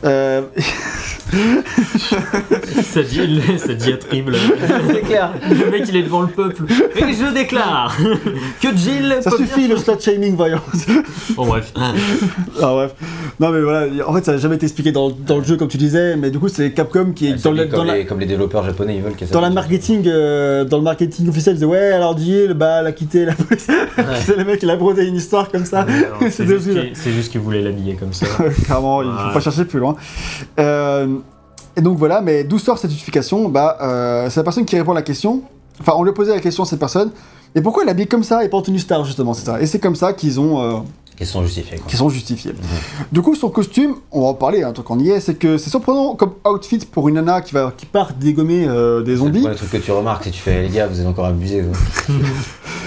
Euh, 0.05 0.43
ça, 2.83 3.03
dit, 3.03 3.41
ça 3.59 3.75
diatribe. 3.75 4.29
là. 4.31 4.39
C'est 4.93 5.01
clair. 5.01 5.33
Le 5.49 5.71
mec, 5.71 5.85
il 5.89 5.97
est 5.97 6.03
devant 6.03 6.23
le 6.23 6.29
peuple. 6.29 6.65
Et 6.97 7.13
je 7.15 7.33
déclare 7.33 7.97
que 8.61 8.77
Jill. 8.77 9.17
ça 9.23 9.31
suffit 9.31 9.67
bien- 9.67 9.77
le 9.77 9.77
slut 9.77 10.01
shaming, 10.01 10.37
voyons. 10.37 10.61
Bon, 11.37 11.47
bref. 11.47 11.73
Ah 12.63 12.73
bref. 12.73 12.95
Non 13.41 13.51
mais 13.51 13.61
voilà, 13.61 13.87
en 14.07 14.13
fait 14.15 14.25
ça 14.25 14.33
n'a 14.33 14.39
jamais 14.39 14.57
été 14.57 14.67
expliqué 14.67 14.93
dans, 14.93 15.11
dans 15.11 15.39
le 15.39 15.45
jeu 15.45 15.57
comme 15.57 15.69
tu 15.69 15.77
disais, 15.79 16.17
mais 16.17 16.31
du 16.31 16.39
coup 16.39 16.49
c'est 16.49 16.73
Capcom 16.73 17.13
qui 17.13 17.29
est 17.29 17.35
dans, 17.43 17.55
Comme, 17.69 17.87
la, 17.87 17.97
les, 17.97 18.07
comme 18.07 18.21
les 18.21 18.27
développeurs 18.27 18.65
japonais, 18.65 18.97
ils 18.97 19.03
veulent 19.03 19.15
que 19.17 19.27
ça. 19.27 19.33
dans 19.33 19.41
la 19.41 19.51
marketing, 19.51 20.03
euh, 20.07 20.65
dans 20.65 20.79
le 20.79 20.83
marketing 20.85 21.29
officiel, 21.29 21.55
ils 21.55 21.59
disaient 21.59 21.67
ouais 21.67 21.93
alors 21.93 22.17
Jill, 22.19 22.55
bah 22.55 22.79
elle 22.81 22.87
a 22.87 22.93
quitté 22.93 23.25
la 23.25 23.35
police. 23.35 23.67
c'est 24.25 24.37
le 24.37 24.45
mec 24.45 24.61
il 24.63 24.71
a 24.71 24.77
brodé 24.77 25.07
une 25.07 25.17
histoire 25.17 25.51
comme 25.51 25.65
ça. 25.65 25.87
C'est 26.31 26.47
juste 26.47 26.67
débile. 26.67 26.83
qu'il- 26.89 26.97
c'est 26.97 27.13
juste 27.13 27.31
qu'il 27.33 27.41
voulait 27.41 27.63
l'habiller 27.63 27.95
comme 27.95 28.13
ça. 28.13 28.27
Clairement, 28.65 29.03
il 29.03 29.11
faut 29.11 29.27
Ouais. 29.29 29.33
pas 29.35 29.41
chercher 29.41 29.65
plus 29.65 29.79
loin. 29.81 29.97
Euh, 30.59 31.07
et 31.77 31.81
donc 31.81 31.97
voilà, 31.99 32.21
mais 32.21 32.45
d'où 32.45 32.59
sort 32.59 32.79
cette 32.79 32.91
justification 32.91 33.49
Bah 33.49 33.79
euh, 33.81 34.29
c'est 34.31 34.41
la 34.41 34.45
personne 34.45 34.65
qui 34.65 34.77
répond 34.77 34.93
à 34.93 34.97
la 34.97 35.03
question. 35.03 35.43
Enfin 35.81 35.93
on 35.97 36.03
lui 36.03 36.11
a 36.11 36.13
posé 36.13 36.33
la 36.33 36.41
question 36.41 36.63
à 36.65 36.67
cette 36.67 36.79
personne. 36.79 37.11
Et 37.55 37.61
pourquoi 37.61 37.83
elle 37.83 37.89
habille 37.89 38.07
comme 38.07 38.23
ça 38.25 38.45
et 38.45 38.49
pas 38.49 38.57
en 38.57 38.63
tenue 38.63 38.79
star 38.79 39.05
justement, 39.05 39.35
c'est 39.35 39.45
ça? 39.45 39.61
Et 39.61 39.67
c'est 39.67 39.79
comme 39.79 39.97
ça 39.97 40.13
qu'ils 40.13 40.41
ont 40.41 40.63
euh, 40.63 40.79
Qui 41.25 41.29
sont 41.33 41.43
justifiés, 41.45 41.79
quoi. 41.79 41.87
qui 41.89 41.97
sont 41.97 42.09
justifiés. 42.09 42.53
Du 43.13 43.23
coup, 43.23 43.35
son 43.35 43.49
costume, 43.51 43.95
on 44.11 44.23
va 44.23 44.27
en 44.29 44.35
parler, 44.35 44.63
un 44.63 44.73
truc 44.73 44.87
qu'on 44.87 44.99
y 44.99 45.11
est, 45.11 45.21
c'est 45.21 45.35
que 45.35 45.59
c'est 45.59 45.71
surprenant 45.71 46.15
comme 46.15 46.33
outfit 46.47 46.79
pour 46.91 47.09
une 47.09 47.15
nana 47.17 47.41
qui, 47.41 47.55
va, 47.55 47.73
qui 47.77 47.87
part 47.87 48.13
dégommer 48.15 48.67
euh, 48.69 49.03
des 49.03 49.13
C'est 49.13 49.19
zombies. 49.19 49.47
le 49.47 49.55
truc 49.55 49.71
que 49.71 49.77
tu 49.79 49.91
remarques, 49.93 50.25
c'est 50.25 50.31
que 50.31 50.37
tu 50.37 50.43
fais, 50.43 50.63
les 50.63 50.69
gars, 50.69 50.87
vous 50.87 51.01
êtes 51.01 51.07
encore 51.07 51.27
abusés. 51.27 51.65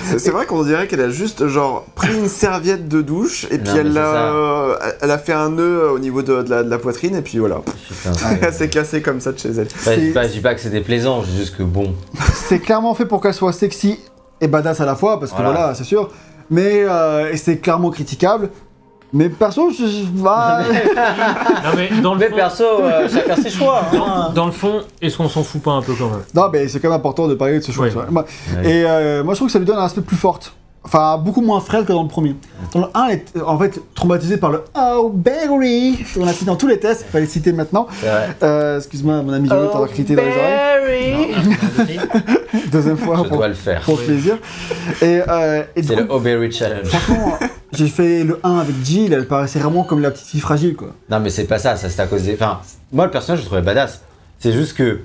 C'est 0.07 0.19
c'est 0.19 0.29
vrai 0.29 0.45
qu'on 0.45 0.63
dirait 0.63 0.87
qu'elle 0.87 1.01
a 1.01 1.09
juste 1.09 1.47
genre 1.47 1.83
pris 1.95 2.13
une 2.15 2.27
serviette 2.27 2.87
de 2.87 3.01
douche 3.01 3.45
et 3.49 3.57
puis 3.57 3.73
elle, 3.75 3.93
c'est 3.93 3.97
a, 3.99 4.33
euh, 4.35 4.75
elle 5.01 5.09
a 5.09 5.17
fait 5.17 5.33
un 5.33 5.49
nœud 5.49 5.89
au 5.89 5.97
niveau 5.97 6.21
de, 6.21 6.43
de 6.43 6.49
la, 6.49 6.61
de 6.61 6.69
la 6.69 6.77
poitrine 6.77 7.15
et 7.15 7.23
puis 7.23 7.39
voilà. 7.39 7.61
C'est. 8.03 8.51
s'est 8.53 8.69
cassée 8.69 9.01
comme 9.01 9.19
ça 9.19 9.31
de 9.31 9.39
chez 9.39 9.49
elle. 9.49 9.67
Ouais, 9.87 9.95
je, 9.95 9.99
dis 9.99 10.11
pas, 10.11 10.27
je 10.27 10.33
dis 10.33 10.41
pas 10.41 10.53
que 10.53 10.61
c'est 10.61 10.69
déplaisant, 10.69 11.23
je 11.23 11.31
dis 11.31 11.37
juste 11.37 11.57
que 11.57 11.63
bon. 11.63 11.95
C'est 12.35 12.59
clairement 12.59 12.93
fait 12.93 13.07
pour 13.07 13.19
qu'elle 13.19 13.33
soit 13.33 13.51
sexy 13.51 13.97
et 14.41 14.47
badass 14.47 14.79
à 14.79 14.85
la 14.85 14.95
fois, 14.95 15.19
parce 15.19 15.31
que 15.31 15.37
Voilà. 15.37 15.51
voilà, 15.53 15.73
c'est 15.73 15.83
sûr. 15.85 16.11
Mais 16.49 16.83
euh, 16.85 17.31
et 17.31 17.37
c'est 17.37 17.57
clairement 17.57 17.89
critiquable. 17.89 18.49
Mais 19.13 19.29
perso, 19.29 19.69
je. 19.71 19.85
je- 19.85 20.03
bah, 20.21 20.59
Non, 20.63 21.69
mais 21.75 21.89
dans 22.01 22.13
le 22.15 22.19
Mais 22.19 22.29
fond, 22.29 22.35
perso, 22.35 22.63
euh, 22.63 23.07
chacun 23.07 23.35
ses 23.37 23.49
choix. 23.49 23.81
hein. 23.93 24.31
dans 24.35 24.45
le 24.47 24.51
fond, 24.51 24.81
est-ce 25.01 25.15
qu'on 25.17 25.29
s'en 25.29 25.43
fout 25.43 25.61
pas 25.61 25.71
un 25.71 25.81
peu 25.81 25.93
quand 25.93 26.09
même? 26.09 26.21
Non, 26.33 26.49
mais 26.51 26.67
c'est 26.67 26.79
quand 26.79 26.89
même 26.89 26.97
important 26.97 27.27
de 27.27 27.35
parler 27.35 27.59
de 27.59 27.63
ce 27.63 27.71
choix. 27.71 27.85
Ouais. 27.85 27.91
Moi- 28.09 28.25
Ouais. 28.57 28.69
Et 28.69 28.83
euh, 28.85 29.23
moi, 29.23 29.33
je 29.33 29.37
trouve 29.39 29.47
que 29.47 29.53
ça 29.53 29.59
lui 29.59 29.65
donne 29.65 29.77
un 29.77 29.85
aspect 29.85 30.01
plus 30.01 30.17
fort. 30.17 30.39
Enfin, 30.85 31.17
beaucoup 31.17 31.41
moins 31.41 31.59
frêle 31.59 31.83
que 31.83 31.91
dans 31.91 32.03
le 32.03 32.07
premier. 32.07 32.35
Dans 32.71 32.81
le 32.81 32.85
1, 32.93 33.07
elle 33.07 33.15
est 33.35 33.41
en 33.41 33.57
fait 33.57 33.79
traumatisée 33.95 34.37
par 34.37 34.51
le 34.51 34.63
Oh, 34.79 35.11
Barry 35.11 35.97
On 36.19 36.27
a 36.27 36.31
cité 36.31 36.45
dans 36.45 36.55
tous 36.55 36.67
les 36.67 36.79
tests, 36.79 37.05
il 37.07 37.11
fallait 37.11 37.25
le 37.25 37.31
citer 37.31 37.51
maintenant. 37.53 37.87
Euh, 38.43 38.77
Excuse-moi, 38.77 39.21
mon 39.23 39.33
ami 39.33 39.49
Joe, 39.49 39.71
t'auras 39.71 39.87
critiqué 39.87 40.15
dans 40.15 40.21
les 40.23 40.29
oreilles. 40.29 41.99
Deuxième 42.71 42.97
fois 42.97 43.17
Je 43.17 43.27
pour, 43.27 43.37
dois 43.37 43.47
le 43.47 43.53
faire. 43.55 43.81
pour 43.81 43.99
plaisir. 43.99 44.37
Et, 45.01 45.21
euh, 45.27 45.63
et 45.75 45.83
C'est 45.83 45.95
le 45.95 46.09
O'Berry 46.11 46.51
Challenge. 46.51 46.85
franchement, 46.87 47.37
j'ai 47.73 47.87
fait 47.87 48.23
le 48.23 48.39
1 48.43 48.59
avec 48.59 48.75
Jill, 48.83 49.11
elle 49.13 49.27
paraissait 49.27 49.59
vraiment 49.59 49.83
comme 49.83 50.01
la 50.01 50.11
petite 50.11 50.27
fille 50.27 50.39
fragile, 50.39 50.75
quoi. 50.75 50.89
Non, 51.09 51.19
mais 51.19 51.29
c'est 51.29 51.45
pas 51.45 51.57
ça, 51.59 51.75
ça 51.75 51.89
c'est 51.89 52.01
à 52.01 52.07
cause 52.07 52.23
des. 52.23 52.33
Enfin, 52.35 52.59
moi 52.93 53.05
le 53.05 53.11
personnage, 53.11 53.39
je 53.39 53.43
le 53.43 53.47
trouvais 53.47 53.61
badass. 53.61 54.01
C'est 54.39 54.51
juste 54.51 54.77
que 54.77 54.99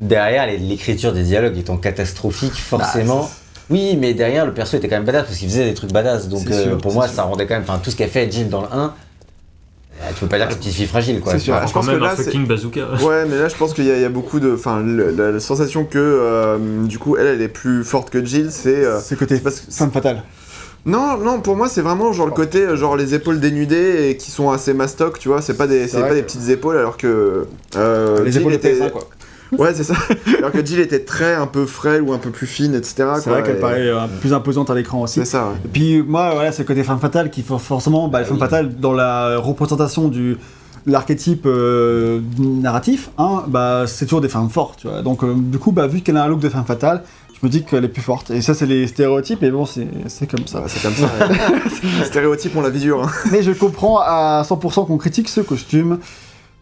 derrière, 0.00 0.46
l'écriture 0.46 1.12
des 1.12 1.22
dialogues 1.22 1.56
étant 1.56 1.76
catastrophique, 1.76 2.54
forcément. 2.54 3.28
Oui, 3.70 3.96
mais 3.96 4.14
derrière, 4.14 4.44
le 4.46 4.52
perso 4.52 4.76
était 4.76 4.88
quand 4.88 4.96
même 4.96 5.04
badass 5.04 5.24
parce 5.26 5.36
qu'il 5.38 5.48
faisait 5.48 5.64
des 5.66 5.74
trucs 5.74 5.92
badass. 5.92 6.28
Donc 6.28 6.50
euh, 6.50 6.62
sûr, 6.64 6.78
pour 6.78 6.92
moi, 6.92 7.06
sûr. 7.06 7.16
ça 7.16 7.22
rendait 7.22 7.46
quand 7.46 7.54
même. 7.54 7.62
Enfin, 7.62 7.80
tout 7.82 7.90
ce 7.90 7.96
qu'a 7.96 8.08
fait 8.08 8.30
Jill 8.30 8.48
dans 8.48 8.62
le 8.62 8.68
1, 8.72 8.84
euh, 10.02 10.04
tu 10.14 10.20
peux 10.20 10.26
pas 10.28 10.38
dire 10.38 10.46
que 10.48 10.52
c'est 10.54 10.58
une 10.58 10.62
petite 10.64 10.76
fille 10.76 10.86
fragile, 10.86 11.20
quoi. 11.20 11.32
C'est 11.32 11.38
sûr. 11.38 11.54
Ouais, 11.54 11.60
je 11.66 11.72
pense 11.72 11.86
même 11.86 11.98
que 11.98 12.02
là, 12.04 12.12
un 12.12 12.16
c'est- 12.16 12.24
fucking 12.24 12.46
bazooka. 12.46 12.80
Ouais, 13.02 13.24
mais 13.28 13.36
là, 13.38 13.48
je 13.48 13.54
pense 13.56 13.74
qu'il 13.74 13.84
y, 13.86 13.90
a- 13.90 13.96
il 13.96 14.02
y 14.02 14.04
a 14.04 14.08
beaucoup 14.08 14.40
de. 14.40 14.52
Enfin, 14.54 14.80
le- 14.80 15.10
la, 15.10 15.30
la 15.30 15.40
sensation 15.40 15.84
que 15.84 15.98
euh, 15.98 16.58
du 16.84 16.98
coup, 16.98 17.16
elle, 17.16 17.26
elle 17.26 17.42
est 17.42 17.48
plus 17.48 17.84
forte 17.84 18.10
que 18.10 18.24
Jill, 18.24 18.48
c'est. 18.50 18.84
euh, 18.84 18.98
C'est 19.00 19.16
côté 19.18 19.36
c'est 19.36 19.42
parce 19.42 19.60
que- 19.60 19.72
femme 19.72 19.92
fatale. 19.92 20.22
Non, 20.86 21.18
non, 21.18 21.40
pour 21.42 21.56
moi, 21.56 21.68
c'est 21.68 21.82
vraiment 21.82 22.10
genre 22.14 22.24
le 22.26 22.32
côté, 22.32 22.74
genre 22.74 22.96
les 22.96 23.12
épaules 23.14 23.38
dénudées 23.38 24.08
et 24.08 24.16
qui 24.16 24.30
sont 24.30 24.50
assez 24.50 24.72
mastoc, 24.72 25.18
tu 25.18 25.28
vois. 25.28 25.42
C'est 25.42 25.52
pas 25.58 25.66
des, 25.66 25.86
pas 25.86 26.14
des 26.14 26.22
petites 26.22 26.48
épaules, 26.48 26.78
alors 26.78 26.96
que. 26.96 27.46
euh, 27.76 28.24
Les 28.24 28.32
Jill 28.32 28.40
épaules 28.40 28.52
de 28.52 28.56
était- 28.56 28.72
PS1, 28.80 28.90
quoi. 28.90 29.06
Ouais, 29.58 29.74
c'est 29.74 29.84
ça. 29.84 29.94
alors 30.38 30.52
que 30.52 30.64
Jill 30.64 30.78
était 30.80 31.00
très 31.04 31.34
un 31.34 31.46
peu 31.46 31.66
frêle 31.66 32.02
ou 32.02 32.12
un 32.12 32.18
peu 32.18 32.30
plus 32.30 32.46
fine, 32.46 32.74
etc. 32.74 33.08
C'est 33.22 33.30
vrai 33.30 33.42
qu'elle 33.42 33.56
et- 33.56 33.60
paraît 33.60 33.88
euh, 33.88 34.06
plus 34.20 34.32
imposante 34.32 34.70
à 34.70 34.74
l'écran 34.74 35.02
aussi. 35.02 35.20
C'est 35.20 35.24
ça, 35.24 35.46
ouais. 35.48 35.54
Et 35.64 35.68
puis 35.68 36.02
moi, 36.02 36.30
voilà, 36.34 36.52
c'est 36.52 36.62
le 36.62 36.68
côté 36.68 36.84
femme 36.84 37.00
fatale 37.00 37.30
qui 37.30 37.42
forcément, 37.42 38.08
bah, 38.08 38.18
les 38.20 38.24
Ah 38.24 38.28
femmes 38.28 38.36
oui. 38.36 38.40
fatales 38.40 38.76
dans 38.76 38.92
la 38.92 39.38
représentation 39.38 40.08
du 40.08 40.36
de 40.86 40.92
l'archétype 40.92 41.44
euh, 41.44 42.20
narratif, 42.38 43.10
hein, 43.18 43.42
bah 43.48 43.84
c'est 43.86 44.06
toujours 44.06 44.22
des 44.22 44.30
femmes 44.30 44.48
fortes, 44.48 44.78
tu 44.80 44.88
vois. 44.88 45.02
Donc 45.02 45.22
euh, 45.22 45.34
du 45.36 45.58
coup, 45.58 45.72
bah 45.72 45.86
vu 45.86 46.00
qu'elle 46.00 46.16
a 46.16 46.24
un 46.24 46.28
look 46.28 46.40
de 46.40 46.48
femme 46.48 46.64
fatale, 46.64 47.02
je 47.34 47.46
me 47.46 47.50
dis 47.50 47.64
qu'elle 47.64 47.84
est 47.84 47.88
plus 47.88 48.00
forte. 48.00 48.30
Et 48.30 48.40
ça, 48.40 48.54
c'est 48.54 48.64
les 48.64 48.86
stéréotypes, 48.86 49.42
et 49.42 49.50
bon, 49.50 49.66
c'est 49.66 49.86
comme 50.26 50.46
ça. 50.46 50.60
Ouais, 50.60 50.68
c'est 50.68 50.80
comme 50.82 50.94
ça. 50.94 51.06
Les 51.98 52.04
Stéréotypes, 52.06 52.52
on 52.56 52.62
la 52.62 52.70
vie 52.70 52.80
dure. 52.80 53.02
hein. 53.04 53.10
Mais 53.30 53.42
je 53.42 53.52
comprends 53.52 53.98
à 53.98 54.42
100% 54.48 54.86
qu'on 54.86 54.96
critique 54.96 55.28
ce 55.28 55.42
costume. 55.42 55.98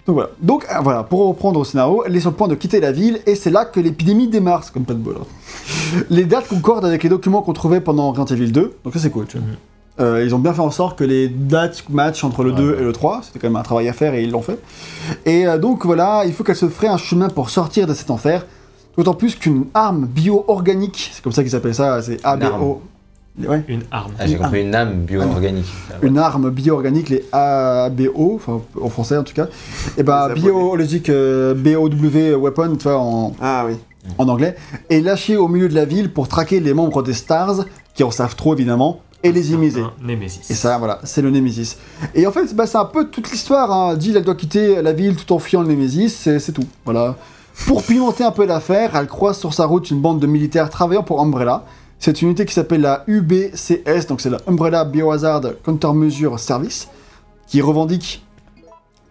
Donc 0.09 0.15
voilà. 0.15 0.31
Donc 0.41 0.65
euh, 0.65 0.79
voilà, 0.83 1.03
pour 1.05 1.29
reprendre 1.29 1.61
au 1.61 1.65
scénario, 1.65 2.03
elle 2.07 2.17
est 2.17 2.21
sur 2.21 2.31
le 2.31 2.37
point 2.37 2.49
de 2.49 2.55
quitter 2.57 2.81
la 2.81 2.91
ville 2.93 3.21
et 3.27 3.35
c'est 3.37 3.51
là 3.51 3.65
que 3.67 3.79
l'épidémie 3.79 4.27
démarre, 4.27 4.65
c'est 4.65 4.73
comme 4.73 4.85
pas 4.87 4.95
de 4.95 4.99
bol. 4.99 5.17
hein. 5.21 6.01
Les 6.11 6.25
dates 6.25 6.49
concordent 6.49 6.87
avec 6.87 7.03
les 7.03 7.09
documents 7.11 7.43
qu'on 7.43 7.53
trouvait 7.53 7.81
pendant 7.81 8.11
Resident 8.11 8.25
Evil 8.27 8.51
2, 8.51 8.77
donc 8.85 8.93
ça 8.95 8.99
c'est 8.99 9.11
cool. 9.11 9.27
Tu 9.27 9.39
vois. 9.39 9.47
Euh, 10.01 10.25
ils 10.25 10.35
ont 10.35 10.39
bien 10.39 10.55
fait 10.55 10.61
en 10.63 10.71
sorte 10.71 10.97
que 10.99 11.05
les 11.05 11.29
dates 11.29 11.85
matchent 11.91 12.23
entre 12.25 12.43
le 12.45 12.51
Ouais, 12.53 12.57
2 12.57 12.71
ouais. 12.71 12.81
et 12.81 12.85
le 12.85 12.93
3, 12.93 13.21
c'était 13.25 13.39
quand 13.39 13.49
même 13.49 13.57
un 13.57 13.63
travail 13.63 13.89
à 13.89 13.93
faire 13.93 14.15
et 14.15 14.23
ils 14.23 14.31
l'ont 14.31 14.43
fait. 14.43 14.59
Et 15.27 15.47
euh, 15.47 15.59
donc 15.59 15.85
voilà, 15.85 16.23
il 16.25 16.33
faut 16.33 16.43
qu'elle 16.45 16.57
se 16.57 16.69
ferait 16.69 16.87
un 16.89 16.97
chemin 16.99 17.29
pour 17.29 17.51
sortir 17.51 17.87
de 17.87 17.93
cet 17.95 18.11
enfer, 18.11 18.47
d'autant 18.97 19.15
plus 19.15 19.35
qu'une 19.35 19.67
arme 19.75 20.07
bio-organique, 20.07 21.11
c'est 21.13 21.23
comme 21.23 21.33
ça 21.33 21.43
qu'ils 21.43 21.55
appellent 21.57 21.75
ça, 21.75 22.01
c'est 22.01 22.25
ABO. 22.25 22.81
Ouais. 23.47 23.63
Une 23.69 23.83
arme. 23.91 24.13
Ah, 24.19 24.27
j'ai 24.27 24.37
compris 24.37 24.63
une 24.63 24.75
âme 24.75 25.03
bio-organique. 25.05 25.67
une 26.03 26.19
arme 26.19 26.51
bio-organique, 26.51 27.09
les 27.09 27.25
ABO, 27.33 28.41
en 28.81 28.89
français 28.89 29.17
en 29.17 29.23
tout 29.23 29.35
cas, 29.35 29.47
et 29.97 30.03
ben 30.03 30.29
Les 30.29 30.35
biologique 30.35 31.09
euh, 31.09 31.55
BOW 31.55 32.41
weapon, 32.43 32.77
tu 32.77 32.85
vois, 32.85 32.99
en, 32.99 33.33
Ah 33.41 33.65
oui. 33.69 33.75
en 34.19 34.29
anglais, 34.29 34.57
est 34.91 35.01
lâché 35.01 35.37
au 35.37 35.49
milieu 35.49 35.69
de 35.69 35.75
la 35.75 35.85
ville 35.85 36.13
pour 36.13 36.29
traquer 36.29 36.61
les 36.61 36.75
membres 36.75 37.03
des 37.03 37.15
Stars, 37.15 37.65
qui 37.95 38.03
en 38.05 38.11
savent 38.11 38.35
trop 38.37 38.55
évidemment, 38.55 39.01
et 39.23 39.33
les 39.33 39.53
immiser. 39.53 39.83
Un 39.83 39.93
Némésis. 40.05 40.49
Et 40.51 40.55
ça, 40.55 40.79
voilà, 40.79 41.01
c'est 41.05 41.23
le 41.23 41.31
Némésis. 41.31 41.77
Et 42.15 42.27
en 42.27 42.33
fait, 42.33 42.55
bah, 42.55 42.67
c'est 42.67 42.79
un 42.79 42.85
peu 42.85 43.07
toute 43.09 43.31
l'histoire. 43.31 43.71
Hein. 43.73 43.97
Jill, 43.99 44.17
elle 44.17 44.23
doit 44.25 44.37
quitter 44.37 44.81
la 44.81 44.93
ville 44.93 45.17
tout 45.17 45.33
en 45.33 45.39
fuyant 45.39 45.63
le 45.63 45.69
Némésis, 45.69 46.15
c'est 46.15 46.39
c'est 46.39 46.53
tout. 46.53 46.65
Voilà. 46.85 47.17
Pour 47.67 47.83
pimenter 47.83 48.23
un 48.23 48.31
peu 48.31 48.47
l'affaire, 48.47 48.95
elle 48.95 49.09
croise 49.09 49.37
sur 49.39 49.53
sa 49.53 49.65
route 49.67 49.91
une 49.91 50.01
bande 50.01 50.21
de 50.21 50.29
militaires 50.29 50.71
travaillant 50.71 51.03
pour 51.03 51.21
Umbrella. 51.21 51.65
C'est 51.99 52.23
une 52.23 52.29
unité 52.29 52.45
qui 52.45 52.55
s'appelle 52.55 52.81
la 52.81 53.03
UBCS, 53.09 54.07
donc 54.09 54.21
c'est 54.21 54.31
la 54.31 54.39
Umbrella 54.47 54.85
Biohazard 54.85 55.43
Countermeasure 55.65 56.39
Service, 56.39 56.89
qui 57.49 57.61
revendique 57.61 58.23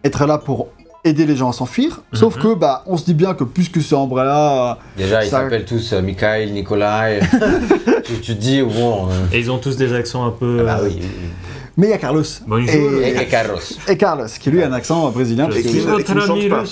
être 0.03 0.25
là 0.25 0.37
pour 0.37 0.67
aider 1.03 1.25
les 1.25 1.35
gens 1.35 1.49
à 1.49 1.53
s'enfuir. 1.53 2.01
Sauf 2.13 2.35
Mhm. 2.37 2.41
que, 2.43 2.53
bah, 2.55 2.83
on 2.85 2.97
se 2.97 3.05
dit 3.05 3.13
bien 3.13 3.33
que 3.33 3.43
puisque 3.43 3.81
c'est 3.81 3.95
Umbrella, 3.95 4.77
Déjà, 4.97 5.23
ils 5.23 5.29
Ça- 5.29 5.41
s'appellent 5.41 5.65
tous 5.65 5.93
euh, 5.93 6.01
Mikhail, 6.01 6.51
Nikolai. 6.51 7.19
tu, 8.05 8.13
tu 8.21 8.35
te 8.35 8.39
dis, 8.41 8.61
bon. 8.61 9.07
euh, 9.07 9.11
Et 9.33 9.39
ils 9.39 9.51
ont 9.51 9.57
tous 9.57 9.75
des 9.77 9.93
accents 9.93 10.25
un 10.25 10.31
peu. 10.31 10.59
ah 10.61 10.63
bah 10.63 10.79
oui. 10.83 10.99
mais 11.75 11.87
il 11.87 11.89
y 11.89 11.93
a 11.93 11.97
Carlos. 11.97 12.23
Bonjour. 12.47 12.69
Et- 12.73 13.09
Et, 13.09 13.21
et 13.21 13.25
Carlos. 13.27 13.57
Et 13.87 13.97
Carlos, 13.97 14.25
qui 14.39 14.49
lui 14.49 14.63
a 14.63 14.67
un 14.67 14.73
accent 14.73 15.09
brésilien. 15.11 15.45
Je 15.45 15.49
parce 15.51 15.61
que- 15.61 15.67
qui- 15.67 15.73
suis 15.73 15.79
et 15.79 15.91
votre 15.91 16.05
qui 16.05 16.13
ne 16.15 16.19
chante 16.21 16.37
ami 16.39 16.49
pas. 16.49 16.63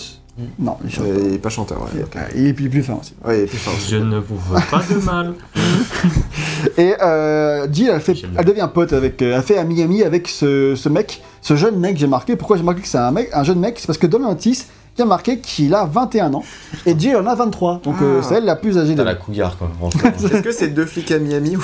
Non, 0.60 0.76
il 0.84 0.91
chante 0.91 1.06
pas. 1.06 1.19
Il 1.28 1.34
est 1.34 1.38
pas 1.38 1.50
chanteur, 1.50 1.82
ouais. 1.82 2.04
ok. 2.04 2.17
Il 2.36 2.48
est 2.48 2.54
plus, 2.54 2.69
plus 2.69 2.84
fin 2.84 2.95
aussi. 2.95 3.13
Ouais, 3.26 3.39
il 3.39 3.43
est 3.43 3.48
plus 3.48 3.58
fort. 3.58 3.74
Je 3.88 3.95
ne 3.95 4.17
vous 4.19 4.36
veux 4.50 4.60
pas 4.70 4.82
de 4.89 4.95
mal. 5.05 5.34
Et 6.78 6.93
euh, 7.01 7.68
Jill, 7.72 7.89
elle, 7.93 8.01
fait, 8.01 8.16
J'aime 8.16 8.32
bien. 8.32 8.39
elle 8.39 8.45
devient 8.45 8.70
pote 8.74 8.91
avec, 8.93 9.22
euh, 9.22 9.36
elle 9.38 9.43
fait 9.43 9.57
ami-ami 9.57 10.03
avec 10.03 10.28
ce, 10.28 10.76
ce 10.76 10.89
mec, 10.89 11.22
ce 11.41 11.55
jeune 11.55 11.78
mec, 11.80 11.97
j'ai 11.97 12.07
marqué. 12.07 12.36
Pourquoi 12.36 12.57
j'ai 12.57 12.64
marqué 12.64 12.82
que 12.82 12.88
c'est 12.88 12.97
un 12.97 13.12
mec, 13.12 13.30
un 13.34 13.43
jeune 13.43 13.59
mec? 13.59 13.76
C'est 13.80 13.88
parce 13.88 13.97
que 13.97 14.07
notice, 14.07 14.68
il 14.97 15.01
a 15.01 15.05
marqué 15.05 15.39
qu'il 15.39 15.74
a 15.74 15.86
21 15.86 16.34
ans 16.34 16.43
et 16.86 16.97
Jill 16.99 17.16
en 17.18 17.26
a 17.28 17.36
23. 17.36 17.82
Donc 17.84 17.95
euh, 18.01 18.20
Ah. 18.22 18.26
c'est 18.28 18.36
elle 18.36 18.45
la 18.45 18.55
plus 18.55 18.78
âgée 18.78 18.91
de 18.93 18.97
T'as 18.97 19.03
la 19.03 19.16
cougar, 19.16 19.57
quoi, 19.57 19.70
franchement. 19.78 20.01
Est-ce 20.34 20.41
que 20.41 20.51
c'est 20.51 20.70
deux 20.70 20.86
flics 20.86 21.12
à 21.12 21.20
Miami 21.20 21.55
ou... 21.57 21.64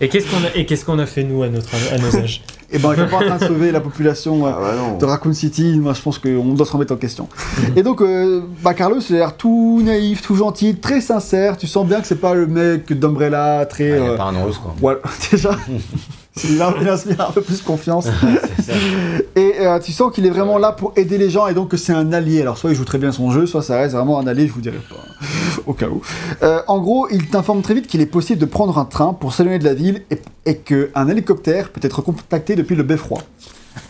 Et 0.00 0.08
qu'est-ce 0.08 0.28
qu'on 0.28 0.44
a, 0.44 0.54
et 0.56 0.66
qu'est-ce 0.66 0.84
qu'on 0.84 0.98
a 0.98 1.06
fait 1.06 1.22
nous 1.22 1.42
à, 1.44 1.48
notre, 1.48 1.70
à 1.92 1.98
nos 1.98 2.16
âges? 2.22 2.42
Et 2.72 2.78
ben, 2.78 2.92
elle 2.92 3.00
est 3.00 3.06
pas 3.06 3.18
en 3.18 3.20
train 3.20 3.36
de 3.36 3.44
sauver 3.44 3.70
la 3.70 3.80
population. 3.80 4.46
Ah 4.46 4.58
bah 4.58 4.96
de 4.98 5.04
Raccoon 5.04 5.34
City, 5.34 5.78
moi 5.78 5.92
je 5.92 6.00
pense 6.00 6.18
qu'on 6.18 6.54
doit 6.54 6.66
se 6.66 6.72
remettre 6.72 6.94
en 6.94 6.96
question. 6.96 7.28
et 7.76 7.82
donc, 7.82 8.00
euh, 8.00 8.40
bah, 8.62 8.72
Carlos, 8.72 9.00
il 9.08 9.16
a 9.16 9.18
l'air 9.18 9.36
tout 9.36 9.80
naïf, 9.84 10.22
tout 10.22 10.36
gentil, 10.36 10.76
très 10.76 11.00
sincère. 11.00 11.56
Tu 11.56 11.66
sens 11.66 11.86
bien 11.86 12.00
que 12.00 12.06
c'est 12.06 12.20
pas 12.20 12.34
le 12.34 12.46
mec 12.46 12.92
d'Umbrella, 12.92 13.66
très. 13.66 13.84
Il 13.84 14.02
n'y 14.02 14.08
euh, 14.08 14.14
a 14.14 14.16
pas 14.16 14.24
un 14.24 14.42
russe, 14.42 14.58
quoi. 14.58 14.74
Voilà, 14.80 15.00
déjà. 15.30 15.50
Il 16.44 16.60
inspire 16.62 17.20
un 17.28 17.30
peu 17.32 17.42
plus 17.42 17.60
confiance. 17.62 18.06
Et 19.36 19.54
euh, 19.60 19.78
tu 19.80 19.92
sens 19.92 20.12
qu'il 20.12 20.24
est 20.26 20.30
vraiment 20.30 20.58
là 20.58 20.72
pour 20.72 20.92
aider 20.96 21.18
les 21.18 21.28
gens 21.30 21.46
et 21.46 21.54
donc 21.54 21.68
que 21.68 21.76
c'est 21.76 21.92
un 21.92 22.12
allié. 22.12 22.40
Alors 22.40 22.56
soit 22.58 22.70
il 22.70 22.76
joue 22.76 22.84
très 22.84 22.98
bien 22.98 23.12
son 23.12 23.30
jeu, 23.30 23.46
soit 23.46 23.62
ça 23.62 23.76
reste 23.78 23.94
vraiment 23.94 24.18
un 24.18 24.26
allié, 24.26 24.46
je 24.46 24.52
vous 24.52 24.60
dirai 24.60 24.78
pas, 24.88 24.96
au 25.66 25.72
cas 25.74 25.88
où. 25.88 26.00
Euh, 26.42 26.60
en 26.68 26.80
gros, 26.80 27.06
il 27.10 27.28
t'informe 27.28 27.60
très 27.62 27.74
vite 27.74 27.86
qu'il 27.86 28.00
est 28.00 28.06
possible 28.06 28.38
de 28.40 28.46
prendre 28.46 28.78
un 28.78 28.84
train 28.86 29.12
pour 29.12 29.34
s'éloigner 29.34 29.58
de 29.58 29.64
la 29.64 29.74
ville 29.74 30.02
et, 30.10 30.18
et 30.46 30.56
qu'un 30.56 31.08
hélicoptère 31.08 31.68
peut 31.70 31.80
être 31.82 32.00
contacté 32.02 32.56
depuis 32.56 32.76
le 32.76 32.82
beffroi. 32.82 33.18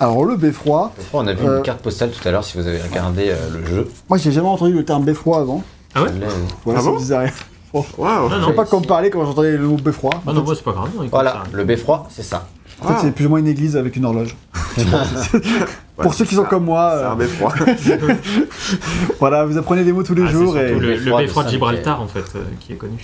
Alors 0.00 0.24
le 0.24 0.36
beffroi, 0.36 0.92
On 1.12 1.26
a 1.26 1.32
vu 1.32 1.46
Euh. 1.46 1.58
une 1.58 1.62
carte 1.62 1.80
postale 1.80 2.10
tout 2.10 2.26
à 2.26 2.30
l'heure 2.30 2.44
si 2.44 2.56
vous 2.56 2.66
avez 2.66 2.80
regardé 2.80 3.30
euh, 3.30 3.36
le 3.52 3.66
jeu. 3.66 3.88
moi 4.08 4.16
j'ai 4.18 4.30
jamais 4.30 4.46
entendu 4.48 4.72
le 4.74 4.84
terme 4.84 5.04
beffroi 5.04 5.38
avant. 5.40 5.62
Ah 5.94 6.02
ouais 6.04 6.08
Là, 6.08 6.26
euh, 6.26 6.30
Voilà, 6.64 6.80
Ah 6.80 6.84
bon 6.84 6.98
me 7.00 7.26
rien. 7.72 7.84
Waouh 7.98 8.28
Non, 8.28 8.40
Je 8.40 8.46
sais 8.46 8.52
pas 8.52 8.64
comment 8.64 8.82
parler 8.82 9.10
quand 9.10 9.24
j'entendais 9.24 9.52
le 9.56 9.66
mot 9.66 9.76
beffroi. 9.76 10.10
Ah 10.26 10.30
En 10.30 10.32
non, 10.34 10.42
moi 10.42 10.54
c'est 10.54 10.64
pas 10.64 10.72
grave. 10.72 10.90
non, 10.96 11.06
Voilà, 11.10 11.32
ça- 11.32 11.42
le 11.52 11.64
beffroi, 11.64 12.06
c'est 12.10 12.22
ça. 12.22 12.46
en 12.82 12.88
fait, 12.88 12.94
c'est 13.00 13.12
plus 13.12 13.26
ou 13.26 13.28
moins 13.30 13.38
une 13.38 13.46
église 13.48 13.76
avec 13.76 13.96
une 13.96 14.04
horloge. 14.04 14.36
Pour 15.96 16.14
ceux 16.14 16.24
qui 16.24 16.34
sont 16.34 16.44
comme 16.44 16.64
moi, 16.64 16.94
C'est 16.96 17.04
euh, 17.04 17.10
un 17.12 17.16
beffroi. 17.16 17.52
voilà, 19.20 19.44
vous 19.44 19.56
apprenez 19.58 19.84
des 19.84 19.92
mots 19.92 20.02
tous 20.02 20.14
les 20.14 20.22
Ah, 20.22 20.26
c'est 20.26 20.32
jours 20.32 20.58
et 20.58 20.72
le, 20.74 20.78
le 20.78 20.88
beffroi 20.96 21.20
de 21.20 21.26
beffroi 21.26 21.42
de 21.44 21.48
Saint-Michel. 21.48 21.50
Gibraltar 21.50 22.00
en 22.00 22.06
fait 22.08 22.24
euh, 22.36 22.40
qui 22.60 22.72
est 22.72 22.76
connu. 22.76 22.94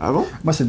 Ah 0.00 0.12
bon? 0.12 0.26
Moi 0.44 0.52
c'est 0.52 0.66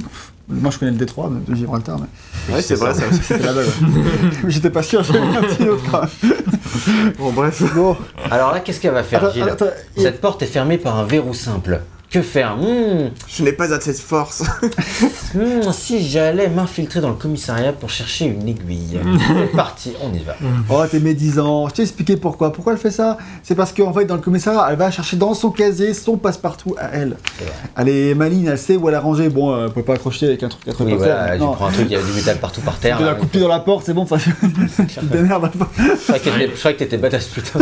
moi 0.49 0.71
je 0.71 0.77
connais 0.77 0.91
le 0.91 0.97
détroit 0.97 1.29
de 1.29 1.51
de 1.51 1.55
Gibraltar 1.57 1.97
mais 1.99 2.55
Ouais, 2.55 2.61
c'est 2.61 2.75
vrai, 2.75 2.93
ça. 2.93 3.03
c'était 3.11 3.43
là-bas. 3.45 3.61
ouais. 3.61 4.49
J'étais 4.49 4.69
pas 4.69 4.83
sûr, 4.83 5.01
j'avais 5.03 5.19
un 5.19 5.41
petit 5.41 5.67
autre 5.67 5.83
quand 5.89 6.01
même. 6.01 7.13
Bon, 7.17 7.31
bref. 7.31 7.63
Bon, 7.75 7.95
Alors 8.29 8.51
là, 8.51 8.59
qu'est-ce 8.59 8.79
qu'elle 8.81 8.93
va 8.93 9.03
faire, 9.03 9.23
attends, 9.23 9.33
Gilles? 9.33 9.43
attends, 9.43 9.65
il- 9.95 10.03
Cette 10.03 10.19
porte 10.19 10.41
est 10.41 10.47
fermée 10.47 10.77
par 10.77 10.97
un 10.97 11.05
verrou 11.05 11.33
simple. 11.33 11.81
Que 12.13 12.21
faire 12.21 12.55
Hmm, 12.57 13.09
Je 13.27 13.43
n'ai 13.43 13.53
pas 13.53 13.73
assez 13.73 13.91
de 13.91 13.97
force. 13.97 14.43
hmm, 15.33 15.71
Si 15.71 16.07
j'allais 16.07 16.47
m'infiltrer 16.47 17.01
dans 17.01 17.09
le 17.09 17.15
commissariat 17.15 17.73
pour 17.73 17.89
chercher 17.89 18.25
une 18.25 18.47
aiguille. 18.47 18.99
C'est 19.27 19.51
parti, 19.55 19.93
on 19.99 20.13
y 20.13 20.19
va. 20.19 20.35
Oh, 20.69 20.83
t'es 20.89 20.99
médisant. 20.99 21.67
Je 21.69 21.73
t'ai 21.73 21.81
expliqué 21.81 22.15
pourquoi. 22.15 22.53
Pourquoi 22.53 22.73
elle 22.73 22.79
fait 22.79 22.91
ça 22.91 23.17
C'est 23.41 23.55
parce 23.55 23.73
qu'en 23.73 23.91
fait, 23.93 24.05
dans 24.05 24.13
le 24.13 24.21
commissariat, 24.21 24.67
elle 24.69 24.77
va 24.77 24.91
chercher 24.91 25.17
dans 25.17 25.33
son 25.33 25.49
casier 25.49 25.95
son 25.95 26.17
passe-partout 26.17 26.75
à 26.79 26.89
elle. 26.93 27.17
Vrai. 27.39 27.51
Elle 27.77 27.89
est 27.89 28.13
maligne, 28.13 28.45
elle 28.45 28.59
sait 28.59 28.75
où 28.77 28.87
elle 28.89 28.95
a 28.95 28.99
rangé. 28.99 29.29
Bon, 29.29 29.51
euh, 29.51 29.65
elle 29.65 29.73
peut 29.73 29.81
pas 29.81 29.95
accrocher 29.95 30.27
avec 30.27 30.43
un 30.43 30.49
truc 30.49 30.67
à 30.67 30.83
Oui, 30.83 30.93
voilà, 30.95 31.31
tu 31.33 31.39
prends 31.39 31.65
un 31.65 31.71
truc, 31.71 31.87
il 31.89 31.93
y 31.93 31.95
a 31.95 32.01
du 32.03 32.11
métal 32.13 32.37
partout 32.37 32.61
par 32.61 32.77
terre. 32.77 32.97
Tu 32.97 33.03
la 33.05 33.09
là, 33.13 33.15
couper 33.15 33.39
dans 33.39 33.47
la 33.47 33.59
porte, 33.59 33.87
c'est 33.87 33.93
bon. 33.95 34.03
Enfin. 34.03 34.17
Je 34.19 34.29
croyais 34.29 36.19
que 36.19 36.29
t'étais- 36.29 36.51
je 36.53 36.59
croyais 36.59 36.77
que 36.77 36.83
t'étais 36.83 36.97
badass, 36.97 37.25
putain. 37.25 37.59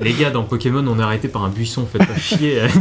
Les 0.00 0.12
gars, 0.12 0.30
dans 0.30 0.42
Pokémon, 0.42 0.84
on 0.86 0.98
est 0.98 1.02
arrêté 1.02 1.28
par 1.28 1.44
un 1.44 1.48
buisson, 1.48 1.86
faites 1.90 2.06
pas 2.06 2.16
chier. 2.16 2.60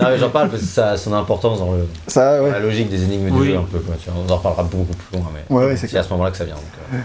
Non, 0.00 0.06
mais 0.08 0.18
j'en 0.18 0.30
parle 0.30 0.48
parce 0.48 0.62
que 0.62 0.68
ça 0.68 0.90
a 0.90 0.96
son 0.96 1.12
importance 1.12 1.58
dans 1.58 1.72
le- 1.72 1.86
Ça, 2.06 2.42
ouais. 2.42 2.50
la 2.50 2.58
logique 2.60 2.88
des 2.88 3.02
énigmes 3.04 3.26
du 3.30 3.38
Oui. 3.38 3.46
jeu, 3.48 3.56
un 3.58 3.62
peu. 3.70 3.78
Quoi. 3.80 3.94
On 4.16 4.30
en 4.30 4.36
reparlera 4.36 4.62
beaucoup 4.64 4.94
plus 4.94 5.18
loin, 5.18 5.28
mais 5.34 5.54
Ouais, 5.54 5.66
ouais, 5.66 5.76
c'est 5.76 5.86
c'est 5.88 5.98
à 5.98 6.02
ce 6.02 6.08
moment-là 6.10 6.30
que 6.30 6.36
ça 6.38 6.44
vient. 6.44 6.54
donc, 6.54 6.64
euh. 6.94 6.96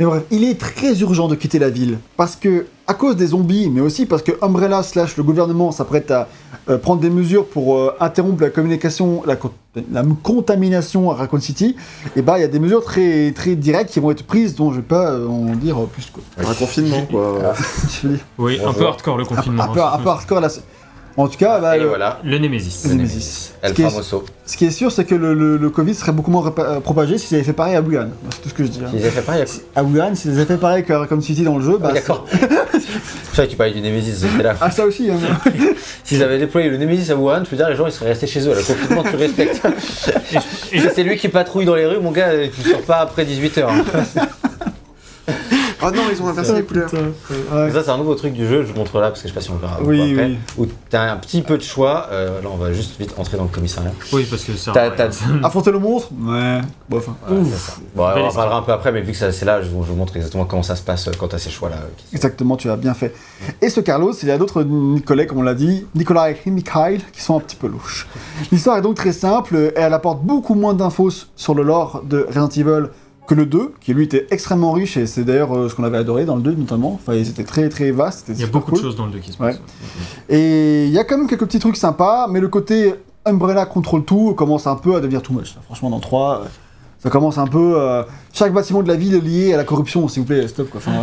Mais 0.00 0.06
bref, 0.06 0.22
il 0.32 0.42
est 0.44 0.58
très 0.58 1.00
urgent 1.00 1.28
de 1.28 1.36
quitter 1.36 1.58
la 1.60 1.70
ville. 1.70 1.98
Parce 2.16 2.34
que, 2.34 2.66
à 2.88 2.94
cause 2.94 3.14
des 3.16 3.28
zombies, 3.28 3.70
mais 3.70 3.80
aussi 3.80 4.06
parce 4.06 4.22
que 4.22 4.32
Umbrella 4.42 4.82
slash 4.82 5.16
le 5.16 5.22
gouvernement 5.22 5.70
s'apprête 5.70 6.10
à 6.10 6.26
euh, 6.68 6.78
prendre 6.78 7.00
des 7.00 7.10
mesures 7.10 7.46
pour 7.46 7.76
euh, 7.76 7.94
interrompre 8.00 8.42
la 8.42 8.50
communication, 8.50 9.22
la, 9.24 9.36
co- 9.36 9.52
la 9.92 10.02
contamination 10.22 11.10
à 11.10 11.14
Raccoon 11.14 11.40
City, 11.40 11.76
et 12.16 12.22
bah 12.22 12.38
il 12.38 12.40
y 12.40 12.44
a 12.44 12.48
des 12.48 12.58
mesures 12.58 12.82
très, 12.84 13.30
très 13.32 13.54
directes 13.54 13.90
qui 13.90 14.00
vont 14.00 14.10
être 14.10 14.24
prises 14.24 14.54
dont 14.56 14.72
je 14.72 14.76
vais 14.76 14.82
pas 14.82 15.12
euh, 15.12 15.28
en 15.28 15.54
dire 15.54 15.76
plus. 15.92 16.10
Quoi. 16.12 16.22
Un 16.38 16.54
confinement, 16.54 17.06
quoi. 17.08 17.54
Oui, 18.38 18.58
un 18.60 18.64
Bonjour. 18.66 18.74
peu 18.78 18.86
hardcore 18.86 19.16
le 19.18 19.22
un, 19.22 19.26
confinement. 19.26 19.62
un 19.62 19.68
peu, 19.68 19.80
hein, 19.80 19.90
un 19.94 19.98
peu 19.98 20.08
hardcore 20.08 20.40
là. 20.40 20.48
En 21.16 21.28
tout 21.28 21.38
cas, 21.38 21.60
bah, 21.60 21.76
Et 21.76 21.80
le, 21.80 21.86
voilà, 21.86 22.18
Le 22.24 22.38
Nemesis. 22.38 22.82
Le 22.88 22.94
Nemesis. 22.94 23.14
Nemesis. 23.14 23.52
Ce 23.62 23.66
El 23.68 23.72
qui 23.74 23.82
est- 23.82 23.88
ce 24.46 24.56
qui 24.56 24.64
est 24.66 24.70
sûr, 24.70 24.90
c'est 24.90 25.04
que 25.04 25.14
le, 25.14 25.32
le- 25.32 25.56
le 25.58 25.70
Covid 25.70 25.94
serait 25.94 26.10
beaucoup 26.10 26.30
moins 26.32 26.52
propagé 26.82 27.18
si 27.18 27.28
ça 27.28 27.36
avait 27.36 27.44
fait 27.44 27.52
pareil 27.52 27.76
à 27.76 27.80
Wuhan. 27.82 28.08
C'est 28.30 28.42
tout 28.42 28.48
ce 28.48 28.54
que 28.54 28.64
je 28.64 28.68
dis. 28.68 28.80
hein. 28.84 28.88
Ils 28.92 28.98
avaient 29.00 29.10
fait 29.10 29.22
pareil. 29.22 29.44
À 29.76 29.84
Wuhan, 29.84 30.14
si 30.16 30.26
ça 30.28 30.34
avait 30.34 30.44
fait 30.44 30.56
pareil 30.56 30.84
que 30.84 30.92
Raccoon 30.92 31.20
City 31.20 31.42
dans 31.44 31.56
le 31.56 31.64
jeu, 31.64 31.78
bah. 31.78 31.90
Ah, 31.90 31.94
D'accord. 31.94 32.26
Je 32.32 33.36
savais 33.36 33.46
que 33.46 33.52
tu 33.52 33.56
parlais 33.56 33.72
du 33.72 33.80
Nemesis, 33.80 34.20
j'étais 34.28 34.42
là. 34.42 34.56
Ah, 34.60 34.70
ça 34.72 34.84
aussi, 34.84 35.08
hein. 35.10 35.14
S'ils 36.04 36.22
avaient 36.22 36.38
déployé 36.38 36.68
le 36.68 36.76
Nemesis 36.78 37.10
à 37.12 37.16
Wuhan, 37.16 37.44
je 37.44 37.50
veux 37.50 37.56
dire, 37.56 37.68
les 37.70 37.76
gens 37.76 37.86
ils 37.86 37.92
seraient 37.92 38.10
restés 38.10 38.26
chez 38.26 38.40
eux. 38.48 38.54
Le 38.54 38.62
confinement, 38.62 39.02
tu 39.04 39.16
respectes. 39.16 39.62
Et- 40.72 40.80
C'est 40.94 41.04
lui 41.04 41.16
qui 41.16 41.28
patrouille 41.28 41.64
dans 41.64 41.74
les 41.76 41.86
rues, 41.86 42.00
mon 42.00 42.10
gars, 42.10 42.30
tu 42.54 42.68
sors 42.68 42.82
pas 42.82 42.96
après 42.98 43.24
18h. 43.24 43.66
Oh 45.86 45.90
non, 45.94 46.02
ils 46.10 46.22
ont 46.22 46.28
inversé 46.28 46.54
les 46.54 46.62
couleurs. 46.62 46.90
Ouais. 46.92 47.70
Ça, 47.72 47.82
c'est 47.84 47.90
un 47.90 47.98
nouveau 47.98 48.14
truc 48.14 48.32
du 48.32 48.46
jeu, 48.46 48.62
je 48.64 48.72
vous 48.72 48.78
montre 48.78 48.98
là 49.00 49.08
parce 49.08 49.20
que 49.22 49.28
je 49.28 49.32
sais 49.32 49.38
pas 49.38 49.40
si 49.44 49.50
on 49.50 49.54
le 49.54 49.60
verra 49.60 49.78
Oui, 49.82 50.12
après. 50.12 50.24
oui. 50.26 50.38
Où 50.58 50.66
t'as 50.90 51.12
un 51.12 51.16
petit 51.16 51.42
peu 51.42 51.56
de 51.58 51.62
choix. 51.62 52.08
euh, 52.10 52.40
là, 52.42 52.48
on 52.52 52.56
va 52.56 52.72
juste 52.72 52.98
vite 52.98 53.14
entrer 53.18 53.36
dans 53.36 53.42
le 53.44 53.48
commissariat. 53.50 53.92
Oui, 54.12 54.26
parce 54.28 54.44
que 54.44 54.52
ça. 54.54 54.72
T'as- 54.72 54.90
t'as- 54.90 55.10
Affronter 55.42 55.72
le 55.72 55.78
monstre 55.78 56.10
Ouais. 56.12 56.60
Bon, 56.88 56.98
enfin. 56.98 57.14
Ouais, 57.30 57.38
c'est 57.44 57.56
ça. 57.58 57.72
Bon, 57.94 58.04
on 58.04 58.28
en 58.28 58.32
parlera 58.32 58.56
un 58.58 58.62
peu 58.62 58.72
après, 58.72 58.92
mais 58.92 59.00
vu 59.02 59.12
que 59.12 59.18
ça- 59.18 59.32
c'est 59.32 59.44
là, 59.44 59.62
je 59.62 59.68
vous, 59.68 59.82
je 59.84 59.90
vous 59.90 59.96
montre 59.96 60.16
exactement 60.16 60.44
comment 60.44 60.62
ça 60.62 60.76
se 60.76 60.82
passe 60.82 61.08
euh, 61.08 61.12
quand 61.18 61.28
t'as 61.28 61.38
ces 61.38 61.50
choix-là. 61.50 61.76
euh, 61.76 61.88
Exactement, 62.12 62.56
tu 62.56 62.70
as 62.70 62.76
bien 62.76 62.94
fait. 62.94 63.14
Et 63.60 63.68
ce 63.68 63.80
Carlos, 63.80 64.12
il 64.22 64.28
y 64.28 64.32
a 64.32 64.38
d'autres 64.38 64.62
Nicolais, 64.62 65.26
comme 65.26 65.38
on 65.38 65.42
l'a 65.42 65.54
dit, 65.54 65.86
Nicolas 65.94 66.30
et 66.30 66.36
Mikhail, 66.50 67.00
qui 67.12 67.20
sont 67.22 67.36
un 67.36 67.40
petit 67.40 67.56
peu 67.56 67.66
louches. 67.66 68.06
L'histoire 68.52 68.78
est 68.78 68.82
donc 68.82 68.96
très 68.96 69.12
simple, 69.12 69.56
et 69.56 69.72
elle 69.76 69.92
apporte 69.94 70.22
beaucoup 70.22 70.54
moins 70.54 70.74
d'infos 70.74 71.10
sur 71.36 71.54
le 71.54 71.62
lore 71.62 72.02
de 72.08 72.24
Resident 72.26 72.48
Evil 72.48 72.88
que 73.26 73.34
le 73.34 73.46
2, 73.46 73.72
qui 73.80 73.94
lui 73.94 74.04
était 74.04 74.26
extrêmement 74.30 74.72
riche, 74.72 74.96
et 74.96 75.06
c'est 75.06 75.24
d'ailleurs 75.24 75.56
euh, 75.56 75.68
ce 75.68 75.74
qu'on 75.74 75.84
avait 75.84 75.96
adoré 75.98 76.24
dans 76.26 76.36
le 76.36 76.42
2 76.42 76.52
notamment. 76.54 76.92
Enfin, 76.94 77.14
ils 77.14 77.28
étaient 77.28 77.44
très 77.44 77.68
très 77.68 77.90
vastes, 77.90 78.26
Il 78.28 78.40
y 78.40 78.44
a 78.44 78.46
beaucoup 78.46 78.70
cool. 78.72 78.78
de 78.80 78.84
choses 78.84 78.96
dans 78.96 79.06
le 79.06 79.12
2 79.12 79.18
qui 79.20 79.32
se 79.32 79.42
Ouais. 79.42 79.52
passent. 79.52 79.60
Et 80.28 80.84
il 80.86 80.90
y 80.92 80.98
a 80.98 81.04
quand 81.04 81.16
même 81.18 81.26
quelques 81.26 81.46
petits 81.46 81.58
trucs 81.58 81.76
sympas, 81.76 82.26
mais 82.28 82.40
le 82.40 82.48
côté 82.48 82.94
Umbrella 83.24 83.64
contrôle 83.66 84.04
tout 84.04 84.34
commence 84.34 84.66
un 84.66 84.76
peu 84.76 84.94
à 84.96 85.00
devenir 85.00 85.22
too 85.22 85.32
much. 85.32 85.54
Franchement, 85.64 85.88
dans 85.90 86.00
3, 86.00 86.40
euh, 86.42 86.44
ça 86.98 87.08
commence 87.10 87.38
un 87.38 87.46
peu. 87.46 87.74
euh, 87.80 88.02
chaque 88.32 88.52
bâtiment 88.52 88.82
de 88.82 88.88
la 88.88 88.96
ville 88.96 89.14
est 89.14 89.20
lié 89.20 89.54
à 89.54 89.56
la 89.56 89.64
corruption, 89.64 90.06
s'il 90.08 90.22
vous 90.22 90.26
plaît, 90.28 90.46
stop 90.48 90.68
quoi. 90.70 90.80
Enfin, 90.84 91.00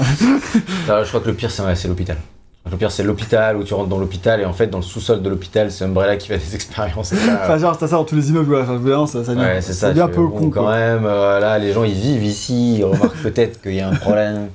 Ah, 0.89 1.03
je 1.03 1.07
crois 1.09 1.21
que 1.21 1.27
le 1.29 1.33
pire, 1.35 1.49
c'est 1.49 1.87
l'hôpital. 1.87 2.17
Que 2.65 2.69
Le 2.71 2.77
pire, 2.77 2.91
c'est 2.91 3.03
l'hôpital 3.03 3.57
où 3.57 3.63
tu 3.63 3.73
rentres 3.73 3.89
dans 3.89 3.97
l'hôpital 3.97 4.39
et 4.39 4.45
en 4.45 4.53
fait, 4.53 4.67
dans 4.67 4.77
le 4.77 4.83
sous-sol 4.83 5.21
de 5.21 5.29
l'hôpital, 5.29 5.71
c'est 5.71 5.83
Umbrella 5.85 6.15
qui 6.17 6.27
fait 6.27 6.37
des 6.37 6.55
expériences. 6.55 7.09
Ça, 7.09 7.15
Enfin, 7.43 7.57
genre, 7.57 7.77
t'as 7.77 7.87
ça 7.87 7.95
dans 7.95 8.03
tous 8.03 8.15
les 8.15 8.29
immeubles, 8.29 8.53
ouais. 8.53 8.61
Enfin, 8.61 9.07
ça, 9.07 9.23
ça 9.25 9.33
Ouais, 9.33 9.61
c'est 9.61 9.73
ça. 9.73 9.89
devient 9.89 10.01
un 10.01 10.07
peu 10.09 10.21
bon, 10.21 10.29
con, 10.29 10.49
quand 10.51 10.63
quoi. 10.63 10.75
même. 10.77 11.05
euh, 11.05 11.39
là, 11.39 11.57
les 11.57 11.73
gens 11.73 11.83
ils 11.83 11.93
vivent 11.93 12.23
ici, 12.23 12.77
ils 12.77 12.83
remarquent 12.85 13.17
peut-être 13.23 13.61
qu'il 13.61 13.73
y 13.75 13.79
a 13.81 13.89
un 13.89 13.95
problème. 13.95 14.49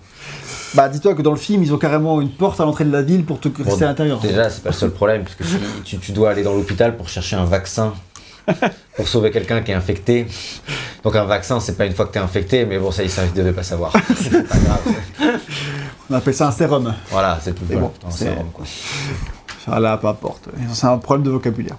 Bah, 0.74 0.88
dis-toi 0.88 1.14
que 1.14 1.22
dans 1.22 1.30
le 1.30 1.36
film, 1.36 1.62
ils 1.62 1.72
ont 1.72 1.78
carrément 1.78 2.20
une 2.20 2.28
porte 2.30 2.60
à 2.60 2.64
l'entrée 2.64 2.84
de 2.84 2.92
la 2.92 3.02
ville 3.02 3.24
pour 3.24 3.40
te 3.40 3.48
rester 3.64 3.84
à 3.84 3.88
l'intérieur. 3.88 4.20
Déjà, 4.20 4.50
c'est 4.50 4.62
pas 4.62 4.70
le 4.70 4.74
seul 4.74 4.90
problème, 4.90 5.22
puisque 5.24 5.44
si 5.44 5.56
tu, 5.84 5.98
tu 5.98 6.12
dois 6.12 6.30
aller 6.30 6.42
dans 6.42 6.54
l'hôpital 6.54 6.96
pour 6.96 7.08
chercher 7.08 7.36
un 7.36 7.44
vaccin 7.44 7.92
pour 8.96 9.08
sauver 9.08 9.30
quelqu'un 9.30 9.60
qui 9.62 9.70
est 9.72 9.74
infecté. 9.74 10.26
Donc 11.04 11.14
un 11.16 11.24
vaccin, 11.24 11.60
c'est 11.60 11.76
pas 11.76 11.86
une 11.86 11.92
fois 11.94 12.06
que 12.06 12.12
t'es 12.12 12.18
infecté, 12.18 12.64
mais 12.64 12.78
bon, 12.78 12.90
ça, 12.90 13.02
ils 13.04 13.10
ne 13.10 13.34
devaient 13.36 13.52
pas 13.52 13.62
savoir. 13.62 13.92
C'est 14.16 14.48
pas 14.48 14.56
grave. 14.58 14.80
On 16.10 16.14
appelle 16.14 16.34
ça 16.34 16.48
un 16.48 16.52
sérum. 16.52 16.94
Voilà, 17.10 17.38
c'est 17.42 17.52
bon, 17.58 17.88
putain, 17.88 18.10
c'est- 18.10 18.18
c'est 18.18 18.24
vraiment, 18.30 18.50
quoi. 18.52 18.64
Ça, 19.64 19.80
là, 19.80 19.96
peu 19.96 20.06
importe. 20.06 20.48
C'est 20.72 20.86
un 20.86 20.96
problème 20.98 21.24
de 21.26 21.30
vocabulaire. 21.30 21.74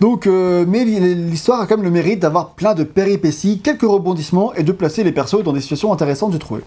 Donc, 0.00 0.26
euh, 0.26 0.64
mais 0.66 0.84
l'histoire 0.86 1.60
a 1.60 1.66
quand 1.66 1.76
même 1.76 1.84
le 1.84 1.90
mérite 1.90 2.18
d'avoir 2.20 2.52
plein 2.52 2.72
de 2.74 2.82
péripéties, 2.82 3.60
quelques 3.60 3.82
rebondissements 3.82 4.54
et 4.54 4.62
de 4.62 4.72
placer 4.72 5.04
les 5.04 5.12
persos 5.12 5.42
dans 5.44 5.52
des 5.52 5.60
situations 5.60 5.92
intéressantes, 5.92 6.32
j'ai 6.32 6.38
trouvé. 6.38 6.62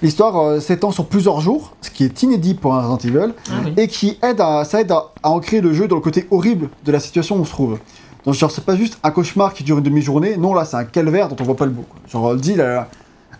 L'histoire 0.00 0.38
euh, 0.40 0.60
s'étend 0.60 0.92
sur 0.92 1.04
plusieurs 1.04 1.42
jours, 1.42 1.72
ce 1.82 1.90
qui 1.90 2.04
est 2.04 2.22
inédit 2.22 2.54
pour 2.54 2.74
un 2.74 2.86
Resident 2.88 3.16
Evil, 3.20 3.34
Ah 3.50 3.52
oui. 3.66 3.74
et 3.76 3.86
qui 3.88 4.18
aide 4.22 4.40
à, 4.40 4.64
ça 4.64 4.80
aide 4.80 4.90
à, 4.92 5.10
à 5.22 5.28
ancrer 5.28 5.60
le 5.60 5.74
jeu 5.74 5.86
dans 5.88 5.96
le 5.96 6.00
côté 6.02 6.26
horrible 6.30 6.70
de 6.86 6.90
la 6.92 6.98
situation 6.98 7.36
où 7.36 7.40
on 7.40 7.44
se 7.44 7.50
trouve. 7.50 7.78
Donc, 8.24 8.34
genre, 8.34 8.50
c'est 8.50 8.64
pas 8.64 8.76
juste 8.76 8.98
un 9.02 9.10
cauchemar 9.10 9.52
qui 9.52 9.64
dure 9.64 9.78
une 9.78 9.84
demi-journée, 9.84 10.36
non, 10.36 10.54
là, 10.54 10.64
c'est 10.64 10.76
un 10.76 10.84
calvaire 10.84 11.28
dont 11.28 11.36
on 11.40 11.44
voit 11.44 11.56
pas 11.56 11.64
le 11.64 11.72
bout. 11.72 11.82
quoi. 11.82 12.00
Genre, 12.08 12.34
le 12.34 12.38
deal, 12.40 12.60
elle 12.60 12.66
a, 12.66 12.88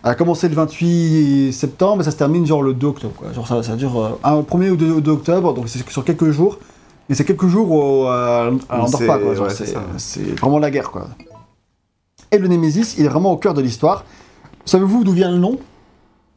elle 0.03 0.11
a 0.11 0.15
commencé 0.15 0.49
le 0.49 0.55
28 0.55 1.53
septembre, 1.53 2.01
et 2.01 2.03
ça 2.03 2.11
se 2.11 2.17
termine 2.17 2.45
genre 2.45 2.61
le 2.61 2.73
2 2.73 2.87
octobre. 2.87 3.13
Quoi. 3.15 3.31
Genre, 3.31 3.47
ça, 3.47 3.63
ça 3.63 3.75
dure 3.75 3.97
euh, 3.97 4.19
un 4.23 4.41
1er 4.41 4.71
ou 4.71 4.75
2, 4.75 5.01
2 5.01 5.11
octobre, 5.11 5.53
donc 5.53 5.69
c'est 5.69 5.87
sur 5.89 6.03
quelques 6.03 6.31
jours. 6.31 6.59
Mais 7.07 7.15
c'est 7.15 7.25
quelques 7.25 7.47
jours 7.47 7.69
où 7.71 8.07
euh, 8.07 8.51
elle 8.69 8.77
n'endort 8.77 9.01
pas, 9.05 9.17
ouais, 9.17 9.49
c'est 9.97 10.39
vraiment 10.39 10.59
la 10.59 10.71
guerre, 10.71 10.89
quoi. 10.91 11.07
Et 12.31 12.37
le 12.37 12.47
Némésis, 12.47 12.95
il 12.97 13.05
est 13.05 13.09
vraiment 13.09 13.31
au 13.31 13.37
cœur 13.37 13.53
de 13.53 13.61
l'histoire. 13.61 14.05
Savez-vous 14.65 15.03
d'où 15.03 15.11
vient 15.11 15.29
le 15.29 15.37
nom? 15.37 15.59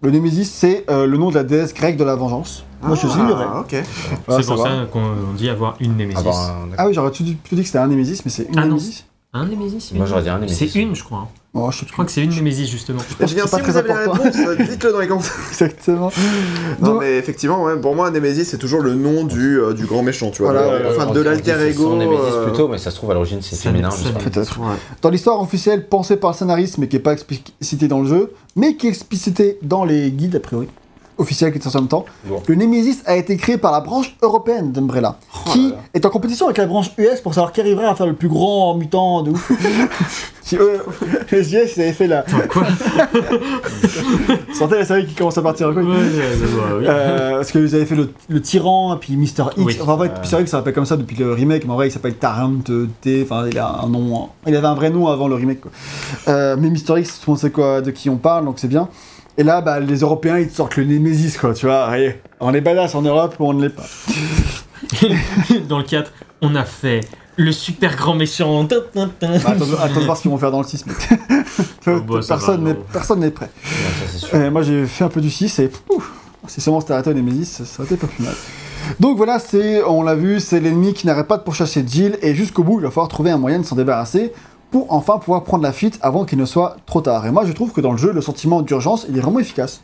Le 0.07 0.13
Némésis, 0.13 0.49
c'est 0.49 0.85
euh, 0.89 1.05
le 1.05 1.17
nom 1.19 1.31
de 1.31 1.35
la 1.35 1.43
déesse 1.43 1.75
grecque 1.75 1.97
de 1.97 2.05
la 2.05 2.15
vengeance. 2.15 2.63
Moi, 2.81 2.95
je 2.95 3.09
l'ignorais. 3.09 3.47
Ah, 3.53 3.59
ok. 3.63 3.75
Voilà, 4.29 4.41
c'est 4.41 4.47
pour 4.55 4.63
ça 4.63 4.87
qu'on 4.93 5.33
dit 5.37 5.49
avoir 5.49 5.75
une 5.81 5.97
Némésis. 5.97 6.21
Avoir 6.21 6.49
un- 6.49 6.69
Ah 6.79 6.87
oui, 6.87 6.95
j'aurais 6.95 7.11
plutôt 7.11 7.25
dit 7.25 7.63
que 7.63 7.65
c'était 7.65 7.79
un 7.79 7.89
Némésis, 7.89 8.25
mais 8.25 8.31
c'est 8.31 8.45
une 8.45 8.57
Ah 8.57 8.61
non. 8.67 8.77
Némésis 8.77 9.05
Un 9.33 9.47
Némésis 9.47 9.91
Moi, 9.95 10.05
une 10.05 10.09
j'aurais 10.09 10.23
dit 10.23 10.29
un 10.29 10.39
Némésis. 10.39 10.71
C'est 10.73 10.79
une, 10.81 10.95
je 10.95 11.03
crois. 11.03 11.27
Oh, 11.59 11.71
je 11.71 11.87
Je 11.87 11.93
crois 11.93 12.05
que 12.05 12.11
c'est 12.11 12.23
une 12.23 12.31
Némésis, 12.35 12.69
justement. 12.71 12.99
pense 12.99 13.07
Eh 13.21 13.25
que 13.25 13.35
bien, 13.35 13.45
c'est 13.45 13.51
pas 13.51 13.57
si 13.57 13.63
très 13.63 13.73
vous 13.73 13.79
avez 13.79 13.89
la 13.89 13.99
réponse, 14.01 14.37
euh, 14.37 14.57
dites-le 14.69 14.93
dans 14.93 14.99
les 15.01 15.09
commentaires. 15.09 15.33
Exactement. 15.51 16.11
Non, 16.81 16.89
Donc- 16.93 17.01
mais 17.01 17.17
effectivement, 17.17 17.63
ouais, 17.65 17.77
pour 17.81 17.95
moi, 17.95 18.11
Nemesis, 18.11 18.45
c'est 18.45 18.59
toujours 18.59 18.81
le 18.83 18.95
nom 18.95 19.25
du, 19.25 19.59
euh, 19.59 19.73
du 19.73 19.87
grand 19.87 20.03
méchant, 20.03 20.31
tu 20.31 20.43
vois. 20.43 20.53
Voilà, 20.53 20.67
Euh, 20.69 20.93
enfin, 20.95 21.07
On 21.09 21.15
de 21.15 21.21
l'alter 21.23 21.55
c'est 21.59 21.71
ego. 21.71 21.97
Némésis 21.97 22.21
euh, 22.31 22.45
plutôt, 22.45 22.69
mais 22.69 22.77
ça 22.79 22.91
se 22.91 22.97
trouve 22.97 23.11
à 23.11 23.15
l'origine 23.15 23.41
c'est 23.41 23.57
féminin, 23.57 23.89
je 23.91 24.09
Peut-être. 24.23 24.61
ouais. 24.61 24.77
Dans 25.01 25.09
l'histoire 25.11 25.41
officielle 25.41 25.89
pensée 25.89 26.17
par 26.17 26.33
le 26.33 26.37
scénariste, 26.37 26.77
mais 26.79 26.89
qui 26.89 26.97
n'est 26.97 27.03
pas 27.03 27.13
explicitée 27.13 27.89
dans 27.89 28.01
le 28.01 28.09
jeu, 28.09 28.33
mais 28.55 28.77
qui 28.77 28.87
est 28.87 28.91
explicitée 28.91 29.59
dans 29.63 29.85
les 29.85 30.11
guides, 30.11 30.37
a 30.37 30.41
priori, 30.41 30.69
officiels 31.19 31.51
qui 31.53 31.63
sont 31.63 31.75
en 31.75 31.81
même 31.81 31.89
temps, 31.89 32.05
Bon. 32.27 32.43
le 32.47 32.55
Nemesis 32.55 32.99
a 33.07 33.17
été 33.17 33.39
créé 33.39 33.57
par 33.57 33.73
la 33.73 33.81
branche 33.81 34.15
européenne 34.21 34.73
d'Umbrella, 34.73 35.19
qui 35.47 35.71
là 35.71 35.77
là. 35.77 35.83
est 35.95 36.05
en 36.05 36.11
compétition 36.11 36.45
avec 36.47 36.59
la 36.59 36.67
branche 36.67 36.91
US 36.99 37.21
pour 37.23 37.33
savoir 37.33 37.53
qui 37.53 37.63
arriverait 37.63 37.87
à 37.87 37.95
faire 37.95 38.07
le 38.07 38.13
plus 38.15 38.29
grand 38.29 38.75
mutant 38.77 39.23
de 39.23 39.31
ouf. 39.31 39.51
Si 40.47 40.55
eux, 40.55 40.80
les 41.32 41.55
US, 41.57 41.76
ils 41.76 41.82
avaient 41.82 41.92
fait 41.92 42.07
la. 42.07 42.24
Quoi 42.49 42.62
Sentez 44.55 44.76
la 44.76 44.84
série 44.84 45.05
qui 45.05 45.14
commence 45.16 45.36
à 45.36 45.42
partir 45.42 45.70
en 45.70 45.72
couille. 45.72 45.86
Ouais, 45.86 45.97
ouais, 45.97 46.78
ouais. 46.78 46.86
Euh, 46.86 47.30
parce 47.38 47.51
qu'ils 47.51 47.74
avaient 47.74 47.84
fait 47.84 47.97
le, 47.97 48.12
le 48.28 48.40
tyran, 48.40 48.97
puis 48.97 49.16
Mister 49.16 49.42
X. 49.57 49.66
Oui. 49.66 49.76
Enfin, 49.80 49.94
en 49.94 49.99
fait, 49.99 50.12
c'est 50.22 50.36
vrai 50.36 50.44
que 50.44 50.51
ça 50.51 50.59
s'appelle 50.59 50.74
comme 50.74 50.86
ça 50.86 50.97
depuis 50.97 51.16
le 51.16 51.32
remake, 51.32 51.64
mais 51.64 51.72
en 51.72 51.74
vrai, 51.74 51.88
il 51.88 51.90
s'appelle 51.90 52.14
Tarant 52.14 52.61
T. 53.01 53.24
Enfin, 53.24 53.49
il 53.51 53.59
a 53.59 53.80
un 53.82 53.88
nom. 53.88 54.28
Il 54.47 54.55
avait 54.55 54.68
un 54.68 54.76
vrai 54.76 54.90
nom 54.90 55.09
avant 55.09 55.26
le 55.26 55.34
remake, 55.34 55.62
quoi. 55.62 55.72
Euh, 56.28 56.55
mais 56.57 56.70
Mister 56.70 56.94
X, 56.97 57.26
monde 57.26 57.38
sait 57.38 57.51
quoi, 57.51 57.80
de 57.80 57.90
qui 57.90 58.09
on 58.09 58.16
parle, 58.16 58.44
donc 58.44 58.61
c'est 58.61 58.68
bien. 58.68 58.88
Et 59.36 59.42
là, 59.42 59.61
bah, 59.62 59.80
les 59.80 59.99
Européens, 59.99 60.38
ils 60.38 60.49
te 60.49 60.55
sortent 60.55 60.76
le 60.76 60.84
Nemesis, 60.84 61.38
quoi, 61.38 61.55
tu 61.55 61.66
vois. 61.66 61.90
On 62.38 62.55
est 62.55 62.61
badass 62.61 62.94
en 62.94 63.03
Europe 63.03 63.34
ou 63.40 63.49
on 63.49 63.53
ne 63.53 63.62
l'est 63.62 63.74
pas. 63.74 63.86
Dans 65.68 65.78
le 65.78 65.84
4, 65.84 66.12
on 66.40 66.55
a 66.55 66.64
fait 66.64 67.01
le 67.37 67.53
super 67.53 67.97
grand 67.97 68.14
méchant. 68.14 68.64
Bah, 68.64 69.51
attends, 69.53 69.64
attends 69.82 70.01
de 70.01 70.05
voir 70.05 70.16
ce 70.16 70.22
qu'ils 70.22 70.30
vont 70.30 70.39
faire 70.39 70.51
dans 70.51 70.61
le 70.62 70.66
6, 70.66 70.87
mec. 70.87 70.97
Oh, 71.89 72.01
bah, 72.01 72.20
personne 72.93 73.20
n'est 73.20 73.30
prêt. 73.30 73.49
Ouais, 73.64 73.70
ça, 73.70 74.12
c'est 74.12 74.18
sûr. 74.18 74.28
Euh, 74.34 74.51
moi 74.51 74.62
j'ai 74.62 74.87
fait 74.87 75.05
un 75.05 75.09
peu 75.09 75.20
du 75.20 75.30
6 75.30 75.61
et 75.61 75.70
ouf, 75.89 76.12
si 76.49 76.61
seulement 76.61 76.80
c'était 76.80 76.95
Aton 76.95 77.12
et 77.12 77.14
Nemesis, 77.14 77.45
ça 77.64 77.82
aurait 77.82 77.84
été 77.95 77.97
pas 77.97 78.09
plus 78.09 78.24
mal. 78.24 78.34
Donc 78.99 79.16
voilà, 79.16 79.39
c'est, 79.39 79.82
on 79.84 80.03
l'a 80.03 80.16
vu, 80.16 80.41
c'est 80.41 80.59
l'ennemi 80.59 80.95
qui 80.95 81.07
n'arrête 81.07 81.28
pas 81.28 81.37
de 81.37 81.43
pourchasser 81.45 81.84
Jill 81.87 82.18
et 82.22 82.34
jusqu'au 82.34 82.64
bout, 82.64 82.80
il 82.80 82.82
va 82.82 82.91
falloir 82.91 83.09
trouver 83.09 83.30
un 83.30 83.39
moyen 83.39 83.61
de 83.61 83.64
s'en 83.64 83.76
débarrasser 83.76 84.32
pour 84.72 84.93
enfin 84.93 85.18
pouvoir 85.18 85.45
prendre 85.45 85.62
la 85.62 85.72
fuite 85.72 85.99
avant 86.03 86.24
qu'il 86.24 86.39
ne 86.39 86.45
soit 86.45 86.76
trop 86.87 87.01
tard. 87.01 87.24
Et 87.26 87.30
moi 87.30 87.45
je 87.47 87.53
trouve 87.53 87.70
que 87.72 87.80
dans 87.80 87.93
le 87.93 87.99
jeu, 87.99 88.12
le 88.12 88.20
sentiment 88.20 88.62
d'urgence, 88.62 89.07
il 89.09 89.16
est 89.16 89.20
vraiment 89.20 89.39
efficace. 89.39 89.82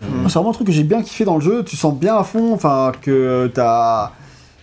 Moi, 0.00 0.28
C'est 0.28 0.34
vraiment 0.34 0.50
un 0.50 0.54
truc 0.54 0.66
que 0.68 0.72
j'ai 0.72 0.84
bien 0.84 1.02
kiffé 1.02 1.24
dans 1.24 1.34
le 1.36 1.40
jeu, 1.40 1.64
tu 1.64 1.76
sens 1.76 1.94
bien 1.94 2.16
à 2.16 2.22
fond, 2.24 2.52
enfin 2.54 2.92
que 3.02 3.50
t'as... 3.52 4.12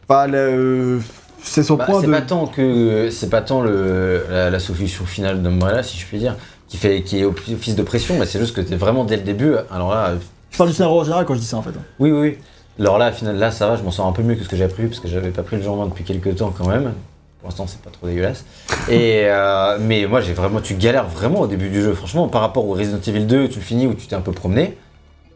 Enfin, 0.07 0.27
le- 0.27 1.01
c'est 1.43 1.63
son 1.63 1.75
Bah, 1.75 1.85
point 1.85 2.01
c'est 2.01 2.07
de... 2.07 2.11
pas 2.11 2.21
tant 2.21 2.47
que 2.47 3.09
c'est 3.11 3.29
pas 3.29 3.41
tant 3.41 3.61
le, 3.61 4.25
la, 4.29 4.49
la 4.49 4.59
solution 4.59 5.05
finale 5.05 5.41
d'Umbrella, 5.41 5.83
si 5.83 5.97
je 5.97 6.05
puis 6.05 6.19
dire, 6.19 6.35
qui 6.67 6.77
fait 6.77 7.01
qui 7.03 7.19
est 7.19 7.25
au 7.25 7.31
office 7.31 7.75
de 7.75 7.83
pression, 7.83 8.17
mais 8.19 8.25
c'est 8.25 8.39
juste 8.39 8.55
que 8.55 8.61
t'es 8.61 8.75
vraiment 8.75 9.03
dès 9.05 9.17
le 9.17 9.23
début. 9.23 9.53
Alors 9.71 9.91
là, 9.91 10.13
Je 10.51 10.57
parle 10.57 10.69
du 10.69 10.75
scénario 10.75 10.99
en 10.99 11.03
général 11.03 11.25
quand 11.25 11.35
je 11.35 11.39
dis 11.39 11.45
ça 11.45 11.57
en 11.57 11.61
fait. 11.61 11.71
oui, 11.99 12.11
oui, 12.11 12.19
oui. 12.19 12.37
Alors 12.79 12.97
là, 12.97 13.11
final, 13.11 13.35
là, 13.37 13.51
ça 13.51 13.67
va, 13.67 13.75
je 13.75 13.83
m'en 13.83 13.91
sors 13.91 14.07
un 14.07 14.13
peu 14.13 14.23
mieux 14.23 14.35
que 14.35 14.43
ce 14.43 14.47
que 14.49 14.55
j'avais 14.55 14.71
prévu 14.73 14.87
parce 14.87 15.01
que 15.01 15.09
j'avais 15.09 15.31
pas 15.31 15.43
pris 15.43 15.57
le 15.57 15.63
main 15.69 15.85
depuis 15.87 16.05
quelques 16.05 16.37
temps 16.37 16.53
quand 16.57 16.67
même. 16.67 16.93
Pour 17.41 17.49
l'instant, 17.49 17.67
c'est 17.67 17.81
pas 17.81 17.89
trop 17.89 18.07
dégueulasse. 18.07 18.45
Et 18.89 19.23
euh, 19.25 19.77
mais 19.81 20.05
moi, 20.07 20.21
j'ai 20.21 20.33
vraiment, 20.33 20.61
tu 20.61 20.75
galères 20.75 21.07
vraiment 21.07 21.41
au 21.41 21.47
début 21.47 21.69
du 21.69 21.81
jeu. 21.81 21.93
Franchement, 21.93 22.27
par 22.29 22.41
rapport 22.41 22.65
au 22.65 22.73
Resident 22.73 22.99
Evil 23.05 23.25
2, 23.25 23.49
tu 23.49 23.59
le 23.59 23.63
finis 23.65 23.87
où 23.87 23.93
tu 23.95 24.07
t'es 24.07 24.15
un 24.15 24.21
peu 24.21 24.31
promené. 24.31 24.77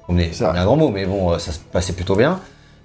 Promené, 0.03 0.29
C'est 0.31 0.45
un 0.45 0.63
grand 0.65 0.75
mot, 0.77 0.89
mais 0.89 1.05
bon, 1.05 1.31
euh, 1.31 1.37
ça 1.37 1.51
se 1.51 1.59
passait 1.59 1.93
plutôt 1.93 2.15
bien. 2.15 2.39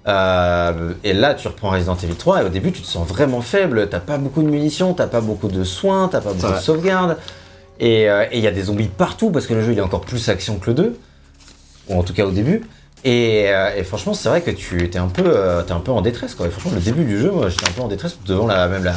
Euh, 0.09 0.93
et 1.03 1.13
là, 1.13 1.35
tu 1.35 1.47
reprends 1.47 1.69
Resident 1.69 1.95
Evil 1.95 2.15
3 2.15 2.41
et 2.41 2.45
au 2.45 2.49
début, 2.49 2.71
tu 2.71 2.81
te 2.81 2.87
sens 2.87 3.07
vraiment 3.07 3.41
faible. 3.41 3.87
T'as 3.89 3.99
pas 3.99 4.17
beaucoup 4.17 4.41
de 4.41 4.49
munitions, 4.49 4.93
t'as 4.93 5.07
pas 5.07 5.21
beaucoup 5.21 5.47
de 5.47 5.63
soins, 5.63 6.09
t'as 6.11 6.21
pas 6.21 6.33
beaucoup 6.33 6.53
de 6.53 6.59
sauvegarde. 6.59 7.17
Et 7.79 8.09
euh, 8.09 8.25
il 8.33 8.39
y 8.39 8.47
a 8.47 8.51
des 8.51 8.63
zombies 8.63 8.89
partout 8.89 9.29
parce 9.29 9.47
que 9.47 9.53
le 9.53 9.61
jeu 9.63 9.71
il 9.71 9.77
est 9.77 9.81
encore 9.81 10.01
plus 10.01 10.29
action 10.29 10.57
que 10.57 10.69
le 10.69 10.73
2, 10.73 10.99
ou 11.89 11.99
en 11.99 12.03
tout 12.03 12.13
cas 12.13 12.25
au 12.25 12.31
début. 12.31 12.63
Et, 13.05 13.45
euh, 13.47 13.69
et 13.77 13.83
franchement, 13.83 14.13
c'est 14.13 14.27
vrai 14.27 14.41
que 14.41 14.51
tu 14.51 14.83
es 14.83 14.97
un 14.97 15.07
peu, 15.07 15.23
euh, 15.25 15.61
t'es 15.61 15.71
un 15.71 15.79
peu 15.79 15.91
en 15.91 16.01
détresse 16.01 16.35
quoi. 16.35 16.47
Et 16.47 16.49
franchement, 16.49 16.71
le 16.75 16.81
début 16.81 17.05
du 17.05 17.17
jeu, 17.17 17.31
moi, 17.31 17.47
j'étais 17.47 17.67
un 17.67 17.71
peu 17.71 17.81
en 17.81 17.87
détresse 17.87 18.17
devant 18.25 18.47
la 18.47 18.67
même 18.67 18.83
la, 18.83 18.95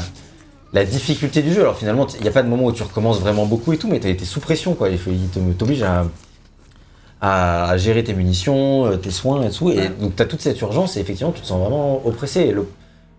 la 0.72 0.84
difficulté 0.84 1.42
du 1.42 1.52
jeu. 1.52 1.60
Alors 1.60 1.76
finalement, 1.76 2.06
il 2.16 2.22
n'y 2.22 2.28
a 2.28 2.32
pas 2.32 2.42
de 2.42 2.48
moment 2.48 2.64
où 2.64 2.72
tu 2.72 2.82
recommences 2.82 3.20
vraiment 3.20 3.46
beaucoup 3.46 3.72
et 3.72 3.78
tout, 3.78 3.88
mais 3.88 4.00
t'as 4.00 4.08
été 4.08 4.24
sous 4.24 4.40
pression 4.40 4.74
quoi. 4.74 4.88
Il 4.88 5.54
t'oblige 5.56 5.82
à, 5.82 6.06
à, 7.22 7.70
à 7.70 7.76
gérer 7.78 8.04
tes 8.04 8.12
munitions, 8.12 8.84
euh, 8.84 8.96
tes 8.96 9.10
soins 9.10 9.40
et 9.42 9.50
tout. 9.50 9.70
Et 9.70 9.88
donc 10.00 10.14
t'as 10.16 10.26
toute 10.26 10.42
cette 10.42 10.60
urgence 10.60 10.96
et 10.98 11.00
effectivement, 11.00 11.32
tu 11.32 11.40
te 11.40 11.46
sens 11.46 11.58
vraiment 11.60 12.02
oppressé. 12.04 12.54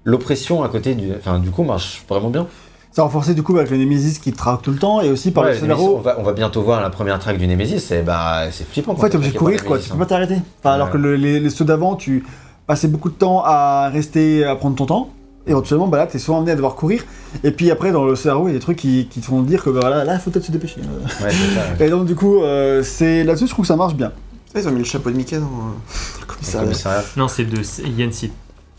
L'oppression 0.06 0.62
à 0.64 0.70
côté 0.70 0.94
du, 0.96 1.12
enfin 1.18 1.40
du 1.40 1.50
coup 1.50 1.64
marche 1.64 2.04
vraiment 2.10 2.30
bien. 2.30 2.46
C'est 2.92 3.02
renforcé 3.02 3.34
du 3.34 3.42
coup 3.42 3.58
avec 3.58 3.72
le 3.72 3.78
Nemesis 3.78 4.20
qui 4.20 4.34
traque 4.34 4.62
tout 4.62 4.70
le 4.72 4.78
temps 4.78 5.02
et 5.02 5.10
aussi 5.10 5.32
par 5.32 5.46
Ouais, 5.46 5.54
le 5.54 5.58
scénario. 5.60 5.96
on, 5.96 6.00
va, 6.00 6.18
on 6.20 6.24
va 6.24 6.34
bientôt 6.34 6.62
voir 6.62 6.80
la 6.82 6.90
première 6.92 7.18
track 7.18 7.38
du 7.40 7.48
Nemesis. 7.48 7.80
C'est 7.80 8.04
bah, 8.04 8.52
c'est 8.52 8.68
flippant. 8.68 8.92
En 8.92 8.96
fait, 8.98 9.10
t'es 9.10 9.16
obligé 9.16 9.32
de 9.32 9.38
courir 9.38 9.64
quoi, 9.64 9.78
Nemesis, 9.78 9.86
tu 9.90 9.90
peux 9.92 9.96
hein. 9.96 10.06
pas 10.06 10.10
t'arrêter. 10.10 10.36
Enfin, 10.60 10.74
alors 10.76 10.92
que 10.92 10.98
le- 10.98 11.16
les, 11.16 11.40
les 11.40 11.50
ceux 11.50 11.66
d'avant, 11.66 11.96
tu 11.96 12.24
passais 12.68 12.88
beaucoup 12.90 13.10
de 13.10 13.16
temps 13.16 13.42
à 13.46 13.90
rester, 13.90 14.44
à 14.46 14.56
prendre 14.56 14.76
ton 14.76 14.86
temps. 14.86 15.10
Éventuellement, 15.46 15.88
bah 15.88 15.98
là, 15.98 16.08
t'es 16.08 16.20
souvent 16.20 16.38
amené 16.38 16.52
à 16.52 16.56
devoir 16.56 16.76
courir. 16.76 17.04
Et 17.44 17.52
puis 17.52 17.70
après, 17.70 17.92
dans 17.92 18.06
le 18.06 18.16
scénario, 18.16 18.48
il 18.48 18.52
y 18.52 18.56
a 18.56 18.58
des 18.58 18.62
trucs 18.62 18.78
qui, 18.78 19.08
qui 19.10 19.20
te 19.20 19.26
font 19.26 19.42
dire 19.42 19.62
que 19.64 19.70
bah, 19.70 19.90
là, 19.90 20.06
là, 20.06 20.14
il 20.16 20.20
faut 20.22 20.32
peut-être 20.32 20.46
se 20.46 20.52
dépêcher. 20.52 20.80
Ouais, 20.80 21.30
c'est 21.30 21.56
ça. 21.56 21.62
ouais. 21.80 21.88
Et 21.88 21.90
donc, 21.90 22.06
du 22.06 22.16
coup, 22.16 22.42
euh, 22.42 22.82
c'est 22.84 23.24
là-dessus, 23.26 23.48
je 23.48 23.52
trouve 23.52 23.64
que 23.64 23.68
ça 23.68 23.76
marche 23.76 23.96
bien. 23.96 24.12
Ah, 24.56 24.60
Ils 24.62 24.68
ont 24.68 24.72
mis 24.72 24.80
le 24.80 24.86
chapeau 24.86 25.10
de 25.10 25.16
Mickey 25.18 25.38
dans 25.38 25.44
euh, 25.46 25.48
le 26.16 26.22
Le 26.22 26.26
commissariat. 26.28 26.64
commissariat. 26.66 27.04
Non, 27.18 27.28
c'est 27.28 27.44
de 27.46 27.62
c'est 27.64 27.84
Yancy. 27.84 28.32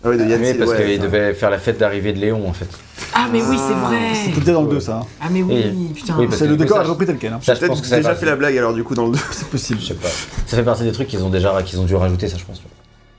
Ah 0.03 0.11
oui, 0.11 0.17
de 0.19 0.25
Yancy, 0.25 0.53
Oui, 0.53 0.55
parce 0.59 0.71
ouais, 0.71 0.85
qu'il 0.93 1.01
devait 1.01 1.35
faire 1.35 1.51
la 1.51 1.59
fête 1.59 1.79
d'arrivée 1.79 2.13
de 2.13 2.19
Léon 2.21 2.47
en 2.49 2.53
fait. 2.53 2.69
Ah, 3.15 3.27
mais 3.33 3.41
oui, 3.43 3.57
c'est 3.57 3.75
Ah, 3.75 3.89
vrai 3.89 3.97
C'était 4.15 4.53
dans 4.53 4.63
le 4.63 4.69
2, 4.69 4.81
ça. 4.81 4.99
hein. 5.03 5.07
Ah, 5.21 5.27
mais 5.31 5.43
oui, 5.43 5.91
putain. 5.95 6.15
Oui, 6.19 6.29
C'est 6.31 6.47
le 6.47 6.57
décor 6.57 6.81
est 6.81 6.85
repris 6.85 7.07
tel 7.07 7.17
quel. 7.19 7.33
hein. 7.33 7.39
Ça, 7.43 7.55
je 7.55 7.61
Peut-être 7.61 7.71
pense 7.73 7.81
que 7.81 7.87
ça 7.87 7.97
déjà 7.97 8.15
fait 8.15 8.27
la 8.27 8.37
blague 8.37 8.57
alors 8.57 8.73
du 8.75 8.85
coup 8.85 8.95
dans 8.95 9.07
le 9.07 9.13
2. 9.13 9.19
C'est 9.33 9.49
possible. 9.49 9.81
Je 9.81 9.87
sais 9.89 9.95
pas. 9.95 10.09
Ça 10.47 10.57
fait 10.57 10.63
partie 10.63 10.85
des 10.85 10.93
trucs 10.93 11.09
qu'ils 11.09 11.23
ont 11.25 11.31
déjà 11.31 11.63
qu'ils 11.63 11.79
ont 11.81 11.85
dû 11.85 11.95
rajouter, 11.95 12.29
ça 12.29 12.37
je 12.39 12.45
pense. 12.45 12.63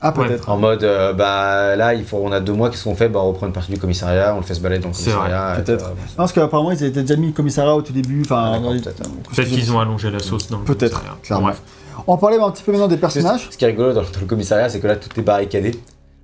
Ah, 0.08 0.12
peut-être. 0.12 0.50
En 0.50 0.58
mode, 0.58 0.84
euh, 0.84 1.14
bah 1.14 1.76
là, 1.76 1.94
il 1.96 2.04
faut, 2.06 2.18
on 2.22 2.32
a 2.32 2.40
deux 2.40 2.54
mois, 2.54 2.70
qu'est-ce 2.70 2.84
qu'on 2.84 2.96
fait 2.96 3.10
Bah 3.10 3.20
on 3.24 3.30
reprend 3.30 3.48
une 3.48 3.54
partie 3.54 3.72
du 3.72 3.80
commissariat, 3.80 4.34
on 4.36 4.38
le 4.38 4.44
fait 4.46 4.54
se 4.54 4.60
balader 4.60 4.82
dans 4.84 4.90
le 4.90 4.94
commissariat. 4.94 5.54
peut-être. 5.66 5.86
euh, 5.86 5.90
bon, 5.90 5.96
Non, 5.96 6.16
parce 6.18 6.32
qu'apparemment, 6.34 6.72
ils 6.72 6.84
étaient 6.84 7.02
déjà 7.02 7.16
mis 7.20 7.28
le 7.28 7.34
commissariat 7.34 7.76
au 7.76 7.82
tout 7.82 7.94
début. 7.94 8.24
Ah, 8.30 8.52
Enfin, 8.52 8.62
dans 8.62 8.72
les- 8.72 8.82
peut-être. 8.82 9.04
Qu'ils 9.34 9.72
ont 9.72 9.80
allongé 9.80 10.12
la 10.12 10.20
sauce 10.20 10.50
dans 10.50 10.60
le 10.60 10.64
Peut-être, 10.66 11.02
clairement. 11.24 11.48
Bref. 11.48 11.62
On 12.08 12.18
parler 12.18 12.38
un 12.38 12.52
petit 12.52 12.62
peu 12.62 12.72
maintenant 12.72 12.88
des 12.88 12.98
personnages. 12.98 13.48
Ce 13.50 13.58
qui 13.58 13.64
est 13.66 13.68
rigolo 13.68 13.94
dans, 13.94 14.02
dans 14.04 14.08
le 14.22 14.28
commissariat, 14.28 14.70
c'est 14.70 14.80
que 14.80 14.88
là, 14.88 14.96
tout 14.96 15.10
est 15.20 15.24
barricadé. 15.24 15.72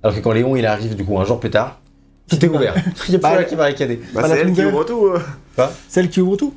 Alors 0.04 0.14
que 0.14 0.20
quand 0.20 0.32
Léon 0.32 0.54
il 0.54 0.64
arrive, 0.66 0.94
du 0.94 1.04
coup, 1.04 1.18
un 1.18 1.24
jour 1.24 1.40
plus 1.40 1.50
tard, 1.50 1.78
tout 2.28 2.44
est 2.44 2.48
ouvert. 2.48 2.74
Il 3.08 3.12
y 3.14 3.16
a 3.16 3.18
plus 3.18 3.22
Bah, 3.22 3.30
rien 3.30 3.42
qui 3.44 3.54
est 3.54 3.56
barricadé. 3.56 4.00
Bah, 4.14 4.22
Pas 4.22 4.28
c'est 4.28 4.34
la 4.36 4.40
elle 4.42 4.52
qui 4.52 4.64
ouvre 4.64 4.84
tout. 4.84 5.06
euh. 5.06 5.66
Celle 5.88 6.08
qui 6.08 6.20
ouvre 6.20 6.36
tout. 6.36 6.54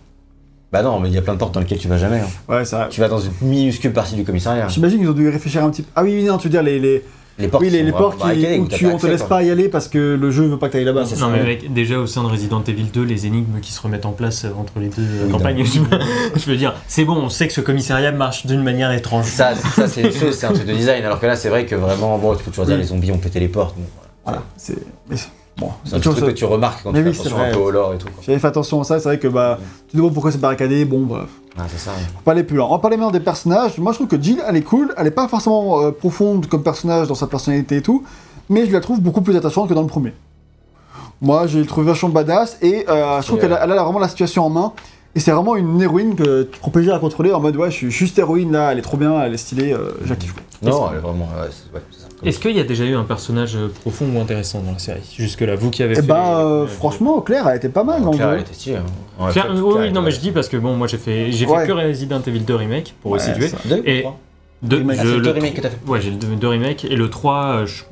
Bah 0.76 0.84
non, 0.84 1.00
mais 1.00 1.08
il 1.08 1.16
y 1.16 1.18
a 1.18 1.22
plein 1.22 1.32
de 1.36 1.40
portes 1.40 1.54
dans 1.54 1.62
lesquelles 1.62 1.78
tu 1.78 1.88
vas 1.88 1.98
jamais. 1.98 2.20
hein. 2.20 2.28
Ouais, 2.54 2.66
c'est 2.66 2.76
vrai. 2.76 2.88
Tu 2.90 3.00
vas 3.00 3.08
dans 3.08 3.20
une 3.20 3.32
minuscule 3.42 3.94
partie 3.94 4.16
du 4.16 4.26
commissariat. 4.26 4.68
J'imagine 4.68 5.00
qu'ils 5.00 5.10
ont 5.10 5.14
dû 5.14 5.30
réfléchir 5.30 5.64
un 5.64 5.70
petit 5.70 5.84
peu. 5.84 5.90
Ah 5.96 6.04
oui, 6.04 6.14
oui, 6.18 6.24
non, 6.26 6.38
tu 6.38 6.48
veux 6.48 6.52
dire 6.52 6.64
les, 6.64 6.80
les, 6.80 7.02
Les 7.40 7.48
portes, 7.48 7.64
oui, 7.64 7.70
les, 7.70 7.90
portes 7.94 8.18
qui- 8.18 8.58
où 8.60 8.68
tu, 8.68 8.86
on 8.88 8.98
te 8.98 9.08
laisse 9.08 9.24
pas 9.24 9.42
y 9.42 9.50
aller 9.52 9.70
parce 9.70 9.88
que 9.88 10.18
le 10.20 10.32
jeu 10.32 10.44
veut 10.48 10.60
pas 10.60 10.68
que 10.68 10.74
tu 10.74 10.80
ailles 10.80 10.84
là-bas. 10.84 11.04
Oui, 11.06 11.12
Non, 11.14 11.28
ça, 11.28 11.28
mais 11.30 11.44
mec, 11.44 11.72
déjà 11.74 11.98
au 11.98 12.08
sein 12.08 12.24
de 12.24 12.28
Resident 12.28 12.62
Evil 12.68 12.88
2, 12.94 13.04
les 13.04 13.26
énigmes 13.26 13.62
qui 13.62 13.72
se 13.72 13.82
remettent 13.82 14.06
en 14.06 14.12
place 14.12 14.44
euh, 14.44 14.50
entre 14.60 14.74
les 14.82 14.90
deux 14.90 15.02
euh, 15.02 15.26
Oui, 15.28 15.32
campagnes, 15.32 15.64
je, 15.66 15.80
je 16.40 16.46
veux 16.46 16.58
dire, 16.58 16.74
c'est 16.90 17.06
bon, 17.06 17.16
on 17.16 17.30
sait 17.30 17.48
que 17.48 17.54
ce 17.54 17.62
commissariat 17.62 18.12
marche 18.12 18.46
d'une 18.46 18.62
manière 18.62 18.92
étrange. 18.92 19.28
Ça, 19.28 19.56
ça 19.56 19.88
c'est 19.88 20.02
une 20.02 20.12
chose, 20.12 20.36
c'est 20.38 20.46
un 20.46 20.52
truc 20.52 20.68
de 20.68 20.74
design. 20.74 21.06
Alors 21.06 21.22
que 21.22 21.26
là, 21.26 21.38
c'est 21.38 21.48
vrai 21.50 21.66
que 21.66 21.76
vraiment, 21.76 22.18
bon, 22.18 22.36
tu 22.36 22.44
peux 22.44 22.52
toujours 22.52 22.66
dire 22.66 22.76
Oui. 22.76 22.82
les 22.82 22.88
zombies 22.88 23.12
ont 23.14 23.18
pété 23.18 23.40
les 23.40 23.48
portes. 23.48 23.76
Bon, 23.78 23.84
voilà. 24.26 24.40
Voilà, 24.40 24.44
c'est. 24.58 24.76
C'est- 25.58 25.62
Bon, 25.62 25.72
C'est 25.86 25.96
un 25.96 26.00
truc 26.00 26.18
ça- 26.20 26.26
que 26.26 26.32
tu 26.32 26.46
remarques 26.46 26.84
quand 26.84 26.92
Mais 26.92 27.00
tu 27.00 27.04
fais 27.06 27.10
oui, 27.10 27.16
c'est 27.16 27.22
attention 27.22 27.38
vrai. 27.38 27.50
un 27.50 27.54
peu 27.54 27.60
au 27.60 27.72
lore 27.72 27.94
et 27.94 27.98
tout. 27.98 28.08
J'avais 28.22 28.40
fait 28.40 28.48
attention 28.48 28.82
à 28.82 28.84
ça, 28.84 29.00
c'est 29.00 29.08
vrai 29.10 29.20
que 29.20 29.28
bah, 29.28 29.58
tu 29.88 29.92
te 29.94 29.98
demandes 29.98 30.14
pourquoi 30.14 30.32
c'est 30.32 30.38
barricadé, 30.42 30.84
bon 30.86 31.02
bref. 31.06 31.30
Ah, 31.58 31.64
c'est 31.70 31.78
ça. 31.80 31.92
Faut 31.92 32.22
pas 32.26 32.32
aller 32.34 32.44
plus 32.44 32.58
loin. 32.58 32.66
On 32.68 32.72
va 32.72 32.80
parler 32.80 32.98
maintenant 32.98 33.12
des 33.12 33.22
personnages. 33.22 33.78
Moi 33.78 33.94
je 33.94 33.98
trouve 34.00 34.08
que 34.08 34.22
Jill, 34.22 34.42
elle 34.48 34.58
est 34.58 34.62
cool, 34.62 34.94
elle 34.98 35.08
est 35.08 35.12
pas 35.12 35.28
forcément 35.30 35.82
euh, 35.82 35.92
profonde 35.92 36.48
comme 36.48 36.64
personnage 36.64 37.08
dans 37.08 37.16
sa 37.16 37.28
personnalité 37.28 37.78
et 37.78 37.82
tout, 37.82 38.04
mais 38.50 38.66
je 38.66 38.72
la 38.74 38.82
trouve 38.82 39.00
beaucoup 39.00 39.22
plus 39.22 39.36
attachante 39.38 39.70
que 39.70 39.74
dans 39.74 39.82
le 39.82 39.88
premier. 39.88 40.14
Moi 41.22 41.48
j'ai 41.48 41.66
trouvé 41.66 41.88
vachement 41.88 42.10
badass 42.10 42.58
et 42.62 42.86
euh, 42.90 43.22
je 43.22 43.28
trouve 43.28 43.40
qu'elle 43.40 43.54
a, 43.54 43.62
euh, 43.66 43.80
a 43.80 43.84
vraiment 43.84 44.00
la 44.00 44.10
situation 44.10 44.46
en 44.46 44.50
main. 44.50 44.74
Et 45.18 45.22
c'est 45.22 45.32
vraiment 45.32 45.56
une 45.56 45.82
héroïne 45.82 46.16
que 46.16 46.44
tu 46.44 46.60
prends 46.60 46.72
plaisir 46.72 46.94
à 46.94 47.00
contrôler 47.00 47.32
en 47.32 47.40
mode 47.40 47.56
ouais, 47.56 47.72
je 47.72 47.76
suis 47.78 47.90
juste 47.92 48.20
héroïne 48.20 48.52
là, 48.52 48.74
elle 48.74 48.80
est 48.80 48.82
trop 48.82 48.98
bien, 48.98 49.22
elle 49.24 49.34
est 49.34 49.38
stylée, 49.38 49.72
euh, 49.72 49.92
je 50.04 50.14
quoi. 50.14 50.44
Non, 50.62 50.90
elle 50.92 50.98
est 50.98 51.02
vraiment. 51.02 51.24
Ouais, 51.40 51.48
c'est 51.52 51.74
ouais, 51.74 51.82
c'est 51.90 52.02
ça. 52.02 52.05
Est-ce 52.24 52.40
qu'il 52.40 52.56
y 52.56 52.60
a 52.60 52.64
déjà 52.64 52.86
eu 52.86 52.96
un 52.96 53.04
personnage 53.04 53.56
euh, 53.56 53.68
profond 53.82 54.06
ou 54.16 54.20
intéressant 54.22 54.62
dans 54.62 54.72
la 54.72 54.80
série 54.80 55.02
Jusque-là, 55.18 55.56
vous 55.56 55.70
qui 55.70 55.84
avez 55.84 55.94
Et 55.94 55.96
fait. 55.98 56.02
bah 56.04 56.24
les- 56.40 56.44
euh, 56.46 56.62
les- 56.64 56.68
franchement, 56.70 57.20
Claire 57.22 57.46
a 57.48 57.56
été 57.56 57.68
pas 57.70 57.84
mal 57.84 58.02
dans 58.04 58.12
le 58.12 58.18
Claire, 58.18 58.32
elle 58.34 58.40
était 58.42 58.54
stylée. 58.54 58.78
hein. 58.78 59.30
Claire- 59.32 59.48
oui, 59.54 59.74
Claire, 59.76 59.92
non, 59.92 60.02
mais 60.02 60.08
elle- 60.10 60.16
je 60.16 60.20
dis 60.22 60.32
parce 60.32 60.48
que 60.50 60.58
bon, 60.58 60.76
moi 60.76 60.88
j'ai 60.88 60.98
fait, 60.98 61.32
j'ai 61.32 61.46
Ouais. 61.46 61.62
fait 61.62 61.68
que 61.68 61.72
Resident 61.74 62.22
Evil 62.26 62.40
2 62.40 62.56
Remake 62.56 62.94
pour 63.02 63.12
Ouais, 63.12 63.20
resituer. 63.20 63.50
Deux, 63.66 63.82
Et- 63.86 64.06
Deux, 64.64 64.78
Remake. 64.78 64.96
je- 64.98 65.02
Ah, 65.02 65.06
c'est 65.06 65.16
le 65.18 65.22
deux 65.22 65.32
remakes 65.32 65.54
que 65.56 65.62
t'as 65.62 65.70
fait. 65.70 65.78
Ouais, 65.88 66.02
j'ai 66.02 66.10
le 66.12 66.16
deux, 66.16 66.28
deux 66.36 66.48
remakes 66.48 66.86
et 66.86 66.96
le 66.96 67.10
3, 67.10 67.46
euh, 67.48 67.66
je, 67.66 67.84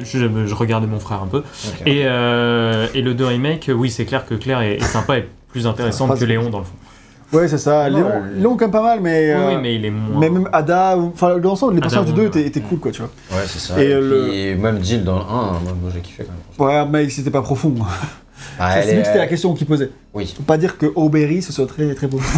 je, 0.00 0.46
je 0.46 0.54
regardais 0.54 0.86
mon 0.88 0.98
frère 0.98 1.22
un 1.22 1.26
peu. 1.28 1.42
Et, 1.86 2.02
euh, 2.04 2.86
et 2.94 3.00
le 3.00 3.14
2 3.14 3.24
remake, 3.26 3.70
oui, 3.74 3.90
c'est 3.90 4.04
clair 4.04 4.26
que 4.26 4.34
Claire 4.34 4.60
est, 4.60 4.74
est 4.74 4.80
sympa 4.82 5.18
et 5.18 5.28
plus 5.50 5.66
intéressante 5.66 6.18
que 6.18 6.24
Léon 6.24 6.50
dans 6.50 6.58
le 6.58 6.64
fond. 6.64 6.72
Ouais, 7.32 7.46
c'est 7.48 7.58
ça. 7.58 7.88
Léon, 7.88 8.10
Léon 8.36 8.56
quand 8.56 8.64
même 8.64 8.70
pas 8.70 8.82
mal, 8.82 9.00
mais. 9.02 9.34
Oui, 9.34 9.54
euh, 9.54 9.58
mais 9.60 9.74
il 9.74 9.84
est 9.84 9.90
moins. 9.90 10.18
mais 10.18 10.30
même 10.30 10.48
Ada, 10.52 10.96
enfin, 10.96 11.38
dans 11.38 11.50
l'ensemble, 11.50 11.74
les 11.74 11.80
personnages 11.80 12.06
du 12.06 12.12
2 12.14 12.22
ouais. 12.22 12.28
étaient, 12.28 12.46
étaient 12.46 12.60
cool, 12.60 12.78
quoi, 12.78 12.90
tu 12.90 13.02
vois. 13.02 13.10
Ouais, 13.30 13.44
c'est 13.46 13.58
ça. 13.58 13.82
Et, 13.82 13.88
Et, 13.88 13.92
euh, 13.92 14.56
même 14.56 14.82
Jill 14.82 15.04
dans 15.04 15.16
le 15.16 15.22
1, 15.22 15.24
moi, 15.24 15.60
moi, 15.82 15.90
j'ai 15.92 16.00
kiffé 16.00 16.24
quand 16.24 16.66
même. 16.66 16.86
Ouais, 16.86 16.90
mais 16.90 17.08
c'était 17.10 17.30
pas 17.30 17.42
profond. 17.42 17.74
Ah, 18.58 18.80
C'est 18.82 18.94
lui 18.94 19.00
que 19.02 19.06
c'était 19.06 19.18
la 19.18 19.26
question 19.26 19.52
qu'il 19.54 19.66
posait. 19.66 19.90
Oui. 20.18 20.34
Faut 20.36 20.42
pas 20.42 20.58
dire 20.58 20.76
que 20.78 20.86
Auberry 20.96 21.40
ce 21.42 21.52
soit 21.52 21.66
très 21.66 21.94
très 21.94 22.06
beau. 22.06 22.20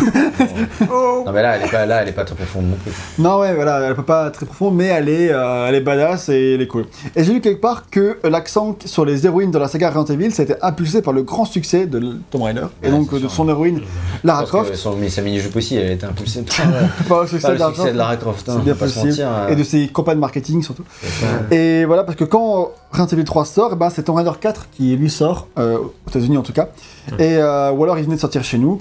Non, 1.27 1.33
mais 1.33 1.43
là, 1.43 1.57
elle 1.57 1.65
est 1.67 1.71
pas, 1.71 1.87
là, 1.87 2.03
elle 2.03 2.09
est 2.09 2.13
pas 2.13 2.25
très 2.25 2.35
profonde 2.35 2.67
non 2.71 2.77
plus. 2.83 2.93
non, 3.19 3.39
ouais, 3.41 3.55
voilà, 3.55 3.81
elle 3.89 3.95
peut 3.95 4.03
pas 4.03 4.31
très 4.31 4.47
profond, 4.47 4.71
mais 4.71 4.87
elle 4.87 5.09
est, 5.09 5.31
euh, 5.31 5.67
elle 5.69 5.75
est 5.75 5.81
badass 5.81 6.29
et 6.31 6.55
elle 6.55 6.63
est 6.63 6.67
cool. 6.67 6.87
Et 7.15 7.25
j'ai 7.25 7.33
lu 7.35 7.41
quelque 7.41 7.61
part 7.61 7.91
que 7.91 8.19
l'accent 8.25 8.77
sur 8.87 9.05
les 9.05 9.27
héroïnes 9.27 9.51
de 9.51 9.59
la 9.59 9.69
saga 9.69 9.91
Resident 9.91 10.15
Evil, 10.15 10.31
ça 10.33 10.43
a 10.43 10.45
été 10.45 10.55
impulsé 10.63 11.03
par 11.03 11.13
le 11.13 11.23
grand 11.23 11.45
succès 11.45 11.87
de 11.87 12.17
Tomb 12.31 12.43
Raider 12.43 12.67
et 12.83 12.91
donc 12.91 13.13
de 13.13 13.19
sûr. 13.19 13.31
son 13.31 13.49
héroïne 13.49 13.81
Lara 14.25 14.41
Parce 14.41 14.51
que 14.51 14.57
Croft. 14.57 14.75
son, 14.77 14.97
mais 14.97 15.09
sa 15.11 15.23
mini-jupe 15.23 15.55
aussi, 15.57 15.77
elle 15.77 15.89
a 15.89 15.93
été 15.93 16.07
impulsée 16.07 16.43
par, 17.09 17.23
le 17.23 17.27
succès 17.29 17.43
par 17.43 17.51
de 17.51 17.55
le 17.55 17.59
Lara 17.61 17.71
succès 17.73 17.83
Croft 17.83 17.93
de 17.93 17.99
Lara 17.99 18.17
Croft. 18.17 18.49
hein, 18.49 18.55
C'est 18.59 18.65
bien 18.65 18.75
possible. 18.75 19.09
mentir, 19.09 19.29
euh, 19.31 19.49
et 19.49 19.57
de 19.57 19.63
ses 19.65 19.89
campagnes 19.89 20.19
marketing 20.19 20.63
surtout. 20.63 20.85
Et 21.51 21.85
voilà, 21.85 22.05
parce 22.05 22.17
que 22.17 22.25
quand 22.25 22.71
Resident 22.93 23.07
Evil 23.13 23.25
3 23.25 23.45
sort, 23.45 23.71
eh 23.75 23.77
ben, 23.77 23.91
c'est 23.91 24.03
Tomb 24.05 24.17
Raider 24.17 24.33
4 24.41 24.69
qui 24.73 24.97
lui 24.97 25.11
sort, 25.11 25.49
euh, 25.59 25.79
aux 25.79 26.11
États-Unis 26.11 26.39
en 26.39 26.43
tout 26.43 26.53
cas. 26.53 26.69
Et, 27.19 27.37
euh, 27.37 27.70
ou 27.73 27.83
alors 27.85 27.99
il 27.99 28.05
venait 28.05 28.17
de 28.17 28.21
sortir 28.21 28.45
chez 28.45 28.59
nous. 28.59 28.81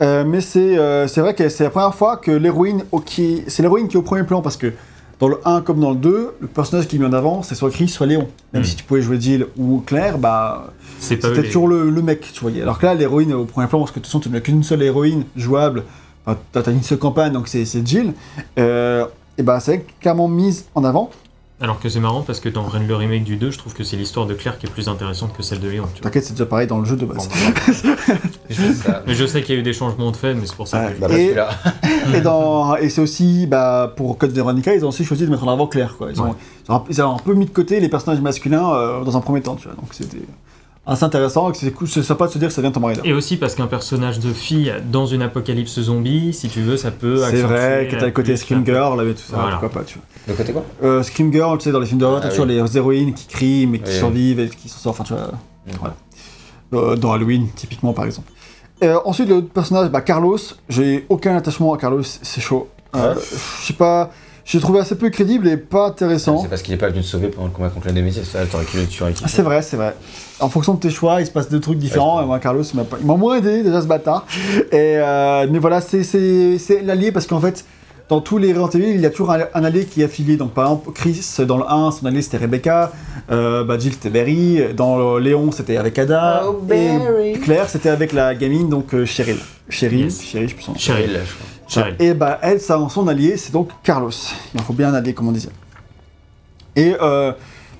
Euh, 0.00 0.24
mais 0.24 0.40
c'est 0.40 0.78
euh, 0.78 1.08
c'est 1.08 1.20
vrai 1.20 1.34
que 1.34 1.48
c'est 1.48 1.64
la 1.64 1.70
première 1.70 1.94
fois 1.94 2.16
que 2.18 2.30
l'héroïne, 2.30 2.84
qui- 3.04 3.42
c'est 3.48 3.62
l'héroïne 3.62 3.88
qui 3.88 3.96
est 3.96 3.98
au 3.98 4.02
premier 4.02 4.22
plan 4.22 4.42
parce 4.42 4.56
que 4.56 4.72
dans 5.18 5.26
le 5.26 5.38
1 5.44 5.62
comme 5.62 5.80
dans 5.80 5.90
le 5.90 5.96
2, 5.96 6.34
le 6.38 6.46
personnage 6.46 6.86
qui 6.86 6.94
est 6.94 6.98
mis 7.00 7.04
en 7.06 7.12
avant, 7.12 7.42
c'est 7.42 7.56
soit 7.56 7.70
Chris, 7.70 7.88
soit 7.88 8.06
Léon. 8.06 8.28
Même 8.52 8.62
Mm. 8.62 8.64
si 8.64 8.76
tu 8.76 8.84
pouvais 8.84 9.02
jouer 9.02 9.20
Jill 9.20 9.46
ou 9.56 9.82
Claire, 9.84 10.18
bah 10.18 10.68
c'était 11.00 11.28
les- 11.34 11.42
toujours 11.42 11.66
le, 11.66 11.90
le 11.90 12.02
mec, 12.02 12.20
tu 12.32 12.40
voyais. 12.40 12.62
Alors 12.62 12.78
que 12.78 12.86
là, 12.86 12.94
l'héroïne 12.94 13.30
est 13.30 13.34
au 13.34 13.44
premier 13.44 13.66
plan 13.66 13.80
parce 13.80 13.90
que 13.90 13.96
de 13.98 14.04
toute 14.04 14.06
façon, 14.06 14.20
tu 14.20 14.30
n'as 14.30 14.38
qu'une 14.40 14.62
seule 14.62 14.82
héroïne 14.82 15.24
jouable. 15.34 15.82
Enfin, 16.24 16.38
t'as 16.52 16.70
une 16.70 16.82
seule 16.84 16.98
campagne, 16.98 17.32
donc 17.32 17.48
c'est 17.48 17.64
c'est 17.64 17.84
Jill. 17.84 18.12
Euh, 18.58 19.04
et 19.36 19.42
bah 19.42 19.58
c'est 19.58 19.84
clairement 20.00 20.28
mise 20.28 20.66
en 20.76 20.84
avant. 20.84 21.10
Alors 21.60 21.80
que 21.80 21.88
c'est 21.88 21.98
marrant 21.98 22.22
parce 22.22 22.38
que 22.38 22.48
dans 22.48 22.64
le 22.86 22.94
remake 22.94 23.24
du 23.24 23.36
2, 23.36 23.50
je 23.50 23.58
trouve 23.58 23.74
que 23.74 23.82
c'est 23.82 23.96
l'histoire 23.96 24.26
de 24.26 24.34
Claire 24.34 24.58
qui 24.58 24.66
est 24.66 24.70
plus 24.70 24.88
intéressante 24.88 25.36
que 25.36 25.42
celle 25.42 25.58
de 25.58 25.68
Léon. 25.68 25.86
T'inquiète, 26.00 26.24
c'est 26.24 26.32
déjà 26.34 26.46
pareil 26.46 26.68
dans 26.68 26.78
le 26.78 26.84
jeu 26.84 26.94
de 26.94 27.04
base. 27.04 27.28
Je 28.48 28.54
fais 28.54 28.72
ça. 28.72 29.02
Mais 29.06 29.14
je 29.14 29.26
sais 29.26 29.42
qu'il 29.42 29.54
y 29.56 29.58
a 29.58 29.60
eu 29.60 29.64
des 29.64 29.72
changements 29.72 30.10
de 30.12 30.16
fait, 30.16 30.34
mais 30.34 30.46
c'est 30.46 30.54
pour 30.54 30.68
ça 30.68 30.86
que. 30.86 31.00
Bah, 31.00 31.08
bah, 31.08 31.18
Et- 31.18 31.24
celui-là. 31.26 31.50
et 32.14 32.20
dans 32.20 32.76
et 32.76 32.88
c'est 32.88 33.00
aussi 33.00 33.46
bah, 33.46 33.92
pour 33.96 34.16
Code 34.18 34.30
Veronica 34.30 34.74
ils 34.74 34.84
ont 34.84 34.88
aussi 34.88 35.04
choisi 35.04 35.26
de 35.26 35.30
mettre 35.30 35.44
en 35.46 35.52
avant 35.52 35.66
Claire 35.66 35.96
quoi 35.98 36.10
ils, 36.12 36.20
ont, 36.20 36.26
Ouais. 36.26 36.30
ils, 36.66 36.72
ont, 36.72 36.76
un- 36.76 36.84
ils 36.88 37.02
ont 37.02 37.14
un 37.16 37.18
peu 37.18 37.34
mis 37.34 37.44
de 37.44 37.50
côté 37.50 37.80
les 37.80 37.88
personnages 37.88 38.22
masculins 38.22 38.72
euh, 38.72 39.04
dans 39.04 39.16
un 39.16 39.20
premier 39.20 39.42
temps 39.42 39.56
tu 39.56 39.66
vois 39.68 39.76
donc 39.76 39.88
c'était 39.92 40.16
assez 40.88 41.04
intéressant 41.04 41.48
et 41.48 41.52
que 41.52 41.58
c'est 41.58 41.70
cool 41.70 41.86
c'est 41.86 42.02
sympa 42.02 42.26
de 42.26 42.32
se 42.32 42.38
dire 42.38 42.48
que 42.48 42.54
ça 42.54 42.60
vient 42.62 42.70
de 42.70 42.74
Tomb 42.74 42.84
Raider 42.86 43.02
Et 43.04 43.12
aussi 43.12 43.36
parce 43.36 43.54
qu'un 43.54 43.66
personnage 43.68 44.18
de 44.18 44.32
fille 44.32 44.72
dans 44.90 45.06
une 45.06 45.22
apocalypse 45.22 45.78
zombie, 45.80 46.32
si 46.32 46.48
tu 46.48 46.60
veux, 46.62 46.76
ça 46.76 46.90
peut. 46.90 47.18
c'est 47.30 47.42
vrai 47.42 47.86
que 47.90 47.96
t'as 47.96 48.06
le 48.06 48.12
côté 48.12 48.36
Scream 48.36 48.64
Girl 48.64 48.96
là, 48.96 49.08
et 49.08 49.14
tout 49.14 49.20
ça 49.22 49.36
Voilà. 49.36 49.50
pourquoi 49.58 49.68
pas 49.68 49.84
tu 49.84 49.98
vois 49.98 50.04
De 50.34 50.38
côté 50.38 50.52
quoi? 50.52 50.64
Euh, 50.82 51.02
Scream 51.02 51.32
Girl 51.32 51.58
tu 51.58 51.64
sais 51.64 51.72
dans 51.72 51.80
les 51.80 51.86
films 51.86 52.00
d'horreur 52.00 52.18
Ah 52.18 52.22
t'as 52.24 52.30
toujours 52.30 52.46
oui. 52.46 52.54
les 52.60 52.76
héroïnes 52.76 53.14
qui 53.14 53.26
crient 53.26 53.66
mais 53.66 53.78
qui 53.78 53.90
Oui, 53.90 53.96
survivent 53.96 54.40
et 54.40 54.48
qui 54.48 54.68
s'en 54.68 54.78
sortent 54.78 55.00
enfin 55.00 55.04
tu 55.04 55.12
vois 55.14 55.30
Mm. 55.66 55.72
voilà 55.80 55.94
Euh, 56.74 56.96
dans 56.96 57.12
Halloween 57.12 57.48
typiquement 57.54 57.92
par 57.92 58.04
exemple 58.06 58.30
Euh, 58.82 58.98
ensuite 59.04 59.28
le 59.28 59.42
personnage 59.42 59.90
bah, 59.90 60.00
Carlos 60.00 60.38
j'ai 60.70 61.04
aucun 61.10 61.36
attachement 61.36 61.74
à 61.74 61.78
Carlos 61.78 62.02
c'est 62.02 62.40
chaud 62.40 62.68
Euh, 62.96 63.14
Ouais. 63.14 63.20
je 63.60 63.66
sais 63.66 63.72
pas 63.74 64.10
j'ai 64.50 64.60
trouvé 64.60 64.80
assez 64.80 64.94
peu 64.96 65.10
crédible 65.10 65.46
et 65.46 65.56
pas 65.58 65.88
intéressant 65.88 66.40
C'est 66.42 66.48
parce 66.48 66.62
qu'il 66.62 66.72
est 66.72 66.78
pas 66.78 66.88
venu 66.88 67.02
te 67.02 67.06
sauver 67.06 67.28
pendant 67.28 67.48
le 67.48 67.52
combat 67.52 67.68
contre 67.68 67.86
la 67.86 67.92
Némésis. 67.92 68.24
Ça, 68.24 68.46
t'aurais 68.46 68.64
kiffé, 68.64 68.86
tu 68.86 69.02
aurais 69.02 69.12
kiffé. 69.12 69.24
Ah, 69.26 69.30
C'est 69.32 69.42
vrai, 69.42 69.60
c'est 69.60 69.76
vrai. 69.76 69.94
En 70.40 70.48
fonction 70.48 70.72
de 70.74 70.80
tes 70.80 70.88
choix, 70.90 71.20
il 71.20 71.26
se 71.26 71.30
passe 71.30 71.48
deux 71.50 71.60
trucs 71.60 71.78
différents. 71.78 72.16
Ouais, 72.18 72.22
et 72.24 72.26
moi, 72.26 72.38
Carlos, 72.38 72.62
il 72.62 72.80
m'a 73.06 73.14
moins 73.16 73.36
aidé 73.36 73.62
déjà 73.62 73.82
ce 73.82 73.86
bâtard. 73.86 74.24
Et 74.72 74.96
euh, 74.96 75.46
mais 75.50 75.58
voilà, 75.58 75.80
c'est- 75.82 76.02
c'est 76.02 76.56
c'est 76.58 76.80
l'allié 76.82 77.12
parce 77.12 77.26
qu'en 77.26 77.40
fait, 77.40 77.64
dans 78.08 78.22
tous 78.22 78.38
les 78.38 78.54
Resident 78.54 78.82
Evil, 78.86 78.94
il 78.94 79.00
y 79.02 79.06
a 79.06 79.10
toujours 79.10 79.32
un, 79.32 79.40
un 79.52 79.64
allié 79.64 79.84
qui 79.84 80.00
est 80.00 80.04
affilié. 80.04 80.38
Donc 80.38 80.52
par 80.54 80.64
exemple, 80.64 80.92
Chris, 80.94 81.20
dans 81.46 81.58
le 81.58 81.64
1, 81.68 81.90
son 81.90 82.06
allié 82.06 82.22
c'était 82.22 82.38
Rebecca. 82.38 82.90
Euh, 83.30 83.64
bah, 83.64 83.78
Jill 83.78 83.92
c'était 83.92 84.08
Barry. 84.08 84.60
Dans 84.74 84.96
le 84.96 85.18
Léon, 85.20 85.52
c'était 85.52 85.76
avec 85.76 85.98
Ada. 85.98 86.44
Oh, 86.48 86.62
et. 86.72 87.32
Claire, 87.42 87.68
c'était 87.68 87.90
avec 87.90 88.14
la 88.14 88.34
gamine, 88.34 88.70
donc 88.70 88.94
euh, 88.94 89.04
Cheryl. 89.04 89.36
Cheryl, 89.68 90.04
Yes. 90.06 90.22
Cheryl, 90.24 90.48
je 90.48 90.70
nom. 90.70 90.78
Cheryl. 90.78 91.10
je 91.10 91.34
crois. 91.34 91.46
Et 91.98 92.14
bah 92.14 92.38
elle, 92.42 92.60
son 92.60 93.08
allié, 93.08 93.36
c'est 93.36 93.52
donc 93.52 93.70
Carlos. 93.82 94.10
Il 94.54 94.60
en 94.60 94.62
faut 94.62 94.72
bien 94.72 94.88
un 94.88 94.94
allié, 94.94 95.12
comme 95.14 95.28
on 95.28 95.32
disait. 95.32 95.50
Et 96.76 96.94
euh, 97.00 97.32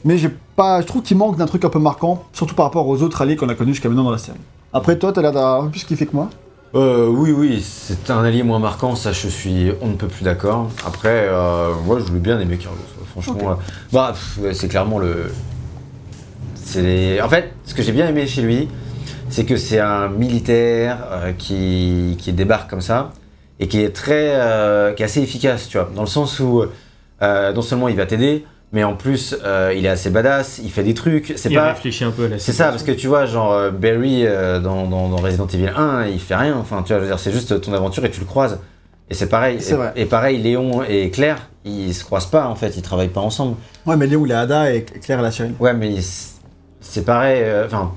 mais 0.05 0.19
j'ai 0.19 0.31
pas, 0.57 0.81
je 0.81 0.87
trouve 0.87 1.03
qu'il 1.03 1.17
manque 1.17 1.37
d'un 1.37 1.47
truc 1.47 1.65
un 1.65 1.69
peu 1.71 1.79
marquant, 1.79 2.25
surtout 2.33 2.55
par 2.55 2.67
rapport 2.67 2.87
aux 2.87 3.03
autres 3.03 3.23
alliés 3.23 3.37
qu'on 3.37 3.49
a 3.49 3.55
connus 3.55 3.73
jusqu'à 3.75 3.89
maintenant 3.89 4.05
dans 4.05 4.11
la 4.11 4.19
série. 4.19 4.39
Après 4.73 4.99
toi, 4.99 5.13
t'as 5.13 5.23
l'air 5.23 5.33
d'avoir 5.33 5.61
un 5.63 5.65
peu 5.65 5.71
plus 5.71 5.85
kiffé 5.85 6.07
que 6.07 6.15
moi. 6.15 6.29
Euh, 6.75 7.09
oui, 7.09 7.33
oui, 7.33 7.63
c'est 7.67 8.11
un 8.11 8.23
allié 8.23 8.43
moins 8.43 8.59
marquant, 8.59 8.95
ça 8.95 9.13
je 9.13 9.29
suis 9.29 9.73
on 9.81 9.87
ne 9.89 9.95
peut 9.95 10.09
plus 10.09 10.23
d'accord. 10.25 10.69
Après, 10.87 11.27
euh, 11.29 11.73
moi 11.87 11.99
je 11.99 12.05
voulais 12.05 12.21
bien 12.21 12.39
aimer 12.41 12.59
Carlos, 12.59 12.79
franchement. 13.11 13.53
euh, 13.53 13.55
bah, 13.93 14.13
c'est 14.53 14.69
clairement 14.69 14.99
le. 14.99 15.33
Les- 16.77 17.21
En 17.23 17.29
fait, 17.29 17.55
ce 17.65 17.73
que 17.75 17.83
j'ai 17.83 17.93
bien 17.93 18.07
aimé 18.07 18.27
chez 18.27 18.43
lui, 18.43 18.69
c'est 19.31 19.45
que 19.47 19.57
c'est 19.57 19.81
un 19.81 20.09
militaire 20.09 20.99
euh, 21.11 21.33
qui, 21.33 22.17
qui 22.19 22.33
débarque 22.33 22.69
comme 22.69 22.81
ça 22.83 23.13
et 23.61 23.69
qui 23.69 23.83
est 23.83 23.91
très. 23.95 24.33
euh, 24.35 24.93
qui 24.93 25.03
est 25.03 25.07
assez 25.07 25.21
efficace, 25.23 25.69
tu 25.69 25.79
vois, 25.79 25.91
dans 25.95 26.03
le 26.03 26.07
sens 26.09 26.39
où 26.41 26.63
euh, 27.23 27.53
non 27.53 27.63
seulement 27.63 27.89
il 27.89 27.97
va 27.97 28.07
t'aider, 28.07 28.45
mais 28.73 28.85
en 28.85 28.95
plus 28.95 29.35
euh, 29.45 29.73
il 29.77 29.87
est 29.87 29.89
assez 29.89 30.11
badass, 30.11 30.61
il 30.63 30.71
fait 30.71 30.83
des 30.83 30.95
trucs. 30.95 31.33
C'est 31.37 31.51
Il 31.51 31.57
pas. 31.57 31.69
réfléchit 31.73 32.05
un 32.05 32.11
peu 32.11 32.27
à 32.27 32.29
la 32.29 32.39
C'est 32.39 32.53
ça, 32.53 32.69
parce 32.69 32.83
que 32.83 32.93
tu 32.93 33.07
vois, 33.09 33.27
genre 33.27 33.53
euh, 33.53 33.71
Barry 33.71 34.25
euh, 34.27 34.61
dans, 34.61 34.87
dans- 34.87 35.09
dans 35.09 35.17
Resident 35.17 35.47
Evil 35.47 35.71
1, 35.75 36.07
il 36.07 36.21
fait 36.21 36.37
rien. 36.37 36.57
Enfin, 36.57 36.83
tu 36.83 36.89
vois, 36.93 36.99
je 36.99 37.03
veux 37.05 37.11
dire, 37.11 37.19
c'est 37.19 37.33
juste 37.33 37.61
ton 37.61 37.73
aventure 37.73 38.05
et 38.05 38.11
tu 38.11 38.21
le 38.21 38.27
croises. 38.27 38.59
Et 39.11 39.15
c'est 39.15 39.29
pareil. 39.31 39.57
Et, 39.67 39.73
vrai. 39.73 39.93
et 39.97 40.05
pareil, 40.05 40.37
Léon 40.39 40.83
et 40.87 41.11
Claire, 41.11 41.49
ils 41.65 41.95
se 41.95 42.05
croisent 42.05 42.27
pas 42.31 42.47
en 42.47 42.55
fait, 42.55 42.77
ils 42.77 42.83
travaillent 42.83 43.09
pas 43.09 43.23
ensemble. 43.23 43.57
Ouais, 43.87 43.97
mais 43.97 44.07
Léon, 44.07 44.27
il 44.27 44.33
a 44.33 44.41
Ada 44.41 44.71
et 44.75 44.83
Claire, 44.85 45.21
elle 45.21 45.25
a 45.25 45.31
Cheryl. 45.31 45.55
Ouais, 45.59 45.73
mais 45.73 45.95
c'est 46.81 47.05
pareil. 47.07 47.41
euh, 47.43 47.65
Enfin, 47.67 47.93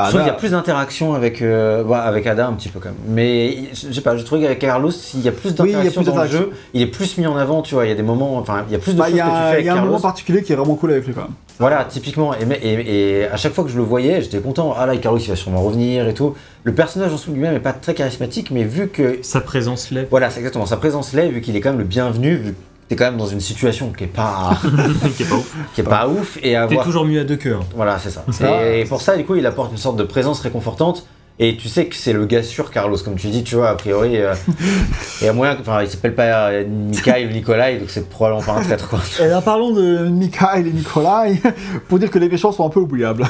Bah, 0.00 0.06
je 0.06 0.10
trouve 0.10 0.20
qu'il 0.22 0.28
y 0.32 0.34
a 0.34 0.38
plus 0.38 0.50
d'interaction 0.52 1.14
avec, 1.14 1.42
euh, 1.42 1.82
ouais, 1.84 1.98
avec 1.98 2.26
Ada 2.26 2.46
un 2.46 2.52
petit 2.54 2.68
peu 2.68 2.80
quand 2.80 2.88
même. 2.88 2.98
Mais 3.08 3.56
je 3.74 3.92
sais 3.92 4.00
pas, 4.00 4.16
je 4.16 4.24
trouve 4.24 4.40
qu'avec 4.40 4.58
Carlos, 4.58 4.90
il 5.14 5.20
y 5.20 5.28
a 5.28 5.32
plus 5.32 5.54
d'interaction 5.54 6.02
dans 6.02 6.22
le 6.22 6.28
jeu. 6.28 6.50
Il 6.74 6.82
est 6.82 6.86
plus 6.86 7.18
mis 7.18 7.26
en 7.26 7.36
avant, 7.36 7.62
tu 7.62 7.74
vois. 7.74 7.84
Il 7.86 7.88
y 7.88 7.92
a 7.92 7.94
des 7.94 8.02
moments, 8.02 8.36
enfin, 8.38 8.64
il 8.68 8.72
y 8.72 8.76
a 8.76 8.78
plus 8.78 8.94
de 8.94 8.98
Bah, 8.98 9.04
choses 9.06 9.14
il 9.14 9.18
y 9.18 9.20
que 9.20 9.24
tu 9.24 9.30
a, 9.30 9.34
fais 9.34 9.48
il 9.48 9.52
avec 9.52 9.64
y 9.66 9.68
a 9.68 9.72
un 9.72 9.74
Carlos. 9.76 9.90
moment 9.90 10.00
particulier 10.02 10.42
qui 10.42 10.52
est 10.52 10.56
vraiment 10.56 10.74
cool 10.74 10.92
avec 10.92 11.06
lui 11.06 11.12
quand 11.14 11.22
même. 11.22 11.30
Voilà, 11.58 11.84
typiquement. 11.84 12.32
Et, 12.34 12.46
mais- 12.46 12.58
et- 12.62 13.18
et 13.20 13.26
à 13.26 13.36
chaque 13.36 13.52
fois 13.52 13.64
que 13.64 13.70
je 13.70 13.76
le 13.76 13.82
voyais, 13.82 14.22
j'étais 14.22 14.38
content. 14.38 14.74
Ah 14.78 14.86
là, 14.86 14.96
Carlos, 14.96 15.18
il 15.18 15.28
va 15.28 15.36
sûrement 15.36 15.60
revenir 15.62 16.08
et 16.08 16.14
tout. 16.14 16.34
Le 16.64 16.72
personnage 16.72 17.12
en 17.12 17.16
soi 17.18 17.34
lui-même 17.34 17.54
est 17.54 17.58
pas 17.60 17.72
très 17.74 17.92
charismatique, 17.94 18.50
mais 18.50 18.64
vu 18.64 18.88
que. 18.88 19.18
Sa 19.22 19.40
présence 19.42 19.90
l'est. 19.90 20.06
Voilà, 20.10 20.30
c'est 20.30 20.38
exactement. 20.40 20.64
Sa 20.66 20.78
présence 20.78 21.12
l'est, 21.12 21.28
vu 21.28 21.40
qu'il 21.42 21.54
est 21.56 21.60
quand 21.60 21.70
même 21.70 21.78
le 21.78 21.84
bienvenu, 21.84 22.34
vu 22.36 22.54
t'es 22.90 22.96
quand 22.96 23.04
même 23.04 23.16
dans 23.16 23.26
une 23.26 23.38
situation 23.40 23.92
qui 23.96 24.02
est 24.04 24.06
pas, 24.08 24.50
qui 25.16 25.22
est 25.22 25.26
pas 25.26 25.36
ouf. 25.36 25.56
qui 25.74 25.80
est 25.80 25.84
pas 25.84 26.08
ouf. 26.08 26.36
Et 26.38 26.40
T'es 26.40 26.54
avoir. 26.56 26.84
toujours 26.84 27.04
mieux 27.04 27.20
à 27.20 27.24
deux 27.24 27.36
cœurs. 27.36 27.62
Voilà, 27.76 27.98
c'est 28.00 28.10
ça. 28.10 28.24
Ça, 28.32 28.66
Et 28.76 28.84
pour 28.84 29.00
ça, 29.00 29.16
du 29.16 29.24
coup, 29.24 29.36
il 29.36 29.46
apporte 29.46 29.70
une 29.70 29.78
sorte 29.78 29.96
de 29.96 30.02
présence 30.02 30.40
réconfortante. 30.40 31.06
Et 31.38 31.56
tu 31.56 31.68
sais 31.70 31.86
que 31.86 31.96
c'est 31.96 32.12
le 32.12 32.26
gars 32.26 32.42
sûr, 32.42 32.70
Carlos, 32.70 32.98
comme 33.02 33.14
tu 33.14 33.28
dis, 33.28 33.42
tu 33.42 33.54
vois, 33.54 33.70
a 33.70 33.74
priori. 33.74 34.18
euh, 34.18 34.34
et 35.22 35.28
à 35.28 35.32
moyen. 35.32 35.56
Enfin, 35.58 35.82
il 35.82 35.88
s'appelle 35.88 36.14
pas 36.14 36.50
Mikhail 36.64 37.26
ou 37.26 37.30
Nikolai, 37.30 37.78
donc 37.78 37.88
c'est 37.88 38.08
probablement 38.10 38.42
pas 38.42 38.52
un 38.60 38.62
traître, 38.62 38.88
quoi. 38.90 39.00
Et 39.20 39.26
là, 39.26 39.40
parlons 39.40 39.70
de 39.72 40.06
Mikhail 40.08 40.68
et 40.68 40.72
Nikolai, 40.72 41.40
pour 41.88 41.98
dire 41.98 42.10
que 42.10 42.18
les 42.18 42.28
méchants 42.28 42.52
sont 42.52 42.66
un 42.66 42.68
peu 42.68 42.80
oubliables. 42.80 43.24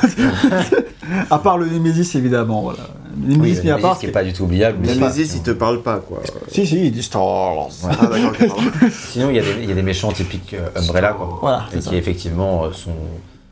à 1.31 1.39
part 1.39 1.57
le 1.59 1.67
Nemesis, 1.67 2.17
évidemment. 2.17 2.63
Voilà. 2.63 2.81
Oui, 3.17 3.37
Nemesis, 3.37 3.57
le 3.59 3.63
mis 3.63 3.71
à 3.71 3.73
Nemesis 3.75 3.83
part. 3.83 3.99
qui 4.01 4.07
est 4.07 4.11
pas 4.11 4.25
du 4.25 4.33
tout 4.33 4.43
oubliable. 4.45 4.79
mais- 4.83 4.95
Nemesis, 4.95 5.33
il 5.37 5.43
te 5.43 5.51
parle 5.53 5.81
pas, 5.83 5.99
quoi. 5.99 6.21
Si, 6.49 6.67
si, 6.67 6.87
il 6.87 6.91
dit 6.93 7.03
Star 7.05 7.23
Wars. 7.25 7.69
Ah, 7.89 7.95
pardon. 7.97 8.33
Sinon, 8.91 9.31
il 9.31 9.37
y, 9.37 9.39
a 9.39 9.43
des- 9.43 9.63
il 9.63 9.69
y 9.69 9.73
a 9.73 9.75
des 9.77 9.83
méchants 9.83 10.11
typiques 10.11 10.55
euh, 10.55 10.67
Umbrella, 10.81 11.13
quoi. 11.13 11.39
Voilà, 11.41 11.67
Et 11.77 11.81
ça. 11.81 11.91
qui 11.91 11.97
effectivement 11.97 12.65
euh, 12.65 12.73
sont, 12.73 12.91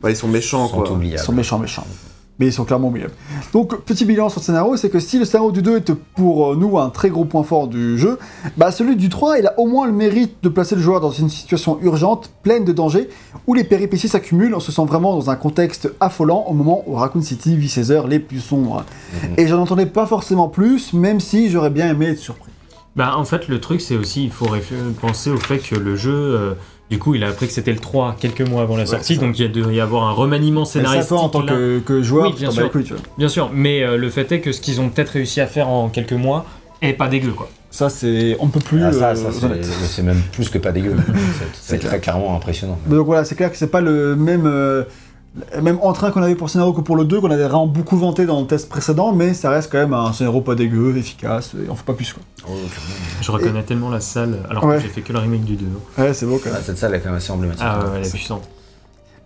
Bah, 0.01 0.09
ils 0.09 0.17
sont 0.17 0.27
méchants, 0.27 0.67
sont 0.67 0.75
quoi. 0.77 0.85
Ils 0.87 0.91
oubliables. 0.93 1.23
sont 1.23 1.31
méchants, 1.33 1.59
méchants. 1.59 1.87
Mais 2.39 2.47
ils 2.47 2.53
sont 2.53 2.63
clairement 2.63 2.87
oubliables. 2.87 3.13
Donc, 3.51 3.81
petit 3.81 4.05
bilan 4.05 4.29
sur 4.29 4.39
le 4.39 4.45
scénario, 4.45 4.77
c'est 4.77 4.89
que 4.89 4.99
si 4.99 5.19
le 5.19 5.25
scénario 5.25 5.51
du 5.51 5.61
2 5.61 5.77
était 5.77 5.93
pour 6.15 6.51
euh, 6.51 6.55
nous 6.55 6.79
un 6.79 6.89
très 6.89 7.09
gros 7.09 7.25
point 7.25 7.43
fort 7.43 7.67
du 7.67 7.97
jeu, 7.97 8.17
bah 8.55 8.71
celui 8.71 8.95
du 8.95 9.09
3, 9.09 9.39
il 9.39 9.47
a 9.47 9.59
au 9.59 9.67
moins 9.67 9.85
le 9.85 9.91
mérite 9.91 10.37
de 10.41 10.49
placer 10.49 10.75
le 10.75 10.81
joueur 10.81 11.01
dans 11.01 11.11
une 11.11 11.29
situation 11.29 11.77
urgente, 11.81 12.31
pleine 12.43 12.63
de 12.63 12.71
dangers, 12.71 13.09
où 13.45 13.53
les 13.53 13.65
péripéties 13.65 14.07
s'accumulent, 14.07 14.55
on 14.55 14.59
se 14.61 14.71
sent 14.71 14.85
vraiment 14.85 15.15
dans 15.15 15.29
un 15.29 15.35
contexte 15.35 15.91
affolant 15.99 16.45
au 16.47 16.53
moment 16.53 16.83
où 16.87 16.95
Raccoon 16.95 17.21
City 17.21 17.57
vit 17.57 17.69
ses 17.69 17.91
heures 17.91 18.07
les 18.07 18.19
plus 18.19 18.39
sombres. 18.39 18.85
Mhm. 19.13 19.33
Et 19.37 19.47
j'en 19.47 19.61
entendais 19.61 19.85
pas 19.85 20.05
forcément 20.05 20.47
plus, 20.47 20.93
même 20.93 21.19
si 21.19 21.49
j'aurais 21.49 21.69
bien 21.69 21.89
aimé 21.89 22.07
être 22.07 22.19
surpris. 22.19 22.51
Bah, 22.95 23.13
en 23.15 23.23
fait, 23.23 23.47
le 23.47 23.61
truc, 23.61 23.81
c'est 23.81 23.95
aussi, 23.95 24.25
il 24.25 24.31
faut 24.31 24.47
penser 24.99 25.29
au 25.29 25.37
fait 25.37 25.59
que 25.59 25.75
le 25.75 25.95
jeu, 25.95 26.11
euh, 26.13 26.53
du 26.89 26.97
coup, 26.99 27.13
il 27.15 27.23
a 27.23 27.27
appris 27.29 27.47
que 27.47 27.53
c'était 27.53 27.71
le 27.73 27.79
3 27.79 28.15
quelques 28.19 28.41
mois 28.41 28.61
avant 28.63 28.75
la 28.77 28.85
sortie, 28.85 29.15
ça. 29.15 29.21
donc 29.21 29.37
il 29.37 29.43
y 29.43 29.45
a 29.45 29.47
dû 29.47 29.61
y 29.73 29.79
avoir 29.79 30.03
un 30.05 30.11
remaniement 30.11 30.65
ça, 30.65 30.73
scénaristique. 30.73 31.09
toi, 31.09 31.19
en 31.19 31.29
tant 31.29 31.45
que, 31.45 31.79
que 31.79 32.01
joueur, 32.01 32.27
Oui, 32.27 32.33
bien 32.37 32.51
sûr. 32.51 32.69
tu 32.71 32.79
vois. 32.93 32.97
Bien 33.17 33.29
sûr, 33.29 33.51
mais 33.53 33.83
euh, 33.83 33.95
le 33.97 34.09
fait 34.09 34.31
est 34.31 34.39
que 34.41 34.51
ce 34.51 34.59
qu'ils 34.61 34.81
ont 34.81 34.89
peut-être 34.89 35.09
réussi 35.09 35.39
à 35.41 35.47
faire 35.47 35.67
en 35.67 35.89
quelques 35.89 36.13
mois 36.13 36.45
est 36.81 36.93
pas 36.93 37.07
dégueu, 37.07 37.31
quoi. 37.31 37.49
Ça, 37.71 37.89
c'est. 37.89 38.35
On 38.39 38.47
ne 38.47 38.51
peut 38.51 38.59
plus. 38.59 38.81
Ah, 38.83 38.91
ça, 38.91 39.09
euh, 39.11 39.15
ça, 39.15 39.29
c'est- 39.87 40.01
même 40.01 40.19
plus 40.31 40.49
que 40.49 40.57
pas 40.57 40.71
dégueu. 40.71 40.95
C'est- 41.53 41.77
très 41.77 41.99
clairement 41.99 42.35
impressionnant. 42.35 42.79
Mais 42.87 42.95
Donc 42.95 43.05
voilà, 43.05 43.23
c'est 43.25 43.35
clair 43.35 43.51
que 43.51 43.57
c'est 43.57 43.67
pas 43.67 43.81
le 43.81 44.15
même, 44.15 44.47
euh, 44.47 44.83
même 45.61 45.77
entrain 45.81 46.11
qu'on 46.11 46.21
avait 46.23 46.35
pour 46.35 46.47
le 46.47 46.51
scénario 46.51 46.73
que 46.73 46.81
pour 46.81 46.95
le 46.95 47.05
2, 47.05 47.21
qu'on 47.21 47.29
avait 47.31 47.43
vraiment 47.43 47.67
beaucoup 47.67 47.97
vanté 47.97 48.25
dans 48.25 48.41
le 48.41 48.47
test 48.47 48.67
précédent, 48.67 49.13
mais 49.13 49.33
ça 49.33 49.49
reste 49.51 49.71
quand 49.71 49.77
même 49.77 49.93
un 49.93 50.11
scénario 50.11 50.41
pas 50.41 50.55
dégueu, 50.55 50.97
efficace, 50.97 51.51
et 51.53 51.69
on 51.69 51.75
fait 51.75 51.83
pas 51.85 51.93
plus 51.93 52.13
quoi. 52.13 52.23
Je 53.21 53.31
reconnais 53.31 53.63
tellement 53.63 53.89
la 53.89 53.99
salle, 53.99 54.39
alors 54.49 54.63
Ouais. 54.65 54.77
que 54.77 54.81
j'ai 54.81 54.87
fait 54.89 55.01
que 55.01 55.13
le 55.13 55.19
remake 55.19 55.43
du 55.45 55.55
2. 55.55 55.65
Ouais, 55.97 56.13
c'est 56.13 56.25
beau 56.25 56.39
quand 56.43 56.49
même. 56.49 56.57
Ah, 56.59 56.63
cette 56.65 56.77
salle 56.77 56.95
est 56.95 56.99
quand 56.99 57.09
même 57.09 57.17
assez 57.17 57.31
emblématique. 57.31 57.63
Ah 57.65 57.79
ouais, 57.79 57.85
elle 57.99 58.05
est 58.07 58.09
puissante. 58.09 58.43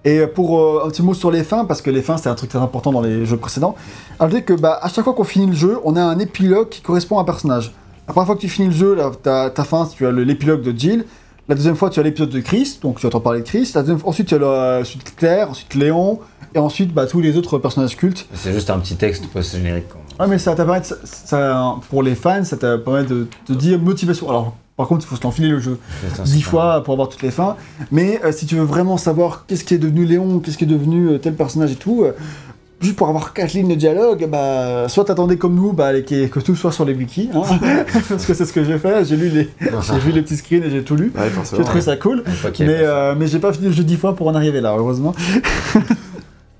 Et 0.05 0.27
pour 0.27 0.59
euh, 0.59 0.83
un 0.85 0.89
petit 0.89 1.01
mot 1.01 1.13
sur 1.13 1.31
les 1.31 1.43
fins, 1.45 1.63
parce 1.63 1.81
que 1.81 1.89
les 1.89 2.01
fins 2.01 2.17
c'est 2.17 2.27
un 2.27 2.35
truc 2.35 2.49
très 2.49 2.59
important 2.59 2.91
dans 2.91 3.01
les 3.01 3.25
jeux 3.25 3.37
précédents, 3.37 3.75
à 4.19 4.27
dire 4.27 4.43
que 4.43 4.53
bah, 4.53 4.77
à 4.81 4.89
chaque 4.89 5.05
fois 5.05 5.13
qu'on 5.13 5.23
finit 5.23 5.47
le 5.47 5.53
jeu, 5.55 5.79
on 5.85 5.95
a 5.95 6.01
un 6.03 6.19
épilogue 6.19 6.67
qui 6.67 6.81
correspond 6.81 7.17
à 7.17 7.21
un 7.21 7.25
personnage. 7.25 7.71
La 8.07 8.11
première 8.13 8.25
fois 8.27 8.35
que 8.35 8.41
tu 8.41 8.49
finis 8.49 8.67
le 8.67 8.73
jeu, 8.73 8.95
là, 8.95 9.09
ta, 9.23 9.49
ta 9.49 9.63
fin, 9.63 9.85
tu 9.87 10.05
as 10.05 10.11
le- 10.11 10.25
l'épilogue 10.25 10.61
de 10.61 10.77
Jill. 10.77 11.05
La 11.49 11.55
deuxième 11.55 11.75
fois, 11.75 11.89
tu 11.89 11.99
as 11.99 12.03
l'épisode 12.03 12.29
de 12.29 12.39
Chris, 12.39 12.79
donc 12.81 12.99
tu 12.99 13.05
entends 13.05 13.19
parler 13.19 13.41
de 13.41 13.45
Chris. 13.45 13.69
La 13.75 13.81
deuxième, 13.81 13.99
ensuite, 14.05 14.27
tu 14.27 14.35
as 14.35 14.37
le- 14.37 14.81
ensuite 14.81 15.15
Claire, 15.15 15.49
ensuite 15.49 15.75
Léon, 15.75 16.19
et 16.55 16.59
ensuite 16.59 16.93
bah, 16.93 17.05
tous 17.05 17.19
les 17.19 17.35
autres 17.37 17.57
personnages 17.57 17.97
cultes. 17.97 18.27
C'est 18.33 18.53
juste 18.53 18.69
un 18.69 18.79
petit 18.79 18.95
texte 18.95 19.25
post-générique. 19.27 19.89
quoi. 19.89 19.99
Ah 20.19 20.27
mais 20.27 20.37
ça 20.37 20.55
t'apparait, 20.55 20.83
ça, 20.83 20.95
ça- 21.03 21.75
pour 21.89 22.01
les 22.03 22.15
fans, 22.15 22.43
ça 22.45 22.55
te 22.55 22.77
permet 22.77 23.03
de 23.03 23.27
te 23.45 23.53
dire 23.53 23.77
motivation. 23.79 24.29
Alors 24.29 24.55
par 24.77 24.87
contre, 24.87 25.05
il 25.05 25.07
faut 25.09 25.15
se 25.15 25.23
l'enfiler 25.23 25.49
le 25.49 25.59
jeu 25.59 25.77
dix 26.23 26.41
fois 26.41 26.83
pour 26.83 26.93
avoir 26.93 27.09
toutes 27.09 27.21
les 27.23 27.31
fins. 27.31 27.57
Mais 27.91 28.21
euh, 28.23 28.31
si 28.31 28.45
tu 28.45 28.55
veux 28.55 28.63
vraiment 28.63 28.97
savoir 28.97 29.43
qu'est-ce 29.47 29.63
qui 29.65 29.73
est 29.73 29.79
devenu 29.79 30.05
Léon, 30.05 30.39
qu'est-ce 30.39 30.57
qui 30.57 30.63
est 30.63 30.67
devenu 30.67 31.09
euh, 31.09 31.17
tel 31.17 31.35
personnage 31.35 31.71
et 31.73 31.75
tout, 31.75 32.03
euh, 32.03 32.13
juste 32.83 32.95
pour 32.95 33.07
avoir 33.09 33.33
quatre 33.33 33.53
lignes 33.53 33.69
de 33.69 33.75
dialogue, 33.75 34.27
bah, 34.29 34.87
soit 34.89 35.05
t'attendais 35.05 35.37
comme 35.37 35.55
nous, 35.55 35.73
bah, 35.73 35.91
les- 35.93 36.03
que, 36.03 36.27
que 36.27 36.39
tout 36.39 36.55
soit 36.55 36.71
sur 36.71 36.85
les 36.85 36.93
wikis, 36.93 37.29
hein, 37.33 37.41
parce 38.09 38.25
que 38.25 38.33
c'est 38.33 38.45
ce 38.45 38.53
que 38.53 38.63
j'ai 38.63 38.77
fait, 38.77 39.05
j'ai 39.05 39.15
lu 39.15 39.29
les, 39.29 39.49
j'ai 39.61 39.99
vu 39.99 40.11
les 40.11 40.21
petits 40.21 40.37
screens 40.37 40.63
et 40.63 40.69
j'ai 40.69 40.83
tout 40.83 40.95
lu. 40.95 41.11
Ouais, 41.15 41.29
J'ai 41.57 41.63
trouvé 41.63 41.81
ça 41.81 41.95
cool, 41.97 42.23
mais, 42.59 42.67
euh, 42.81 43.15
mais 43.17 43.27
j'ai 43.27 43.39
pas 43.39 43.53
fini 43.53 43.67
le 43.67 43.73
jeu 43.73 43.83
dix 43.83 43.97
fois 43.97 44.15
pour 44.15 44.27
en 44.27 44.35
arriver 44.35 44.61
là, 44.61 44.75
heureusement. 44.77 45.13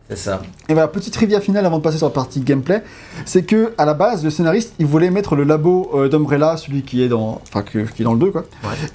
C'est 0.10 0.18
ça. 0.18 0.42
Et 0.70 0.74
voilà, 0.74 0.90
petite 0.90 1.14
trivia 1.14 1.40
finale 1.40 1.66
avant 1.66 1.78
de 1.78 1.82
passer 1.82 1.98
sur 1.98 2.08
la 2.08 2.14
partie 2.14 2.42
gameplay, 2.42 2.84
c'est 3.26 3.44
que 3.44 3.74
à 3.78 3.86
la 3.86 3.94
base, 3.94 4.24
le 4.24 4.30
scénariste, 4.30 4.74
il 4.78 4.86
voulait 4.86 5.10
mettre 5.10 5.36
le 5.36 5.44
labo 5.44 5.90
euh, 5.96 6.10
d'Umbrella, 6.10 6.58
celui 6.58 6.84
qui 6.84 7.02
est 7.02 7.08
dans, 7.08 7.42
enfin 7.48 7.64
qui 7.64 7.78
est 7.80 8.04
dans 8.04 8.14
le 8.14 8.20
2 8.20 8.30
quoi. 8.32 8.44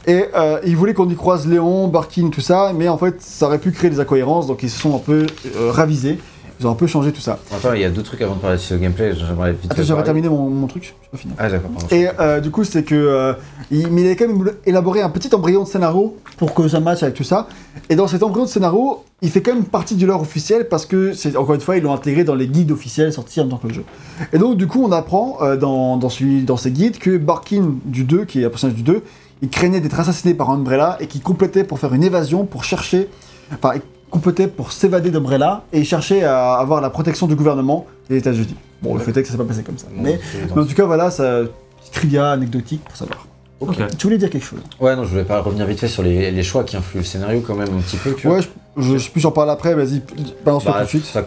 Et 0.07 0.27
euh, 0.37 0.59
il 0.67 0.77
voulait 0.77 0.93
qu'on 0.95 1.09
y 1.09 1.17
croise 1.17 1.49
Léon, 1.49 1.89
Barkin, 1.89 2.29
tout 2.29 2.43
ça, 2.43 2.73
mais 2.77 2.89
en 2.89 2.99
fait, 2.99 3.17
ça 3.21 3.47
aurait 3.47 3.59
pu 3.59 3.73
créer 3.73 3.91
des 3.91 4.01
incohérences, 4.01 4.47
donc 4.47 4.63
ils 4.63 4.71
se 4.71 4.79
sont 4.79 4.95
un 4.95 5.01
peu 5.01 5.27
euh, 5.57 5.71
ravisés. 5.73 6.19
Ils 6.61 6.67
ont 6.67 6.71
un 6.71 6.75
peu 6.75 6.87
changé 6.87 7.13
tout 7.13 7.21
ça. 7.21 7.39
Attends, 7.55 7.73
il 7.73 7.81
y 7.81 7.85
a 7.85 7.91
deux 7.91 8.03
trucs 8.03 8.21
avant 8.21 8.35
de 8.35 8.41
parler 8.41 8.57
de 8.57 8.63
ce 8.63 8.75
gameplay. 8.75 9.15
J'aimerais 9.15 9.53
vite 9.53 9.71
Attends, 9.71 9.83
j'avais 9.83 10.03
terminé 10.03 10.29
mon, 10.29 10.49
mon 10.49 10.67
truc, 10.67 10.83
j'ai 10.83 11.09
pas 11.11 11.17
fini. 11.17 11.33
Ah, 11.39 11.49
d'accord. 11.49 11.71
Et 11.93 12.09
euh, 12.19 12.41
du 12.41 12.51
coup, 12.51 12.65
c'est 12.65 12.83
que 12.83 12.95
euh, 12.95 13.33
il, 13.71 13.89
mais 13.89 14.03
il 14.03 14.07
avait 14.07 14.17
quand 14.17 14.27
même 14.27 14.51
élaboré 14.67 15.01
un 15.01 15.11
petit 15.11 15.33
embryon 15.33 15.63
de 15.63 15.69
scénario 15.69 16.17
pour 16.37 16.55
que 16.55 16.67
ça 16.67 16.81
matche 16.81 17.03
avec 17.05 17.15
tout 17.15 17.25
ça. 17.25 17.49
Et 17.89 17.95
dans 17.95 18.09
cet 18.09 18.25
embryon 18.25 18.45
de 18.45 18.51
scénario, 18.51 19.05
il 19.23 19.31
fait 19.31 19.41
quand 19.41 19.55
même 19.55 19.65
partie 19.65 19.95
du 19.95 20.05
lore 20.05 20.21
officiel 20.21 20.69
parce 20.69 20.85
que 20.85 21.13
c'est 21.13 21.37
encore 21.37 21.55
une 21.55 21.61
fois, 21.61 21.77
ils 21.77 21.83
l'ont 21.83 21.95
intégré 21.95 22.25
dans 22.25 22.35
les 22.35 22.49
guides 22.49 22.73
officiels 22.73 23.13
sortis 23.13 23.41
en 23.41 23.49
tant 23.49 23.59
que 23.59 23.69
le 23.69 23.75
jeu. 23.75 23.85
Et 24.33 24.39
donc, 24.39 24.57
du 24.57 24.67
coup, 24.67 24.83
on 24.85 24.91
apprend 24.91 25.39
euh, 25.43 25.57
dans, 25.57 25.97
dans, 25.97 26.09
celui, 26.09 26.43
dans 26.43 26.57
ces 26.57 26.73
guides 26.73 26.99
que 26.99 27.17
Barkin 27.19 27.75
du 27.85 28.03
2, 28.03 28.25
qui 28.25 28.43
est 28.43 28.45
un 28.45 28.51
personnage 28.51 28.77
du 28.77 28.83
2, 28.83 29.03
il 29.43 29.49
craignait 29.49 29.81
d'être 29.81 30.01
assassiné 30.01 30.35
par 30.35 30.51
Umbrella 30.51 30.97
et 30.99 31.07
qu'il 31.07 31.23
complétait 31.23 31.63
pour 31.63 31.79
faire 31.79 31.95
une 31.95 32.03
évasion 32.03 32.45
pour 32.45 32.65
chercher, 32.65 33.09
enfin, 33.53 33.79
il 34.09 34.11
complétait 34.11 34.47
pour 34.49 34.73
s'évader 34.73 35.11
d'Umbrella 35.11 35.63
et 35.73 35.81
il 35.81 35.85
cherchait 35.85 36.25
à 36.25 36.55
avoir 36.55 36.81
la 36.81 36.89
protection 36.91 37.27
du 37.27 37.35
gouvernement 37.35 37.87
des 38.09 38.17
États-Unis. 38.17 38.55
Bon, 38.83 38.95
le 38.95 39.01
fait 39.01 39.11
est 39.17 39.23
que 39.23 39.27
ça 39.29 39.33
s'est 39.33 39.39
pas 39.39 39.45
passé 39.45 39.63
comme 39.63 39.77
ça. 39.79 39.87
Mais, 39.95 40.19
en 40.57 40.65
tout 40.65 40.75
cas, 40.75 40.85
voilà, 40.87 41.11
ça, 41.11 41.41
petite 41.81 41.93
trivia 41.93 42.31
anecdotique 42.31 42.83
pour 42.85 42.97
savoir. 42.97 43.27
Ok. 43.61 43.77
Tu 43.99 44.07
voulais 44.07 44.19
dire 44.19 44.31
quelque 44.31 44.45
chose? 44.45 44.61
Ouais, 44.81 44.95
non, 44.95 45.03
je 45.05 45.09
voulais 45.11 45.25
pas 45.25 45.41
revenir 45.41 45.67
vite 45.67 45.81
fait 45.81 45.89
sur 45.89 46.03
les, 46.05 46.31
les 46.31 46.43
choix 46.45 46.63
qui 46.65 46.77
influent 46.77 47.01
le 47.01 47.05
scénario 47.05 47.43
quand 47.45 47.57
même 47.57 47.69
un 47.77 47.81
petit 47.81 47.97
peu, 47.97 48.15
tu 48.15 48.29
vois. 48.29 48.37
Ouais, 48.37 48.43
je, 48.77 48.83
je, 48.83 48.99
je 48.99 49.11
puis 49.11 49.21
j'en 49.21 49.33
parle 49.33 49.51
après, 49.51 49.75
vas-y, 49.75 50.01
balance-le 50.45 50.71
Bah, 50.71 50.79
tout 50.79 50.85
de 50.85 50.89
suite. 50.91 51.05
ça 51.05 51.25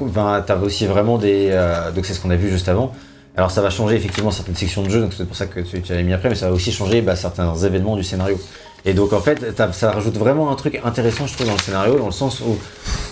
t'as 0.47 0.57
aussi 0.59 0.85
vraiment 0.85 1.17
des. 1.17 1.49
euh, 1.51 1.91
donc 1.91 2.05
c'est 2.05 2.13
ce 2.13 2.21
qu'on 2.21 2.29
a 2.31 2.35
vu 2.37 2.49
juste 2.49 2.69
avant. 2.69 2.93
Alors 3.35 3.51
ça 3.51 3.61
va 3.61 3.69
changer 3.69 3.95
effectivement 3.95 4.31
certaines 4.31 4.55
sections 4.55 4.81
de 4.81 4.89
jeu, 4.89 5.01
donc 5.01 5.13
c'est 5.13 5.25
pour 5.25 5.35
ça 5.35 5.45
que 5.45 5.59
tu, 5.59 5.81
tu 5.81 5.91
l'avais 5.91 6.03
mis 6.03 6.13
après, 6.13 6.29
mais 6.29 6.35
ça 6.35 6.47
va 6.47 6.53
aussi 6.53 6.71
changer 6.71 7.01
bah, 7.01 7.15
certains 7.17 7.53
événements 7.55 7.95
du 7.97 8.03
scénario. 8.03 8.39
Et 8.85 8.93
donc 8.93 9.13
en 9.13 9.19
fait, 9.19 9.55
ça 9.73 9.91
rajoute 9.91 10.17
vraiment 10.17 10.51
un 10.51 10.55
truc 10.55 10.79
intéressant, 10.83 11.27
je 11.27 11.33
trouve, 11.35 11.47
dans 11.47 11.53
le 11.53 11.59
scénario, 11.59 11.97
dans 11.97 12.07
le 12.07 12.11
sens 12.11 12.39
où 12.41 12.57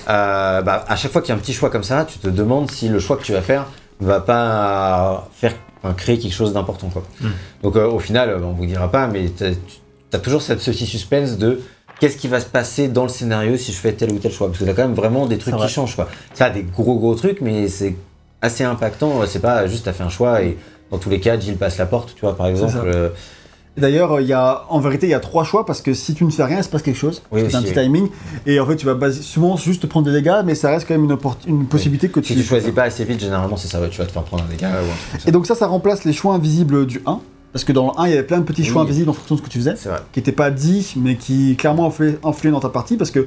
euh, 0.10 0.62
bah, 0.62 0.86
à 0.88 0.96
chaque 0.96 1.12
fois 1.12 1.22
qu'il 1.22 1.30
y 1.30 1.32
a 1.34 1.36
un 1.36 1.40
petit 1.40 1.54
choix 1.54 1.70
comme 1.70 1.84
ça, 1.84 2.06
tu 2.06 2.18
te 2.18 2.28
demandes 2.28 2.72
si 2.72 2.90
le 2.90 3.00
choix 3.00 3.18
que 3.18 3.24
tu 3.24 3.34
vas 3.34 3.42
faire 3.42 3.68
va 4.00 4.20
pas 4.20 5.28
faire 5.34 5.54
enfin, 5.84 5.94
créer 5.94 6.18
quelque 6.18 6.34
chose 6.34 6.54
d'important. 6.54 6.90
quoi. 6.90 7.04
Mm. 7.22 7.28
Donc 7.64 7.76
euh, 7.76 7.88
au 7.88 8.00
final, 8.00 8.30
euh, 8.30 8.40
on 8.42 8.54
vous 8.54 8.66
dira 8.66 8.90
pas, 8.90 9.08
mais 9.08 9.30
t'as 9.30 9.52
as 10.14 10.20
toujours 10.20 10.42
cette, 10.42 10.62
ce 10.62 10.72
petit 10.72 10.88
suspense 10.88 11.38
de 11.38 11.62
qu'est-ce 12.00 12.18
qui 12.18 12.28
va 12.28 12.40
se 12.40 12.48
passer 12.48 12.88
dans 12.88 13.04
le 13.04 13.10
scénario 13.10 13.56
si 13.58 13.72
je 13.72 13.78
fais 13.78 13.94
tel 13.94 14.12
ou 14.12 14.18
tel 14.18 14.32
choix? 14.32 14.48
Parce 14.48 14.60
que 14.60 14.66
t'as 14.66 14.74
quand 14.74 14.88
même 14.88 14.96
vraiment 14.96 15.28
des 15.28 15.38
trucs 15.38 15.54
qui 15.54 15.60
vrai. 15.60 15.70
changent. 15.70 15.96
quoi. 15.96 16.10
Ça 16.34 16.50
des 16.50 16.64
gros 16.64 16.98
gros 16.98 17.14
trucs, 17.14 17.42
mais 17.42 17.68
c'est 17.68 17.96
assez 18.42 18.64
impactant. 18.64 19.22
C'est 19.28 19.40
pas 19.40 19.68
juste 19.68 19.86
t'as 19.86 19.94
fait 19.94 20.04
un 20.04 20.10
choix 20.10 20.42
et 20.42 20.58
dans 20.90 20.98
tous 20.98 21.12
les 21.12 21.20
cas, 21.20 21.40
Jill 21.40 21.56
passe 21.58 21.78
la 21.78 21.86
porte, 21.86 22.16
tu 22.16 22.22
vois, 22.22 22.36
par 22.36 22.48
exemple. 22.48 23.12
D'ailleurs, 23.80 24.22
il 24.22 24.28
y 24.28 24.34
a, 24.34 24.66
en 24.70 24.80
vérité, 24.80 25.08
il 25.08 25.10
y 25.10 25.14
a 25.14 25.20
trois 25.20 25.44
choix 25.44 25.66
parce 25.66 25.82
que 25.82 25.94
si 25.94 26.14
tu 26.14 26.24
ne 26.26 26.30
fais 26.30 26.44
rien, 26.44 26.58
il 26.58 26.64
se 26.64 26.70
passe 26.70 26.82
quelque 26.82 26.98
chose. 27.00 27.22
Oui, 27.32 27.42
t'as 27.50 27.58
un 27.58 27.62
petit 27.62 27.74
timing. 27.74 28.10
Et 28.46 28.60
en 28.60 28.66
fait, 28.68 28.76
tu 28.76 28.86
vas 28.86 28.98
souvent 29.12 29.58
juste 29.58 29.82
te 29.82 29.88
prendre 29.88 30.06
des 30.08 30.14
dégâts, 30.14 30.42
mais 30.46 30.56
ça 30.56 30.70
reste 30.70 30.88
quand 30.88 30.94
même 30.94 31.06
une, 31.06 31.14
oppor- 31.14 31.36
une 31.48 31.66
possibilité 31.66 32.10
que 32.10 32.20
tu. 32.20 32.34
si 32.34 32.40
tu 32.40 32.46
choisis 32.48 32.72
pas 32.72 32.84
assez 32.84 33.04
vite, 33.06 33.20
généralement, 33.20 33.58
c'est 33.58 33.68
ça, 33.68 33.80
tu 33.90 33.98
vas 33.98 34.06
te 34.06 34.12
faire 34.12 34.24
prendre 34.24 34.44
un 34.44 34.48
dégât 34.48 34.68
ou 34.70 34.72
un 34.72 34.78
truc 34.78 35.12
comme 35.12 35.20
ça. 35.22 35.30
Et 35.30 35.32
donc, 35.32 35.46
ça, 35.48 35.56
ça 35.56 35.68
remplace 35.68 36.04
les 36.06 36.14
choix 36.14 36.34
invisibles 36.36 36.86
du 36.86 37.02
1. 37.06 37.20
Parce 37.52 37.64
que 37.66 37.72
dans 37.74 37.88
le 37.88 37.92
1, 38.00 38.06
il 38.08 38.10
y 38.12 38.14
avait 38.14 38.24
plein 38.24 38.38
de 38.38 38.44
petits 38.44 38.64
choix 38.64 38.84
Oui. 38.84 38.88
invisibles 38.90 39.10
en 39.10 39.14
fonction 39.14 39.34
de 39.36 39.40
ce 39.40 39.44
que 39.46 39.50
tu 39.52 39.58
faisais. 39.58 39.74
Qui 40.12 40.20
n'était 40.20 40.32
pas 40.32 40.52
dit, 40.52 40.94
mais 40.98 41.16
qui 41.16 41.56
clairement 41.56 41.92
influaient 42.24 42.52
dans 42.52 42.60
ta 42.60 42.70
partie, 42.70 42.96
parce 42.96 43.10
que 43.10 43.26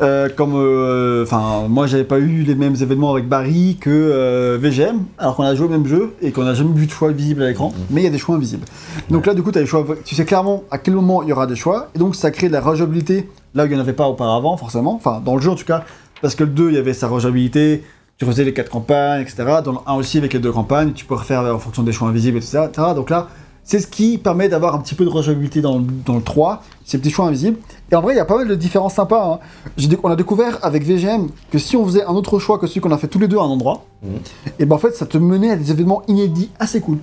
euh, 0.00 0.30
comme, 0.34 0.54
euh, 0.54 1.24
enfin, 1.24 1.66
moi 1.68 1.86
j'avais 1.86 2.04
pas 2.04 2.18
eu 2.18 2.42
les 2.44 2.54
mêmes 2.54 2.74
événements 2.80 3.10
avec 3.12 3.28
Barry 3.28 3.76
que 3.78 3.90
euh, 3.90 4.56
VGM, 4.58 5.00
alors 5.18 5.36
qu'on 5.36 5.42
a 5.42 5.54
joué 5.54 5.66
au 5.66 5.70
même 5.70 5.86
jeu 5.86 6.14
et 6.22 6.32
qu'on 6.32 6.44
n'a 6.44 6.54
jamais 6.54 6.72
vu 6.72 6.86
de 6.86 6.90
choix 6.90 7.12
visibles 7.12 7.42
à 7.42 7.48
l'écran, 7.48 7.68
Mhm. 7.76 7.84
mais 7.90 8.00
il 8.00 8.04
y 8.04 8.06
a 8.06 8.10
des 8.10 8.16
choix 8.18 8.36
invisibles. 8.36 8.64
Donc 9.10 9.26
là, 9.26 9.34
du 9.34 9.42
coup, 9.42 9.50
as 9.54 9.60
les 9.60 9.66
choix, 9.66 9.84
tu 10.02 10.14
sais 10.14 10.24
clairement 10.24 10.64
à 10.70 10.78
quel 10.78 10.94
moment 10.94 11.22
il 11.22 11.28
y 11.28 11.32
aura 11.32 11.46
des 11.46 11.56
choix, 11.56 11.90
et 11.94 11.98
donc 11.98 12.16
ça 12.16 12.30
crée 12.30 12.48
de 12.48 12.54
la 12.54 12.62
rejouabilité 12.62 13.28
là 13.54 13.64
où 13.64 13.66
il 13.66 13.70
n'y 13.72 13.76
en 13.76 13.80
avait 13.80 13.92
pas 13.92 14.08
auparavant, 14.08 14.56
forcément, 14.56 14.94
enfin 14.94 15.20
dans 15.22 15.34
le 15.36 15.42
jeu 15.42 15.50
en 15.50 15.56
tout 15.56 15.66
cas, 15.66 15.84
parce 16.22 16.34
que 16.34 16.44
le 16.44 16.50
2 16.50 16.70
il 16.70 16.74
y 16.76 16.78
avait 16.78 16.94
sa 16.94 17.06
rejouabilité. 17.08 17.82
Tu 18.16 18.24
faisais 18.24 18.42
les 18.42 18.52
quatre 18.52 18.68
campagnes, 18.70 19.20
etc. 19.22 19.44
Dans 19.64 19.70
le 19.70 19.78
1 19.86 19.94
aussi, 19.94 20.18
avec 20.18 20.32
les 20.32 20.40
deux 20.40 20.50
campagnes, 20.50 20.92
tu 20.92 21.04
peux 21.04 21.14
refaire 21.14 21.42
en 21.54 21.60
fonction 21.60 21.84
des 21.84 21.92
choix 21.92 22.08
invisibles, 22.08 22.38
etc. 22.38 22.58
Donc 22.96 23.10
là, 23.10 23.28
c'est 23.70 23.80
ce 23.80 23.86
qui 23.86 24.16
permet 24.16 24.48
d'avoir 24.48 24.74
un 24.74 24.78
petit 24.78 24.94
peu 24.94 25.04
de 25.04 25.10
rejouabilité 25.10 25.60
dans, 25.60 25.76
le- 25.76 25.84
dans 26.06 26.16
le 26.16 26.22
3, 26.22 26.62
ces 26.86 26.96
petits 26.96 27.10
choix 27.10 27.26
invisibles. 27.26 27.58
Et 27.92 27.94
en 27.96 28.00
vrai, 28.00 28.14
il 28.14 28.16
y 28.16 28.20
a 28.20 28.24
pas 28.24 28.38
mal 28.38 28.48
de 28.48 28.54
différences 28.54 28.94
sympas. 28.94 29.38
hein. 29.78 29.86
On 30.02 30.08
a 30.10 30.16
découvert 30.16 30.58
avec 30.62 30.84
VGM 30.84 31.28
que 31.50 31.58
si 31.58 31.76
on 31.76 31.84
faisait 31.84 32.02
un 32.04 32.12
autre 32.14 32.38
choix 32.38 32.58
que 32.58 32.66
celui 32.66 32.80
qu'on 32.80 32.92
a 32.92 32.96
fait 32.96 33.08
tous 33.08 33.18
les 33.18 33.28
deux 33.28 33.36
à 33.36 33.42
un 33.42 33.48
endroit, 33.48 33.84
Mhm. 34.02 34.10
et 34.58 34.64
ben 34.64 34.76
en 34.76 34.78
fait, 34.78 34.96
ça 34.96 35.04
te 35.04 35.18
menait 35.18 35.50
à 35.50 35.56
des 35.56 35.70
événements 35.70 36.00
inédits 36.08 36.48
assez 36.58 36.80
cool. 36.80 36.96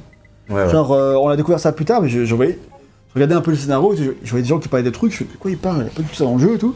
Ouais, 0.49 0.55
ouais. 0.55 0.69
Genre, 0.71 0.91
euh, 0.91 1.13
on 1.15 1.27
a 1.29 1.35
découvert 1.35 1.59
ça 1.59 1.71
plus 1.71 1.85
tard, 1.85 2.01
mais 2.01 2.09
je, 2.09 2.25
je 2.25 2.33
voyais, 2.33 2.57
je 3.09 3.13
regardais 3.13 3.35
un 3.35 3.41
peu 3.41 3.51
le 3.51 3.57
scénario, 3.57 3.93
je, 3.95 4.03
je 4.23 4.29
voyais 4.31 4.41
des 4.41 4.49
gens 4.49 4.57
qui 4.57 4.67
parlaient 4.67 4.83
des 4.83 4.91
trucs, 4.91 5.11
je 5.11 5.17
fais, 5.17 5.25
de 5.25 5.37
quoi 5.39 5.51
ils 5.51 5.57
parlent? 5.59 5.77
Il 5.77 5.83
n'y 5.83 5.89
a 5.89 5.93
pas 5.93 6.01
du 6.01 6.07
tout 6.09 6.15
ça 6.15 6.23
dans 6.23 6.33
le 6.33 6.39
jeu 6.41 6.55
et 6.55 6.57
tout. 6.57 6.73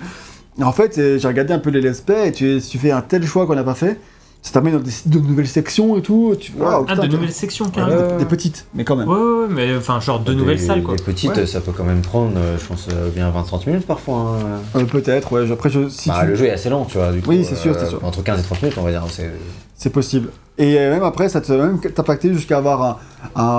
Et 0.59 0.63
en 0.63 0.71
fait, 0.71 0.99
euh, 0.99 1.17
j'ai 1.17 1.27
regardé 1.27 1.51
un 1.53 1.59
peu 1.59 1.71
les 1.71 1.81
let's 1.81 2.01
play, 2.01 2.27
et 2.27 2.31
tu, 2.31 2.59
si 2.61 2.69
tu 2.69 2.77
fais 2.77 2.91
un 2.91 3.01
tel 3.01 3.25
choix 3.25 3.47
qu'on 3.47 3.55
n'a 3.55 3.63
pas 3.63 3.73
fait, 3.73 3.99
ça 4.41 4.51
t'amène 4.53 4.73
dans 4.73 4.79
des, 4.79 4.91
de 5.05 5.19
nouvelles 5.19 5.47
sections 5.47 5.97
et 5.97 6.01
tout. 6.01 6.33
Tu, 6.39 6.53
Ah, 6.63 6.79
putain, 6.87 7.07
de 7.07 7.07
nouvelles 7.07 7.31
sections, 7.33 7.65
Ouais, 7.65 7.71
carrément. 7.71 8.11
des, 8.13 8.17
des 8.19 8.25
petites, 8.25 8.65
mais 8.73 8.83
quand 8.85 8.95
même. 8.95 9.07
Ouais, 9.07 9.15
ouais, 9.15 9.39
ouais, 9.41 9.47
mais 9.49 9.75
enfin, 9.75 9.99
genre 9.99 10.19
de 10.21 10.31
Des- 10.31 10.37
nouvelles 10.39 10.59
salles, 10.59 10.81
quoi. 10.83 10.95
Les 10.95 11.03
petites, 11.03 11.35
Ouais. 11.35 11.45
ça 11.45 11.59
peut 11.59 11.73
quand 11.75 11.83
même 11.83 12.01
prendre, 12.01 12.31
euh, 12.37 12.57
je 12.57 12.65
pense, 12.65 12.87
euh, 12.93 13.09
bien 13.09 13.29
20-30 13.31 13.67
minutes 13.67 13.85
parfois. 13.85 14.15
hein. 14.39 14.59
Euh, 14.79 14.85
Peut-être, 14.85 15.31
ouais. 15.33 15.51
Après, 15.51 15.69
je, 15.69 15.89
si 15.89 16.09
Bah, 16.09 16.19
tu- 16.21 16.27
Le 16.27 16.35
jeu 16.35 16.45
est 16.45 16.51
assez 16.51 16.69
lent, 16.69 16.85
tu 16.85 16.97
vois. 16.97 17.11
Du 17.11 17.21
coup, 17.21 17.29
Oui, 17.31 17.43
c'est 17.47 17.55
sûr, 17.55 17.73
euh, 17.75 17.79
c'est 17.79 17.89
sûr. 17.89 17.99
Entre 18.03 18.23
15 18.23 18.39
et 18.39 18.43
30 18.43 18.61
minutes, 18.61 18.77
on 18.77 18.83
va 18.83 18.91
dire. 18.91 19.03
C'est 19.11 19.29
C'est 19.75 19.91
possible. 19.91 20.29
Et 20.57 20.73
même 20.75 21.03
après, 21.03 21.29
ça 21.29 21.39
te 21.39 21.53
même 21.53 21.79
t'impacter 21.79 22.33
jusqu'à 22.33 22.57
avoir 22.57 22.83
un, 22.83 22.97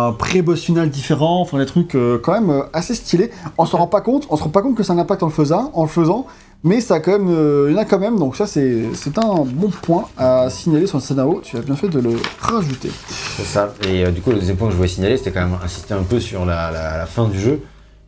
un 0.08 0.12
pré-boss 0.12 0.60
final 0.60 0.90
différent, 0.90 1.40
enfin 1.40 1.56
des 1.58 1.64
trucs 1.64 1.94
euh, 1.94 2.18
quand 2.22 2.32
même 2.32 2.50
euh, 2.50 2.62
assez 2.74 2.94
stylés. 2.94 3.30
On 3.56 3.64
s'en 3.64 3.78
rend 3.78 3.86
pas 3.86 4.02
compte, 4.02 4.26
on 4.28 4.36
se 4.36 4.42
rend 4.42 4.50
pas 4.50 4.60
compte 4.60 4.74
que 4.76 4.82
ça 4.82 4.92
a 4.92 4.96
un 4.96 4.98
impact 4.98 5.22
en 5.22 5.26
le 5.26 5.32
faisant, 5.32 5.70
en 5.72 5.82
le 5.84 5.88
faisant, 5.88 6.26
mais 6.62 6.80
ça 6.80 6.96
a 6.96 7.00
quand 7.00 7.12
même, 7.12 7.28
euh, 7.30 7.66
il 7.70 7.74
y 7.74 7.78
en 7.78 7.80
a 7.80 7.84
quand 7.84 7.98
même, 7.98 8.18
donc 8.18 8.36
ça 8.36 8.46
c'est 8.46 8.84
c'est 8.94 9.16
un 9.18 9.44
bon 9.44 9.70
point 9.82 10.04
à 10.18 10.48
signaler 10.50 10.86
sur 10.86 10.98
le 10.98 11.02
scénario. 11.02 11.40
Tu 11.42 11.56
as 11.56 11.60
bien 11.62 11.76
fait 11.76 11.88
de 11.88 12.00
le 12.00 12.10
rajouter. 12.40 12.90
c'est 13.36 13.44
ça. 13.44 13.72
Et 13.88 14.04
euh, 14.04 14.10
du 14.10 14.20
coup, 14.20 14.30
le 14.30 14.36
deuxième 14.38 14.56
point 14.56 14.66
que 14.68 14.72
je 14.72 14.76
voulais 14.76 14.88
signaler, 14.88 15.16
c'était 15.16 15.32
quand 15.32 15.40
même 15.46 15.58
insister 15.64 15.94
un 15.94 16.02
peu 16.02 16.20
sur 16.20 16.44
la, 16.44 16.70
la- 16.70 16.98
la 16.98 17.06
fin 17.06 17.26
du 17.28 17.38
jeu, 17.40 17.60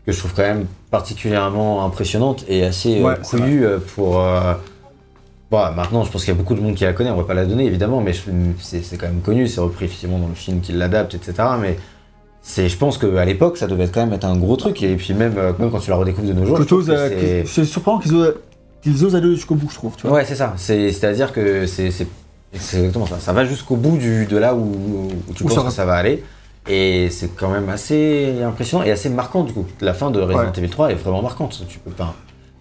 que 0.05 0.13
je 0.13 0.19
trouve 0.19 0.33
quand 0.35 0.43
même 0.43 0.67
particulièrement 0.91 1.85
impressionnante 1.85 2.45
et 2.49 2.65
assez 2.65 3.01
euh, 3.01 3.05
Ouais, 3.09 3.15
couillue 3.25 3.65
euh, 3.65 3.79
pour. 3.95 4.21
Bon, 5.51 5.71
maintenant, 5.77 6.03
je 6.03 6.11
pense 6.11 6.25
qu'il 6.25 6.33
y 6.33 6.37
a 6.37 6.39
beaucoup 6.41 6.55
de 6.55 6.61
monde 6.63 6.75
qui 6.75 6.85
la 6.85 6.95
connaît, 6.95 7.11
on 7.11 7.17
va 7.17 7.25
pas 7.25 7.35
la 7.35 7.45
donner 7.45 7.67
évidemment, 7.67 8.01
mais 8.01 8.15
je- 8.15 8.23
c'est 8.59 8.83
c'est 8.83 8.97
quand 8.97 9.07
même 9.09 9.21
connu, 9.21 9.47
c'est 9.49 9.61
repris 9.61 9.85
effectivement 9.85 10.19
dans 10.19 10.29
le 10.29 10.35
film 10.35 10.61
qui 10.63 10.73
l'adapte, 10.73 11.15
etc. 11.15 11.35
Mais 11.61 11.77
c'est, 12.43 12.69
je 12.69 12.77
pense 12.77 12.99
qu'à 12.99 13.25
l'époque, 13.25 13.57
ça 13.57 13.67
devait 13.69 13.85
être 13.85 13.93
quand 13.95 14.05
même 14.05 14.13
être 14.13 14.25
un 14.25 14.37
gros 14.37 14.57
truc, 14.57 14.83
et 14.83 14.95
puis 14.97 15.15
même, 15.15 15.35
euh, 15.39 15.53
même 15.59 15.71
quand 15.71 15.79
tu 15.79 15.91
la 15.91 15.97
redécouvres 15.97 16.27
de 16.29 16.33
nos 16.33 16.45
jours, 16.45 16.59
euh, 16.89 17.43
c'est- 17.47 17.65
surprenant 17.65 17.99
qu'ils 18.01 18.15
osent, 18.15 18.35
qu'ils 18.83 19.05
osent 19.05 19.15
aller 19.17 19.35
jusqu'au 19.35 19.55
bout, 19.55 19.69
je 19.71 19.77
trouve. 19.77 19.95
Tu 19.97 20.07
vois. 20.07 20.17
Ouais, 20.17 20.25
c'est 20.25 20.35
ça. 20.35 20.53
C'est, 20.57 20.91
c'est-à-dire 20.91 21.33
que 21.33 21.67
c'est, 21.67 21.91
exactement 22.53 23.07
ça. 23.07 23.21
Ça 23.21 23.33
va 23.33 23.45
jusqu'au 23.45 23.77
bout 23.77 23.97
du, 23.97 24.27
de 24.27 24.37
là 24.37 24.55
où, 24.55 24.61
où 25.29 25.33
tu 25.35 25.45
Où 25.45 25.47
penses 25.47 25.57
ça 25.57 25.63
que 25.63 25.71
ça 25.71 25.85
va 25.85 25.95
aller. 25.95 26.23
Et 26.69 27.09
c'est 27.11 27.35
quand 27.37 27.51
même 27.51 27.69
assez 27.69 28.35
impressionnant 28.45 28.85
et 28.85 28.91
assez 28.93 29.09
marquant 29.09 29.43
du 29.45 29.53
coup. 29.53 29.67
La 29.81 29.95
fin 29.95 30.11
de 30.11 30.21
Resident 30.21 30.39
Ouais. 30.45 30.53
Evil 30.59 30.69
3 30.71 30.91
est 30.93 30.95
vraiment 30.95 31.23
marquante. 31.23 31.65
Tu 31.69 31.79
peux 31.81 31.91
pas. 31.91 32.15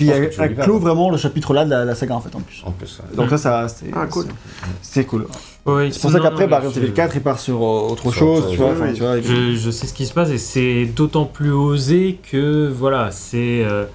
Puis 0.06 0.10
elle, 0.10 0.32
elle 0.39 0.56
clôt 0.56 0.80
vraiment 0.80 1.10
le 1.12 1.18
chapitre 1.18 1.54
là 1.54 1.66
de 1.66 1.70
la, 1.70 1.86
la 1.86 1.95
saga 1.95 2.16
en 2.16 2.22
fait 2.22 2.36
en 2.36 2.41
plus. 2.41 2.62
En 2.66 2.72
plus. 2.72 2.99
ouais. 2.99 3.16
Donc 3.16 3.32
là, 3.32 3.38
ça, 3.38 3.68
c'est 3.68 3.88
Ah, 3.93 4.06
cool. 4.08 4.26
c'est 4.82 5.06
cool. 5.06 5.28
Ouais, 5.66 5.89
C'est 5.91 6.02
pour 6.02 6.10
ça 6.12 6.20
qu'après, 6.20 6.47
bah, 6.47 6.60
Resident 6.60 6.82
Evil 6.82 6.88
je- 6.88 6.91
4, 6.95 7.16
il 7.16 7.22
part 7.22 7.39
sur 7.39 7.58
euh, 7.58 7.89
autre 7.91 8.04
Sur 8.04 8.14
chose, 8.14 8.39
autre 8.39 8.52
tu 8.52 8.58
vois. 8.58 8.72
oui, 8.74 9.22
tu 9.22 9.28
Je, 9.30 9.56
je 9.56 9.72
sais 9.72 9.86
ce 9.88 9.93
qui 9.93 10.06
se 10.08 10.14
passe 10.14 10.30
et 10.32 10.38
c'est 10.39 10.86
d'autant 10.86 11.26
plus 11.26 11.52
osé 11.52 12.18
que 12.32 12.68
voilà, 12.76 13.12
c'est. 13.12 13.64
euh, 13.64 13.86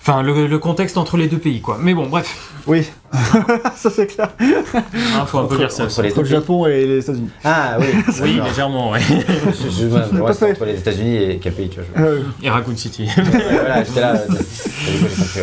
Enfin, 0.00 0.22
le, 0.22 0.46
le 0.46 0.58
contexte 0.58 0.96
entre 0.96 1.16
les 1.18 1.28
deux 1.28 1.38
pays, 1.38 1.60
quoi. 1.60 1.76
Mais 1.80 1.92
bon, 1.92 2.06
bref, 2.06 2.52
Oui, 2.68 2.84
ça 3.76 3.88
c'est 3.90 4.06
clair. 4.06 4.28
il 4.40 5.26
faut 5.26 5.38
un 5.38 5.46
peu 5.46 5.56
lire 5.56 5.70
ça. 5.72 5.84
Entre 5.84 6.02
les 6.02 6.10
Entre 6.10 6.18
le 6.22 6.28
deux. 6.28 6.34
Japon 6.34 6.66
et 6.66 6.86
les 6.86 6.98
États-Unis. 6.98 7.30
Ah 7.42 7.78
oui. 7.80 7.86
Oui, 8.22 8.34
d'accord. 8.34 8.48
légèrement, 8.48 8.90
ouais. 8.90 9.00
Je, 9.00 9.70
je, 9.70 9.86
ouais, 9.86 10.00
pas 10.10 10.16
ouais, 10.20 10.32
c'est 10.34 10.38
fait. 10.46 10.50
entre 10.52 10.64
les 10.66 10.74
États-Unis 10.78 11.16
et 11.16 11.38
quel 11.42 11.54
pays 11.54 11.70
tu 11.70 11.80
vois. 11.80 11.86
je- 11.96 12.02
Euh, 12.02 12.20
Et 12.42 12.50
Raccoon 12.50 12.76
City. 12.76 13.08
Ouais, 13.16 13.22
voilà, 13.50 13.84
j'étais 13.84 14.00
là. 14.00 14.12
euh, 14.16 14.28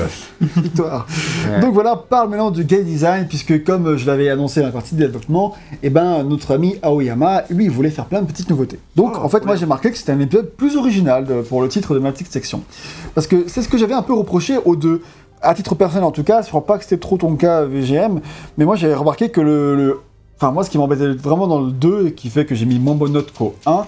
ouais. 0.01 0.47
victoire. 0.57 1.07
Ouais. 1.49 1.59
Donc 1.61 1.73
voilà, 1.73 1.95
parle 1.95 2.29
maintenant 2.29 2.51
du 2.51 2.63
game 2.63 2.83
design, 2.83 3.25
puisque 3.27 3.63
comme 3.63 3.87
euh, 3.87 3.97
je 3.97 4.05
l'avais 4.05 4.29
annoncé 4.29 4.59
dans 4.59 4.67
la 4.67 4.71
partie 4.71 4.93
de 4.95 4.99
développement, 4.99 5.55
et 5.81 5.89
ben 5.89 6.23
notre 6.23 6.53
ami 6.53 6.75
Aoyama, 6.83 7.43
lui, 7.49 7.65
il 7.65 7.71
voulait 7.71 7.89
faire 7.89 8.05
plein 8.05 8.21
de 8.21 8.27
petites 8.27 8.49
nouveautés. 8.49 8.79
Donc 8.95 9.13
Oh, 9.15 9.21
en 9.23 9.29
fait, 9.29 9.45
moi 9.45 9.55
j'ai 9.55 9.65
marqué 9.65 9.91
que 9.91 9.97
c'était 9.97 10.11
un 10.11 10.19
épisode 10.19 10.49
plus 10.51 10.75
original 10.77 11.25
de- 11.25 11.41
pour 11.41 11.61
le 11.61 11.69
titre 11.69 11.93
de 11.95 11.99
ma 11.99 12.11
petite 12.11 12.31
section. 12.31 12.61
Parce 13.15 13.27
que 13.27 13.45
c'est 13.47 13.61
ce 13.61 13.69
que 13.69 13.77
j'avais 13.77 13.93
un 13.93 14.01
peu 14.03 14.13
reproché 14.13 14.55
aux 14.63 14.75
deux. 14.75 15.01
À 15.45 15.53
titre 15.53 15.75
personnel 15.75 16.03
en 16.03 16.11
tout 16.11 16.23
cas, 16.23 16.41
je 16.41 16.49
crois 16.49 16.65
pas 16.65 16.77
que 16.77 16.83
c'était 16.83 16.97
trop 16.97 17.17
ton 17.17 17.35
cas 17.35 17.63
VGM, 17.63 18.19
mais 18.57 18.65
moi 18.65 18.75
j'avais 18.75 18.95
remarqué 18.95 19.29
que 19.29 19.41
le, 19.41 19.75
le 19.75 19.99
Enfin, 20.37 20.51
moi, 20.51 20.65
ce 20.65 20.69
qui 20.69 20.77
m'embêtait 20.77 21.13
vraiment 21.13 21.47
dans 21.47 21.61
le 21.61 21.71
2 21.71 22.07
et 22.07 22.13
qui 22.13 22.29
fait 22.29 22.45
que 22.45 22.55
j'ai 22.55 22.65
mis 22.65 22.77
moins 22.77 22.95
bonne 22.95 23.13
note 23.13 23.31
qu'au 23.31 23.55
1, 23.65 23.71
bon, 23.71 23.85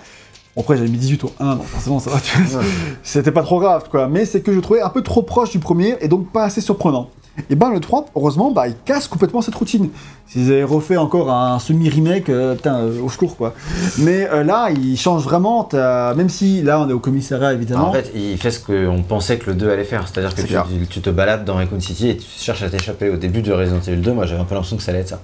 après 0.62 0.78
j'avais 0.78 0.90
mis 0.90 0.98
18 0.98 1.26
au 1.26 1.32
1, 1.40 1.56
donc 1.58 1.66
forcément 1.66 2.00
ça 2.00 2.10
va, 2.10 2.20
tu 2.22 2.42
vois, 2.42 2.62
c'était 3.04 3.34
pas 3.34 3.44
trop 3.44 3.60
grave, 3.60 3.90
quoi. 3.92 4.08
Mais 4.08 4.24
c'est 4.26 4.40
que 4.42 4.54
je 4.54 4.60
trouvais 4.62 4.82
un 4.82 4.90
peu 4.90 5.02
trop 5.02 5.24
proche 5.24 5.50
du 5.52 5.60
premier 5.60 5.98
et 6.00 6.08
donc 6.08 6.32
pas 6.32 6.46
assez 6.46 6.62
surprenant. 6.62 7.10
Et 7.50 7.56
ben 7.56 7.70
le 7.72 7.80
3, 7.80 8.08
heureusement, 8.16 8.52
bah, 8.52 8.68
il 8.68 8.76
casse 8.86 9.08
complètement 9.08 9.42
cette 9.42 9.56
routine. 9.56 9.90
S'ils 10.28 10.52
avaient 10.52 10.64
refait 10.64 10.98
encore 10.98 11.32
un 11.32 11.60
semi-remake, 11.60 12.30
euh, 12.30 12.56
putain, 12.56 12.80
euh, 12.80 13.02
au 13.02 13.10
secours, 13.10 13.38
quoi. 13.38 13.54
Mais 14.00 14.28
euh, 14.30 14.44
là, 14.44 14.70
il 14.72 14.98
change 14.98 15.24
vraiment, 15.24 15.64
t'as- 15.64 16.14
même 16.16 16.30
si 16.30 16.62
là 16.64 16.82
on 16.82 16.90
est 16.90 16.94
au 16.94 17.00
commissariat 17.00 17.54
évidemment. 17.54 17.90
En 17.90 17.94
fait, 17.94 18.12
il 18.16 18.38
fait 18.38 18.52
ce 18.52 18.60
qu'on 18.60 19.04
pensait 19.04 19.38
que 19.38 19.52
le 19.52 19.56
2 19.56 19.70
allait 19.70 19.84
faire. 19.84 20.08
C'est-à-dire 20.08 20.32
que 20.32 20.42
C'est 20.42 20.48
tu, 20.48 20.54
clair. 20.54 20.66
tu 20.90 21.00
te 21.02 21.10
balades 21.10 21.46
dans 21.46 21.56
Raccoon 21.56 21.80
City 21.80 22.10
et 22.10 22.18
tu 22.18 22.26
cherches 22.28 22.64
à 22.64 22.70
t'échapper. 22.70 23.10
Au 23.10 23.18
début 23.18 23.42
de 23.42 23.54
Resident 23.54 23.80
Evil 23.88 24.02
2, 24.02 24.14
moi 24.14 24.26
j'avais 24.26 24.42
un 24.42 24.46
peu 24.46 24.56
l'impression 24.56 24.78
que 24.78 24.84
ça 24.84 24.92
allait 24.92 25.02
être 25.02 25.10
ça. 25.10 25.22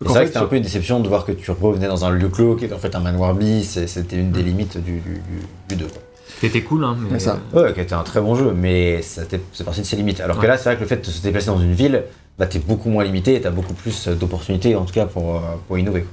Et 0.00 0.04
C'est 0.04 0.08
vrai 0.10 0.18
fait, 0.20 0.24
que 0.26 0.32
c'était 0.34 0.44
un 0.44 0.48
peu 0.48 0.56
une 0.56 0.62
déception 0.62 1.00
de 1.00 1.08
voir 1.08 1.24
que 1.24 1.32
tu 1.32 1.50
revenais 1.50 1.88
dans 1.88 2.04
un 2.04 2.10
lieu 2.10 2.28
clos 2.28 2.54
qui 2.56 2.66
était 2.66 2.74
en 2.74 2.78
fait 2.78 2.94
un 2.94 3.00
manoir 3.00 3.34
bis. 3.34 3.76
et 3.78 3.86
C'était 3.86 4.16
une 4.16 4.30
des 4.30 4.42
limites 4.42 4.76
du, 4.78 4.92
du, 5.00 5.00
du, 5.00 5.20
du 5.70 5.76
2. 5.76 5.86
quoi. 5.86 6.02
C'était 6.40 6.62
cool, 6.62 6.84
hein. 6.84 6.96
Mais, 7.10 7.18
ça. 7.18 7.38
Ouais, 7.54 7.72
qui 7.72 7.80
était 7.80 7.94
un 7.94 8.02
très 8.02 8.20
bon 8.20 8.34
jeu, 8.34 8.52
mais 8.54 9.00
était- 9.00 9.40
c'est 9.52 9.64
parti 9.64 9.80
de 9.80 9.86
ses 9.86 9.96
limites. 9.96 10.20
Alors 10.20 10.38
que 10.38 10.46
là, 10.46 10.56
c'est 10.56 10.64
vrai 10.64 10.76
que 10.76 10.80
le 10.82 10.86
fait 10.86 10.96
de 10.96 11.04
se 11.10 11.22
déplacer 11.22 11.46
dans 11.46 11.58
une 11.58 11.72
ville, 11.72 12.04
bah, 12.38 12.46
t'es 12.46 12.58
beaucoup 12.58 12.88
moins 12.90 13.04
limité 13.04 13.34
et 13.36 13.40
t'as 13.40 13.50
beaucoup 13.50 13.72
plus 13.74 14.08
d'opportunités, 14.08 14.74
en 14.76 14.84
tout 14.84 14.92
cas, 14.92 15.06
pour, 15.06 15.36
euh, 15.36 15.40
pour 15.66 15.78
innover. 15.78 16.04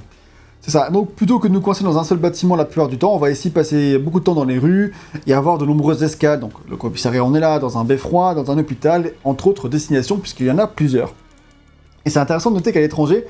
C'est 0.62 0.70
ça. 0.70 0.88
Donc 0.88 1.12
plutôt 1.12 1.38
que 1.38 1.46
de 1.46 1.52
nous 1.52 1.60
coincer 1.60 1.84
dans 1.84 1.98
un 1.98 2.04
seul 2.04 2.16
bâtiment 2.16 2.56
la 2.56 2.64
plupart 2.64 2.88
du 2.88 2.96
temps, 2.96 3.12
on 3.14 3.18
va 3.18 3.30
ici 3.30 3.50
passer 3.50 3.98
beaucoup 3.98 4.18
de 4.20 4.24
temps 4.24 4.34
dans 4.34 4.46
les 4.46 4.58
rues 4.58 4.94
et 5.26 5.34
avoir 5.34 5.58
de 5.58 5.66
nombreuses 5.66 6.02
escales. 6.02 6.40
Donc 6.40 6.52
le 6.70 6.76
commissariat, 6.76 7.22
on 7.22 7.34
est 7.34 7.40
là, 7.40 7.58
dans 7.58 7.76
un 7.76 7.84
beffroi, 7.84 8.34
dans 8.34 8.50
un 8.50 8.56
hôpital, 8.56 9.12
entre 9.24 9.46
autres 9.48 9.68
destinations, 9.68 10.16
puisqu'il 10.16 10.46
y 10.46 10.50
en 10.50 10.56
a 10.56 10.66
plusieurs. 10.66 11.12
Et 12.06 12.10
c'est 12.10 12.18
intéressant 12.18 12.50
de 12.50 12.56
noter 12.56 12.72
qu'à 12.72 12.80
l'étranger, 12.80 13.26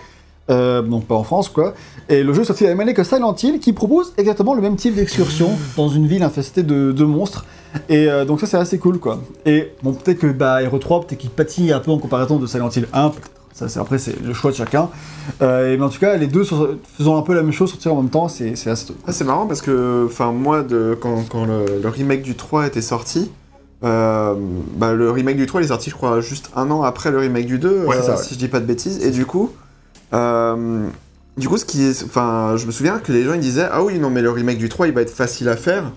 euh, 0.51 0.83
donc 0.83 1.07
pas 1.07 1.15
en 1.15 1.25
France 1.25 1.49
quoi, 1.49 1.75
et 2.09 2.23
le 2.23 2.33
jeu 2.35 2.43
est 2.43 2.45
sorti 2.45 2.65
la 2.65 2.71
même 2.71 2.81
année 2.81 2.95
que 2.95 3.03
Silent 3.05 3.35
Hill, 3.43 3.61
qui 3.61 3.73
propose 3.73 4.13
exactement 4.19 4.55
le 4.55 4.61
même 4.63 4.77
type 4.77 4.95
d'excursion 4.95 5.51
dans 5.77 5.89
une 5.89 6.07
ville 6.07 6.23
infestée 6.23 6.63
de, 6.63 6.93
de 6.93 7.05
monstres. 7.05 7.45
Et 7.89 8.09
euh, 8.09 8.25
donc 8.25 8.41
ça 8.41 8.47
c'est 8.47 8.57
assez 8.57 8.79
cool 8.79 8.99
quoi. 8.99 9.21
Et 9.47 9.73
bon 9.83 9.93
peut-être 9.95 10.19
que 10.19 10.27
bah, 10.29 10.63
Hero 10.63 10.79
3, 10.79 11.03
peut-être 11.07 11.19
qu'il 11.19 11.31
pâtit 11.31 11.73
un 11.73 11.81
peu 11.81 11.91
en 11.91 11.99
comparaison 11.99 12.39
de 12.39 12.47
Silent 12.47 12.69
Hill 12.71 12.87
1, 12.93 13.09
peut-être. 13.11 13.31
Ça, 13.53 13.69
c'est, 13.69 13.79
après 13.79 13.99
c'est 13.99 14.21
le 14.21 14.33
choix 14.35 14.51
de 14.51 14.57
chacun. 14.57 14.89
Euh, 15.41 15.73
et, 15.73 15.77
mais 15.77 15.85
en 15.85 15.89
tout 15.89 16.01
cas, 16.01 16.17
les 16.17 16.27
deux 16.27 16.43
sont- 16.45 16.71
faisant 16.99 17.17
un 17.17 17.23
peu 17.23 17.35
la 17.35 17.43
même 17.43 17.53
chose, 17.53 17.71
sortir 17.71 17.93
en 17.95 18.03
même 18.03 18.11
temps, 18.11 18.27
c'est, 18.29 18.57
c'est 18.57 18.69
assez. 18.71 18.93
Ah, 19.07 19.13
c'est 19.13 19.23
marrant 19.23 19.47
parce 19.47 19.63
que, 19.63 20.07
enfin, 20.09 20.33
moi, 20.33 20.63
de, 20.63 20.99
quand, 21.01 21.25
quand 21.31 21.45
le, 21.47 21.65
le 21.81 21.89
remake 21.89 22.23
du 22.23 22.35
3 22.35 22.67
était 22.67 22.83
sorti, 22.83 23.31
euh, 23.85 24.35
bah, 24.77 24.93
le 24.93 25.11
remake 25.11 25.37
du 25.37 25.47
3 25.47 25.61
il 25.61 25.65
est 25.65 25.69
sorti, 25.69 25.91
je 25.91 25.95
crois, 25.95 26.21
juste 26.21 26.51
un 26.57 26.71
an 26.71 26.83
après 26.83 27.11
le 27.13 27.19
remake 27.19 27.47
du 27.47 27.59
2, 27.59 27.85
Ouais, 27.87 27.97
c'est 27.97 28.03
ça, 28.03 28.17
ouais. 28.17 28.23
si 28.23 28.35
je 28.35 28.39
dis 28.41 28.49
pas 28.49 28.59
de 28.61 28.67
bêtises. 28.67 29.05
Et 29.05 29.11
du 29.13 29.25
coup, 29.27 29.51
euh, 30.15 30.87
du 31.37 31.49
coup, 31.49 31.57
ce 31.59 31.65
qui 31.65 31.83
est, 31.85 32.05
enfin, 32.05 32.55
je 32.57 32.67
me 32.67 32.71
souviens 32.73 32.99
que 32.99 33.13
les 33.13 33.25
gens 33.25 33.35
ils 33.35 33.41
disaient, 33.41 33.67
ah 33.71 33.83
oui, 33.83 33.99
non, 33.99 34.09
mais 34.11 34.23
le 34.23 34.31
remake 34.31 34.59
du 34.59 34.69
3 34.69 34.87
il 34.87 34.93
va 34.95 35.03
être 35.03 35.11
facile 35.11 35.49
à 35.49 35.57
faire 35.57 35.91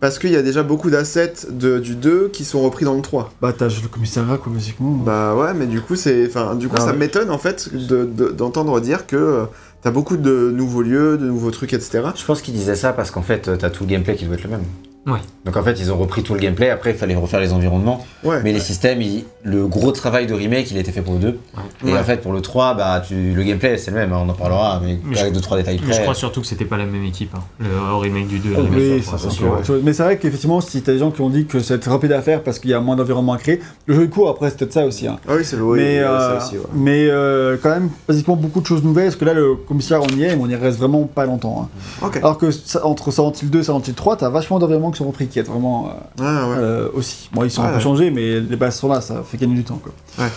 parce 0.00 0.18
qu'il 0.18 0.30
y 0.32 0.36
a 0.36 0.42
déjà 0.42 0.64
beaucoup 0.64 0.90
d'assets 0.90 1.32
de- 1.48 1.78
du 1.78 1.94
2 1.94 2.28
qui 2.32 2.44
sont 2.44 2.60
repris 2.60 2.84
dans 2.84 2.94
le 2.94 3.02
3. 3.02 3.32
Bah 3.40 3.52
t'as 3.56 3.68
le 3.68 3.88
commissariat 3.88 4.36
quoi, 4.36 4.52
basiquement. 4.52 4.90
Bah 4.90 5.34
ouais, 5.36 5.54
mais 5.54 5.66
du 5.66 5.80
coup, 5.80 5.94
c'est, 5.96 6.26
enfin, 6.26 6.54
du 6.56 6.68
coup, 6.68 6.74
Ah 6.76 6.80
ça 6.80 6.86
ouais. 6.90 6.96
m'étonne 6.96 7.30
en 7.30 7.38
fait 7.38 7.70
de- 7.72 8.04
de- 8.04 8.28
d'entendre 8.30 8.80
dire 8.80 9.06
que 9.06 9.16
euh, 9.16 9.44
t'as 9.80 9.92
beaucoup 9.92 10.16
de 10.16 10.50
nouveaux 10.54 10.82
lieux, 10.82 11.16
de 11.18 11.26
nouveaux 11.26 11.52
trucs, 11.52 11.72
etc. 11.72 12.02
Je 12.16 12.24
pense 12.24 12.42
qu'ils 12.42 12.54
disaient 12.54 12.74
ça 12.74 12.92
parce 12.92 13.10
qu'en 13.12 13.22
fait, 13.22 13.48
t'as 13.58 13.70
tout 13.70 13.84
le 13.84 13.90
gameplay 13.90 14.16
qui 14.16 14.24
doit 14.26 14.34
être 14.34 14.42
le 14.44 14.50
même. 14.50 14.64
Ouais. 15.04 15.18
Donc 15.44 15.56
en 15.56 15.62
fait, 15.64 15.80
ils 15.80 15.90
ont 15.90 15.96
repris 15.96 16.22
tout 16.22 16.32
le 16.34 16.38
gameplay, 16.38 16.70
après 16.70 16.90
il 16.92 16.96
fallait 16.96 17.16
refaire 17.16 17.40
les 17.40 17.52
environnements. 17.52 18.06
Ouais. 18.22 18.40
Mais 18.44 18.52
les 18.52 18.60
systèmes, 18.60 19.02
ils- 19.02 19.24
le 19.42 19.66
gros 19.66 19.90
travail 19.90 20.28
de 20.28 20.34
remake, 20.34 20.70
il 20.70 20.76
a 20.76 20.80
été 20.80 20.92
fait 20.92 21.02
pour 21.02 21.14
le 21.14 21.18
2. 21.18 21.38
Et 21.84 21.92
Ouais. 21.92 21.98
en 21.98 22.04
fait, 22.04 22.18
pour 22.18 22.32
le 22.32 22.40
3, 22.40 22.74
bah, 22.74 23.02
tu, 23.04 23.32
le 23.32 23.42
gameplay, 23.42 23.76
c'est 23.78 23.90
le 23.90 23.96
même, 23.96 24.12
hein, 24.12 24.22
on 24.24 24.28
en 24.28 24.34
parlera, 24.34 24.80
mais, 24.84 25.00
Mais 25.04 25.18
avec 25.18 25.32
je- 25.34 25.38
2-3 25.40 25.56
détails 25.56 25.80
Mais 25.80 25.86
près. 25.88 25.96
je 25.96 26.02
crois 26.02 26.14
surtout 26.14 26.40
que 26.42 26.46
c'était 26.46 26.64
pas 26.64 26.76
la 26.76 26.84
même 26.86 27.02
équipe. 27.04 27.34
hein. 27.34 27.40
Le 27.58 27.96
remake 27.96 28.28
du 28.28 28.38
2 28.38 28.52
et 28.52 28.54
le 28.54 28.62
Oui, 28.96 29.02
ça, 29.02 29.16
3. 29.16 29.18
c'est 29.18 29.30
sûr. 29.30 29.80
Mais 29.82 29.92
c'est 29.92 30.04
vrai 30.04 30.18
qu'effectivement, 30.18 30.60
si 30.60 30.80
t'as 30.82 30.92
des 30.92 30.98
gens 31.00 31.10
qui 31.10 31.20
ont 31.20 31.30
dit 31.30 31.46
que 31.46 31.58
être 31.72 31.90
rapide 31.90 32.12
à 32.12 32.22
faire 32.22 32.44
parce 32.44 32.60
qu'il 32.60 32.70
y 32.70 32.74
a 32.74 32.78
moins 32.80 32.94
d'environnement 32.94 33.32
à 33.32 33.38
créer, 33.38 33.60
le 33.86 33.96
jeu 33.96 34.04
est 34.04 34.08
court 34.08 34.28
après, 34.28 34.50
c'est 34.50 34.58
peut-être 34.58 34.72
ça 34.72 34.86
aussi. 34.86 35.08
hein. 35.08 35.16
Ah 35.28 35.32
oui, 35.36 35.44
c'est 35.44 35.56
le 35.56 35.64
oui, 35.64 35.80
mais 35.80 35.98
euh, 35.98 36.38
ça 36.38 36.46
aussi, 36.46 36.58
ouais. 36.58 36.64
mais 36.74 37.08
euh, 37.08 37.56
quand 37.60 37.70
même, 37.70 37.90
basiquement 38.06 38.36
beaucoup 38.36 38.60
de 38.60 38.66
choses 38.66 38.84
nouvelles 38.84 39.06
parce 39.06 39.16
que 39.16 39.24
là, 39.24 39.34
le 39.34 39.56
commissariat, 39.56 40.06
on 40.08 40.16
y 40.16 40.22
est, 40.22 40.36
mais 40.36 40.42
on 40.42 40.48
y 40.48 40.54
reste 40.54 40.78
vraiment 40.78 41.02
pas 41.12 41.26
longtemps. 41.26 41.68
hein. 42.02 42.10
Alors 42.22 42.38
que 42.38 42.52
ça- 42.52 42.86
entre 42.86 43.10
Silent 43.10 43.32
Hill 43.42 43.50
2 43.50 43.58
et 43.58 43.62
Silent 43.64 43.82
Hill 43.84 43.94
3, 43.94 44.16
t'as 44.16 44.28
vachement 44.28 44.60
d'environnements 44.60 44.91
qui 44.92 44.98
sont 44.98 45.06
repris, 45.06 45.26
qui 45.26 45.38
est 45.40 45.42
vraiment 45.42 45.88
euh, 45.88 45.90
Ah 46.20 46.48
ouais. 46.48 46.56
euh, 46.58 46.88
aussi. 46.94 47.28
Bon, 47.32 47.42
ils 47.44 47.50
sont 47.50 47.62
un 47.62 47.72
peu 47.72 47.80
changés, 47.80 48.10
mais 48.10 48.38
les 48.40 48.56
bases 48.56 48.76
sont 48.76 48.88
là, 48.88 49.00
ça 49.00 49.22
fait 49.26 49.36
gagner 49.38 49.54
du 49.56 49.64
temps. 49.64 49.80
Quoi. 49.82 49.92
Ouais. 50.24 50.30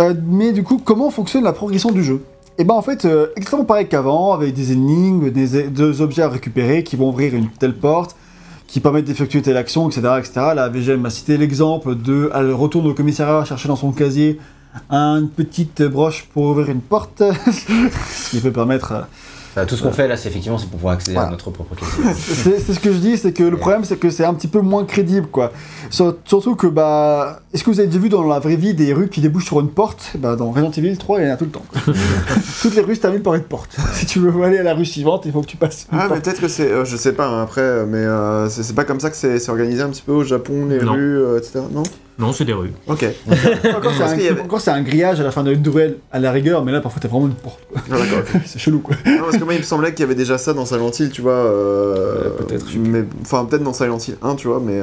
Euh, 0.00 0.14
mais 0.26 0.52
du 0.52 0.62
coup, 0.62 0.80
comment 0.84 1.10
fonctionne 1.10 1.44
la 1.44 1.52
progression 1.52 1.90
du 1.90 2.04
jeu? 2.04 2.22
Et 2.58 2.64
ben 2.64 2.74
en 2.74 2.82
fait, 2.82 3.06
euh, 3.06 3.28
exactement 3.36 3.64
pareil 3.64 3.88
qu'avant, 3.88 4.32
avec 4.34 4.52
des 4.52 4.72
énigmes, 4.72 5.30
des, 5.30 5.62
des 5.70 6.00
objets 6.02 6.22
à 6.22 6.28
récupérer 6.28 6.84
qui 6.84 6.94
vont 6.96 7.08
ouvrir 7.08 7.34
une 7.34 7.48
telle 7.48 7.74
porte, 7.74 8.16
qui 8.66 8.80
permettent 8.80 9.06
d'effectuer 9.06 9.40
telle 9.40 9.56
action, 9.56 9.88
etc. 9.88 10.02
etc. 10.18 10.32
La 10.54 10.68
VGM 10.68 11.00
m'a 11.00 11.10
cité 11.10 11.36
l'exemple 11.38 11.94
de 11.96 12.30
elle 12.34 12.52
retourne 12.52 12.86
au 12.86 12.94
commissariat 12.94 13.44
chercher 13.44 13.68
dans 13.68 13.76
son 13.76 13.92
casier 13.92 14.38
une 14.90 15.28
petite 15.28 15.82
broche 15.82 16.26
pour 16.32 16.44
ouvrir 16.44 16.68
une 16.68 16.80
porte, 16.80 17.22
ce 17.50 18.30
qui 18.30 18.40
peut 18.40 18.52
permettre 18.52 19.06
Enfin, 19.50 19.66
tout 19.66 19.74
ce 19.76 19.82
qu'on 19.82 19.90
fait 19.90 20.06
là, 20.06 20.16
c'est 20.16 20.28
effectivement 20.28 20.58
c'est 20.58 20.66
pour 20.66 20.76
pouvoir 20.78 20.94
accéder 20.94 21.14
Voilà. 21.14 21.28
à 21.28 21.30
notre 21.32 21.50
propre 21.50 21.74
casier. 22.04 22.14
c'est 22.58 22.72
ce 22.72 22.78
que 22.78 22.92
je 22.92 22.98
dis, 22.98 23.16
c'est 23.18 23.32
que 23.32 23.42
le 23.42 23.56
problème, 23.56 23.84
c'est 23.84 23.96
que 23.96 24.08
c'est 24.10 24.24
un 24.24 24.34
petit 24.34 24.46
peu 24.48 24.60
moins 24.60 24.84
crédible, 24.84 25.26
quoi. 25.26 25.50
Sur- 25.90 26.16
Surtout 26.24 26.54
que, 26.54 26.68
bah, 26.68 27.40
est-ce 27.52 27.64
que 27.64 27.70
vous 27.70 27.80
avez 27.80 27.88
déjà 27.88 27.98
vu 27.98 28.08
dans 28.08 28.22
la 28.24 28.38
vraie 28.38 28.56
vie 28.56 28.74
des 28.74 28.92
rues 28.92 29.08
qui 29.08 29.20
débouchent 29.20 29.46
sur 29.46 29.58
une 29.60 29.70
porte? 29.70 30.12
Bah, 30.18 30.36
dans 30.36 30.50
Resident 30.50 30.70
Evil 30.70 30.96
3, 30.96 31.20
il 31.20 31.26
y 31.26 31.30
en 31.30 31.34
a 31.34 31.36
tout 31.36 31.46
le 31.46 31.50
temps. 31.50 31.64
Toutes 32.62 32.74
les 32.76 32.82
rues 32.82 32.94
se 32.94 33.00
terminent 33.00 33.22
par 33.22 33.34
une 33.34 33.42
porte. 33.42 33.76
si 33.94 34.06
tu 34.06 34.18
veux 34.20 34.42
aller 34.44 34.58
à 34.58 34.62
la 34.62 34.74
rue 34.74 34.84
suivante, 34.84 35.22
il 35.26 35.32
faut 35.32 35.40
que 35.40 35.46
tu 35.46 35.56
passes. 35.56 35.86
une 35.92 35.98
Ah, 35.98 36.02
mais 36.04 36.08
porte. 36.10 36.24
peut-être 36.24 36.40
que 36.40 36.48
c'est. 36.48 36.70
euh, 36.70 36.84
je 36.84 36.96
sais 36.96 37.12
pas 37.12 37.26
hein, 37.26 37.42
après, 37.42 37.60
euh, 37.62 37.86
mais 37.88 37.98
euh, 37.98 38.48
c'est 38.48 38.74
pas 38.74 38.84
comme 38.84 39.00
ça 39.00 39.10
que 39.10 39.16
c'est 39.16 39.48
organisé 39.48 39.82
un 39.82 39.88
petit 39.90 40.02
peu 40.02 40.12
au 40.12 40.22
Japon, 40.24 40.66
les 40.68 40.78
Non. 40.78 40.92
rues, 40.92 41.18
euh, 41.18 41.38
etc. 41.38 41.60
Non? 41.72 41.82
Non, 42.18 42.32
c'est 42.34 42.44
des 42.44 42.52
rues. 42.52 42.70
Ok. 42.86 43.04
Encore, 43.74 43.92
c'est 43.96 44.02
un, 44.02 44.14
qu'il 44.14 44.24
y 44.24 44.28
avait- 44.28 44.42
encore, 44.42 44.60
c'est 44.60 44.70
un 44.70 44.82
grillage 44.82 45.18
à 45.20 45.22
la 45.24 45.30
fin 45.30 45.42
de 45.42 45.52
une 45.52 45.62
duel 45.62 45.96
à 46.12 46.18
la 46.20 46.30
rigueur, 46.30 46.62
mais 46.66 46.70
là, 46.70 46.80
parfois, 46.82 47.00
t'as 47.00 47.08
vraiment 47.08 47.26
une 47.28 47.32
porte. 47.34 47.60
Ah, 47.74 47.80
d'accord. 47.96 48.40
c'est 48.46 48.58
chelou, 48.58 48.80
quoi. 48.80 48.94
Non, 49.06 49.22
parce 49.24 49.38
que 49.38 49.44
moi, 49.44 49.54
il 49.54 49.60
me 49.60 49.64
semblait 49.64 49.90
qu'il 49.92 50.00
y 50.00 50.02
avait 50.04 50.14
déjà 50.14 50.36
ça 50.36 50.52
dans 50.52 50.66
Silent 50.66 50.90
Hill, 50.90 51.10
tu 51.10 51.22
vois. 51.22 51.32
euh, 51.32 52.26
Euh, 52.26 52.30
peut-être, 52.30 52.66
Mais 52.78 53.04
enfin, 53.22 53.46
peut-être 53.46 53.62
dans 53.64 53.72
Silent 53.72 53.96
Hill 54.06 54.16
1, 54.22 54.34
tu 54.36 54.48
vois, 54.48 54.60
mais. 54.64 54.80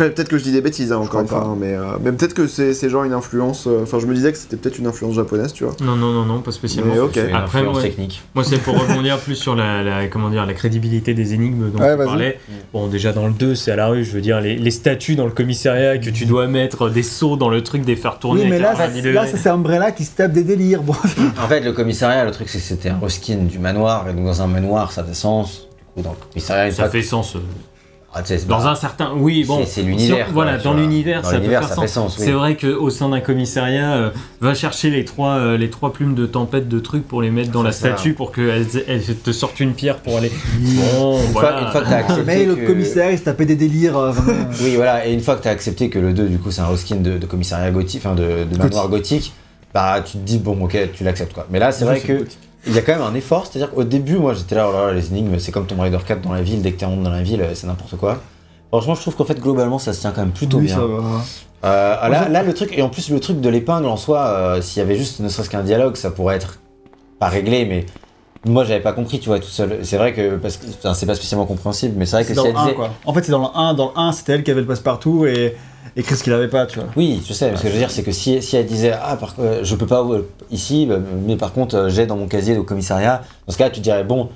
Après, 0.00 0.10
peut-être 0.14 0.28
que 0.28 0.38
je 0.38 0.44
dis 0.44 0.52
des 0.52 0.60
bêtises, 0.60 0.92
hein, 0.92 0.98
encore 0.98 1.20
une 1.22 1.26
fois, 1.26 1.40
pas. 1.40 1.46
hein, 1.46 1.56
mais, 1.58 1.74
euh, 1.74 1.82
mais 2.00 2.12
peut-être 2.12 2.32
que 2.34 2.46
c'est 2.46 2.72
c'est 2.72 2.88
genre 2.88 3.02
une 3.02 3.12
influence. 3.12 3.66
euh, 3.66 3.82
Enfin, 3.82 3.98
je 3.98 4.06
me 4.06 4.14
disais 4.14 4.30
que 4.30 4.38
c'était 4.38 4.56
peut-être 4.56 4.78
une 4.78 4.86
influence 4.86 5.14
japonaise, 5.16 5.52
tu 5.52 5.64
vois. 5.64 5.74
Non, 5.80 5.96
non, 5.96 6.12
non, 6.12 6.24
non, 6.24 6.40
pas 6.40 6.52
spécialement. 6.52 6.94
Mais 6.94 7.00
ok. 7.00 7.10
C'est 7.14 7.28
une 7.30 7.34
Après, 7.34 7.58
influence 7.58 7.76
ouais. 7.78 7.82
technique. 7.82 8.22
Moi, 8.36 8.44
c'est 8.44 8.58
pour 8.58 8.78
rebondir 8.80 9.18
plus 9.24 9.34
sur 9.34 9.56
la, 9.56 9.82
la- 9.82 10.06
comment 10.06 10.30
dire, 10.30 10.46
la 10.46 10.54
crédibilité 10.54 11.14
des 11.14 11.34
énigmes 11.34 11.70
dont 11.72 11.80
Ouais, 11.80 11.92
tu 11.92 11.98
vas-y. 11.98 12.06
parlais. 12.06 12.38
Bon, 12.72 12.86
déjà 12.86 13.12
dans 13.12 13.26
le 13.26 13.32
2, 13.32 13.56
c'est 13.56 13.72
à 13.72 13.76
la 13.76 13.88
rue, 13.88 14.04
je 14.04 14.12
veux 14.12 14.20
dire, 14.20 14.40
les, 14.40 14.54
les 14.54 14.70
statues 14.70 15.16
dans 15.16 15.24
le 15.26 15.32
commissariat 15.32 15.98
que 15.98 16.10
tu 16.10 16.26
dois 16.26 16.46
mettre 16.46 16.90
des 16.90 17.02
seaux 17.02 17.36
dans 17.36 17.48
le 17.48 17.62
truc, 17.64 17.84
des 17.84 17.96
faire 17.96 18.20
tourner. 18.20 18.42
Oui, 18.42 18.48
mais 18.50 18.60
là, 18.60 18.74
là, 18.74 19.26
ça, 19.26 19.36
c'est 19.36 19.48
Umbrella 19.48 19.90
qui 19.90 20.04
se 20.04 20.12
tape 20.14 20.30
des 20.32 20.44
délires. 20.44 20.82
Bon. 20.84 20.92
En 21.42 21.48
fait, 21.48 21.58
le 21.60 21.72
commissariat, 21.72 22.24
le 22.24 22.30
truc, 22.30 22.48
c'est 22.48 22.58
que 22.58 22.64
c'était 22.64 22.90
un 22.90 23.00
reskin 23.00 23.38
du 23.38 23.58
manoir, 23.58 24.08
et 24.08 24.12
donc 24.12 24.24
dans 24.26 24.42
un 24.42 24.46
manoir, 24.46 24.92
ça 24.92 25.02
fait 25.02 25.12
sens. 25.14 25.66
Du 25.96 26.02
coup, 26.02 26.08
dans 26.08 26.12
le 26.14 26.24
commissariat, 26.32 26.70
ça 26.70 26.88
fait 26.88 27.02
sens. 27.02 27.34
euh, 27.34 27.40
Ah, 28.14 28.22
tu 28.22 28.34
Dans 28.48 28.66
un 28.66 28.74
certain. 28.74 29.12
Oui, 29.14 29.44
bon. 29.46 29.62
C'est- 29.66 29.82
l'univers, 29.82 30.28
Voilà, 30.32 30.56
tu 30.56 30.64
dans 30.64 30.72
l'univers, 30.72 31.24
ça 31.26 31.38
peut 31.38 31.46
faire 31.48 31.62
ça 31.68 31.74
sens. 31.74 31.80
fait 31.82 31.88
sens, 31.88 32.16
oui. 32.18 32.24
C'est 32.24 32.32
vrai 32.32 32.56
qu'au 32.56 32.88
sein 32.88 33.10
d'un 33.10 33.20
commissariat, 33.20 33.92
euh, 33.92 34.10
va 34.40 34.54
chercher 34.54 34.88
les 34.88 35.04
trois, 35.04 35.32
euh, 35.32 35.58
les 35.58 35.68
trois 35.68 35.92
plumes 35.92 36.14
de 36.14 36.24
tempête 36.24 36.68
de 36.68 36.78
trucs 36.80 37.06
pour 37.06 37.20
les 37.20 37.30
mettre 37.30 37.50
dans 37.52 37.62
la 37.62 37.70
ça. 37.70 37.94
statue 37.94 38.14
pour 38.14 38.32
qu'elles 38.32 38.66
elles 38.88 39.02
te 39.04 39.30
sortent 39.30 39.60
une 39.60 39.74
pierre 39.74 39.98
pour 39.98 40.16
aller. 40.16 40.32
Bon, 40.58 41.18
une, 41.20 41.32
voilà. 41.32 41.50
fois, 41.52 41.60
une 41.60 41.70
fois 41.70 41.80
que 41.82 41.88
t'as 41.90 41.96
accepté. 41.98 42.22
Mais 42.24 42.44
le 42.46 42.56
commissaire, 42.56 43.10
il 43.12 43.18
se 43.18 43.24
tapait 43.24 43.44
des 43.46 43.56
délires. 43.56 43.98
euh. 43.98 44.12
Oui, 44.62 44.74
voilà, 44.76 45.06
et 45.06 45.12
une 45.12 45.20
fois 45.20 45.36
que 45.36 45.42
t'as 45.42 45.50
accepté 45.50 45.90
que 45.90 45.98
le 45.98 46.14
2, 46.14 46.28
du 46.28 46.38
coup, 46.38 46.50
c'est 46.50 46.62
un 46.62 46.66
reskin 46.68 46.96
de, 46.96 47.18
de 47.18 47.26
commissariat 47.26 47.70
gothique, 47.70 48.00
enfin 48.04 48.14
de, 48.14 48.44
de 48.50 48.58
manoir 48.58 48.88
gothique, 48.88 49.32
bah 49.74 50.00
tu 50.04 50.12
te 50.12 50.18
dis, 50.24 50.38
bon, 50.38 50.58
ok, 50.64 50.76
tu 50.94 51.04
l'acceptes 51.04 51.34
quoi. 51.34 51.46
Mais 51.50 51.58
là, 51.58 51.72
c'est 51.72 51.84
vrai 51.84 52.00
que 52.00 52.14
gothique. 52.14 52.38
Il 52.68 52.74
y 52.74 52.78
a 52.78 52.82
quand 52.82 52.92
même 52.92 53.02
un 53.02 53.14
effort, 53.14 53.46
c'est-à-dire 53.46 53.70
qu'au 53.72 53.84
début, 53.84 54.16
moi 54.18 54.34
j'étais 54.34 54.54
là, 54.54 54.68
oh 54.68 54.72
là 54.72 54.86
là, 54.88 54.92
les 54.92 55.08
énigmes, 55.08 55.38
c'est 55.38 55.50
comme 55.52 55.66
Tomb 55.66 55.80
Raider 55.80 55.98
4 56.06 56.20
dans 56.20 56.32
la 56.32 56.42
ville, 56.42 56.62
dès 56.62 56.72
que 56.72 56.78
t'es 56.78 56.86
rentré 56.86 57.02
dans 57.02 57.10
la 57.10 57.22
ville, 57.22 57.44
c'est 57.54 57.66
n'importe 57.66 57.96
quoi. 57.96 58.18
Franchement, 58.70 58.94
je 58.94 59.00
trouve 59.00 59.16
qu'en 59.16 59.24
fait, 59.24 59.40
globalement, 59.40 59.78
ça 59.78 59.92
se 59.94 60.00
tient 60.00 60.10
quand 60.12 60.20
même 60.20 60.32
plutôt 60.32 60.58
Oui, 60.58 60.66
bien. 60.66 60.74
ça 60.76 60.82
va. 60.82 61.02
Euh, 61.64 62.08
là, 62.08 62.28
là, 62.28 62.42
le 62.42 62.52
truc, 62.54 62.76
et 62.76 62.82
en 62.82 62.88
plus, 62.90 63.10
le 63.10 63.18
truc 63.18 63.40
de 63.40 63.48
l'épingle 63.48 63.86
en 63.86 63.96
soi, 63.96 64.26
euh, 64.26 64.60
s'il 64.62 64.80
y 64.80 64.82
avait 64.82 64.96
juste 64.96 65.20
ne 65.20 65.28
serait-ce 65.28 65.48
qu'un 65.50 65.62
dialogue, 65.62 65.96
ça 65.96 66.10
pourrait 66.10 66.36
être 66.36 66.58
pas 67.18 67.28
réglé, 67.28 67.64
mais 67.64 67.86
moi 68.46 68.64
j'avais 68.64 68.80
pas 68.80 68.92
compris, 68.92 69.18
tu 69.20 69.28
vois, 69.28 69.38
tout 69.40 69.48
seul. 69.48 69.80
C'est 69.82 69.96
vrai 69.96 70.12
que, 70.12 70.36
parce 70.36 70.56
que 70.58 70.66
enfin, 70.66 70.94
c'est 70.94 71.06
pas 71.06 71.14
spécialement 71.14 71.46
compréhensible, 71.46 71.94
mais 71.96 72.06
c'est 72.06 72.16
vrai 72.16 72.22
que 72.22 72.28
C'est 72.28 72.34
si 72.34 72.36
dans 72.40 72.44
elle 72.46 72.52
le 72.52 72.58
1, 72.58 72.62
disait. 72.64 72.74
quoi. 72.74 72.90
En 73.04 73.12
fait, 73.14 73.22
c'est 73.24 73.32
dans 73.32 73.40
le 73.40 73.58
1. 73.58 73.74
Dans 73.74 73.86
le 73.94 73.98
1, 73.98 74.12
c'était 74.12 74.32
elle 74.32 74.44
qui 74.44 74.50
avait 74.50 74.60
le 74.60 74.66
passe-partout 74.66 75.26
et, 75.26 75.56
et 75.96 76.02
Chris 76.02 76.16
qui 76.22 76.30
l'avait 76.30 76.48
pas, 76.48 76.66
tu 76.66 76.78
vois. 76.78 76.88
Oui, 76.96 77.20
je 77.26 77.32
sais, 77.32 77.50
mais 77.50 77.56
ce 77.56 77.62
que 77.62 77.68
je 77.68 77.72
veux 77.72 77.78
dire, 77.78 77.90
c'est 77.90 78.02
que 78.04 78.12
si, 78.12 78.40
si 78.42 78.56
elle 78.56 78.66
disait 78.66 78.92
Ah, 78.92 79.16
par, 79.16 79.34
euh, 79.40 79.60
je 79.64 79.74
peux 79.74 79.86
pas 79.86 80.02
euh, 80.02 80.22
ici, 80.50 80.86
bah, 80.86 80.98
mais 81.26 81.36
par 81.36 81.52
contre, 81.52 81.74
euh, 81.76 81.88
j'ai 81.88 82.06
dans 82.06 82.16
mon 82.16 82.26
casier 82.28 82.56
au 82.56 82.62
commissariat, 82.64 83.22
dans 83.46 83.52
ce 83.52 83.58
cas, 83.58 83.70
tu 83.70 83.80
dirais 83.80 84.04
Bon, 84.04 84.28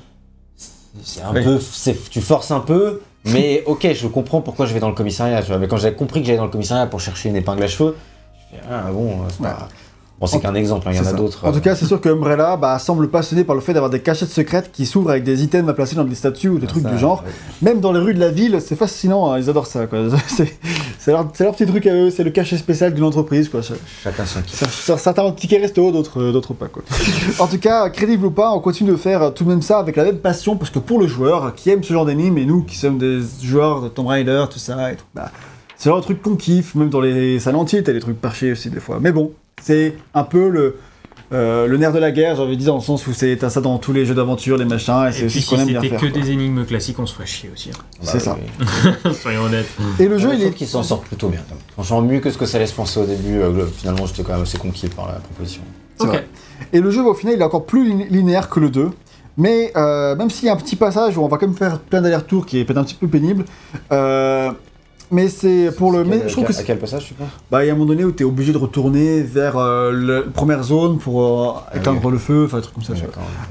c'est 1.03 1.22
un 1.22 1.32
Oui. 1.34 1.42
peu. 1.44 1.59
c'est- 1.61 2.11
Tu 2.11 2.20
forces 2.20 2.50
un 2.50 2.61
peu, 2.61 3.00
mais 3.24 3.62
ok, 3.66 3.86
je 3.94 4.07
comprends 4.09 4.40
pourquoi 4.40 4.66
je 4.66 4.74
vais 4.74 4.80
dans 4.80 4.88
le 4.88 4.94
commissariat, 4.94 5.40
tu 5.42 5.48
vois. 5.48 5.59
Mais 5.59 5.68
quand 5.68 5.76
j'avais 5.76 5.94
compris 5.94 6.20
que 6.20 6.26
j'allais 6.26 6.38
dans 6.38 6.44
le 6.44 6.50
commissariat 6.50 6.86
pour 6.86 7.00
chercher 7.00 7.28
une 7.28 7.36
épingle 7.36 7.62
à 7.62 7.68
cheveux, 7.68 7.96
je 8.50 8.57
fais 8.57 8.62
Ah, 8.70 8.90
bon, 8.92 9.11
euh, 9.11 9.14
c'est 9.30 9.42
pas. 9.42 9.68
Bon, 10.23 10.29
c'est 10.29 10.39
qu'un 10.39 10.55
exemple, 10.55 10.87
hein, 10.87 10.93
il 10.95 10.99
y 10.99 11.01
en 11.01 11.07
a 11.07 11.14
d'autres. 11.14 11.45
En 11.45 11.49
euh, 11.49 11.53
tout 11.53 11.61
cas, 11.61 11.75
c'est 11.75 11.85
sûr 11.85 12.01
que 12.01 12.09
Umbrella 12.09 12.57
bah, 12.57 12.79
semble 12.79 13.11
passionné 13.11 13.43
par 13.43 13.57
le 13.57 13.61
fait 13.61 13.73
d'avoir 13.73 13.91
des 13.91 13.99
cachettes 13.99 14.29
secrètes 14.29 14.70
qui 14.70 14.87
s'ouvrent 14.87 15.11
avec 15.11 15.25
des 15.25 15.43
items 15.43 15.68
à 15.68 15.75
placer 15.75 15.97
dans 15.97 16.05
des 16.05 16.14
statues 16.14 16.49
ou 16.49 16.61
des 16.61 16.68
trucs 16.68 16.85
ça, 16.85 16.91
du 16.91 16.97
genre. 16.97 17.25
ouais. 17.27 17.33
Même 17.61 17.81
dans 17.81 17.91
les 17.91 17.99
rues 17.99 18.14
de 18.14 18.20
la 18.20 18.31
ville, 18.31 18.61
c'est 18.64 18.77
fascinant, 18.77 19.33
hein, 19.33 19.41
ils 19.41 19.51
adorent 19.51 19.66
ça. 19.66 19.89
quoi. 19.89 19.99
C'est 21.01 21.11
leur, 21.11 21.27
petit 21.33 21.66
truc 21.66 21.85
à 21.89 21.95
eux, 21.95 22.11
c'est 22.12 22.23
le 22.23 22.31
cachet 22.31 22.57
spécial 22.57 22.95
d'une 22.95 23.03
entreprise. 23.03 23.49
Quoi. 23.49 23.62
Chacun 24.05 24.25
son 24.25 24.39
ça- 24.47 24.97
Certains 24.97 25.25
ont 25.25 25.33
ticket 25.33 25.59
resto, 25.59 25.91
d'autres 25.91 26.23
euh, 26.23 26.33
d'autres 26.33 26.55
pas. 26.55 26.68
Quoi. 26.68 26.85
en 27.41 27.49
tout 27.49 27.59
cas, 27.59 27.91
crédible 27.91 28.27
ou 28.27 28.31
pas, 28.31 28.53
on 28.53 28.61
continue 28.61 28.93
de 28.93 28.97
faire 28.97 29.20
euh, 29.20 29.31
tout 29.31 29.43
de 29.43 29.49
même 29.49 29.62
ça 29.62 29.81
avec 29.81 29.97
la 29.97 30.05
même 30.05 30.18
passion 30.18 30.55
parce 30.55 30.70
que 30.70 30.79
pour 30.79 31.01
le 31.01 31.09
joueur 31.09 31.57
qui 31.57 31.70
aime 31.70 31.83
ce 31.83 31.93
genre 31.93 32.07
d'énigmes 32.07 32.39
et 32.39 32.47
nous 32.47 32.62
qui 32.62 32.77
sommes 32.77 32.99
des 32.99 33.18
joueurs 33.43 33.83
de 33.83 33.89
Tomb 33.89 34.07
Raider, 34.07 34.45
tout 34.49 34.61
ça, 34.61 34.93
et 34.93 34.95
tout, 34.95 35.05
bah, 35.12 35.33
c'est 35.77 35.91
de 35.91 36.01
truc 36.01 36.23
qu'on 36.23 36.37
kiffe, 36.37 36.77
même 36.77 36.91
dans 36.91 37.01
les 37.01 37.41
salles 37.41 37.57
entiers, 37.57 37.83
t'as 37.83 37.93
des 37.93 37.99
trucs 37.99 38.20
parchés 38.20 38.53
aussi 38.53 38.70
des 38.70 38.79
fois. 38.79 38.99
Mais 39.01 39.11
bon, 39.11 39.33
c'est 39.63 39.95
un 40.15 40.25
peu 40.25 40.49
le. 40.49 40.77
euh, 41.33 41.67
le 41.67 41.79
nerf 41.79 41.93
de 41.93 41.99
la 41.99 42.11
guerre, 42.11 42.37
j'ai 42.37 42.43
envie 42.43 42.57
de 42.57 42.61
dire, 42.61 42.73
dans 42.73 42.79
le 42.79 42.83
sens 42.85 43.07
où 43.07 43.15
c'est- 43.15 43.37
t'as 43.39 43.49
ça 43.49 43.63
dans 43.63 43.79
tous 43.79 43.95
les 43.95 44.05
jeux 44.05 44.15
d'aventure, 44.15 44.59
les 44.59 44.67
machins, 44.67 45.05
et 45.07 45.09
Et 45.09 45.13
c'est 45.13 45.19
puis 45.21 45.27
aussi 45.29 45.41
ce 45.41 45.49
si 45.49 45.55
qu'on 45.55 45.61
aime 45.63 45.67
bien 45.69 45.81
c'était 45.81 45.97
que 45.97 46.07
quoi. 46.11 46.21
des 46.21 46.31
énigmes 46.31 46.67
classiques, 46.67 46.99
on 46.99 47.07
se 47.07 47.15
ferait 47.15 47.25
chier 47.27 47.51
aussi. 47.55 47.71
hein. 47.71 47.83
C'est 48.03 48.19
ça. 48.21 48.37
oui. 48.39 49.15
Soyons 49.15 49.45
honnêtes. 49.45 49.69
Et 49.99 50.09
le 50.09 50.19
Je 50.19 50.25
jeu, 50.25 50.29
il 50.35 50.41
trouve 50.41 50.53
est. 50.53 50.55
qu'il 50.57 50.67
s'en 50.67 50.83
sort 50.83 51.01
plutôt 51.01 51.29
bien. 51.29 51.41
Franchement, 51.73 52.03
mieux 52.03 52.21
que 52.21 52.31
ce 52.31 52.37
que 52.37 52.45
ça 52.45 52.59
laisse 52.59 52.73
penser 52.73 53.01
au 53.01 53.07
début. 53.07 53.41
euh, 53.41 53.65
finalement, 53.67 54.05
j'étais 54.07 54.23
quand 54.25 54.35
même 54.35 54.43
assez 54.43 54.59
conquis 54.59 54.89
par 54.89 55.07
la 55.07 55.15
proposition. 55.15 55.63
C'est 55.97 56.05
Ok. 56.05 56.11
vrai. 56.11 56.29
Et 56.75 56.81
le 56.81 56.91
jeu, 56.91 57.03
au 57.03 57.15
final, 57.15 57.37
il 57.37 57.41
est 57.41 57.45
encore 57.45 57.65
plus 57.65 57.89
lin- 57.89 58.07
linéaire 58.11 58.51
que 58.51 58.61
le 58.61 58.69
2. 58.69 58.91
Mais 59.39 59.73
euh, 59.75 60.15
même 60.15 60.29
s'il 60.29 60.45
y 60.47 60.51
a 60.51 60.53
un 60.53 60.57
petit 60.57 60.77
passage 60.77 61.17
où 61.17 61.23
on 61.23 61.29
va 61.29 61.39
quand 61.39 61.47
même 61.47 61.57
faire 61.57 61.79
plein 61.79 62.03
d'allers-retours 62.03 62.45
qui 62.45 62.59
est 62.59 62.65
peut-être 62.67 62.77
un 62.81 62.85
petit 62.85 62.95
peu 62.97 63.09
pénible, 63.09 63.47
euh, 63.91 64.51
mais 65.13 65.29
c'est 65.29 65.71
pour 65.77 65.93
le. 65.93 66.03
Mais 66.03 66.23
je 66.27 66.33
trouve 66.33 66.45
que 66.45 66.51
à 66.51 66.53
c'est- 66.55 66.65
quel 66.65 66.79
passage 66.79 67.05
tu 67.07 67.15
penses 67.15 67.29
bah, 67.51 67.63
il 67.65 67.69
y 67.69 67.71
a 67.71 67.73
un 67.73 67.77
moment 67.77 67.89
donné 67.91 68.05
où 68.05 68.11
tu 68.11 68.25
es 68.25 68.27
obligé 68.27 68.53
de 68.53 68.59
retourner 68.59 69.23
vers 69.23 69.57
euh, 69.59 69.93
la 69.93 70.23
première 70.23 70.63
zone 70.65 70.99
pour 70.99 71.23
euh, 71.23 71.53
éteindre 71.79 72.11
le 72.11 72.19
feu, 72.19 72.45
enfin 72.47 72.57
des 72.57 72.63
trucs 72.65 72.75
comme 72.75 72.83
ça. 72.85 72.95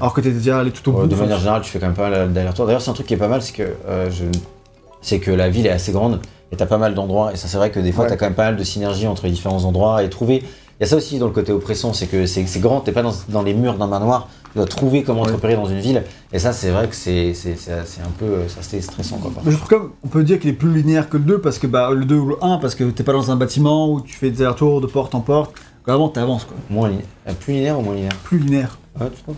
Alors 0.00 0.12
que 0.12 0.20
tu 0.20 0.30
déjà 0.30 0.58
allé 0.58 0.70
tout 0.72 0.86
au 0.90 0.92
bout. 0.92 1.06
de 1.06 1.14
manière 1.14 1.38
générale, 1.38 1.62
tu 1.62 1.70
fais 1.70 1.78
quand 1.78 1.86
même 1.86 1.94
pas 1.94 2.10
mal 2.10 2.32
d'aller-retour. 2.32 2.66
D'ailleurs, 2.66 2.82
c'est 2.82 2.90
un 2.90 2.94
truc 2.94 3.06
qui 3.06 3.14
est 3.14 3.18
pas 3.18 3.28
mal, 3.28 3.40
c'est 3.40 3.54
que 3.54 3.62
euh, 3.88 4.10
je... 4.10 4.24
c'est 5.00 5.18
que 5.20 5.30
la 5.30 5.48
ville 5.48 5.66
est 5.66 5.70
assez 5.70 5.92
grande 5.92 6.20
et 6.50 6.56
t'as 6.56 6.66
pas 6.66 6.78
mal 6.78 6.94
d'endroits. 6.94 7.32
Et 7.32 7.36
ça, 7.36 7.48
c'est 7.48 7.56
vrai 7.56 7.70
que 7.70 7.80
des 7.80 7.92
fois, 7.92 8.04
Ouais. 8.04 8.10
t'as 8.10 8.16
quand 8.16 8.26
même 8.26 8.34
pas 8.34 8.44
mal 8.44 8.56
de 8.56 8.64
synergie 8.64 9.06
entre 9.06 9.24
les 9.24 9.32
différents 9.32 9.64
endroits 9.64 10.02
et 10.02 10.10
trouver. 10.10 10.42
Y 10.82 10.84
a 10.84 10.88
ça 10.88 10.96
aussi 10.96 11.18
dans 11.20 11.26
le 11.28 11.32
côté 11.32 11.52
oppressant, 11.52 11.92
c'est 11.92 12.08
que 12.08 12.26
c'est 12.26 12.44
grand. 12.58 12.80
T'es 12.80 12.90
pas 12.90 13.02
dans, 13.02 13.14
dans 13.28 13.42
les 13.42 13.54
murs 13.54 13.78
d'un 13.78 13.86
manoir. 13.86 14.26
Tu 14.52 14.58
dois 14.58 14.66
trouver 14.66 15.04
comment 15.04 15.24
te 15.24 15.30
repérer 15.30 15.54
dans 15.54 15.66
une 15.66 15.78
ville. 15.78 16.02
Et 16.32 16.40
ça, 16.40 16.52
c'est 16.52 16.70
vrai 16.70 16.88
que 16.88 16.96
c'est 16.96 17.32
un 18.04 18.10
peu 18.18 18.38
assez 18.58 18.80
stressant 18.80 19.18
quoi. 19.18 19.30
Mais 19.44 19.52
je 19.52 19.56
trouve 19.58 19.70
même, 19.70 19.88
on 20.04 20.08
peut 20.08 20.24
dire 20.24 20.40
qu'il 20.40 20.50
est 20.50 20.54
plus 20.54 20.74
linéaire 20.74 21.08
que 21.08 21.16
le 21.18 21.22
2 21.22 21.38
parce 21.40 21.58
que 21.60 21.68
bah, 21.68 21.90
le 21.92 22.04
2 22.04 22.16
ou 22.16 22.28
le 22.30 22.36
1 22.42 22.58
parce 22.58 22.74
que 22.74 22.82
t'es 22.82 23.04
pas 23.04 23.12
dans 23.12 23.30
un 23.30 23.36
bâtiment 23.36 23.90
où 23.92 24.00
tu 24.00 24.12
fais 24.14 24.30
des 24.32 24.40
allers-retours 24.42 24.80
de 24.80 24.88
porte 24.88 25.14
en 25.14 25.20
porte. 25.20 25.52
Vraiment, 25.86 26.08
t'avances 26.08 26.44
quoi. 26.44 26.56
Moins 26.68 26.88
linéaire. 26.88 27.06
Euh, 27.28 27.32
Plus 27.38 27.54
linéaire 27.54 27.78
ou 27.78 27.82
moins 27.82 27.94
linéaire? 27.94 28.16
Plus 28.24 28.38
linéaire. 28.40 28.76
Ouais, 29.00 29.06
tu 29.14 29.22
trouves? 29.22 29.36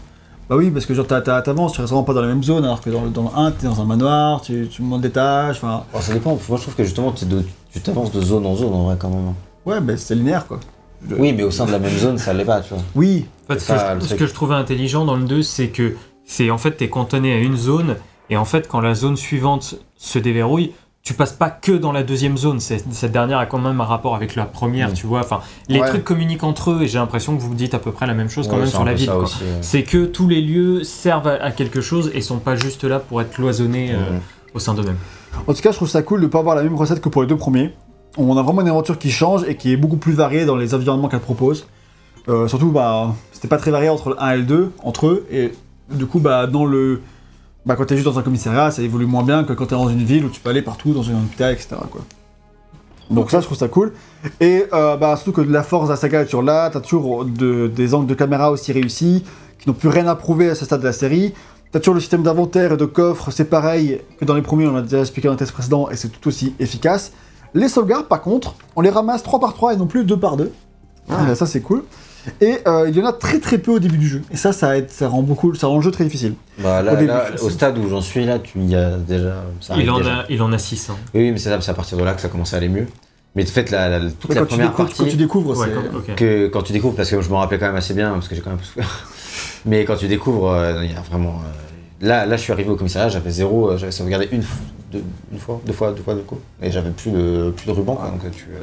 Bah 0.49 0.57
oui, 0.57 0.70
parce 0.70 0.86
que 0.86 0.95
genre 0.95 1.07
t'avances, 1.07 1.72
tu 1.74 1.80
restes 1.82 1.90
vraiment 1.92 2.05
pas 2.05 2.14
dans 2.14 2.22
la 2.22 2.28
même 2.28 2.42
zone, 2.42 2.64
alors 2.64 2.80
que 2.80 2.88
dans 2.90 3.03
le, 3.03 3.11
dans 3.11 3.22
le 3.22 3.28
1, 3.38 3.51
t'es 3.53 3.66
dans 3.66 3.80
un 3.82 3.84
manoir, 3.86 4.40
tu, 4.40 4.66
tu 4.70 4.80
montes 4.82 5.03
d'étage, 5.03 5.57
enfin... 5.57 5.84
Bon, 5.92 6.01
Ça 6.01 6.12
dépend. 6.14 6.30
Moi, 6.49 6.57
je 6.59 6.62
trouve 6.62 6.74
que 6.74 6.84
justement, 6.84 7.12
de- 7.22 7.42
tu 7.70 7.80
t'avances 7.80 8.12
de 8.12 8.20
zone 8.22 8.45
en 8.47 8.55
zone 8.57 8.72
en 8.72 8.84
vrai 8.84 8.97
quand 8.99 9.11
même. 9.11 9.34
Ouais, 9.66 9.80
bah 9.80 9.95
c'est 9.99 10.14
linéaire, 10.14 10.47
quoi. 10.47 10.59
Je- 11.09 11.14
Oui, 11.16 11.32
mais 11.32 11.42
au 11.42 11.50
sein 11.50 11.66
de 11.66 11.72
la 11.72 11.78
même 11.78 11.96
zone, 11.96 12.18
ça 12.18 12.32
l'est 12.32 12.44
pas, 12.44 12.61
tu 12.61 12.74
vois. 12.74 12.82
Oui, 12.94 13.26
En 13.48 13.52
fait, 13.55 13.59
ce, 13.61 13.72
que 13.72 14.00
je, 14.00 14.07
ce 14.07 14.14
que 14.14 14.26
je 14.26 14.32
trouvais 14.34 14.55
intelligent 14.55 15.05
dans 15.05 15.16
le 15.16 15.24
2, 15.24 15.42
c'est 15.42 15.68
que 15.68 15.94
c'est 16.24 16.50
en 16.50 16.59
fait 16.59 16.72
t'es 16.72 16.88
cantonné 16.88 17.32
à 17.34 17.38
une 17.38 17.57
zone 17.57 17.96
et 18.30 18.36
en 18.38 18.44
fait 18.46 18.66
quand 18.68 18.80
la 18.80 18.94
zone 18.94 19.16
suivante 19.16 19.76
se 19.96 20.18
déverrouille, 20.18 20.72
tu 21.02 21.12
passes 21.12 21.32
pas 21.34 21.50
que 21.50 21.72
dans 21.72 21.92
la 21.92 22.02
deuxième 22.02 22.38
zone. 22.38 22.61
C'est- 22.61 22.82
Cette 22.90 23.12
dernière 23.12 23.36
a 23.36 23.44
quand 23.44 23.59
même 23.59 23.78
un 23.78 23.84
rapport 23.84 24.14
avec 24.16 24.34
la 24.34 24.46
première, 24.46 24.88
Mm. 24.88 24.94
tu 24.94 25.07
vois. 25.07 25.20
Enfin, 25.20 25.40
les 25.68 25.80
Ouais. 25.80 25.88
trucs 25.88 26.02
communiquent 26.05 26.44
entre 26.44 26.70
eux 26.70 26.82
et 26.82 26.86
j'ai 26.88 26.96
l'impression 26.98 27.36
que 27.36 27.42
vous 27.42 27.55
dites 27.55 27.74
à 27.74 27.78
peu 27.78 27.92
près 27.92 28.07
la 28.07 28.14
même 28.14 28.30
chose 28.30 28.46
quand 28.48 28.55
Ouais, 28.55 28.61
même 28.61 28.70
sur 28.70 28.84
la 28.86 28.94
ville. 28.94 29.11
C'est 29.61 29.82
que 29.82 30.07
tous 30.07 30.26
les 30.28 30.40
lieux 30.40 30.82
servent 30.82 31.28
à, 31.28 31.34
à 31.44 31.50
quelque 31.50 31.82
chose 31.82 32.11
et 32.14 32.22
sont 32.22 32.38
pas 32.38 32.57
juste 32.57 32.84
là 32.84 33.00
pour 33.00 33.20
être 33.20 33.32
cloisonnés 33.32 33.90
euh, 33.92 33.98
au 34.55 34.59
sein 34.59 34.72
d'eux-mêmes. 34.72 34.96
en 35.46 35.52
tout 35.52 35.61
cas, 35.61 35.72
je 35.72 35.76
trouve 35.76 35.88
ça 35.90 36.00
cool 36.00 36.22
de 36.22 36.26
pas 36.26 36.38
avoir 36.38 36.57
la 36.57 36.62
même 36.62 36.74
recette 36.76 37.02
que 37.02 37.11
pour 37.11 37.20
les 37.20 37.28
deux 37.28 37.36
premiers. 37.36 37.74
On 38.16 38.36
a 38.36 38.42
vraiment 38.42 38.60
une 38.60 38.68
aventure 38.68 38.98
qui 38.98 39.10
change 39.10 39.42
et 39.48 39.56
qui 39.56 39.72
est 39.72 39.76
beaucoup 39.76 39.96
plus 39.96 40.12
variée 40.12 40.44
dans 40.44 40.56
les 40.56 40.74
environnements 40.74 41.08
qu'elle 41.08 41.20
propose. 41.20 41.66
Euh, 42.28 42.46
surtout, 42.48 42.70
bah, 42.70 43.14
c'était 43.32 43.48
pas 43.48 43.58
très 43.58 43.70
varié 43.70 43.88
entre 43.88 44.10
le 44.10 44.22
1 44.22 44.30
et 44.30 44.36
le 44.38 44.42
2, 44.44 44.72
entre 44.82 45.06
eux, 45.08 45.26
et 45.30 45.52
du 45.92 46.06
coup, 46.06 46.20
bah, 46.20 46.46
dans 46.46 46.64
le... 46.64 47.00
Bah, 47.66 47.76
quand 47.76 47.86
t'es 47.86 47.96
juste 47.96 48.06
dans 48.06 48.18
un 48.18 48.22
commissariat, 48.22 48.70
ça 48.70 48.82
évolue 48.82 49.06
moins 49.06 49.24
bien 49.24 49.42
que 49.44 49.52
quand 49.52 49.66
t'es 49.66 49.74
dans 49.74 49.88
une 49.88 50.04
ville 50.04 50.24
où 50.24 50.28
tu 50.28 50.40
peux 50.40 50.50
aller 50.50 50.62
partout, 50.62 50.92
dans 50.92 51.02
une 51.02 51.16
hôpital, 51.16 51.52
etc.. 51.52 51.76
Donc 53.10 53.30
ça, 53.30 53.40
je 53.40 53.46
trouve 53.46 53.58
ça 53.58 53.68
cool. 53.68 53.92
Et 54.40 54.64
euh, 54.72 54.96
bah, 54.96 55.16
surtout 55.16 55.32
que 55.32 55.40
la 55.42 55.62
force 55.62 55.86
de 55.88 55.92
la 55.92 55.96
saga 55.96 56.22
est 56.22 56.24
toujours 56.26 56.42
là, 56.42 56.70
t'as 56.70 56.80
toujours 56.80 57.24
de- 57.24 57.66
des 57.74 57.94
angles 57.94 58.06
de 58.06 58.14
caméra 58.14 58.50
aussi 58.50 58.72
réussis, 58.72 59.24
qui 59.58 59.68
n'ont 59.68 59.74
plus 59.74 59.88
rien 59.88 60.06
à 60.06 60.14
prouver 60.14 60.48
à 60.50 60.54
ce 60.54 60.64
stade 60.64 60.80
de 60.80 60.86
la 60.86 60.92
série. 60.92 61.34
T'as 61.72 61.80
toujours 61.80 61.94
le 61.94 62.00
système 62.00 62.22
d'inventaire 62.22 62.72
et 62.72 62.76
de 62.76 62.84
coffre, 62.84 63.30
c'est 63.30 63.46
pareil 63.50 64.00
que 64.18 64.24
dans 64.24 64.34
les 64.34 64.42
premiers, 64.42 64.66
on 64.66 64.72
l'a 64.72 64.82
déjà 64.82 65.00
expliqué 65.00 65.26
dans 65.28 65.34
le 65.34 65.38
test 65.38 65.52
précédent, 65.52 65.90
et 65.90 65.96
c'est 65.96 66.08
tout 66.08 66.28
aussi 66.28 66.54
efficace. 66.60 67.12
Les 67.55 67.68
sauvegardes, 67.68 68.07
par 68.09 68.20
contre, 68.20 68.55
on 68.76 68.80
les 68.80 68.90
ramasse 68.90 69.22
3 69.22 69.38
par 69.40 69.55
3 69.55 69.74
et 69.74 69.76
non 69.76 69.86
plus 69.86 70.05
2 70.05 70.18
par 70.18 70.36
2. 70.36 70.52
Ah. 71.11 71.34
ça, 71.34 71.46
c'est 71.46 71.61
cool. 71.61 71.84
Et 72.40 72.59
euh, 72.66 72.88
il 72.88 72.96
y 72.96 73.02
en 73.02 73.07
a 73.07 73.12
très 73.12 73.38
très 73.38 73.59
peu 73.59 73.72
au 73.72 73.78
début 73.78 73.98
du 73.98 74.09
jeu. 74.09 74.22
Et 74.30 74.36
ça, 74.36 74.52
ça, 74.52 74.78
aide, 74.78 74.90
ça, 74.90 75.09
rend, 75.09 75.20
beaucoup, 75.22 75.55
ça 75.55 75.66
rend 75.66 75.76
le 75.76 75.82
jeu 75.82 75.90
très 75.90 76.05
difficile. 76.05 76.34
Bah, 76.59 76.82
là, 76.82 76.92
Au 76.94 76.96
début, 76.96 77.09
là, 77.09 77.26
c'est 77.36 77.42
au 77.42 77.48
ça. 77.50 77.55
stade 77.55 77.78
où 77.78 77.86
j'en 77.88 78.00
suis, 78.00 78.24
là, 78.24 78.38
tu 78.38 78.59
y 78.61 78.74
as 78.74 78.96
déjà. 78.96 79.44
Ça 79.61 79.74
Il 79.76 79.90
en, 79.90 79.98
déjà. 79.98 80.20
a, 80.20 80.24
il 80.30 80.40
en 80.40 80.50
a 80.52 80.57
6. 80.59 80.88
Hein. 80.90 80.96
Oui, 81.14 81.30
mais 81.32 81.38
c'est 81.38 81.52
à 81.52 81.74
partir 81.74 81.98
de 81.98 82.02
là 82.02 82.14
que 82.14 82.20
ça 82.22 82.28
commence 82.28 82.55
à 82.55 82.57
aller 82.57 82.70
mieux. 82.70 82.86
Mais 83.36 83.44
de 83.44 83.48
fait, 83.50 83.70
la, 83.70 83.88
la- 83.90 84.11
toute 84.11 84.30
la 84.32 84.36
quand, 84.36 84.46
tu 84.46 84.48
première 84.50 84.68
découvres, 84.70 84.88
partie. 84.88 85.02
quand 85.05 85.11
tu 85.11 85.16
découvres, 85.16 85.59
Ouais, 85.59 85.66
c'est... 85.66 85.90
quand- 86.07 86.14
que 86.16 86.46
quand 86.48 86.62
tu 86.62 86.72
découvres, 86.72 86.94
parce 86.96 87.11
que 87.11 87.20
je 87.20 87.28
me 87.28 87.34
rappelais 87.34 87.59
quand 87.59 87.66
même 87.66 87.76
assez 87.76 87.92
bien, 87.92 88.12
parce 88.12 88.28
que 88.28 88.34
j'ai 88.34 88.40
quand 88.40 88.50
même 88.50 88.59
un 88.59 88.62
peu 88.62 88.64
souffert. 88.66 89.07
Mais 89.66 89.84
quand 89.84 89.96
tu 89.96 90.09
découvres, 90.09 90.50
euh, 90.50 90.80
il 90.84 90.92
y 90.92 90.96
a 90.96 91.00
vraiment. 91.00 91.40
euh, 91.44 91.74
là, 92.05 92.26
là, 92.26 92.36
je 92.36 92.42
suis 92.42 92.52
arrivé 92.52 92.70
au 92.70 92.76
commissariat, 92.76 93.09
j'avais 93.09 93.30
zéro, 93.30 93.70
euh, 93.70 93.76
j'avais 93.76 93.92
sauvegardé 93.92 94.28
une, 94.32 94.42
deux, 94.92 95.02
une 95.32 95.38
fois, 95.38 95.61
deux 95.66 95.72
fois, 95.72 95.92
deux 95.92 96.02
fois, 96.02 96.14
deux 96.14 96.20
coups. 96.22 96.40
Et 96.62 96.70
j'avais 96.70 96.90
plus 96.90 97.11
de, 97.11 97.52
plus 97.57 97.66
de 97.66 97.72
ruban, 97.72 97.94
quoi, 97.96 98.09
donc 98.11 98.24
euh, 98.24 98.28
tu. 98.32 98.44
euh, 98.55 98.59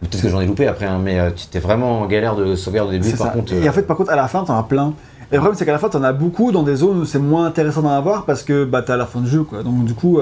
Peut-être 0.00 0.22
que 0.22 0.28
j'en 0.28 0.40
ai 0.42 0.46
loupé 0.46 0.66
après, 0.66 0.84
hein, 0.86 1.00
mais 1.02 1.18
tu 1.34 1.46
étais 1.46 1.60
vraiment 1.60 2.02
en 2.02 2.06
galère 2.06 2.36
de 2.36 2.56
sauvegarde 2.56 2.88
au 2.88 2.92
début. 2.92 3.10
Par 3.12 3.26
ça. 3.28 3.32
contre, 3.32 3.54
Et 3.54 3.66
en 3.66 3.72
fait, 3.72 3.82
par 3.84 3.96
contre, 3.96 4.10
à 4.12 4.16
la 4.16 4.28
fin, 4.28 4.44
t'en 4.44 4.58
as 4.58 4.62
plein. 4.64 4.92
Et 5.32 5.36
le 5.36 5.38
problème, 5.40 5.56
c'est 5.58 5.64
qu'à 5.64 5.72
la 5.72 5.78
fin, 5.78 5.88
t'en 5.88 6.02
as 6.02 6.12
beaucoup 6.12 6.52
dans 6.52 6.62
des 6.62 6.76
zones 6.76 6.98
où 6.98 7.04
c'est 7.06 7.18
moins 7.18 7.46
intéressant 7.46 7.80
d'en 7.80 7.88
avoir 7.88 8.26
parce 8.26 8.42
que 8.42 8.64
bah, 8.66 8.82
t'es 8.82 8.92
à 8.92 8.98
la 8.98 9.06
fin 9.06 9.20
du 9.22 9.30
jeu, 9.30 9.44
quoi. 9.44 9.62
Donc, 9.62 9.86
du 9.86 9.94
coup, 9.94 10.18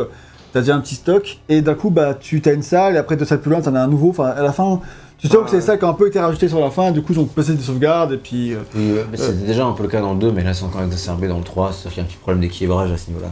t'as 0.52 0.60
déjà 0.60 0.76
un 0.76 0.80
petit 0.80 0.94
stock 0.94 1.38
et 1.48 1.62
d'un 1.62 1.74
coup, 1.74 1.90
bah, 1.90 2.14
tu 2.14 2.40
t'as 2.40 2.54
une 2.54 2.62
salle 2.62 2.94
et 2.94 2.98
après 2.98 3.16
deux 3.16 3.24
salles 3.24 3.40
plus 3.40 3.50
loin, 3.50 3.60
t'en 3.60 3.74
as 3.74 3.80
un 3.80 3.88
nouveau. 3.88 4.10
Enfin, 4.10 4.26
à 4.26 4.42
la 4.42 4.52
fin, 4.52 4.80
tu 5.22 5.28
sais 5.28 5.36
que 5.38 5.50
c'est 5.50 5.60
ça 5.60 5.76
qui 5.78 5.84
a 5.84 5.88
un 5.88 5.94
peu 5.94 6.08
été 6.08 6.20
rajouté 6.20 6.48
sur 6.48 6.60
la 6.60 6.70
fin. 6.70 6.90
Du 6.90 7.00
coup, 7.02 7.12
ils 7.12 7.18
ont 7.20 7.24
passé 7.24 7.54
des 7.54 7.62
sauvegardes 7.62 8.12
et 8.12 8.16
puis. 8.18 8.52
euh, 8.52 8.58
oui, 8.74 8.92
ouais, 8.92 9.06
mais 9.10 9.16
c'était 9.16 9.46
déjà 9.46 9.64
un 9.64 9.72
peu 9.72 9.82
le 9.84 9.88
cas 9.88 10.00
dans 10.00 10.12
le 10.12 10.18
2, 10.18 10.32
mais 10.32 10.42
là 10.44 10.52
c'est 10.54 10.64
encore 10.64 10.82
exacerbé 10.82 11.28
dans 11.28 11.38
le 11.38 11.44
3, 11.44 11.72
c'est-à-dire 11.72 11.90
qu'il 11.92 11.98
y 11.98 12.00
a 12.00 12.04
un 12.04 12.08
petit 12.08 12.16
problème 12.18 12.40
d'équilibrage 12.40 12.90
à 12.92 12.96
ce 12.98 13.08
niveau-là. 13.08 13.28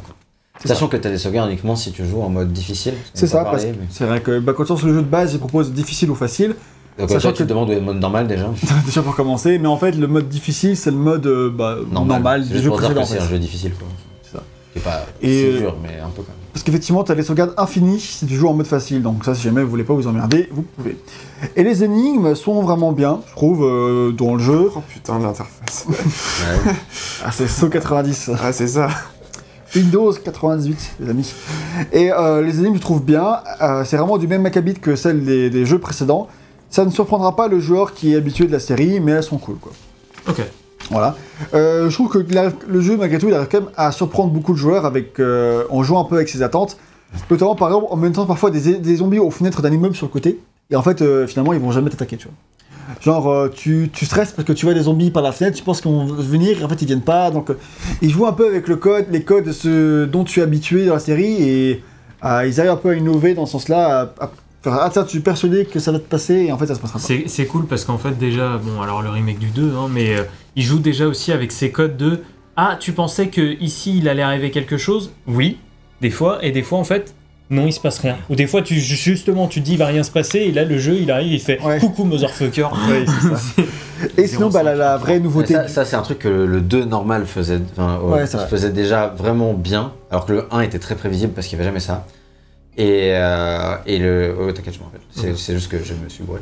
C'est 0.60 0.68
Sachant 0.68 0.88
que 0.88 0.96
tu 0.98 1.06
as 1.08 1.10
des 1.10 1.18
sauvegardes 1.18 1.48
uniquement 1.48 1.74
si 1.74 1.90
tu 1.90 2.04
joues 2.06 2.20
en 2.22 2.28
mode 2.28 2.52
difficile. 2.52 2.92
C'est 3.14 3.26
ça, 3.26 3.44
parce 3.44 3.64
mais- 3.64 3.74
c'est 3.90 4.04
vrai 4.04 4.20
que 4.20 4.38
bah, 4.40 4.52
quand 4.54 4.64
tu 4.64 4.72
lances 4.72 4.82
le 4.82 4.92
jeu 4.92 5.00
de 5.02 5.06
base, 5.06 5.32
il 5.32 5.38
propose 5.38 5.72
difficile 5.72 6.10
ou 6.10 6.14
facile. 6.14 6.54
Donc 6.98 7.08
sachant 7.08 7.28
toi, 7.28 7.32
tu 7.32 7.38
que- 7.38 7.44
te 7.44 7.48
demandes 7.48 7.70
où 7.70 7.72
est 7.72 7.76
le 7.76 7.80
mode 7.80 7.98
normal 7.98 8.26
déjà. 8.26 8.50
déjà 8.84 9.00
pour 9.00 9.16
commencer, 9.16 9.58
mais 9.58 9.68
en 9.68 9.78
fait, 9.78 9.92
le 9.92 10.06
mode 10.06 10.28
difficile, 10.28 10.76
c'est 10.76 10.90
le 10.90 10.98
mode 10.98 11.26
euh, 11.26 11.48
bah, 11.50 11.76
normal, 11.90 12.44
C'est 12.46 12.52
du 12.54 12.60
jeu 12.62 12.70
précédent. 12.70 13.00
en 13.00 13.04
c'est 13.06 13.18
un 13.20 13.26
jeu 13.28 13.38
difficile 13.38 13.72
quoi. 13.72 13.88
C'est 14.74 14.82
pas 14.82 15.04
Et, 15.20 15.44
euh, 15.44 15.58
dur, 15.58 15.76
mais 15.82 15.98
un 15.98 16.08
peu 16.08 16.22
quand 16.22 16.28
même. 16.28 16.40
Parce 16.52 16.64
qu'effectivement, 16.64 17.04
tu 17.04 17.12
as 17.12 17.14
des 17.14 17.22
sauvegardes 17.22 17.54
infinies 17.56 18.00
si 18.00 18.26
tu 18.26 18.34
joues 18.34 18.48
en 18.48 18.54
mode 18.54 18.66
facile. 18.66 19.02
Donc 19.02 19.24
ça, 19.24 19.34
si 19.34 19.42
jamais 19.42 19.62
vous 19.62 19.70
voulez 19.70 19.84
pas 19.84 19.94
vous 19.94 20.06
emmerder, 20.06 20.48
vous 20.52 20.62
pouvez. 20.62 20.96
Et 21.56 21.62
les 21.62 21.84
énigmes 21.84 22.34
sont 22.34 22.62
vraiment 22.62 22.92
bien, 22.92 23.20
je 23.28 23.32
trouve, 23.32 23.64
euh, 23.64 24.12
dans 24.12 24.34
le 24.34 24.42
jeu. 24.42 24.70
Oh 24.74 24.82
putain, 24.88 25.18
l'interface. 25.18 25.86
Ouais. 25.88 26.72
Ah, 27.24 27.30
c'est 27.32 27.48
SO 27.48 27.68
90. 27.68 28.30
ah, 28.42 28.52
c'est 28.52 28.66
ça. 28.66 28.88
Windows 29.74 30.12
98, 30.12 30.96
les 31.00 31.10
amis. 31.10 31.34
Et 31.92 32.10
euh, 32.12 32.42
les 32.42 32.58
énigmes, 32.58 32.76
je 32.76 32.80
trouve 32.80 33.02
bien. 33.04 33.38
Euh, 33.60 33.84
c'est 33.84 33.96
vraiment 33.96 34.18
du 34.18 34.26
même 34.26 34.44
acabit 34.46 34.74
que 34.74 34.96
celles 34.96 35.24
des, 35.24 35.50
des 35.50 35.66
jeux 35.66 35.78
précédents. 35.78 36.28
Ça 36.70 36.84
ne 36.84 36.90
surprendra 36.90 37.36
pas 37.36 37.46
le 37.46 37.60
joueur 37.60 37.94
qui 37.94 38.12
est 38.14 38.16
habitué 38.16 38.46
de 38.46 38.52
la 38.52 38.60
série, 38.60 39.00
mais 39.00 39.12
elles 39.12 39.22
sont 39.22 39.38
cool, 39.38 39.56
quoi. 39.56 39.72
Ok. 40.28 40.42
Voilà. 40.90 41.16
Euh, 41.54 41.88
je 41.88 41.94
trouve 41.94 42.08
que 42.08 42.18
le 42.68 42.80
jeu, 42.80 42.96
malgré 42.96 43.18
tout, 43.18 43.28
il 43.28 43.34
arrive 43.34 43.48
quand 43.50 43.60
même 43.60 43.70
à 43.76 43.92
surprendre 43.92 44.30
beaucoup 44.30 44.52
de 44.52 44.58
joueurs 44.58 44.84
avec, 44.84 45.18
euh, 45.20 45.64
en 45.70 45.82
jouant 45.82 46.00
un 46.00 46.04
peu 46.04 46.16
avec 46.16 46.28
ses 46.28 46.42
attentes. 46.42 46.76
Notamment, 47.30 47.54
par 47.54 47.68
exemple, 47.68 47.86
en 47.90 47.96
mettant 47.96 48.26
parfois 48.26 48.50
des, 48.50 48.96
zombies 48.96 49.18
aux 49.18 49.30
fenêtres 49.30 49.62
d'un 49.62 49.72
immeuble 49.72 49.94
sur 49.94 50.06
le 50.06 50.12
côté. 50.12 50.38
Et 50.70 50.76
en 50.76 50.82
fait, 50.82 51.02
euh, 51.02 51.26
finalement, 51.26 51.52
ils 51.52 51.60
vont 51.60 51.72
jamais 51.72 51.90
t'attaquer, 51.90 52.16
tu 52.16 52.28
vois. 52.28 52.34
Genre, 53.00 53.50
tu, 53.50 53.88
stresses 54.02 54.32
parce 54.32 54.46
que 54.46 54.52
tu 54.52 54.66
vois 54.66 54.74
des 54.74 54.82
zombies 54.82 55.12
par 55.12 55.22
la 55.22 55.30
fenêtre, 55.30 55.56
tu 55.56 55.62
penses 55.62 55.80
qu'ils 55.80 55.92
vont 55.92 56.04
venir, 56.06 56.60
et 56.60 56.64
en 56.64 56.68
fait, 56.68 56.82
ils 56.82 56.86
viennent 56.86 57.00
pas. 57.02 57.30
Donc, 57.30 57.50
ils 58.02 58.10
jouent 58.10 58.26
un 58.26 58.32
peu 58.32 58.48
avec 58.48 58.66
le 58.66 58.76
code, 58.76 59.06
les 59.10 59.22
codes 59.22 59.48
dont 60.10 60.24
tu 60.24 60.40
es 60.40 60.42
habitué 60.42 60.86
dans 60.86 60.94
la 60.94 61.00
série, 61.00 61.40
et 61.40 61.84
ils 62.24 62.60
arrivent 62.60 62.72
un 62.72 62.76
peu 62.76 62.90
à 62.90 62.94
innover 62.94 63.34
dans 63.34 63.46
ce 63.46 63.52
sens-là, 63.52 64.12
faire 64.62 64.72
Ah, 64.74 64.90
tiens, 64.92 65.04
tu 65.04 65.18
es 65.18 65.20
persuadé 65.20 65.64
que 65.64 65.78
ça 65.78 65.92
va 65.92 65.98
te 65.98 66.04
passer, 66.08 66.34
et 66.46 66.52
en 66.52 66.58
fait, 66.58 66.66
ça 66.66 66.74
se 66.74 66.80
passera 66.80 66.98
pas. 66.98 67.04
C'est 67.04 67.24
c'est 67.26 67.46
cool 67.46 67.66
parce 67.66 67.84
qu'en 67.84 67.98
fait, 67.98 68.12
déjà, 68.18 68.58
bon, 68.58 68.80
alors 68.82 69.02
le 69.02 69.10
remake 69.10 69.38
du 69.38 69.48
2, 69.48 69.72
hein, 69.76 69.88
mais 69.90 70.16
euh, 70.16 70.22
il 70.56 70.62
joue 70.62 70.78
déjà 70.78 71.06
aussi 71.06 71.32
avec 71.32 71.52
ses 71.52 71.70
codes 71.70 71.96
de 71.96 72.20
Ah, 72.56 72.76
tu 72.78 72.92
pensais 72.92 73.28
que 73.28 73.56
ici 73.62 73.98
il 73.98 74.08
allait 74.08 74.22
arriver 74.22 74.50
quelque 74.50 74.76
chose? 74.78 75.12
Oui, 75.26 75.58
des 76.00 76.10
fois, 76.10 76.38
et 76.44 76.50
des 76.52 76.62
fois, 76.62 76.78
en 76.78 76.84
fait, 76.84 77.14
non, 77.52 77.66
il 77.66 77.72
se 77.72 77.80
passe 77.80 77.98
rien. 77.98 78.16
Ou 78.28 78.36
des 78.36 78.46
fois, 78.46 78.62
tu, 78.62 78.76
justement, 78.78 79.48
tu 79.48 79.60
te 79.60 79.64
dis 79.64 79.72
il 79.72 79.78
va 79.78 79.86
rien 79.86 80.02
se 80.04 80.10
passer, 80.12 80.38
et 80.38 80.52
là, 80.52 80.64
le 80.64 80.78
jeu 80.78 80.94
il 81.00 81.10
arrive, 81.10 81.32
il 81.32 81.40
fait 81.40 81.60
Ouais. 81.62 81.78
Coucou, 81.80 82.04
motherfucker. 82.04 82.68
C'est 82.88 83.06
ça. 83.06 83.62
Et 84.16 84.26
sinon, 84.26 84.48
bah, 84.50 84.62
la, 84.62 84.74
la 84.76 84.96
vraie 84.96 85.20
nouveauté. 85.20 85.54
Ça, 85.54 85.68
ça, 85.68 85.84
c'est 85.84 85.96
un 85.96 86.00
truc 86.02 86.20
que 86.20 86.28
le, 86.28 86.46
le 86.46 86.60
2 86.62 86.84
normal 86.84 87.26
faisait, 87.26 87.60
enfin, 87.72 87.98
Ouais, 88.02 88.24
vrai. 88.24 88.46
faisait 88.48 88.70
déjà 88.70 89.08
vraiment 89.08 89.52
bien, 89.52 89.92
alors 90.10 90.24
que 90.26 90.32
le 90.32 90.44
1 90.50 90.60
était 90.60 90.78
très 90.78 90.94
prévisible 90.94 91.32
parce 91.34 91.46
qu'il 91.48 91.58
n'y 91.58 91.62
avait 91.62 91.68
jamais 91.70 91.80
ça. 91.80 92.06
Et, 92.76 93.10
euh, 93.14 93.74
et 93.86 93.98
le. 93.98 94.34
Oh, 94.40 94.50
t'inquiète, 94.52 94.74
je 94.74 94.78
rappelle. 94.80 95.00
C'est 95.36 95.54
juste 95.54 95.70
que 95.70 95.82
je 95.82 95.92
me 95.94 96.08
suis 96.08 96.22
bourré. 96.24 96.40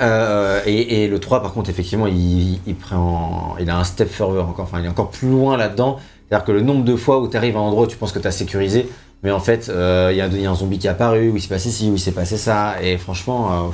Euh, 0.00 0.60
et, 0.66 1.04
et 1.04 1.08
le 1.08 1.18
3, 1.18 1.42
par 1.42 1.52
contre, 1.52 1.70
effectivement, 1.70 2.06
il, 2.06 2.60
il 2.66 2.74
prend. 2.76 3.56
Il 3.58 3.68
a 3.70 3.78
un 3.78 3.84
step 3.84 4.08
further 4.10 4.40
encore. 4.46 4.64
Enfin, 4.66 4.80
il 4.80 4.84
est 4.86 4.88
encore 4.88 5.10
plus 5.10 5.28
loin 5.30 5.56
là-dedans. 5.56 5.98
C'est-à-dire 6.28 6.44
que 6.44 6.52
le 6.52 6.60
nombre 6.60 6.84
de 6.84 6.94
fois 6.96 7.20
où 7.20 7.28
tu 7.28 7.36
arrives 7.36 7.56
à 7.56 7.60
un 7.60 7.62
endroit 7.62 7.84
où 7.84 7.88
tu 7.88 7.96
penses 7.96 8.12
que 8.12 8.18
tu 8.18 8.26
as 8.28 8.32
sécurisé, 8.32 8.88
mais 9.22 9.30
en 9.30 9.40
fait, 9.40 9.68
euh, 9.68 10.10
il 10.12 10.16
y, 10.18 10.20
a- 10.20 10.26
il 10.28 10.40
y 10.40 10.46
a 10.46 10.50
un 10.50 10.54
zombie 10.54 10.78
qui 10.78 10.86
est 10.86 10.90
apparu, 10.90 11.30
où 11.30 11.36
il 11.36 11.42
s'est 11.42 11.48
passé 11.48 11.70
ci, 11.70 11.90
où 11.90 11.94
il 11.94 12.00
s'est 12.00 12.12
passé 12.12 12.36
ça. 12.36 12.74
Et 12.82 12.96
franchement, 12.98 13.50
euh, 13.52 13.70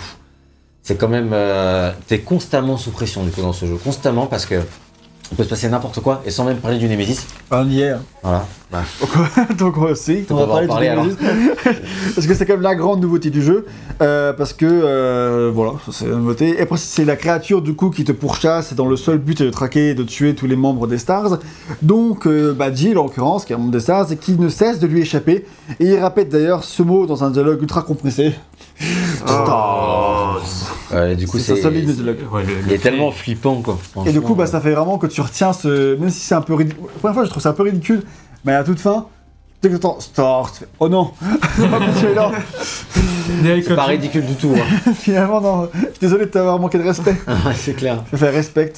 c'est 0.83 0.97
quand 0.97 1.09
même. 1.09 1.35
T'es 2.07 2.21
constamment 2.21 2.77
sous 2.77 2.91
pression 2.91 3.23
du 3.25 3.31
coup 3.31 3.43
dans 3.43 3.53
ce 3.53 3.67
jeu. 3.67 3.77
Constamment 3.77 4.27
parce 4.27 4.47
que. 4.47 4.61
Il 5.31 5.37
peut 5.37 5.45
se 5.45 5.51
passer 5.51 5.69
n'importe 5.69 6.01
quoi, 6.01 6.23
et 6.25 6.31
sans 6.31 6.45
même 6.47 6.57
parler 6.57 6.79
du 6.79 6.89
Nemesis. 6.89 7.27
Est. 7.51 7.91
hein. 7.91 8.01
Voilà. 8.23 8.47
Bah, 8.71 8.83
Donc 9.59 9.79
on 9.79 9.95
sait, 9.95 10.27
on 10.29 10.35
on 10.35 10.37
va 10.37 10.47
parler 10.47 10.67
parler, 10.67 10.91
parce 12.15 12.27
que 12.27 12.35
c'est 12.35 12.45
quand 12.45 12.53
même 12.53 12.61
la 12.63 12.75
grande 12.75 13.01
nouveauté 13.01 13.31
du 13.31 13.41
jeu. 13.43 13.65
euh, 14.03 14.35
parce 14.35 14.53
que, 14.53 14.67
euh, 14.67 15.51
voilà, 15.55 15.73
ça, 15.87 15.93
c'est 15.93 16.07
la 16.07 16.17
nouveauté. 16.17 16.59
Et 16.59 16.61
après, 16.61 16.77
c'est 16.77 17.07
la 17.07 17.17
créature 17.17 17.63
du 17.63 17.73
coup 17.75 17.89
qui 17.89 18.05
te 18.05 18.13
pourchasse, 18.13 18.73
et 18.73 18.75
dans 18.75 18.85
le 18.87 18.97
seul 18.97 19.17
but 19.19 19.41
est 19.41 19.45
de 19.45 19.51
traquer 19.51 19.91
et 19.91 19.95
de 19.95 20.03
tuer 20.03 20.35
tous 20.35 20.47
les 20.47 20.57
membres 20.57 20.87
des 20.87 20.99
Stars. 20.99 21.39
Donc, 21.81 22.27
euh, 22.27 22.53
bah, 22.53 22.71
Jill 22.71 22.99
en 22.99 23.05
l'occurrence, 23.05 23.47
qui 23.47 23.55
est 23.55 23.57
un 23.57 23.59
membre 23.59 23.71
des 23.73 23.81
Stars, 23.81 24.13
et 24.13 24.17
qui 24.19 24.33
ne 24.39 24.51
cesse 24.51 24.79
de 24.81 24.87
lui 24.87 25.01
échapper. 25.01 25.47
Et 25.81 25.87
il 25.87 25.97
répète 25.97 26.29
d'ailleurs 26.29 26.63
ce 26.63 26.83
mot 26.83 27.07
dans 27.07 27.25
un 27.25 27.31
dialogue 27.31 27.63
ultra 27.63 27.81
compressé. 27.81 28.35
Stars. 29.17 30.43
euh, 30.93 31.15
du 31.15 31.27
coup, 31.27 31.39
C'est 31.39 31.55
c'est. 31.55 31.57
sa 31.57 31.63
seule 31.63 31.75
ligne 31.75 31.87
de 31.87 31.93
dialogue. 31.93 32.19
Ouais, 32.33 32.43
le- 32.45 32.53
Il 32.63 32.69
le 32.69 32.75
est 32.75 32.79
tellement 32.79 33.11
flippant, 33.13 33.63
quoi. 33.63 33.79
Et 34.07 34.13
du 34.13 34.21
coup, 34.21 34.35
bah, 34.35 34.47
ça 34.47 34.61
fait 34.61 34.73
vraiment 34.73 34.99
que 34.99 35.07
tu 35.07 35.21
retiens 35.21 35.53
ce. 35.53 35.97
Même 35.97 36.11
si 36.11 36.21
c'est 36.21 36.35
un 36.35 36.41
peu 36.43 36.55
ridicule. 36.55 36.83
La 36.85 36.99
première 36.99 37.15
fois, 37.15 37.25
je 37.25 37.31
trouve 37.31 37.43
ça 37.43 37.51
un 37.51 37.55
peu 37.55 37.63
ridicule, 37.65 38.03
mais 38.49 38.55
à 38.55 38.65
toute 38.65 38.81
fin, 38.81 39.05
dès 39.61 39.69
que 39.69 39.77
t'entends 39.77 40.45
tu 40.45 40.61
fais 40.61 40.69
Oh 40.81 40.89
non 40.89 41.13
C'est 43.43 43.75
pas 43.75 43.85
ridicule 43.85 44.25
du 44.25 44.35
tout. 44.37 44.55
Hein. 44.57 44.93
Finalement, 44.99 45.41
non. 45.43 45.69
Je 45.75 45.81
suis 45.81 45.99
désolé 46.01 46.25
de 46.25 46.31
t'avoir 46.31 46.59
manqué 46.59 46.79
de 46.79 46.83
respect. 46.83 47.15
Ouais, 47.29 47.53
c'est 47.55 47.75
clair. 47.75 48.03
Je 48.11 48.17
fais 48.17 48.31
respect. 48.31 48.73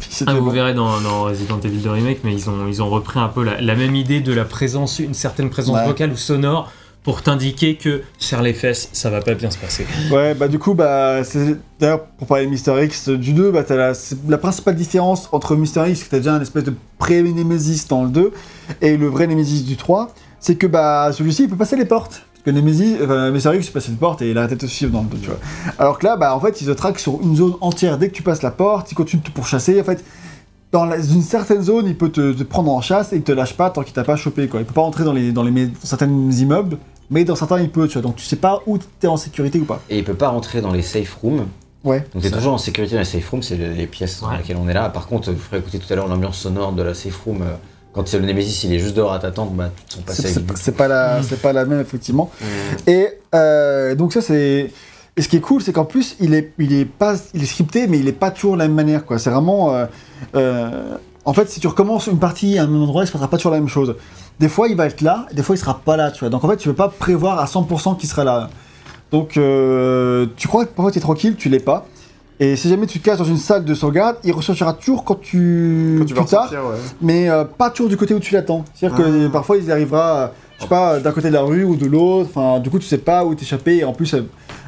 Puis 0.00 0.24
Ah, 0.26 0.32
vous 0.34 0.46
bon. 0.46 0.50
verrez 0.50 0.72
dans, 0.72 1.00
dans 1.00 1.24
Resident 1.24 1.60
Evil 1.60 1.78
2 1.82 1.90
Remake, 1.90 2.20
mais 2.24 2.32
ils 2.32 2.48
ont, 2.48 2.66
ils 2.66 2.82
ont 2.82 2.88
repris 2.88 3.18
un 3.20 3.28
peu 3.28 3.44
la, 3.44 3.60
la 3.60 3.74
même 3.74 3.94
idée 3.94 4.20
de 4.20 4.32
la 4.32 4.44
présence, 4.46 4.98
une 5.00 5.12
certaine 5.14 5.50
présence 5.50 5.76
Ouais. 5.76 5.86
vocale 5.86 6.12
ou 6.12 6.16
sonore 6.16 6.72
pour 7.02 7.22
t'indiquer 7.22 7.76
que 7.76 8.02
sur 8.18 8.42
les 8.42 8.52
fesses, 8.52 8.90
ça 8.92 9.08
va 9.08 9.22
pas 9.22 9.34
bien 9.34 9.50
se 9.50 9.58
passer. 9.58 9.86
Ouais, 10.10 10.34
bah 10.34 10.48
du 10.48 10.58
coup, 10.58 10.74
bah. 10.74 11.22
D'ailleurs, 11.78 12.04
pour 12.04 12.26
parler 12.26 12.44
de 12.44 12.50
Mister 12.50 12.84
X 12.84 13.08
du 13.08 13.32
2, 13.32 13.50
bah, 13.50 13.64
t'as 13.64 13.76
la, 13.76 13.92
la 14.28 14.38
principale 14.38 14.76
différence 14.76 15.28
entre 15.32 15.56
Mister 15.56 15.82
X, 15.88 16.04
que 16.04 16.10
t'as 16.10 16.18
déjà 16.18 16.34
un 16.34 16.42
espèce 16.42 16.64
de 16.64 16.74
pré-Nemesis 16.98 17.86
dans 17.88 18.04
le 18.04 18.10
2, 18.10 18.32
et 18.82 18.96
le 18.96 19.06
vrai 19.06 19.26
Nemesis 19.26 19.62
du 19.62 19.76
3, 19.76 20.12
c'est 20.40 20.56
que 20.56 20.66
bah, 20.66 21.10
celui-ci, 21.12 21.44
il 21.44 21.48
peut 21.48 21.56
passer 21.56 21.76
les 21.76 21.86
portes. 21.86 22.22
Parce 22.32 22.44
que 22.44 22.50
Nemesis, 22.50 22.96
enfin, 23.02 23.30
Mister 23.30 23.50
X, 23.54 23.68
il 23.68 23.72
passe 23.72 23.88
une 23.88 23.96
porte 23.96 24.20
et 24.22 24.30
il 24.30 24.38
arrête 24.38 24.50
de 24.50 24.56
te 24.56 24.66
suivre 24.66 24.92
dans 24.92 25.02
le 25.02 25.08
2, 25.08 25.18
tu 25.18 25.26
vois. 25.28 25.38
Alors 25.78 25.98
que 25.98 26.06
là, 26.06 26.16
bah, 26.16 26.34
en 26.34 26.40
fait, 26.40 26.60
il 26.60 26.66
se 26.66 26.70
traque 26.70 26.98
sur 26.98 27.18
une 27.22 27.36
zone 27.36 27.54
entière. 27.62 27.96
Dès 27.96 28.08
que 28.08 28.14
tu 28.14 28.22
passes 28.22 28.42
la 28.42 28.50
porte, 28.50 28.92
il 28.92 28.94
continue 28.94 29.22
de 29.22 29.26
te 29.28 29.32
pourchasser. 29.32 29.80
En 29.80 29.84
fait, 29.84 30.04
dans 30.72 30.84
la- 30.84 30.96
une 30.98 31.22
certaine 31.22 31.62
zone, 31.62 31.86
il 31.86 31.96
peut 31.96 32.10
te, 32.10 32.32
te 32.32 32.42
prendre 32.42 32.70
en 32.70 32.80
chasse 32.80 33.12
et 33.12 33.16
il 33.16 33.22
te 33.22 33.32
lâche 33.32 33.54
pas 33.56 33.70
tant 33.70 33.82
qu'il 33.82 33.92
t'a 33.92 34.04
pas 34.04 34.16
chopé, 34.16 34.46
quoi. 34.48 34.60
Il 34.60 34.66
peut 34.66 34.74
pas 34.74 34.82
rentrer 34.82 35.04
dans, 35.04 35.12
les, 35.12 35.32
dans, 35.32 35.42
les, 35.42 35.66
dans 35.66 35.72
certains 35.82 36.08
immeubles, 36.08 36.78
mais 37.10 37.24
dans 37.24 37.34
certains, 37.36 37.60
il 37.60 37.70
peut, 37.70 37.88
tu 37.88 37.94
vois. 37.94 38.02
Donc 38.02 38.16
tu 38.16 38.24
sais 38.24 38.36
pas 38.36 38.60
où 38.66 38.78
t'es 38.78 39.06
en 39.08 39.16
sécurité 39.16 39.58
ou 39.58 39.64
pas. 39.64 39.80
Et 39.90 39.98
il 39.98 40.04
peut 40.04 40.14
pas 40.14 40.28
rentrer 40.28 40.60
dans 40.60 40.72
les 40.72 40.82
safe 40.82 41.14
rooms. 41.22 41.46
Ouais. 41.82 42.04
Donc 42.12 42.22
t'es 42.22 42.30
toujours 42.30 42.52
en 42.52 42.58
sécurité 42.58 42.94
dans 42.94 43.00
les 43.00 43.04
safe 43.06 43.28
rooms, 43.30 43.42
c'est 43.42 43.56
le- 43.56 43.72
les 43.72 43.86
pièces 43.86 44.20
dans 44.20 44.30
lesquelles 44.30 44.58
on 44.60 44.68
est 44.68 44.74
là. 44.74 44.88
Par 44.90 45.06
contre, 45.06 45.30
vous 45.32 45.38
ferez 45.38 45.58
écouter 45.58 45.78
tout 45.78 45.92
à 45.92 45.96
l'heure 45.96 46.08
l'ambiance 46.08 46.36
sonore 46.38 46.72
de 46.72 46.82
la 46.82 46.94
safe 46.94 47.16
room. 47.24 47.42
euh, 47.42 47.54
Quand 47.92 48.06
c'est 48.06 48.20
le 48.20 48.26
Nemesis, 48.26 48.62
il 48.68 48.72
est 48.72 48.78
juste 48.78 48.94
dehors 48.96 49.12
à 49.12 49.18
t'attendre, 49.18 49.50
bah, 49.50 49.68
toutes 49.74 49.92
sont 49.96 50.02
passées 50.02 50.28
C'est- 50.54 50.70
pas, 50.70 50.86
la- 50.86 51.20
c'est 51.24 51.42
pas 51.42 51.52
la 51.52 51.64
même, 51.64 51.80
effectivement. 51.80 52.30
Mm. 52.40 52.44
Et 52.90 53.08
euh, 53.34 53.96
donc 53.96 54.12
ça, 54.12 54.20
c'est... 54.20 54.70
Et 55.16 55.22
ce 55.22 55.28
qui 55.28 55.36
est 55.36 55.40
cool, 55.40 55.60
c'est 55.60 55.72
qu'en 55.72 55.84
plus, 55.84 56.16
il 56.20 56.34
est, 56.34 56.52
il, 56.58 56.72
est 56.72 56.84
pas, 56.84 57.14
il 57.34 57.42
est 57.42 57.46
scripté, 57.46 57.86
mais 57.86 57.98
il 57.98 58.08
est 58.08 58.12
pas 58.12 58.30
toujours 58.30 58.54
de 58.54 58.58
la 58.60 58.68
même 58.68 58.76
manière, 58.76 59.04
quoi. 59.04 59.18
C'est 59.18 59.30
vraiment... 59.30 59.74
euh, 59.74 59.86
euh, 60.36 60.96
en 61.24 61.32
fait, 61.32 61.50
si 61.50 61.60
tu 61.60 61.66
recommences 61.66 62.06
une 62.06 62.18
partie 62.18 62.58
à 62.58 62.62
un 62.62 62.66
même 62.66 62.82
endroit, 62.82 63.02
il 63.04 63.06
se 63.06 63.12
passera 63.12 63.28
pas 63.28 63.36
toujours 63.36 63.52
la 63.52 63.58
même 63.58 63.68
chose. 63.68 63.96
Des 64.38 64.48
fois, 64.48 64.68
il 64.68 64.76
va 64.76 64.86
être 64.86 65.02
là, 65.02 65.26
des 65.32 65.42
fois, 65.42 65.54
il 65.54 65.58
sera 65.58 65.80
pas 65.80 65.96
là, 65.96 66.10
tu 66.10 66.20
vois. 66.20 66.30
Donc 66.30 66.42
en 66.44 66.48
fait, 66.48 66.56
tu 66.56 66.68
peux 66.68 66.74
pas 66.74 66.88
prévoir 66.88 67.38
à 67.40 67.44
100% 67.44 67.98
qu'il 67.98 68.08
sera 68.08 68.24
là. 68.24 68.48
Donc, 69.10 69.36
euh, 69.36 70.26
tu 70.36 70.48
crois 70.48 70.64
que 70.64 70.70
parfois 70.70 70.90
tu 70.92 70.98
es 70.98 71.00
tranquille, 71.02 71.36
tu 71.36 71.48
l'es 71.50 71.58
pas. 71.60 71.86
Et 72.38 72.56
si 72.56 72.70
jamais 72.70 72.86
tu 72.86 73.00
te 73.00 73.04
casses 73.04 73.18
dans 73.18 73.24
une 73.24 73.36
salle 73.36 73.66
de 73.66 73.74
sauvegarde, 73.74 74.16
il 74.24 74.32
ressortira 74.32 74.72
toujours 74.72 75.04
quand 75.04 75.20
tu... 75.20 75.96
Quand 75.98 76.06
tu 76.06 76.14
vas 76.14 76.22
plus 76.22 76.30
tard, 76.30 76.44
ressortir, 76.44 76.70
ouais. 76.70 76.76
mais 77.02 77.28
euh, 77.28 77.44
pas 77.44 77.68
toujours 77.68 77.90
du 77.90 77.98
côté 77.98 78.14
où 78.14 78.18
tu 78.18 78.32
l'attends. 78.32 78.64
C'est-à-dire 78.74 78.96
que 78.96 79.26
Ah. 79.26 79.30
parfois 79.30 79.58
il 79.58 79.70
arrivera, 79.70 80.30
je 80.60 80.64
sais 80.64 80.68
pas, 80.68 81.00
d'un 81.00 81.10
côté 81.12 81.28
de 81.28 81.32
la 81.34 81.40
rue 81.42 81.64
ou 81.64 81.74
de 81.74 81.86
l'autre. 81.86 82.30
Enfin, 82.34 82.60
du 82.60 82.70
coup, 82.70 82.78
tu 82.78 82.86
sais 82.86 82.98
pas 82.98 83.24
où 83.24 83.34
t'échapper. 83.34 83.78
Et 83.78 83.84
en 83.84 83.92
plus, 83.92 84.14
euh, 84.14 84.22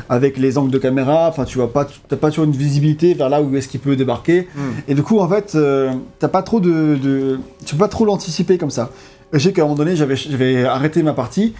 avec 0.08 0.38
les 0.38 0.58
angles 0.58 0.70
de 0.70 0.78
caméra, 0.78 1.28
enfin, 1.28 1.44
tu 1.44 1.58
vois 1.58 1.72
pas, 1.72 1.86
t'as 2.08 2.16
pas 2.16 2.30
toujours 2.30 2.46
une 2.46 2.52
visibilité 2.52 3.14
vers 3.14 3.28
là 3.28 3.40
où 3.42 3.54
est-ce 3.56 3.68
qu'il 3.68 3.78
peut 3.80 3.94
débarquer. 3.94 4.48
Hmm. 4.56 4.60
Et 4.88 4.94
du 4.94 5.02
coup, 5.02 5.18
en 5.20 5.28
fait, 5.28 5.52
euh, 5.54 5.92
t'as 6.18 6.28
pas 6.28 6.42
trop 6.42 6.60
de, 6.60 6.96
de- 6.96 7.38
tu 7.64 7.74
peux 7.74 7.78
pas 7.80 7.88
trop 7.88 8.04
l'anticiper 8.04 8.58
comme 8.58 8.70
ça. 8.70 8.90
Je 9.32 9.38
sais 9.38 9.52
qu'à 9.52 9.62
un 9.62 9.64
moment 9.66 9.76
donné, 9.76 9.94
j'avais, 9.96 10.16
j'avais 10.16 10.64
arrêté 10.64 11.02
ma 11.02 11.12
partie. 11.12 11.54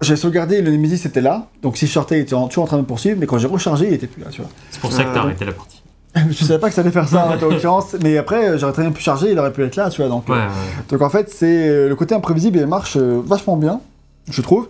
J'ai 0.00 0.16
sauvegardé, 0.16 0.60
le 0.60 0.70
Nemesis 0.70 1.06
était 1.06 1.20
là, 1.22 1.48
donc 1.62 1.76
si 1.78 1.86
je 1.86 1.92
sortais, 1.92 2.18
il 2.18 2.22
était 2.22 2.34
en- 2.34 2.48
toujours 2.48 2.64
en 2.64 2.66
train 2.66 2.76
de 2.76 2.82
me 2.82 2.86
poursuivre, 2.86 3.16
mais 3.18 3.26
quand 3.26 3.38
j'ai 3.38 3.46
rechargé, 3.46 3.86
il 3.88 3.94
était 3.94 4.06
plus 4.06 4.22
là, 4.22 4.28
tu 4.30 4.42
vois. 4.42 4.50
C'est 4.70 4.80
pour 4.80 4.92
ça 4.92 5.04
que 5.04 5.14
t'as 5.14 5.20
Euh, 5.20 5.22
arrêté 5.22 5.44
la 5.46 5.52
partie. 5.52 5.82
Je 6.30 6.44
savais 6.44 6.58
pas 6.60 6.68
que 6.68 6.74
ça 6.74 6.80
allait 6.82 6.90
faire 6.90 7.08
ça, 7.08 7.26
en 7.42 7.48
l'occurrence, 7.50 7.96
mais 8.02 8.16
après, 8.18 8.48
euh, 8.50 8.58
j'aurais 8.58 8.72
très 8.72 8.82
bien 8.82 8.92
pu 8.92 9.02
charger, 9.02 9.32
il 9.32 9.38
aurait 9.38 9.52
pu 9.52 9.62
être 9.64 9.76
là, 9.76 9.90
tu 9.90 10.00
vois, 10.00 10.08
donc... 10.10 10.28
euh, 10.28 10.32
Ouais, 10.34 10.38
ouais. 10.38 10.48
donc 10.88 11.02
en 11.02 11.10
fait, 11.10 11.30
c'est 11.34 11.68
euh, 11.68 11.88
le 11.88 11.96
côté 11.96 12.14
imprévisible, 12.14 12.58
il 12.58 12.66
marche 12.66 12.96
vachement 12.96 13.56
bien, 13.56 13.80
je 14.30 14.40
trouve. 14.42 14.68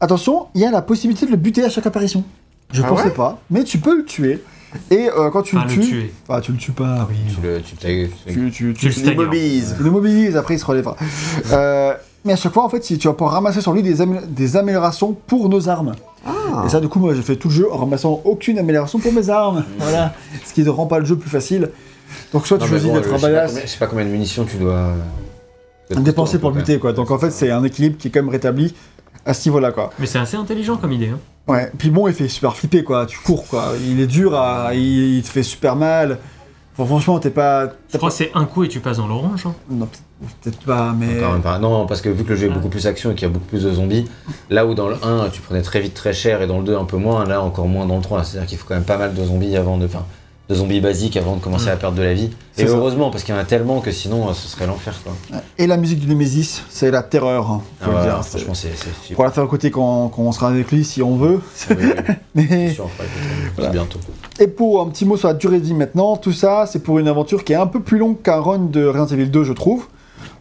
Attention, 0.00 0.46
il 0.54 0.60
y 0.60 0.64
a 0.66 0.70
la 0.70 0.82
possibilité 0.82 1.24
de 1.26 1.30
le 1.30 1.36
buter 1.36 1.64
à 1.64 1.68
chaque 1.70 1.86
apparition. 1.86 2.24
Je 2.72 2.82
Ah 2.82 2.88
pensais 2.88 3.04
ouais 3.04 3.10
pas, 3.10 3.38
mais 3.50 3.64
tu 3.64 3.78
peux 3.78 3.96
le 3.96 4.04
tuer. 4.04 4.42
Et 4.90 5.08
euh, 5.08 5.30
quand 5.30 5.42
tu 5.42 5.56
Enfin, 5.56 5.66
le 5.68 5.74
le 5.74 5.80
tues, 5.82 5.88
tuer. 5.88 6.14
enfin 6.28 6.40
tu 6.40 6.50
le 6.50 6.58
tues 6.58 6.72
pas, 6.72 7.06
oui. 7.08 7.16
Tu 7.32 7.40
le, 7.46 7.60
tu 7.60 7.76
Tu, 7.76 8.50
tu, 8.50 8.74
Tu 8.74 8.88
le 8.88 8.92
Tu 8.94 9.00
l'immobilises. 9.10 9.76
le 9.78 10.36
après 10.36 10.54
il 10.54 10.58
se 10.58 10.64
relèvera. 10.66 10.96
Euh, 11.52 11.94
mais 12.24 12.32
à 12.32 12.36
chaque 12.36 12.52
fois, 12.52 12.64
en 12.64 12.68
fait, 12.68 12.84
si 12.84 12.98
tu 12.98 13.08
vas 13.08 13.14
pouvoir 13.14 13.34
ramasser 13.34 13.60
sur 13.60 13.72
lui 13.72 13.82
des, 13.82 14.00
amé- 14.00 14.26
des 14.26 14.56
améliorations 14.56 15.16
pour 15.26 15.48
nos 15.48 15.68
armes. 15.68 15.94
Ah. 16.26 16.64
Et 16.66 16.68
ça, 16.68 16.80
du 16.80 16.88
coup, 16.88 16.98
moi, 16.98 17.14
j'ai 17.14 17.22
fait 17.22 17.36
tout 17.36 17.48
le 17.48 17.54
jeu 17.54 17.72
en 17.72 17.76
ramassant 17.78 18.20
aucune 18.24 18.58
amélioration 18.58 18.98
pour 18.98 19.12
mes 19.12 19.28
armes. 19.30 19.64
Voilà. 19.78 20.14
Ce 20.44 20.52
qui 20.54 20.62
ne 20.62 20.70
rend 20.70 20.86
pas 20.86 20.98
le 20.98 21.04
jeu 21.04 21.16
plus 21.16 21.30
facile. 21.30 21.70
Donc, 22.32 22.46
soit 22.46 22.58
tu 22.58 22.64
Non, 22.64 22.70
choisis 22.70 22.88
bon, 22.88 22.94
d'être 22.94 23.08
je 23.08 23.14
un 23.14 23.18
sais 23.18 23.22
pas 23.26 23.28
badass. 23.32 23.50
combien- 23.50 23.66
Je 23.66 23.70
sais 23.70 23.78
pas 23.78 23.86
combien 23.86 24.04
de 24.04 24.10
munitions 24.10 24.44
tu 24.44 24.56
dois. 24.56 24.92
dois 25.90 26.00
dépenser 26.02 26.38
pour 26.38 26.50
buter 26.52 26.78
quoi. 26.78 26.92
Donc 26.92 27.10
en 27.10 27.18
fait 27.18 27.30
c'est 27.30 27.50
un 27.50 27.62
équilibre 27.62 27.96
qui 27.98 28.08
est 28.08 28.10
quand 28.10 28.20
même 28.22 28.30
rétabli 28.30 28.74
à 29.26 29.34
ce 29.34 29.48
niveau-là 29.48 29.70
quoi. 29.72 29.90
Mais 29.98 30.06
c'est 30.06 30.18
assez 30.18 30.36
intelligent 30.36 30.76
comme 30.76 30.92
idée. 30.92 31.08
Hein. 31.10 31.18
Ouais. 31.46 31.70
Puis 31.76 31.90
bon 31.90 32.08
il 32.08 32.14
fait 32.14 32.28
super 32.28 32.56
flipper 32.56 32.82
quoi. 32.84 33.04
Tu 33.06 33.18
cours 33.18 33.46
quoi. 33.46 33.72
Il 33.86 34.00
est 34.00 34.06
dur 34.06 34.34
à, 34.34 34.70
il, 34.74 35.16
il 35.18 35.22
te 35.22 35.28
fait 35.28 35.42
super 35.42 35.76
mal. 35.76 36.18
Franchement 36.76 37.18
t'es 37.20 37.30
pas. 37.30 37.68
Je 37.92 37.96
crois 37.98 38.08
pas- 38.10 38.14
c'est 38.14 38.30
un 38.34 38.44
coup 38.46 38.64
et 38.64 38.68
tu 38.68 38.80
passes 38.80 38.96
dans 38.96 39.06
l'orange. 39.06 39.46
hein. 39.46 39.54
Non 39.70 39.86
peut-être- 39.86 40.34
peut-être 40.42 40.58
pas 40.66 40.92
mais. 40.98 41.18
Quand 41.20 41.32
même 41.32 41.42
pas. 41.42 41.58
Non, 41.58 41.86
parce 41.86 42.00
que 42.00 42.08
vu 42.08 42.24
que 42.24 42.30
le 42.30 42.36
jeu 42.36 42.46
est 42.46 42.50
beaucoup 42.50 42.68
plus 42.68 42.86
action 42.86 43.12
et 43.12 43.14
qu'il 43.14 43.28
y 43.28 43.30
a 43.30 43.32
beaucoup 43.32 43.46
plus 43.46 43.62
de 43.62 43.72
zombies, 43.72 44.06
là 44.50 44.66
où 44.66 44.74
dans 44.74 44.88
le 44.88 44.96
1 45.04 45.28
tu 45.30 45.40
prenais 45.40 45.62
très 45.62 45.80
vite 45.80 45.94
très 45.94 46.12
cher 46.12 46.42
et 46.42 46.46
dans 46.48 46.58
le 46.58 46.64
2 46.64 46.76
un 46.76 46.84
peu 46.84 46.96
moins, 46.96 47.24
là 47.24 47.40
encore 47.42 47.68
moins 47.68 47.86
dans 47.86 47.96
le 47.96 48.02
3. 48.02 48.24
C'est-à-dire 48.24 48.48
qu'il 48.48 48.58
faut 48.58 48.66
quand 48.66 48.74
même 48.74 48.84
pas 48.84 48.98
mal 48.98 49.14
de 49.14 49.24
zombies 49.24 49.56
avant 49.56 49.78
de. 49.78 49.86
Enfin, 49.86 50.04
de 50.48 50.54
zombies 50.54 50.80
basiques 50.80 51.16
avant 51.16 51.36
de 51.36 51.40
commencer 51.40 51.66
Mm. 51.66 51.72
à 51.72 51.76
perdre 51.76 51.96
de 51.98 52.02
la 52.02 52.12
vie. 52.14 52.30
Et 52.58 52.66
ça. 52.66 52.72
heureusement, 52.74 53.10
parce 53.10 53.24
qu'il 53.24 53.34
y 53.34 53.38
en 53.38 53.40
a 53.40 53.44
tellement 53.44 53.80
que 53.80 53.90
sinon 53.90 54.28
euh, 54.28 54.32
ce 54.34 54.46
serait 54.46 54.66
l'enfer 54.66 54.94
quoi. 55.02 55.12
Et 55.58 55.66
la 55.66 55.76
musique 55.78 56.00
du 56.00 56.06
Nemesis 56.06 56.62
c'est 56.68 56.90
la 56.90 57.02
terreur. 57.02 57.50
hein, 57.50 57.62
Ah 57.80 57.84
faut 57.86 57.90
le 57.92 57.96
ouais, 57.96 58.02
dire. 58.04 58.24
franchement, 58.24 58.54
c'est. 58.54 59.14
Pour 59.14 59.24
la 59.24 59.30
faire 59.30 59.44
écouter 59.44 59.70
quand, 59.70 60.08
quand 60.08 60.22
on 60.22 60.32
sera 60.32 60.48
avec 60.48 60.70
lui 60.70 60.84
si 60.84 61.02
on 61.02 61.16
veut. 61.16 61.40
Oui, 61.70 61.76
oui, 61.80 61.86
oui. 61.96 62.14
Mais 62.34 62.74
sûr. 62.74 62.88
Voilà. 63.56 63.70
Bientôt. 63.70 63.98
Et 64.38 64.46
pour 64.48 64.80
un 64.82 64.86
petit 64.88 65.04
mot 65.04 65.16
sur 65.16 65.28
la 65.28 65.34
durée 65.34 65.60
de 65.60 65.64
vie 65.64 65.74
maintenant, 65.74 66.16
tout 66.16 66.32
ça, 66.32 66.66
c'est 66.70 66.80
pour 66.80 66.98
une 66.98 67.08
aventure 67.08 67.44
qui 67.44 67.52
est 67.52 67.56
un 67.56 67.66
peu 67.66 67.80
plus 67.80 67.98
longue 67.98 68.20
qu'un 68.22 68.40
run 68.40 68.58
de 68.70 68.84
Resident 68.86 69.06
Evil 69.20 69.30
2, 69.30 69.44
je 69.44 69.52
trouve. 69.52 69.86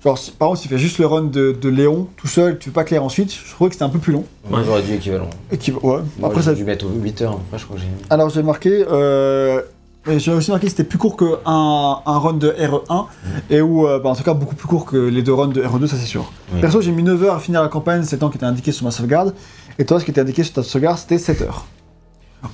Genre, 0.03 0.19
par 0.37 0.49
exemple, 0.49 0.57
si 0.57 0.63
tu 0.63 0.73
fais 0.73 0.79
juste 0.79 0.97
le 0.97 1.05
run 1.05 1.23
de, 1.23 1.53
de 1.53 1.69
Léon 1.69 2.07
tout 2.17 2.27
seul, 2.27 2.59
tu 2.59 2.65
fais 2.69 2.73
pas 2.73 2.83
clair 2.83 3.03
ensuite, 3.05 3.31
je 3.33 3.51
trouvais 3.53 3.69
que 3.69 3.75
c'était 3.75 3.85
un 3.85 3.89
peu 3.89 3.99
plus 3.99 4.11
long. 4.11 4.25
Moi 4.49 4.59
Ouais. 4.59 4.65
j'aurais 4.65 4.81
dû 4.81 4.93
équivalent. 4.95 5.29
Ouais, 5.49 5.59
Moi 5.81 6.01
après 6.29 6.41
j'ai 6.41 6.47
ça. 6.49 6.53
dû 6.55 6.65
mettre 6.65 6.85
8 6.93 7.21
heures, 7.21 7.33
après 7.47 7.57
je 7.57 7.63
crois 7.63 7.77
que 7.77 7.81
j'ai. 7.83 7.87
Alors, 8.09 8.29
j'ai 8.29 8.43
marqué. 8.43 8.83
Euh, 8.91 9.61
et 10.07 10.19
j'ai 10.19 10.33
aussi 10.33 10.51
marqué 10.51 10.65
que 10.67 10.71
c'était 10.71 10.83
plus 10.83 10.97
court 10.97 11.15
qu'un 11.17 11.37
un 11.45 12.17
run 12.19 12.33
de 12.33 12.49
RE1, 12.49 13.05
et 13.49 13.61
où, 13.61 13.87
euh, 13.87 13.99
bah, 13.99 14.09
en 14.09 14.15
tout 14.15 14.23
cas, 14.23 14.33
beaucoup 14.33 14.55
plus 14.55 14.67
court 14.67 14.85
que 14.85 14.97
les 14.97 15.21
deux 15.23 15.33
runs 15.33 15.47
de 15.47 15.61
RE2, 15.61 15.87
ça 15.87 15.95
c'est 15.97 16.05
sûr. 16.05 16.31
Oui. 16.53 16.61
Perso, 16.61 16.81
j'ai 16.81 16.91
mis 16.91 17.03
9 17.03 17.23
heures 17.23 17.35
à 17.35 17.39
finir 17.39 17.61
la 17.61 17.69
campagne, 17.69 18.03
c'est 18.03 18.15
le 18.17 18.19
temps 18.19 18.29
qui 18.29 18.37
était 18.37 18.45
indiqué 18.45 18.71
sur 18.71 18.83
ma 18.85 18.91
sauvegarde, 18.91 19.33
et 19.79 19.85
toi, 19.85 19.99
ce 19.99 20.05
qui 20.05 20.11
était 20.11 20.21
indiqué 20.21 20.43
sur 20.43 20.53
ta 20.53 20.63
sauvegarde, 20.63 20.97
c'était 20.97 21.17
7 21.17 21.41
heures. 21.41 21.65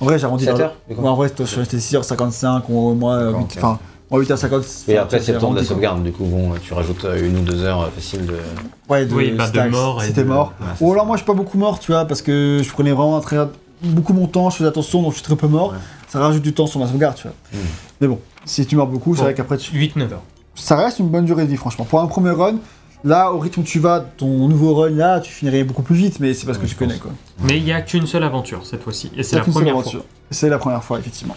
En 0.00 0.04
vrai, 0.04 0.18
j'ai 0.18 0.24
arrondi. 0.26 0.44
7 0.44 0.56
vers 0.56 0.72
le- 0.88 0.94
heures 0.94 1.02
Ouais, 1.02 1.08
en 1.08 1.14
vrai, 1.16 1.28
c'était- 1.28 1.44
je 1.44 1.50
suis 1.50 1.58
resté 1.60 1.78
6h55, 1.80 2.62
ou 2.68 2.94
moi, 2.94 3.14
euh, 3.14 3.26
D'accord, 3.26 3.40
huit- 3.40 3.44
ok. 3.46 3.54
enfin, 3.58 3.78
moi 4.10 4.20
8h50. 4.20 4.84
Et 4.88 4.96
après 4.96 5.20
c'est 5.20 5.32
le 5.32 5.38
temps 5.38 5.50
de 5.52 5.56
la 5.58 5.64
sauvegarde, 5.64 6.02
du 6.02 6.12
coup 6.12 6.24
bon, 6.24 6.52
tu 6.62 6.72
rajoutes 6.74 7.04
euh, 7.04 7.26
une 7.26 7.38
ou 7.38 7.42
deux 7.42 7.62
heures 7.64 7.82
euh, 7.82 7.86
facile 7.94 8.26
de. 8.26 8.34
Ouais, 8.88 9.04
de, 9.06 9.14
Oui, 9.14 9.32
bah, 9.36 9.48
de 9.50 9.68
mort 9.70 10.02
C'était 10.02 10.22
de- 10.22 10.28
mort. 10.28 10.52
Ouais, 10.60 10.66
Ou 10.80 10.92
alors 10.92 11.06
moi 11.06 11.16
je 11.16 11.22
suis 11.22 11.26
pas 11.26 11.32
beaucoup 11.34 11.58
mort, 11.58 11.78
tu 11.80 11.92
vois, 11.92 12.04
parce 12.04 12.22
que 12.22 12.60
je 12.64 12.70
prenais 12.72 12.92
vraiment 12.92 13.20
très 13.20 13.36
beaucoup 13.82 14.12
mon 14.12 14.26
temps, 14.26 14.50
je 14.50 14.56
faisais 14.58 14.68
attention, 14.68 15.02
donc 15.02 15.12
je 15.12 15.16
suis 15.18 15.24
très 15.24 15.36
peu 15.36 15.46
mort. 15.48 15.70
Ouais. 15.72 15.78
Ça 16.10 16.18
rajoute 16.20 16.42
du 16.42 16.52
temps 16.52 16.66
sur 16.66 16.80
ma 16.80 16.86
sauvegarde, 16.86 17.16
tu 17.16 17.22
vois. 17.24 17.32
Mm. 17.52 17.56
Mais 18.02 18.08
bon, 18.08 18.18
si 18.44 18.66
tu 18.66 18.76
meurs 18.76 18.86
beaucoup, 18.86 19.14
c'est 19.14 19.22
vrai 19.22 19.34
qu'après, 19.34 19.56
tu- 19.56 19.74
8-9 19.76 20.12
heures. 20.12 20.22
ça 20.54 20.76
reste 20.76 20.98
une 20.98 21.08
bonne 21.08 21.24
durée 21.24 21.44
de 21.44 21.50
vie, 21.50 21.56
franchement. 21.56 21.84
Pour 21.84 22.00
un 22.00 22.06
premier 22.06 22.30
run, 22.30 22.56
là, 23.04 23.32
au 23.32 23.38
rythme 23.38 23.60
où 23.60 23.64
tu 23.64 23.78
vas, 23.78 24.00
ton 24.00 24.48
nouveau 24.48 24.74
run, 24.74 24.90
là, 24.90 25.20
tu 25.20 25.32
finirais 25.32 25.64
beaucoup 25.64 25.82
plus 25.82 25.94
vite, 25.96 26.20
mais 26.20 26.34
c'est 26.34 26.46
parce 26.46 26.58
que 26.58 26.66
tu 26.66 26.74
connais, 26.74 26.94
pense. 26.94 27.02
quoi. 27.02 27.12
Mais 27.44 27.56
il 27.56 27.64
n'y 27.64 27.72
a 27.72 27.80
qu'une 27.82 28.06
seule 28.06 28.24
aventure 28.24 28.66
cette 28.66 28.82
fois-ci. 28.82 29.10
Et 29.16 29.22
c'est 29.22 29.36
la 29.36 29.42
première 29.42 29.74
aventure. 29.74 30.00
fois. 30.00 30.08
C'est 30.30 30.48
la 30.48 30.58
première 30.58 30.84
fois, 30.84 30.98
effectivement. 30.98 31.36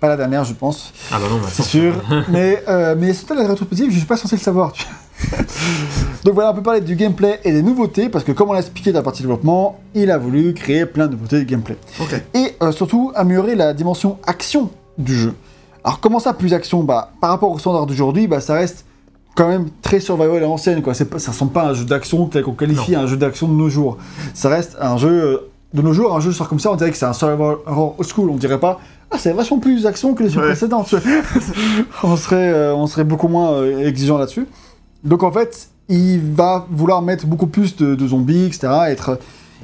Pas 0.00 0.08
la 0.08 0.16
dernière, 0.16 0.44
je 0.44 0.54
pense. 0.54 0.92
Ah 1.12 1.18
bah 1.20 1.26
non, 1.30 1.36
bah, 1.36 1.48
C'est 1.52 1.62
sûr. 1.62 1.94
mais 2.30 2.62
euh, 2.68 2.94
mais 2.98 3.12
c'est 3.12 3.28
la 3.34 3.46
rétrospective, 3.46 3.90
je 3.92 3.98
suis 3.98 4.06
pas 4.06 4.16
censé 4.16 4.36
le 4.36 4.40
savoir. 4.40 4.72
Donc 6.24 6.34
voilà, 6.34 6.50
on 6.52 6.54
peut 6.54 6.62
parler 6.62 6.80
du 6.80 6.96
gameplay 6.96 7.38
et 7.44 7.52
des 7.52 7.62
nouveautés, 7.62 8.08
parce 8.08 8.24
que 8.24 8.32
comme 8.32 8.48
on 8.50 8.52
l'a 8.52 8.60
expliqué 8.60 8.92
dans 8.92 8.98
la 9.00 9.02
partie 9.02 9.22
développement, 9.22 9.78
il 9.94 10.10
a 10.10 10.18
voulu 10.18 10.54
créer 10.54 10.86
plein 10.86 11.06
de 11.06 11.12
nouveautés 11.12 11.38
de 11.40 11.44
gameplay. 11.44 11.76
Et 12.34 12.54
euh, 12.62 12.72
surtout, 12.72 13.12
améliorer 13.14 13.54
la 13.54 13.74
dimension 13.74 14.18
action 14.26 14.70
du 14.98 15.14
jeu. 15.16 15.34
Alors 15.84 16.00
comment 16.00 16.18
ça, 16.18 16.32
plus 16.34 16.52
action? 16.54 16.82
Bah, 16.82 17.12
Par 17.20 17.30
rapport 17.30 17.50
au 17.50 17.58
standard 17.58 17.86
d'aujourd'hui, 17.86 18.26
bah, 18.26 18.40
ça 18.40 18.54
reste 18.54 18.84
quand 19.34 19.48
même 19.48 19.68
très 19.82 20.00
survival 20.00 20.36
à 20.38 20.40
l'ancienne. 20.40 20.82
Quoi. 20.82 20.92
C'est 20.94 21.18
ça 21.18 21.30
ressemble 21.32 21.52
pas 21.52 21.62
à 21.62 21.68
un 21.70 21.74
jeu 21.74 21.84
d'action 21.84 22.26
tel 22.26 22.42
qu'on 22.42 22.52
qualifie 22.52 22.94
un 22.94 23.06
jeu 23.06 23.16
d'action 23.16 23.48
de 23.48 23.54
nos 23.54 23.68
jours. 23.68 23.96
Ça 24.34 24.48
reste 24.48 24.76
un 24.80 24.96
jeu... 24.98 25.08
euh, 25.10 25.50
De 25.72 25.82
nos 25.82 25.92
jours, 25.92 26.14
un 26.14 26.20
jeu 26.20 26.32
sort 26.32 26.48
comme 26.48 26.58
ça, 26.58 26.70
on 26.72 26.76
dirait 26.76 26.90
que 26.90 26.96
c'est 26.96 27.06
un 27.06 27.12
survival 27.12 27.56
horror 27.66 27.94
old 27.98 28.08
school. 28.08 28.28
On 28.30 28.36
dirait 28.36 28.58
pas 28.60 28.80
ah, 29.10 29.18
c'est 29.18 29.32
vachement 29.32 29.58
plus 29.58 29.86
action 29.86 30.14
que 30.14 30.22
les 30.22 30.36
Ouais. 30.36 30.54
vois. 30.96 31.00
on, 32.04 32.16
serait, 32.16 32.52
euh, 32.52 32.74
on 32.74 32.86
serait 32.86 33.04
beaucoup 33.04 33.28
moins 33.28 33.52
euh, 33.52 33.86
exigeant 33.86 34.18
là-dessus. 34.18 34.46
Donc 35.02 35.22
en 35.22 35.32
fait, 35.32 35.68
il 35.88 36.20
va 36.20 36.66
vouloir 36.70 37.02
mettre 37.02 37.26
beaucoup 37.26 37.48
plus 37.48 37.76
de, 37.76 37.94
de 37.94 38.06
zombies, 38.06 38.44
etc. 38.46 38.68
Être, 38.88 39.18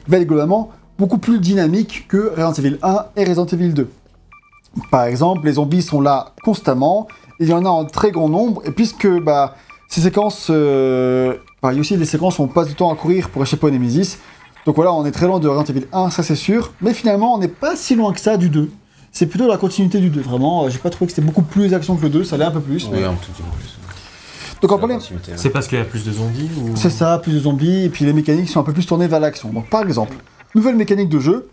il 0.06 0.10
va 0.10 0.18
être 0.18 0.26
globalement 0.26 0.70
beaucoup 0.98 1.18
plus 1.18 1.38
dynamique 1.38 2.06
que 2.08 2.32
Resident 2.36 2.52
Evil 2.52 2.78
1 2.82 3.06
et 3.16 3.24
Resident 3.24 3.46
Evil 3.46 3.72
2. 3.72 3.88
Par 4.90 5.04
exemple, 5.04 5.46
les 5.46 5.54
zombies 5.54 5.82
sont 5.82 6.00
là 6.00 6.32
constamment, 6.42 7.06
il 7.38 7.48
y 7.48 7.52
en 7.52 7.64
a 7.64 7.68
en 7.68 7.84
très 7.84 8.10
grand 8.10 8.28
nombre, 8.28 8.62
et 8.64 8.70
puisque 8.70 9.08
bah, 9.20 9.54
ces 9.88 10.00
séquences... 10.00 10.48
euh, 10.50 11.34
enfin, 11.62 11.72
il 11.72 11.76
y 11.76 11.78
a 11.78 11.80
aussi 11.80 11.96
des 11.96 12.04
séquences 12.04 12.38
où 12.38 12.42
on 12.42 12.48
passe 12.48 12.68
du 12.68 12.74
temps 12.74 12.92
à 12.92 12.96
courir 12.96 13.30
pour 13.30 13.42
échapper 13.42 13.66
au 13.66 13.70
Nemesis. 13.70 14.18
Donc 14.64 14.76
voilà, 14.76 14.92
on 14.92 15.04
est 15.06 15.12
très 15.12 15.26
loin 15.26 15.38
de 15.38 15.48
Resident 15.48 15.76
Evil 15.76 15.86
1, 15.92 16.10
ça 16.10 16.22
c'est 16.22 16.34
sûr. 16.34 16.72
Mais 16.80 16.92
finalement, 16.92 17.34
on 17.34 17.38
n'est 17.38 17.48
pas 17.48 17.76
si 17.76 17.94
loin 17.94 18.12
que 18.12 18.20
ça 18.20 18.36
du 18.36 18.48
2. 18.48 18.70
C'est 19.16 19.24
plutôt 19.24 19.48
la 19.48 19.56
continuité 19.56 19.98
du 19.98 20.10
2, 20.10 20.20
vraiment. 20.20 20.64
Euh, 20.64 20.68
J'ai 20.68 20.76
pas 20.76 20.90
trouvé 20.90 21.06
que 21.06 21.12
c'était 21.12 21.26
beaucoup 21.26 21.40
plus 21.40 21.72
action 21.72 21.96
que 21.96 22.02
le 22.02 22.10
2, 22.10 22.22
ça 22.22 22.36
l'est 22.36 22.44
un 22.44 22.50
peu 22.50 22.60
plus. 22.60 22.86
mais- 22.90 22.98
Oui, 22.98 23.04
un 23.04 23.14
tout 23.14 23.32
petit 23.32 23.40
peu 23.42 23.48
plus. 23.56 23.78
Donc 24.60 24.72
en 24.72 24.74
La 24.76 24.80
parlant. 24.82 24.98
C'est 25.36 25.48
parce 25.48 25.68
qu'il 25.68 25.78
y 25.78 25.80
a 25.80 25.86
plus 25.86 26.04
de 26.04 26.12
zombies 26.12 26.50
ou... 26.60 26.76
c'est 26.76 26.90
ça, 26.90 27.16
plus 27.22 27.32
de 27.32 27.38
zombies, 27.40 27.84
et 27.84 27.88
puis 27.88 28.04
les 28.04 28.12
mécaniques 28.12 28.50
sont 28.50 28.60
un 28.60 28.62
peu 28.62 28.74
plus 28.74 28.84
tournées 28.84 29.06
vers 29.08 29.18
l'action. 29.20 29.48
Donc 29.48 29.70
par 29.70 29.80
exemple, 29.82 30.14
nouvelle 30.54 30.76
mécanique 30.76 31.08
de 31.08 31.18
jeu, 31.18 31.48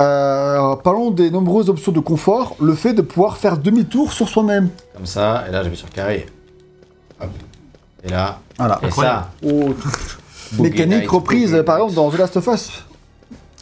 euh, 0.00 0.74
parlons 0.76 1.10
des 1.10 1.30
nombreuses 1.30 1.68
options 1.68 1.92
de 1.92 2.00
confort, 2.00 2.56
le 2.62 2.74
fait 2.74 2.94
de 2.94 3.02
pouvoir 3.02 3.36
faire 3.36 3.58
demi-tour 3.58 4.10
sur 4.14 4.26
soi-même. 4.30 4.70
Comme 4.96 5.04
ça, 5.04 5.44
et 5.46 5.52
là 5.52 5.62
j'appuie 5.62 5.76
sur 5.76 5.90
carré. 5.90 6.24
Hop. 7.20 7.28
Et 8.04 8.08
là, 8.08 8.38
Voilà. 8.56 8.78
et 8.82 8.86
Incroyable. 8.86 9.24
ça. 9.42 9.48
Oh, 9.50 9.74
Mécanique 10.62 11.10
reprise, 11.10 11.62
par 11.66 11.76
exemple, 11.76 11.94
dans 11.94 12.10
The 12.10 12.18
Last 12.18 12.36
of 12.38 12.46
Us. 12.46 12.70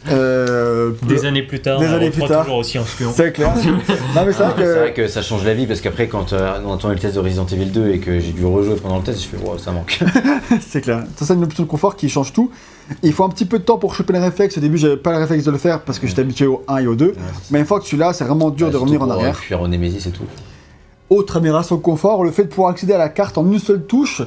Euh, 0.09 0.91
Des 1.03 1.25
années 1.25 1.43
plus 1.43 1.59
tard, 1.61 1.79
Des 1.79 1.85
on 1.87 1.93
années 1.93 2.09
plus 2.09 2.23
tard. 2.23 2.41
toujours 2.41 2.57
aussi 2.57 2.77
influent. 2.77 3.11
C'est 3.15 3.31
clair. 3.31 3.53
non 4.15 4.23
mais 4.25 4.33
c'est 4.33 4.41
Ah, 4.43 4.49
vrai 4.49 4.53
mais 4.57 4.65
C'est 4.65 4.79
vrai 4.79 4.93
que... 4.93 5.07
ça 5.07 5.21
change 5.21 5.43
la 5.45 5.53
vie 5.53 5.67
parce 5.67 5.79
qu'après, 5.81 6.07
quand 6.07 6.33
euh, 6.33 6.59
on 6.65 6.71
entend 6.71 6.89
le 6.89 6.95
test 6.95 7.15
de 7.15 7.19
Resident 7.19 7.45
Evil 7.45 7.67
2 7.67 7.89
et 7.91 7.99
que 7.99 8.19
j'ai 8.19 8.31
dû 8.31 8.43
rejouer 8.45 8.75
pendant 8.77 8.97
le 8.97 9.03
test, 9.03 9.21
je 9.21 9.27
fais, 9.27 9.37
wow, 9.37 9.57
ça 9.59 9.71
manque. 9.71 9.99
c'est 10.61 10.81
clair. 10.81 11.03
Ça 11.17 11.25
c'est 11.25 11.33
une 11.35 11.43
option 11.43 11.63
de 11.63 11.67
confort 11.67 11.95
qui 11.95 12.09
change 12.09 12.33
tout. 12.33 12.49
Il 13.03 13.13
faut 13.13 13.23
un 13.23 13.29
petit 13.29 13.45
peu 13.45 13.59
de 13.59 13.63
temps 13.63 13.77
pour 13.77 13.93
choper 13.93 14.13
les 14.13 14.19
réflexes. 14.19 14.57
Au 14.57 14.61
début, 14.61 14.77
j'avais 14.77 14.97
pas 14.97 15.11
le 15.11 15.19
réflexe 15.19 15.43
de 15.45 15.51
le 15.51 15.57
faire 15.59 15.81
parce 15.81 15.99
que 15.99 16.07
j'étais 16.07 16.21
habitué 16.21 16.47
au 16.47 16.63
1 16.67 16.77
et 16.79 16.87
au 16.87 16.95
2. 16.95 17.05
Ouais, 17.05 17.13
c'est 17.43 17.51
Mais 17.51 17.59
une 17.59 17.65
fois 17.65 17.79
que 17.79 17.85
tu 17.85 17.95
l'as, 17.95 18.13
c'est 18.13 18.23
vraiment 18.25 18.49
dur 18.49 18.71
de 18.71 18.77
revenir 18.77 19.01
en 19.01 19.05
pour, 19.05 19.13
euh, 19.13 19.17
arrière. 19.19 19.35
Fuir 19.37 19.61
au 19.61 19.67
Nemesis 19.67 20.07
et 20.07 20.11
tout. 20.11 20.23
Autre 21.11 21.37
amélioration 21.37 21.75
de 21.75 21.81
confort, 21.81 22.23
le 22.23 22.31
fait 22.31 22.43
de 22.43 22.47
pouvoir 22.49 22.71
accéder 22.71 22.93
à 22.93 22.97
la 22.97 23.09
carte 23.09 23.37
en 23.37 23.45
une 23.45 23.59
seule 23.59 23.83
touche. 23.83 24.23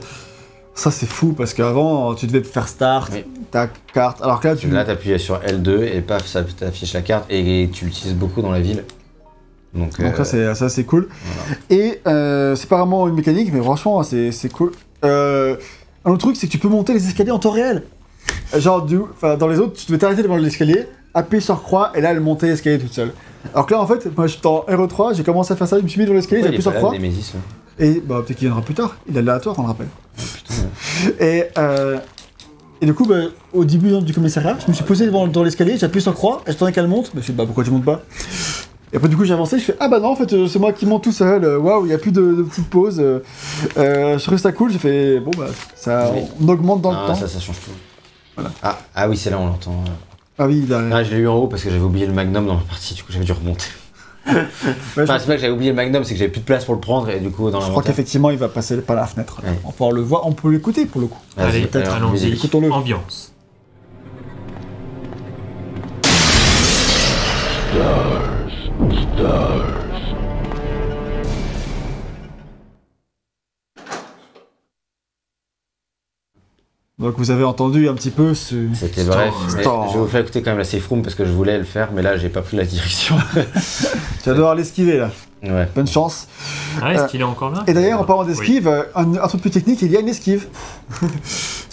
Ça 0.74 0.90
c'est 0.90 1.06
fou 1.06 1.32
parce 1.32 1.54
qu'avant 1.54 2.14
tu 2.14 2.26
devais 2.26 2.42
faire 2.42 2.66
start, 2.68 3.10
Oui. 3.14 3.24
ta 3.50 3.68
carte. 3.92 4.20
Alors 4.22 4.40
que 4.40 4.48
là 4.48 4.56
tu. 4.56 4.68
Là, 4.68 4.84
t'appuies 4.84 5.18
sur 5.20 5.38
L2 5.38 5.82
et 5.84 6.00
paf, 6.00 6.26
ça 6.26 6.42
t'affiche 6.42 6.92
la 6.94 7.02
carte 7.02 7.26
et 7.30 7.68
tu 7.72 7.84
l'utilises 7.84 8.14
beaucoup 8.14 8.42
dans 8.42 8.50
la 8.50 8.60
ville. 8.60 8.82
Donc, 9.72 9.98
Donc 10.00 10.14
euh, 10.14 10.16
ça 10.16 10.24
c'est 10.24 10.54
ça 10.54 10.68
c'est 10.68 10.84
cool. 10.84 11.08
voilà. 11.24 11.58
Et 11.70 12.00
euh, 12.06 12.54
c'est 12.56 12.68
pas 12.68 12.78
vraiment 12.78 13.06
une 13.08 13.14
mécanique, 13.14 13.50
mais 13.52 13.60
franchement 13.60 14.02
c'est 14.02 14.32
c'est 14.32 14.48
cool. 14.48 14.72
Euh, 15.04 15.56
un 16.04 16.10
autre 16.10 16.20
truc 16.20 16.36
c'est 16.36 16.46
que 16.46 16.52
tu 16.52 16.58
peux 16.58 16.68
monter 16.68 16.92
les 16.92 17.06
escaliers 17.06 17.30
en 17.30 17.38
temps 17.38 17.50
réel. 17.50 17.84
Genre 18.56 18.82
du, 18.82 18.98
dans 19.22 19.48
les 19.48 19.58
autres 19.58 19.74
tu 19.74 19.86
devais 19.86 19.98
t'arrêter 19.98 20.22
devant 20.22 20.36
l'escalier, 20.36 20.86
appuyer 21.12 21.40
sur 21.40 21.62
croix 21.62 21.92
et 21.94 22.00
là 22.00 22.10
elle 22.12 22.20
montait 22.20 22.46
l'escalier 22.46 22.78
toute 22.78 22.92
seule. 22.94 23.12
Alors 23.52 23.66
que 23.66 23.74
là 23.74 23.80
en 23.80 23.86
fait 23.86 24.08
moi 24.16 24.26
j'étais 24.26 24.46
en 24.46 24.64
RE3, 24.68 25.14
j'ai 25.14 25.22
commencé 25.24 25.52
à 25.52 25.56
faire 25.56 25.68
ça, 25.68 25.78
je 25.78 25.82
me 25.82 25.88
suis 25.88 26.00
mis 26.00 26.06
devant 26.06 26.16
l'escalier, 26.16 26.42
j'ai 26.42 26.48
appuyé 26.48 26.62
sur 26.62 26.74
croix. 26.74 26.92
Et 27.78 28.00
bah 28.04 28.22
peut-être 28.24 28.38
qu'il 28.38 28.46
viendra 28.48 28.62
plus 28.64 28.74
tard. 28.74 28.96
Il 29.08 29.16
est 29.16 29.18
aléatoire 29.18 29.58
on 29.58 29.62
le 29.62 29.68
rappelle. 29.68 29.88
Et, 31.20 31.44
euh, 31.58 31.98
et 32.80 32.86
du 32.86 32.94
coup, 32.94 33.04
bah, 33.06 33.16
au 33.52 33.64
début 33.64 33.94
hein, 33.94 34.00
du 34.00 34.12
commissariat, 34.12 34.56
je 34.64 34.68
me 34.68 34.72
suis 34.74 34.84
posé 34.84 35.06
devant 35.06 35.26
dans 35.26 35.42
l'escalier, 35.42 35.76
j'ai 35.78 35.86
appuyé 35.86 36.00
sur 36.00 36.14
croix, 36.14 36.42
et 36.46 36.52
j'attendais 36.52 36.72
qu'elle 36.72 36.86
monte. 36.88 37.10
Je 37.12 37.16
me 37.16 37.22
suis 37.22 37.32
dit, 37.32 37.36
bah 37.36 37.44
pourquoi 37.46 37.64
tu 37.64 37.70
montes 37.70 37.84
pas? 37.84 38.02
Et 38.92 38.96
après, 38.96 39.08
du 39.08 39.16
coup, 39.16 39.24
j'ai 39.24 39.32
avancé, 39.32 39.58
je 39.58 39.64
fais, 39.64 39.76
ah 39.80 39.88
bah 39.88 39.98
non, 39.98 40.10
en 40.10 40.16
fait, 40.16 40.32
euh, 40.32 40.46
c'est 40.46 40.60
moi 40.60 40.72
qui 40.72 40.86
monte 40.86 41.02
tout 41.02 41.10
seul, 41.12 41.44
euh, 41.44 41.58
waouh, 41.58 41.84
il 41.84 41.88
n'y 41.88 41.94
a 41.94 41.98
plus 41.98 42.12
de, 42.12 42.20
de 42.34 42.42
petites 42.44 42.68
pauses. 42.70 43.00
euh, 43.00 43.18
je 43.76 44.22
trouvais 44.22 44.38
ça 44.38 44.52
cool, 44.52 44.70
j'ai 44.70 44.78
fait, 44.78 45.18
bon 45.18 45.32
bah, 45.36 45.46
ça, 45.74 46.12
Oui. 46.14 46.20
on 46.40 46.48
augmente 46.48 46.80
dans 46.80 46.92
le 46.92 46.98
Ah, 47.02 47.06
temps. 47.08 47.14
ça, 47.16 47.26
ça 47.26 47.40
change 47.40 47.56
tout. 47.58 47.70
Voilà. 48.36 48.52
Ah, 48.62 48.78
ah 48.94 49.08
oui, 49.08 49.16
c'est 49.16 49.30
là, 49.30 49.38
on 49.40 49.46
l'entend. 49.46 49.82
Ah 50.38 50.46
oui, 50.46 50.62
il 50.66 50.72
a. 50.72 50.80
Ah, 50.92 51.02
je 51.02 51.10
l'ai 51.10 51.18
eu 51.18 51.26
en 51.28 51.34
haut 51.36 51.46
parce 51.48 51.62
que 51.64 51.70
j'avais 51.70 51.82
oublié 51.82 52.06
le 52.06 52.12
Magnum 52.12 52.46
dans 52.46 52.54
la 52.54 52.60
partie, 52.60 52.94
du 52.94 53.02
coup 53.02 53.10
j'avais 53.12 53.24
dû 53.24 53.32
remonter. 53.32 53.66
Enfin, 54.26 55.18
c'est 55.18 55.26
pas 55.26 55.34
que 55.34 55.40
j'avais 55.40 55.52
oublié 55.52 55.70
le 55.70 55.76
Magnum, 55.76 56.04
c'est 56.04 56.14
que 56.14 56.18
j'avais 56.18 56.30
plus 56.30 56.40
de 56.40 56.46
place 56.46 56.64
pour 56.64 56.74
le 56.74 56.80
prendre 56.80 57.10
et 57.10 57.20
du 57.20 57.30
coup 57.30 57.50
dans 57.50 57.60
je 57.60 57.70
crois 57.70 57.82
qu'effectivement, 57.82 58.30
il 58.30 58.38
va 58.38 58.48
passer 58.48 58.80
par 58.80 58.96
la 58.96 59.06
fenêtre. 59.06 59.40
Ouais. 59.42 59.50
On 59.64 59.70
pouvoir 59.70 59.92
le 59.92 60.02
voir, 60.02 60.26
on 60.26 60.32
peut 60.32 60.50
l'écouter 60.50 60.86
pour 60.86 61.00
le 61.00 61.08
coup. 61.08 61.20
Allez, 61.36 61.66
peut-être, 61.66 61.92
allons-y. 61.92 62.32
Écoutons-le. 62.32 62.72
Ambiance. 62.72 63.32
Donc 77.00 77.14
vous 77.18 77.32
avez 77.32 77.42
entendu 77.42 77.88
un 77.88 77.94
petit 77.94 78.10
peu 78.10 78.34
ce. 78.34 78.54
C'était 78.74 79.02
bref. 79.04 79.34
je 79.48 79.56
vais 79.56 79.64
vous 79.98 80.06
faire 80.06 80.20
écouter 80.20 80.42
quand 80.42 80.50
même 80.52 80.58
la 80.58 80.64
Safe 80.64 80.86
Room 80.86 81.02
parce 81.02 81.16
que 81.16 81.24
je 81.24 81.32
voulais 81.32 81.58
le 81.58 81.64
faire, 81.64 81.90
mais 81.92 82.02
là 82.02 82.16
j'ai 82.16 82.28
pas 82.28 82.40
pris 82.42 82.56
la 82.56 82.64
direction. 82.64 83.16
Tu 84.22 84.30
vas 84.30 84.34
devoir 84.36 84.54
l'esquiver 84.54 84.98
là. 84.98 85.10
ouais. 85.42 85.68
Bonne 85.74 85.88
chance. 85.88 86.28
Ah, 86.80 86.94
est-ce 86.94 87.02
Euh, 87.02 87.06
qu'il 87.08 87.20
est 87.20 87.24
encore 87.24 87.50
là? 87.50 87.62
Et 87.66 87.74
d'ailleurs, 87.74 88.00
en 88.00 88.04
parlant 88.04 88.24
d'esquive, 88.24 88.68
euh, 88.68 88.84
un, 88.94 89.16
un 89.16 89.26
truc 89.28 89.42
plus 89.42 89.50
technique, 89.50 89.82
il 89.82 89.90
y 89.90 89.96
a 89.96 90.00
une 90.00 90.08
esquive. 90.08 90.46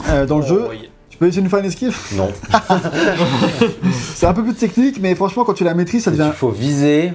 Euh, 0.09 0.25
dans 0.25 0.39
le 0.39 0.45
jeu, 0.47 0.63
Oh, 0.65 0.69
oui. 0.71 0.89
tu 1.11 1.17
peux 1.19 1.27
essayer 1.27 1.41
de 1.41 1.45
nous 1.45 1.49
faire 1.51 1.59
une 1.59 1.65
esquive? 1.65 1.95
Non. 2.17 2.29
C'est 4.15 4.25
un 4.25 4.33
peu 4.33 4.43
plus 4.43 4.55
technique, 4.55 4.99
mais 4.99 5.13
franchement, 5.13 5.45
quand 5.45 5.53
tu 5.53 5.63
la 5.63 5.75
maîtrises, 5.75 6.05
ça 6.05 6.11
devient. 6.11 6.29
Il 6.33 6.33
faut 6.33 6.49
viser 6.49 7.13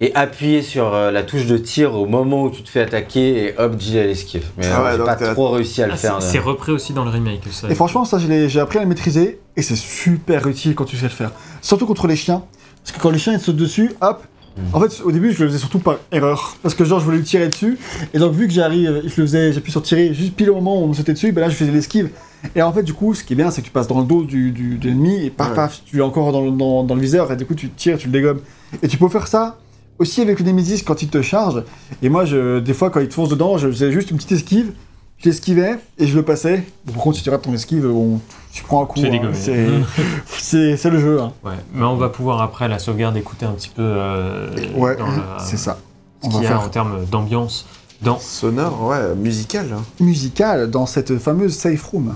et 0.00 0.14
appuyer 0.14 0.62
sur 0.62 0.92
euh, 0.94 1.10
la 1.10 1.22
touche 1.22 1.46
de 1.46 1.56
tir 1.56 1.94
au 1.94 2.06
moment 2.06 2.44
où 2.44 2.50
tu 2.50 2.62
te 2.62 2.68
fais 2.68 2.80
attaquer 2.80 3.44
et 3.44 3.54
hop, 3.58 3.74
Jill 3.78 3.98
à 3.98 4.04
l'esquive. 4.06 4.44
Mais 4.58 4.66
Ah 4.66 4.80
euh, 4.80 4.84
ouais, 4.84 4.90
j'ai 4.92 4.96
donc 4.98 5.06
pas 5.06 5.16
t'as- 5.16 5.32
trop 5.32 5.50
réussi 5.50 5.82
à 5.82 5.86
le 5.86 5.92
Ah, 5.92 5.96
faire. 5.96 6.16
c'est 6.20 6.26
euh. 6.26 6.30
c'est 6.32 6.38
repris 6.40 6.72
aussi 6.72 6.92
dans 6.92 7.04
le 7.04 7.10
remake. 7.10 7.42
Ça. 7.50 7.68
Et 7.70 7.74
franchement, 7.74 8.04
ça, 8.04 8.18
je 8.18 8.26
l'ai- 8.26 8.48
j'ai 8.48 8.60
appris 8.60 8.78
à 8.78 8.82
le 8.82 8.88
maîtriser, 8.88 9.40
et 9.56 9.62
c'est 9.62 9.76
super 9.76 10.46
utile 10.48 10.74
quand 10.74 10.84
tu 10.84 10.96
sais 10.96 11.04
le 11.04 11.08
faire. 11.10 11.30
Surtout 11.62 11.86
contre 11.86 12.06
les 12.08 12.16
chiens. 12.16 12.42
Parce 12.82 12.96
que 12.96 13.00
quand 13.00 13.10
les 13.10 13.18
chiens 13.18 13.32
ils 13.34 13.38
te 13.38 13.44
sautent 13.44 13.56
dessus, 13.56 13.92
hop. 14.00 14.22
Mm. 14.56 14.60
En 14.76 14.80
fait, 14.80 15.00
au 15.04 15.10
début, 15.10 15.32
je 15.32 15.42
le 15.42 15.48
faisais 15.48 15.58
surtout 15.58 15.78
par 15.80 15.96
erreur. 16.12 16.56
Parce 16.62 16.74
que 16.74 16.84
genre, 16.84 17.00
je 17.00 17.04
voulais 17.04 17.16
lui 17.18 17.24
tirer 17.24 17.48
dessus. 17.48 17.78
Et 18.12 18.18
donc, 18.18 18.32
vu 18.34 18.46
que 18.46 18.52
j'arrive, 18.52 19.00
je 19.04 19.20
le 19.20 19.26
faisais, 19.26 19.52
j'appuie 19.52 19.72
sur 19.72 19.82
tirer 19.82 20.12
juste 20.14 20.34
pile 20.34 20.50
au 20.50 20.54
moment 20.56 20.80
où 20.80 20.84
on 20.84 20.88
me 20.88 20.94
sautait 20.94 21.12
dessus, 21.12 21.32
ben 21.32 21.40
là, 21.40 21.48
je 21.48 21.54
faisais 21.56 21.72
l'esquive. 21.72 22.10
Et 22.54 22.62
en 22.62 22.72
fait, 22.72 22.82
du 22.82 22.92
coup, 22.92 23.14
ce 23.14 23.24
qui 23.24 23.32
est 23.32 23.36
bien, 23.36 23.50
c'est 23.50 23.62
que 23.62 23.66
tu 23.66 23.72
passes 23.72 23.88
dans 23.88 23.98
le 24.00 24.06
dos 24.06 24.22
du, 24.22 24.50
du, 24.52 24.76
de 24.76 24.86
l'ennemi, 24.88 25.24
et 25.24 25.30
paf, 25.30 25.48
Ouais. 25.50 25.54
paf, 25.54 25.80
tu 25.86 25.98
es 25.98 26.02
encore 26.02 26.30
dans, 26.30 26.42
le- 26.42 26.50
dans, 26.52 26.84
dans 26.84 26.94
le 26.94 27.00
viseur, 27.00 27.32
et 27.32 27.36
du 27.36 27.46
coup, 27.46 27.54
tu 27.54 27.68
tires, 27.70 27.96
tu 27.98 28.06
le 28.08 28.12
dégommes. 28.12 28.40
Et 28.82 28.86
tu 28.88 28.96
peux 28.98 29.08
faire 29.08 29.26
ça 29.28 29.58
aussi 29.98 30.20
avec 30.20 30.40
le 30.40 30.44
Nemesis 30.46 30.82
quand 30.82 31.02
il 31.02 31.08
te 31.08 31.22
charge. 31.22 31.62
Et 32.02 32.08
moi, 32.08 32.24
je, 32.24 32.58
des 32.60 32.74
fois, 32.74 32.90
quand 32.90 33.00
il 33.00 33.08
te 33.08 33.14
fonce 33.14 33.28
dedans, 33.28 33.58
je 33.58 33.68
faisais 33.68 33.92
juste 33.92 34.10
une 34.10 34.16
petite 34.16 34.32
esquive. 34.32 34.72
Je 35.18 35.28
l'esquivais 35.30 35.78
et 35.96 36.06
je 36.06 36.16
le 36.16 36.22
passais. 36.22 36.64
Bon, 36.84 36.92
par 36.94 37.02
contre, 37.02 37.16
si 37.18 37.22
tu 37.22 37.30
rates 37.30 37.42
ton 37.42 37.52
esquive, 37.54 37.86
on- 37.86 38.20
tu 38.52 38.62
prends 38.64 38.82
un 38.82 38.86
coup. 38.86 39.00
C'est 39.00 39.06
hein. 39.06 39.10
dégommé. 39.10 39.34
C'est- 40.26 40.90
le 40.90 40.98
jeu. 41.00 41.20
hein. 41.20 41.32
Ouais, 41.44 41.52
mais 41.72 41.84
on 41.84 41.96
va 41.96 42.08
pouvoir 42.08 42.42
après 42.42 42.68
la 42.68 42.78
sauvegarde 42.78 43.16
écouter 43.16 43.46
un 43.46 43.52
petit 43.52 43.68
peu 43.70 43.82
euh, 43.82 44.50
Ouais, 44.76 44.96
c'est 45.38 45.56
ça. 45.56 45.78
ce 46.22 46.28
qu'il 46.28 46.42
y 46.42 46.46
a 46.46 46.56
en 46.58 46.60
faire 46.62 46.70
termes 46.70 47.04
d'ambiance 47.06 47.66
dans 48.02 48.18
Sonore, 48.18 48.84
ouais, 48.86 49.14
musical. 49.14 49.68
hein. 49.72 49.82
musical 50.00 50.68
dans 50.70 50.84
cette 50.86 51.16
fameuse 51.18 51.54
safe 51.56 51.82
room. 51.84 52.14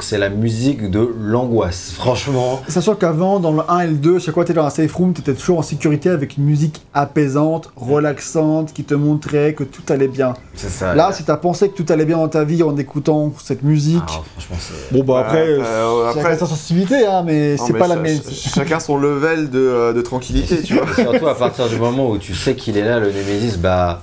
Donc 0.00 0.04
c'est 0.06 0.16
la 0.16 0.30
musique 0.30 0.90
de 0.90 1.14
l'angoisse. 1.20 1.92
Franchement, 1.94 2.62
Sachant 2.68 2.94
qu'avant, 2.94 3.38
dans 3.38 3.52
le 3.52 3.60
1 3.68 3.80
et 3.80 3.86
le 3.88 3.92
2, 3.96 4.18
chaque 4.18 4.32
fois 4.32 4.44
que 4.44 4.48
tu 4.48 4.54
dans 4.56 4.64
la 4.64 4.70
safe 4.70 4.94
room, 4.94 5.12
tu 5.12 5.20
étais 5.20 5.34
toujours 5.34 5.58
en 5.58 5.62
sécurité 5.62 6.08
avec 6.08 6.38
une 6.38 6.44
musique 6.44 6.80
apaisante, 6.94 7.70
relaxante, 7.76 8.72
qui 8.72 8.82
te 8.84 8.94
montrait 8.94 9.52
que 9.52 9.62
tout 9.62 9.82
allait 9.90 10.08
bien. 10.08 10.32
c'est 10.54 10.70
ça. 10.70 10.94
Là, 10.94 11.10
si 11.12 11.22
tu 11.24 11.30
as 11.30 11.36
pensé 11.36 11.68
que 11.68 11.76
tout 11.76 11.84
allait 11.92 12.06
bien 12.06 12.16
dans 12.16 12.28
ta 12.28 12.44
vie 12.44 12.62
en 12.62 12.74
écoutant 12.78 13.30
cette 13.44 13.62
musique, 13.62 14.00
Ah, 14.08 14.22
franchement, 14.38 14.56
c'est. 14.58 14.96
bon 14.96 15.04
bah 15.04 15.20
après, 15.26 15.42
Ouais, 15.58 15.62
euh, 15.66 16.08
après- 16.08 16.38
sa 16.38 16.46
sensibilité, 16.46 17.04
hein, 17.04 17.22
mais 17.26 17.58
c'est 17.58 17.74
pas 17.74 17.86
la 17.86 17.96
cha- 18.02 18.30
Chacun 18.54 18.80
son 18.80 18.96
level 18.96 19.50
de, 19.50 19.58
euh, 19.58 19.92
de 19.92 20.00
tranquillité, 20.00 20.62
tu 20.62 20.72
vois. 20.78 20.86
Surtout 20.94 21.28
à 21.28 21.34
partir 21.34 21.68
du 21.68 21.76
moment 21.76 22.08
où 22.08 22.16
tu 22.16 22.34
sais 22.34 22.54
qu'il 22.54 22.78
est 22.78 22.84
là, 22.86 23.00
le 23.00 23.08
Nemesis, 23.12 23.58
bah. 23.58 24.00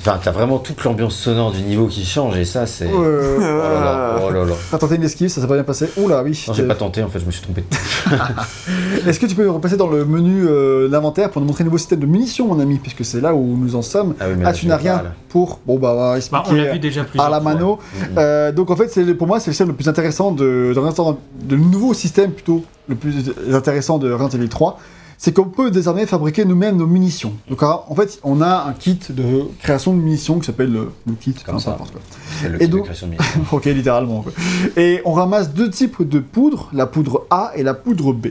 Enfin, 0.00 0.16
t'as 0.22 0.30
vraiment 0.30 0.58
toute 0.58 0.84
l'ambiance 0.84 1.16
sonore 1.16 1.50
du 1.50 1.60
niveau 1.62 1.88
qui 1.88 2.04
change 2.04 2.36
et 2.38 2.44
ça, 2.44 2.66
c'est. 2.66 2.88
Oh 2.94 3.02
Euh, 3.02 3.38
là 3.40 3.80
là, 3.80 4.16
oh 4.22 4.30
là 4.30 4.44
là. 4.44 4.54
T'as 4.70 4.78
tenté 4.78 4.94
une 4.94 5.02
esquive, 5.02 5.28
ça 5.28 5.40
s'est 5.40 5.46
pas 5.48 5.54
bien 5.54 5.64
passé. 5.64 5.90
Oula, 5.96 6.22
oui. 6.22 6.40
Non, 6.46 6.54
j'ai 6.54 6.62
pas 6.62 6.76
tenté, 6.76 7.02
en 7.02 7.08
fait, 7.08 7.18
je 7.18 7.24
me 7.24 7.32
suis 7.32 7.42
trompé 7.42 7.62
de 7.62 9.08
Est-ce 9.08 9.18
que 9.18 9.26
tu 9.26 9.34
peux 9.34 9.50
repasser 9.50 9.76
dans 9.76 9.88
le 9.88 10.04
menu 10.04 10.46
euh, 10.46 10.88
l'inventaire 10.88 11.30
pour 11.30 11.40
nous 11.42 11.48
montrer 11.48 11.64
le 11.64 11.68
nouveau 11.68 11.78
système 11.78 11.98
de 11.98 12.06
munitions, 12.06 12.46
mon 12.46 12.60
ami, 12.60 12.78
puisque 12.78 13.04
c'est 13.04 13.20
là 13.20 13.34
où 13.34 13.56
nous 13.56 13.74
en 13.74 13.82
sommes. 13.82 14.14
Ah 14.20 14.26
oui, 14.28 14.34
mais 14.38 14.44
Ah, 14.44 14.50
là, 14.50 14.54
tu 14.54 14.68
n'as 14.68 14.76
rien 14.76 14.98
pas, 14.98 15.02
là. 15.02 15.12
pour. 15.30 15.58
Bon, 15.66 15.78
bah, 15.78 15.94
Bah, 15.98 16.16
expliquer 16.16 16.44
on 16.48 16.54
l'a 16.54 16.72
vu 16.72 16.78
déjà 16.78 17.02
plusieurs 17.02 17.26
à 17.26 17.30
la 17.30 17.40
mano. 17.40 17.78
Mm, 17.78 17.98
mm. 17.98 18.18
Euh, 18.18 18.52
donc 18.52 18.70
en 18.70 18.76
fait, 18.76 18.88
c'est 18.90 19.04
pour 19.14 19.26
moi, 19.26 19.40
c'est 19.40 19.48
le 19.48 19.52
système 19.54 19.68
le 19.68 19.74
plus 19.74 19.88
intéressant 19.88 20.30
de, 20.30 20.72
de, 20.76 21.44
de 21.48 21.56
le 21.56 21.62
nouveau 21.62 21.92
système 21.92 22.30
plutôt 22.30 22.62
le 22.88 22.94
plus 22.94 23.32
intéressant 23.52 23.98
de 23.98 24.12
Resident 24.12 24.38
Evil 24.38 24.48
3. 24.48 24.78
C'est 25.20 25.34
qu'on 25.34 25.46
peut 25.46 25.72
désormais 25.72 26.06
fabriquer 26.06 26.44
nous-mêmes 26.44 26.76
nos 26.76 26.86
munitions. 26.86 27.32
Donc 27.50 27.62
en 27.64 27.92
fait, 27.96 28.20
on 28.22 28.40
a 28.40 28.64
un 28.68 28.72
kit 28.72 29.00
de 29.10 29.42
création 29.60 29.92
de 29.92 29.98
munitions 29.98 30.38
qui 30.38 30.46
s'appelle 30.46 30.72
le, 30.72 30.92
le 31.08 31.12
kit, 31.14 31.34
Comme 31.44 31.56
enfin, 31.56 31.64
ça. 31.64 31.70
n'importe 31.72 31.90
quoi. 31.90 32.00
Le 32.48 32.54
Et 32.62 32.66
kit 32.66 32.68
de 32.68 32.78
création 32.80 33.06
de 33.08 33.12
munitions. 33.12 33.40
ok, 33.52 33.64
littéralement. 33.64 34.22
quoi. 34.22 34.30
Et 34.76 35.02
on 35.04 35.12
ramasse 35.14 35.52
deux 35.52 35.70
types 35.70 36.08
de 36.08 36.20
poudre, 36.20 36.70
la 36.72 36.86
poudre 36.86 37.26
A 37.30 37.50
et 37.56 37.64
la 37.64 37.74
poudre 37.74 38.12
B. 38.12 38.28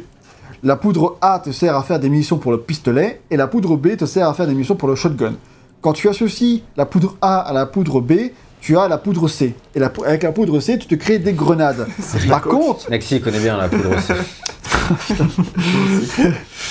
La 0.64 0.78
poudre 0.78 1.18
A 1.22 1.40
te 1.40 1.52
sert 1.52 1.76
à 1.76 1.84
faire 1.84 2.00
des 2.00 2.10
munitions 2.10 2.38
pour 2.38 2.52
le 2.54 2.60
pistolet 2.62 3.20
et 3.30 3.36
la 3.38 3.48
poudre 3.48 3.76
B 3.76 3.98
te 3.98 4.06
sert 4.06 4.28
à 4.30 4.34
faire 4.34 4.48
des 4.48 4.54
munitions 4.54 4.76
pour 4.78 4.88
le 4.88 4.96
shotgun. 4.96 5.34
Quand 5.82 5.92
tu 5.94 6.08
associes 6.08 6.64
la 6.78 6.86
poudre 6.86 7.16
A 7.22 7.40
à 7.40 7.52
la 7.54 7.66
poudre 7.66 8.00
B, 8.00 8.14
tu 8.62 8.78
as 8.78 8.88
la 8.88 8.98
poudre 8.98 9.28
C. 9.28 9.54
Et 9.76 9.80
la 9.80 9.92
avec 10.06 10.24
la 10.24 10.32
poudre 10.32 10.60
C, 10.60 10.78
tu 10.78 10.88
te 10.88 10.96
crées 10.96 11.20
des 11.20 11.34
grenades. 11.34 11.88
Par 12.30 12.42
contre, 12.42 12.90
Nexi 12.90 13.22
connaît 13.22 13.40
bien 13.40 13.58
la 13.58 13.70
poudre 13.70 13.92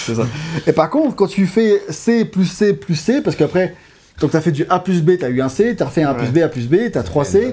c'est 0.06 0.14
ça. 0.14 0.22
Et 0.66 0.72
par 0.72 0.88
contre, 0.88 1.16
quand 1.16 1.26
tu 1.26 1.46
fais 1.46 1.82
C 1.90 2.24
plus 2.24 2.46
C 2.46 2.72
plus 2.72 2.94
C, 2.94 3.20
parce 3.20 3.36
qu'après, 3.36 3.74
donc 4.20 4.30
tu 4.30 4.36
as 4.36 4.40
fait 4.40 4.52
du 4.52 4.64
A 4.70 4.78
plus 4.78 5.02
B, 5.02 5.18
tu 5.18 5.24
as 5.24 5.28
eu 5.28 5.42
un 5.42 5.48
C, 5.48 5.76
tu 5.76 5.82
as 5.82 5.86
refait 5.86 6.02
un 6.02 6.10
A 6.10 6.14
plus 6.14 6.28
B, 6.28 6.38
A 6.38 6.48
plus 6.48 6.66
B, 6.68 6.90
tu 6.90 6.98
as 6.98 7.02
3 7.02 7.24
C, 7.24 7.52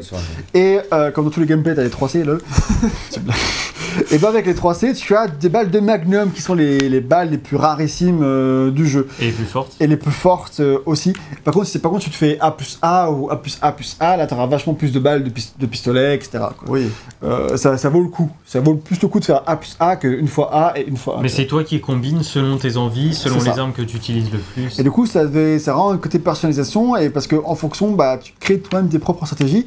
Et 0.54 0.80
euh, 0.94 1.12
comme 1.12 1.26
dans 1.26 1.32
tous 1.32 1.42
les 1.42 1.46
gameplays, 1.46 1.76
t'as 1.76 1.84
les 1.84 1.90
3C, 1.90 2.24
là. 2.24 2.38
Et 4.12 4.18
ben 4.18 4.30
avec 4.30 4.46
les 4.46 4.54
3C, 4.54 4.96
tu 4.96 5.16
as 5.16 5.28
des 5.28 5.50
balles 5.50 5.70
de 5.72 5.80
Magnum 5.80 6.32
qui 6.32 6.42
sont 6.42 6.54
les, 6.56 6.78
les 6.78 7.02
balles 7.02 7.30
les 7.30 7.38
plus 7.38 7.56
rarissimes 7.58 8.22
euh, 8.24 8.72
du 8.72 8.88
jeu. 8.88 9.08
Et 9.20 9.32
plus 9.32 9.46
forte. 9.46 9.74
Et 9.80 9.88
les 9.88 9.98
plus 9.98 10.12
fortes 10.12 10.60
euh, 10.60 10.80
aussi. 10.86 11.14
Par 11.44 11.54
contre, 11.54 11.68
si 11.68 11.80
par 11.80 11.92
contre 11.92 12.04
tu 12.04 12.10
te 12.10 12.16
fais 12.16 12.38
A 12.40 12.52
plus 12.52 12.80
A 12.82 13.12
ou 13.12 13.30
A 13.30 13.42
plus 13.42 13.58
A 13.62 13.72
plus 13.72 13.96
A, 14.00 14.18
là 14.18 14.28
t'auras 14.28 14.48
vachement 14.48 14.74
plus 14.74 14.92
de 14.92 15.00
balles 15.00 15.24
de, 15.24 15.30
pis- 15.30 15.54
de 15.60 15.66
pistolet, 15.66 16.16
etc. 16.16 16.32
quoi. 16.58 16.68
Oui. 16.70 16.90
Euh, 17.24 17.56
ça, 17.58 17.78
ça 17.78 17.90
vaut 17.90 18.02
le 18.02 18.10
coup. 18.10 18.30
Ça 18.46 18.60
vaut 18.60 18.76
plus 18.76 19.02
le 19.02 19.08
coup 19.08 19.20
de 19.20 19.26
faire 19.26 19.42
A 19.46 19.56
plus 19.58 19.76
A 19.80 19.96
qu'une 19.96 20.28
fois 20.28 20.50
A 20.54 20.78
et 20.80 20.86
une 20.88 20.98
fois 20.98 21.18
A. 21.20 21.22
Mais 21.22 21.30
c'est 21.30 21.46
toi 21.48 21.64
qui 21.64 21.80
combines 21.82 22.24
selon 22.24 22.58
tes 22.58 22.78
envies, 22.78 23.14
selon 23.14 23.42
les 23.42 23.60
armes 23.60 23.74
que 23.74 23.82
tu 23.82 23.98
utilises 23.98 24.32
le 24.32 24.40
plus. 24.40 24.80
Et 24.80 24.84
du 24.84 24.92
coup, 24.92 25.06
ça, 25.06 25.24
ça 25.60 25.74
rend 25.74 25.92
un 25.94 25.98
côté 25.98 26.20
personnalisation, 26.20 26.96
et 26.96 27.10
parce 27.10 27.28
que 27.28 27.36
en 27.44 27.56
fonction, 27.56 27.92
bah, 27.92 28.18
tu 28.22 28.34
crées 28.40 28.60
toi-même 28.60 28.90
tes 28.90 29.00
propres 29.00 29.26
stratégies. 29.26 29.66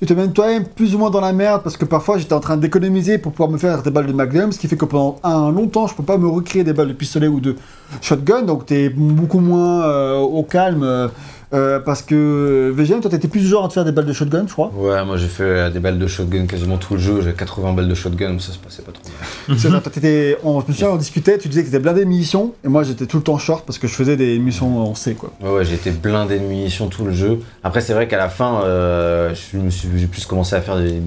Tu 0.00 0.06
te 0.06 0.12
mets 0.12 0.28
toi-même 0.28 0.64
plus 0.64 0.94
ou 0.94 0.98
moins 0.98 1.10
dans 1.10 1.20
la 1.20 1.32
merde, 1.32 1.62
parce 1.64 1.76
que 1.76 1.84
parfois 1.84 2.18
j'étais 2.18 2.32
en 2.32 2.38
train 2.38 2.56
d'économiser 2.56 3.18
pour 3.18 3.32
pouvoir 3.32 3.50
me 3.50 3.58
faire 3.58 3.82
des 3.82 3.90
balles 3.90 4.06
de 4.06 4.12
Magnum, 4.12 4.52
ce 4.52 4.58
qui 4.60 4.68
fait 4.68 4.76
que 4.76 4.84
pendant 4.84 5.18
un 5.24 5.50
long 5.50 5.66
temps, 5.66 5.88
je 5.88 5.96
peux 5.96 6.04
pas 6.04 6.18
me 6.18 6.28
recréer 6.28 6.62
des 6.62 6.72
balles 6.72 6.86
de 6.86 6.92
pistolet 6.92 7.26
ou 7.26 7.40
de 7.40 7.56
shotgun, 8.00 8.42
donc 8.42 8.64
t'es 8.66 8.90
beaucoup 8.90 9.40
moins 9.40 9.82
euh, 9.82 10.18
au 10.18 10.44
calme. 10.44 10.84
euh, 10.84 11.08
euh, 11.54 11.80
parce 11.80 12.02
que 12.02 12.70
VGM, 12.74 13.00
toi 13.00 13.10
t'étais 13.10 13.28
plus 13.28 13.40
du 13.40 13.46
genre 13.46 13.64
à 13.64 13.68
te 13.68 13.72
faire 13.72 13.84
des 13.84 13.92
balles 13.92 14.04
de 14.06 14.12
shotgun, 14.12 14.44
je 14.46 14.52
crois. 14.52 14.70
Ouais, 14.74 15.04
moi 15.04 15.16
j'ai 15.16 15.28
fait 15.28 15.42
euh, 15.44 15.70
des 15.70 15.80
balles 15.80 15.98
de 15.98 16.06
shotgun 16.06 16.46
quasiment 16.46 16.76
tout 16.76 16.94
le 16.94 17.00
jeu. 17.00 17.20
J'ai 17.22 17.32
80 17.32 17.72
balles 17.72 17.88
de 17.88 17.94
shotgun, 17.94 18.34
mais 18.34 18.38
ça 18.38 18.52
se 18.52 18.58
passait 18.58 18.82
pas 18.82 18.92
trop 18.92 19.02
mal. 19.48 19.58
C'est 19.58 19.68
ça, 19.70 19.80
toi, 19.80 19.90
t'étais- 19.92 20.36
on, 20.44 20.60
je 20.60 20.66
me 20.68 20.72
souviens, 20.72 20.90
on 20.90 20.96
discutait, 20.96 21.38
tu 21.38 21.48
disais 21.48 21.62
que 21.62 21.66
t'étais 21.66 21.78
blindé 21.78 22.00
de 22.00 22.08
munitions, 22.08 22.52
et 22.64 22.68
moi 22.68 22.82
j'étais 22.82 23.06
tout 23.06 23.16
le 23.18 23.22
temps 23.22 23.38
short 23.38 23.64
parce 23.66 23.78
que 23.78 23.86
je 23.88 23.94
faisais 23.94 24.16
des 24.16 24.38
munitions 24.38 24.78
en 24.78 24.94
C, 24.94 25.14
quoi. 25.14 25.32
Ouais, 25.40 25.50
ouais, 25.50 25.72
été 25.74 25.90
blindé 25.90 26.38
de 26.38 26.44
munitions 26.44 26.88
tout 26.88 27.04
le 27.04 27.12
jeu. 27.12 27.38
Après, 27.62 27.80
c'est 27.80 27.92
vrai 27.94 28.08
qu'à 28.08 28.18
la 28.18 28.28
fin, 28.28 28.62
euh, 28.64 29.34
je 29.52 29.58
me 29.58 29.70
suis- 29.70 29.88
j'ai 29.96 30.06
plus 30.06 30.26
commencé 30.26 30.54
à 30.56 30.60
faire 30.60 30.76
des, 30.78 31.00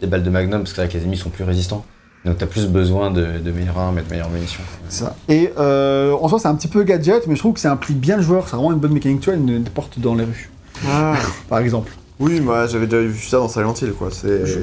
des 0.00 0.06
balles 0.06 0.22
de 0.22 0.30
magnum 0.30 0.60
parce 0.60 0.70
que 0.70 0.76
c'est 0.76 0.82
vrai 0.82 0.88
que 0.92 0.96
les 0.96 1.02
ennemis 1.04 1.16
sont 1.16 1.30
plus 1.30 1.44
résistants. 1.44 1.84
Donc 2.28 2.36
t'as 2.38 2.46
plus 2.46 2.66
besoin 2.66 3.10
de, 3.10 3.24
de 3.42 3.50
meilleures 3.50 3.78
armes 3.78 3.98
et 3.98 4.02
de 4.02 4.10
meilleures 4.10 4.28
munitions. 4.28 4.62
Ça. 4.90 5.16
Et 5.30 5.50
euh, 5.58 6.12
en 6.12 6.28
soi, 6.28 6.38
c'est 6.38 6.48
un 6.48 6.54
petit 6.54 6.68
peu 6.68 6.82
gadget, 6.82 7.26
mais 7.26 7.34
je 7.34 7.40
trouve 7.40 7.54
que 7.54 7.60
ça 7.60 7.72
implique 7.72 7.98
bien 7.98 8.16
le 8.18 8.22
joueur. 8.22 8.46
C'est 8.48 8.54
vraiment 8.56 8.72
une 8.72 8.78
bonne 8.78 8.92
mécanique. 8.92 9.20
Tu 9.20 9.30
vois, 9.30 9.38
une, 9.38 9.48
une 9.48 9.64
porte 9.64 9.98
dans 9.98 10.14
les 10.14 10.24
rues, 10.24 10.50
Ah. 10.86 11.14
par 11.48 11.58
exemple. 11.60 11.90
Oui, 12.20 12.40
moi 12.40 12.66
j'avais 12.66 12.86
déjà 12.86 13.02
vu 13.02 13.20
ça 13.20 13.36
dans 13.38 13.48
Silent 13.48 13.74
Hill, 13.80 13.92
quoi. 13.92 14.08
C'est. 14.10 14.44
Je- 14.46 14.58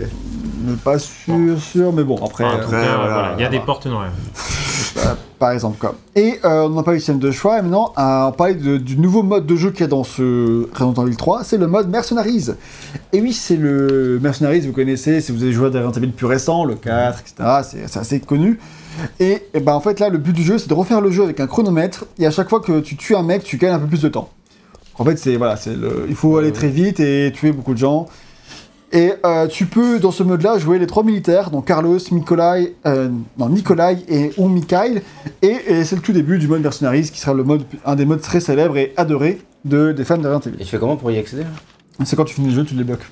pas 0.84 0.98
sûr, 0.98 1.36
sûr, 1.60 1.94
mais 1.94 2.04
bon, 2.04 2.16
après, 2.26 2.44
Enfin, 2.44 2.56
en 2.56 2.58
euh, 2.58 2.62
tout 2.64 2.68
Après, 2.74 2.82
cas, 2.88 2.96
voilà, 2.98 3.14
voilà, 3.14 3.34
il 3.38 3.42
y 3.42 3.46
a 3.46 3.50
des 3.50 3.60
portes 3.60 3.86
noires. 3.86 4.10
bah, 4.96 5.16
par 5.40 5.52
exemple, 5.52 5.78
quoi. 5.80 5.94
Et 6.16 6.40
euh, 6.44 6.64
on 6.64 6.70
n'a 6.70 6.82
pas 6.84 6.92
eu 6.92 6.96
le 6.96 7.00
système 7.00 7.20
de 7.20 7.30
choix, 7.30 7.60
et 7.60 7.62
maintenant, 7.62 7.94
euh, 7.98 8.28
on 8.30 8.32
parle 8.32 8.58
de- 8.58 8.78
du 8.78 8.98
nouveau 8.98 9.22
mode 9.22 9.46
de 9.46 9.56
jeu 9.56 9.70
qu'il 9.70 9.82
y 9.82 9.84
a 9.84 9.88
dans 9.88 10.04
ce 10.04 10.68
Resident 10.74 11.06
Evil 11.06 11.16
3, 11.18 11.44
c'est 11.44 11.58
le 11.58 11.68
mode 11.68 11.88
Mercenaries. 11.90 12.48
Et 13.14 13.22
oui, 13.22 13.32
c'est 13.32 13.58
le 13.58 14.20
Mercenaries, 14.22 14.62
vous 14.62 14.74
connaissez, 14.74 15.22
si 15.22 15.32
vous 15.32 15.44
avez 15.44 15.52
joué 15.54 15.68
à 15.68 15.70
des 15.70 15.80
Resident 15.80 16.02
Evil 16.02 16.14
plus 16.14 16.26
récents, 16.26 16.66
le 16.66 16.74
4, 16.76 17.20
etc., 17.20 17.36
c'est 17.64 17.88
c'est 17.88 18.00
assez 18.00 18.20
connu. 18.20 18.60
Et, 19.20 19.44
et 19.54 19.60
ben 19.60 19.74
en 19.74 19.82
fait, 19.82 20.00
là, 20.00 20.10
le 20.10 20.18
but 20.18 20.34
du 20.34 20.42
jeu, 20.42 20.58
c'est 20.58 20.70
de 20.70 20.74
refaire 20.74 21.00
le 21.02 21.12
jeu 21.12 21.22
avec 21.24 21.40
un 21.40 21.48
chronomètre, 21.48 22.06
et 22.18 22.26
à 22.26 22.32
chaque 22.32 22.50
fois 22.50 22.60
que 22.60 22.80
tu 22.80 22.98
tues 22.98 23.16
un 23.16 23.24
mec, 23.24 23.44
tu 23.44 23.58
gagnes 23.58 23.74
un 23.74 23.80
peu 23.80 23.88
plus 23.88 24.02
de 24.02 24.10
temps. 24.10 24.30
En 24.98 25.06
fait, 25.06 25.18
c'est 25.18 25.36
voilà, 25.36 25.58
c'est 25.58 25.76
le, 25.76 26.06
il 26.08 26.16
faut 26.16 26.38
aller 26.38 26.52
très 26.52 26.70
vite 26.70 27.00
et 27.00 27.32
tuer 27.34 27.52
beaucoup 27.52 27.74
de 27.74 27.80
gens. 27.80 28.08
Et 28.92 29.12
euh, 29.26 29.48
tu 29.48 29.66
peux, 29.66 30.00
dans 30.00 30.12
ce 30.12 30.24
mode-là, 30.24 30.58
jouer 30.58 30.80
les 30.80 30.88
trois 30.88 31.04
militaires, 31.04 31.52
donc 31.52 31.66
Carlos, 31.66 31.98
Nikolai, 32.12 32.76
euh, 32.86 33.10
non, 33.38 33.50
Nikolai 33.50 33.98
et 34.08 34.32
ou 34.38 34.48
Mikhail. 34.48 35.02
Et, 35.42 35.58
et 35.68 35.84
c'est 35.84 35.98
le 35.98 36.02
tout 36.02 36.14
début 36.14 36.38
du 36.38 36.48
mode 36.48 36.62
Mercenaries, 36.62 37.10
qui 37.12 37.20
sera 37.20 37.34
le 37.34 37.44
mode, 37.44 37.64
un 37.84 37.96
des 37.96 38.06
modes 38.06 38.22
très 38.22 38.40
célèbres 38.40 38.78
et 38.78 38.94
adorés 38.96 39.42
de, 39.66 39.92
des 39.92 40.06
fans 40.06 40.18
de 40.18 40.28
Resident 40.28 40.50
Evil. 40.50 40.62
Et 40.62 40.64
tu 40.64 40.70
fais 40.70 40.78
comment 40.78 40.96
pour 40.96 41.12
y 41.12 41.18
accéder 41.18 41.44
C'est 42.06 42.16
quand 42.16 42.24
tu 42.24 42.36
finis 42.36 42.50
le 42.50 42.56
jeu, 42.56 42.64
tu 42.64 42.74
le 42.74 42.84
débloques. 42.84 43.06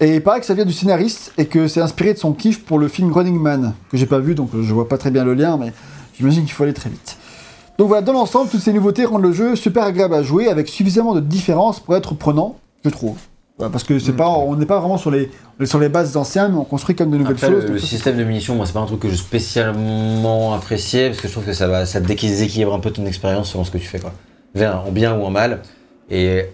Et 0.00 0.16
il 0.16 0.22
paraît 0.22 0.40
que 0.40 0.46
ça 0.46 0.54
vient 0.54 0.64
du 0.64 0.72
scénariste 0.72 1.32
et 1.38 1.46
que 1.46 1.68
c'est 1.68 1.82
inspiré 1.82 2.14
de 2.14 2.18
son 2.18 2.32
kiff 2.32 2.64
pour 2.64 2.80
le 2.80 2.88
film 2.88 3.12
Running 3.12 3.38
Man, 3.38 3.74
que 3.92 3.96
j'ai 3.96 4.06
pas 4.06 4.18
vu, 4.18 4.34
donc 4.34 4.50
je 4.60 4.74
vois 4.74 4.88
pas 4.88 4.98
très 4.98 5.12
bien 5.12 5.24
le 5.24 5.34
lien, 5.34 5.56
mais 5.56 5.72
j'imagine 6.18 6.42
qu'il 6.42 6.52
faut 6.52 6.64
aller 6.64 6.72
très 6.72 6.90
vite. 6.90 7.16
Donc 7.78 7.88
voilà, 7.88 8.02
dans 8.02 8.12
l'ensemble, 8.12 8.50
toutes 8.50 8.60
ces 8.60 8.72
nouveautés 8.72 9.04
rendent 9.06 9.22
le 9.22 9.32
jeu 9.32 9.56
super 9.56 9.84
agréable 9.84 10.14
à 10.14 10.22
jouer, 10.22 10.48
avec 10.48 10.68
suffisamment 10.68 11.14
de 11.14 11.20
différence 11.20 11.80
pour 11.80 11.96
être 11.96 12.14
prenant, 12.14 12.56
je 12.84 12.90
trouve. 12.90 13.16
Parce 13.58 13.84
que 13.84 13.98
c'est 13.98 14.12
Mm. 14.12 14.16
pas, 14.16 14.28
on 14.28 14.56
n'est 14.56 14.64
pas 14.66 14.78
vraiment 14.80 14.96
sur 14.96 15.10
les, 15.10 15.30
sur 15.64 15.78
les 15.78 15.90
bases 15.90 16.16
anciennes, 16.16 16.52
mais 16.52 16.58
on 16.58 16.64
construit 16.64 16.94
comme 16.96 17.10
de 17.10 17.18
nouvelles 17.18 17.34
Après, 17.34 17.48
choses. 17.48 17.64
le, 17.66 17.72
le 17.74 17.78
ça, 17.78 17.86
système 17.86 18.16
de 18.16 18.24
munitions, 18.24 18.54
moi, 18.54 18.64
c'est 18.64 18.72
pas 18.72 18.80
un 18.80 18.86
truc 18.86 19.00
que 19.00 19.08
j'ai 19.10 19.16
spécialement 19.16 20.54
apprécié 20.54 21.08
parce 21.08 21.20
que 21.20 21.28
je 21.28 21.32
trouve 21.32 21.44
que 21.44 21.52
ça 21.52 21.66
va, 21.68 21.84
ça 21.86 22.00
déséquilibre 22.00 22.72
un 22.74 22.80
peu 22.80 22.90
ton 22.90 23.04
expérience 23.06 23.50
selon 23.50 23.64
ce 23.64 23.70
que 23.70 23.78
tu 23.78 23.86
fais, 23.86 23.98
quoi. 23.98 24.12
Bien, 24.54 24.78
en 24.86 24.90
bien 24.90 25.14
ou 25.18 25.24
en 25.24 25.30
mal. 25.30 25.60
Et, 26.10 26.46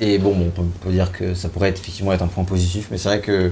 et 0.00 0.18
bon, 0.18 0.32
bon, 0.34 0.46
on 0.46 0.50
peut, 0.50 0.62
on 0.62 0.84
peut 0.86 0.92
dire 0.92 1.10
que 1.12 1.34
ça 1.34 1.48
pourrait 1.48 1.70
être, 1.70 1.80
effectivement 1.80 2.12
être 2.12 2.22
un 2.22 2.28
point 2.28 2.44
positif, 2.44 2.88
mais 2.90 2.96
c'est 2.98 3.08
vrai 3.08 3.20
que 3.20 3.50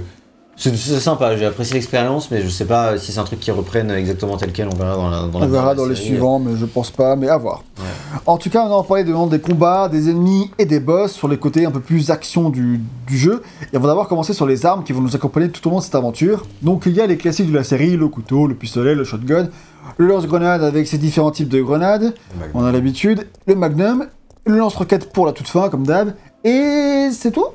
c'est 0.59 1.01
sympa. 1.01 1.37
J'ai 1.37 1.47
apprécié 1.47 1.75
l'expérience, 1.75 2.31
mais 2.31 2.43
je 2.43 2.49
sais 2.49 2.65
pas 2.65 2.99
si 2.99 3.13
c'est 3.13 3.21
un 3.21 3.25
truc 3.25 3.39
qui 3.41 3.51
reprenne 3.51 3.91
exactement 3.93 4.37
tel 4.37 4.53
quel. 4.53 4.69
On 4.69 4.75
verra 4.77 4.97
dans 4.97 5.09
la. 5.09 5.21
Dans 5.23 5.39
On 5.39 5.41
la- 5.41 5.47
verra 5.47 5.75
dans 5.75 5.87
les 5.87 5.95
suivants, 5.95 6.39
mais 6.41 6.57
je 6.57 6.65
pense 6.67 6.91
pas, 6.91 7.15
mais 7.17 7.29
à 7.29 7.37
voir. 7.37 7.63
Ouais. 7.79 7.85
En 8.27 8.37
tout 8.39 8.51
cas, 8.51 8.65
on 8.69 8.79
a 8.81 8.83
parlé 8.83 9.05
de, 9.05 9.29
des 9.31 9.39
combats, 9.41 9.89
des 9.89 10.11
ennemis 10.11 10.51
et 10.59 10.67
des 10.67 10.81
boss 10.81 11.13
sur 11.13 11.29
les 11.29 11.37
côtés 11.39 11.65
un 11.65 11.71
peu 11.71 11.81
plus 11.81 12.11
action 12.11 12.51
du, 12.51 12.81
du 13.07 13.17
jeu. 13.17 13.43
Et 13.73 13.77
on 13.77 13.81
va 13.81 13.89
d'abord 13.89 14.09
commencer 14.09 14.33
sur 14.33 14.47
les 14.47 14.67
armes 14.67 14.83
qui 14.85 14.93
vont 14.93 15.01
nous 15.01 15.15
accompagner 15.15 15.49
tout 15.51 15.67
au 15.69 15.71
long 15.71 15.79
de 15.79 15.85
cette 15.85 15.95
aventure. 15.95 16.45
Donc 16.63 16.85
il 16.87 16.93
y 16.93 17.01
a 17.01 17.07
les 17.07 17.17
classiques 17.17 17.51
de 17.51 17.57
la 17.57 17.65
série, 17.65 17.97
le 17.97 18.09
couteau, 18.09 18.47
le 18.47 18.55
pistolet, 18.55 18.95
le 18.95 19.05
shotgun, 19.05 19.49
le 19.97 20.07
lance-grenade 20.07 20.63
avec 20.65 20.87
ses 20.89 20.99
différents 20.99 21.31
types 21.31 21.49
de 21.49 21.63
grenades, 21.63 22.15
on 22.55 22.65
a 22.65 22.73
l'habitude, 22.73 23.27
le 23.47 23.55
magnum, 23.55 24.07
le 24.45 24.57
lance-roquette 24.59 25.13
pour 25.13 25.25
la 25.27 25.33
toute 25.33 25.49
fin, 25.49 25.69
comme 25.71 25.87
d'hab, 25.87 26.15
et 26.45 27.09
c'est 27.13 27.31
tout 27.31 27.47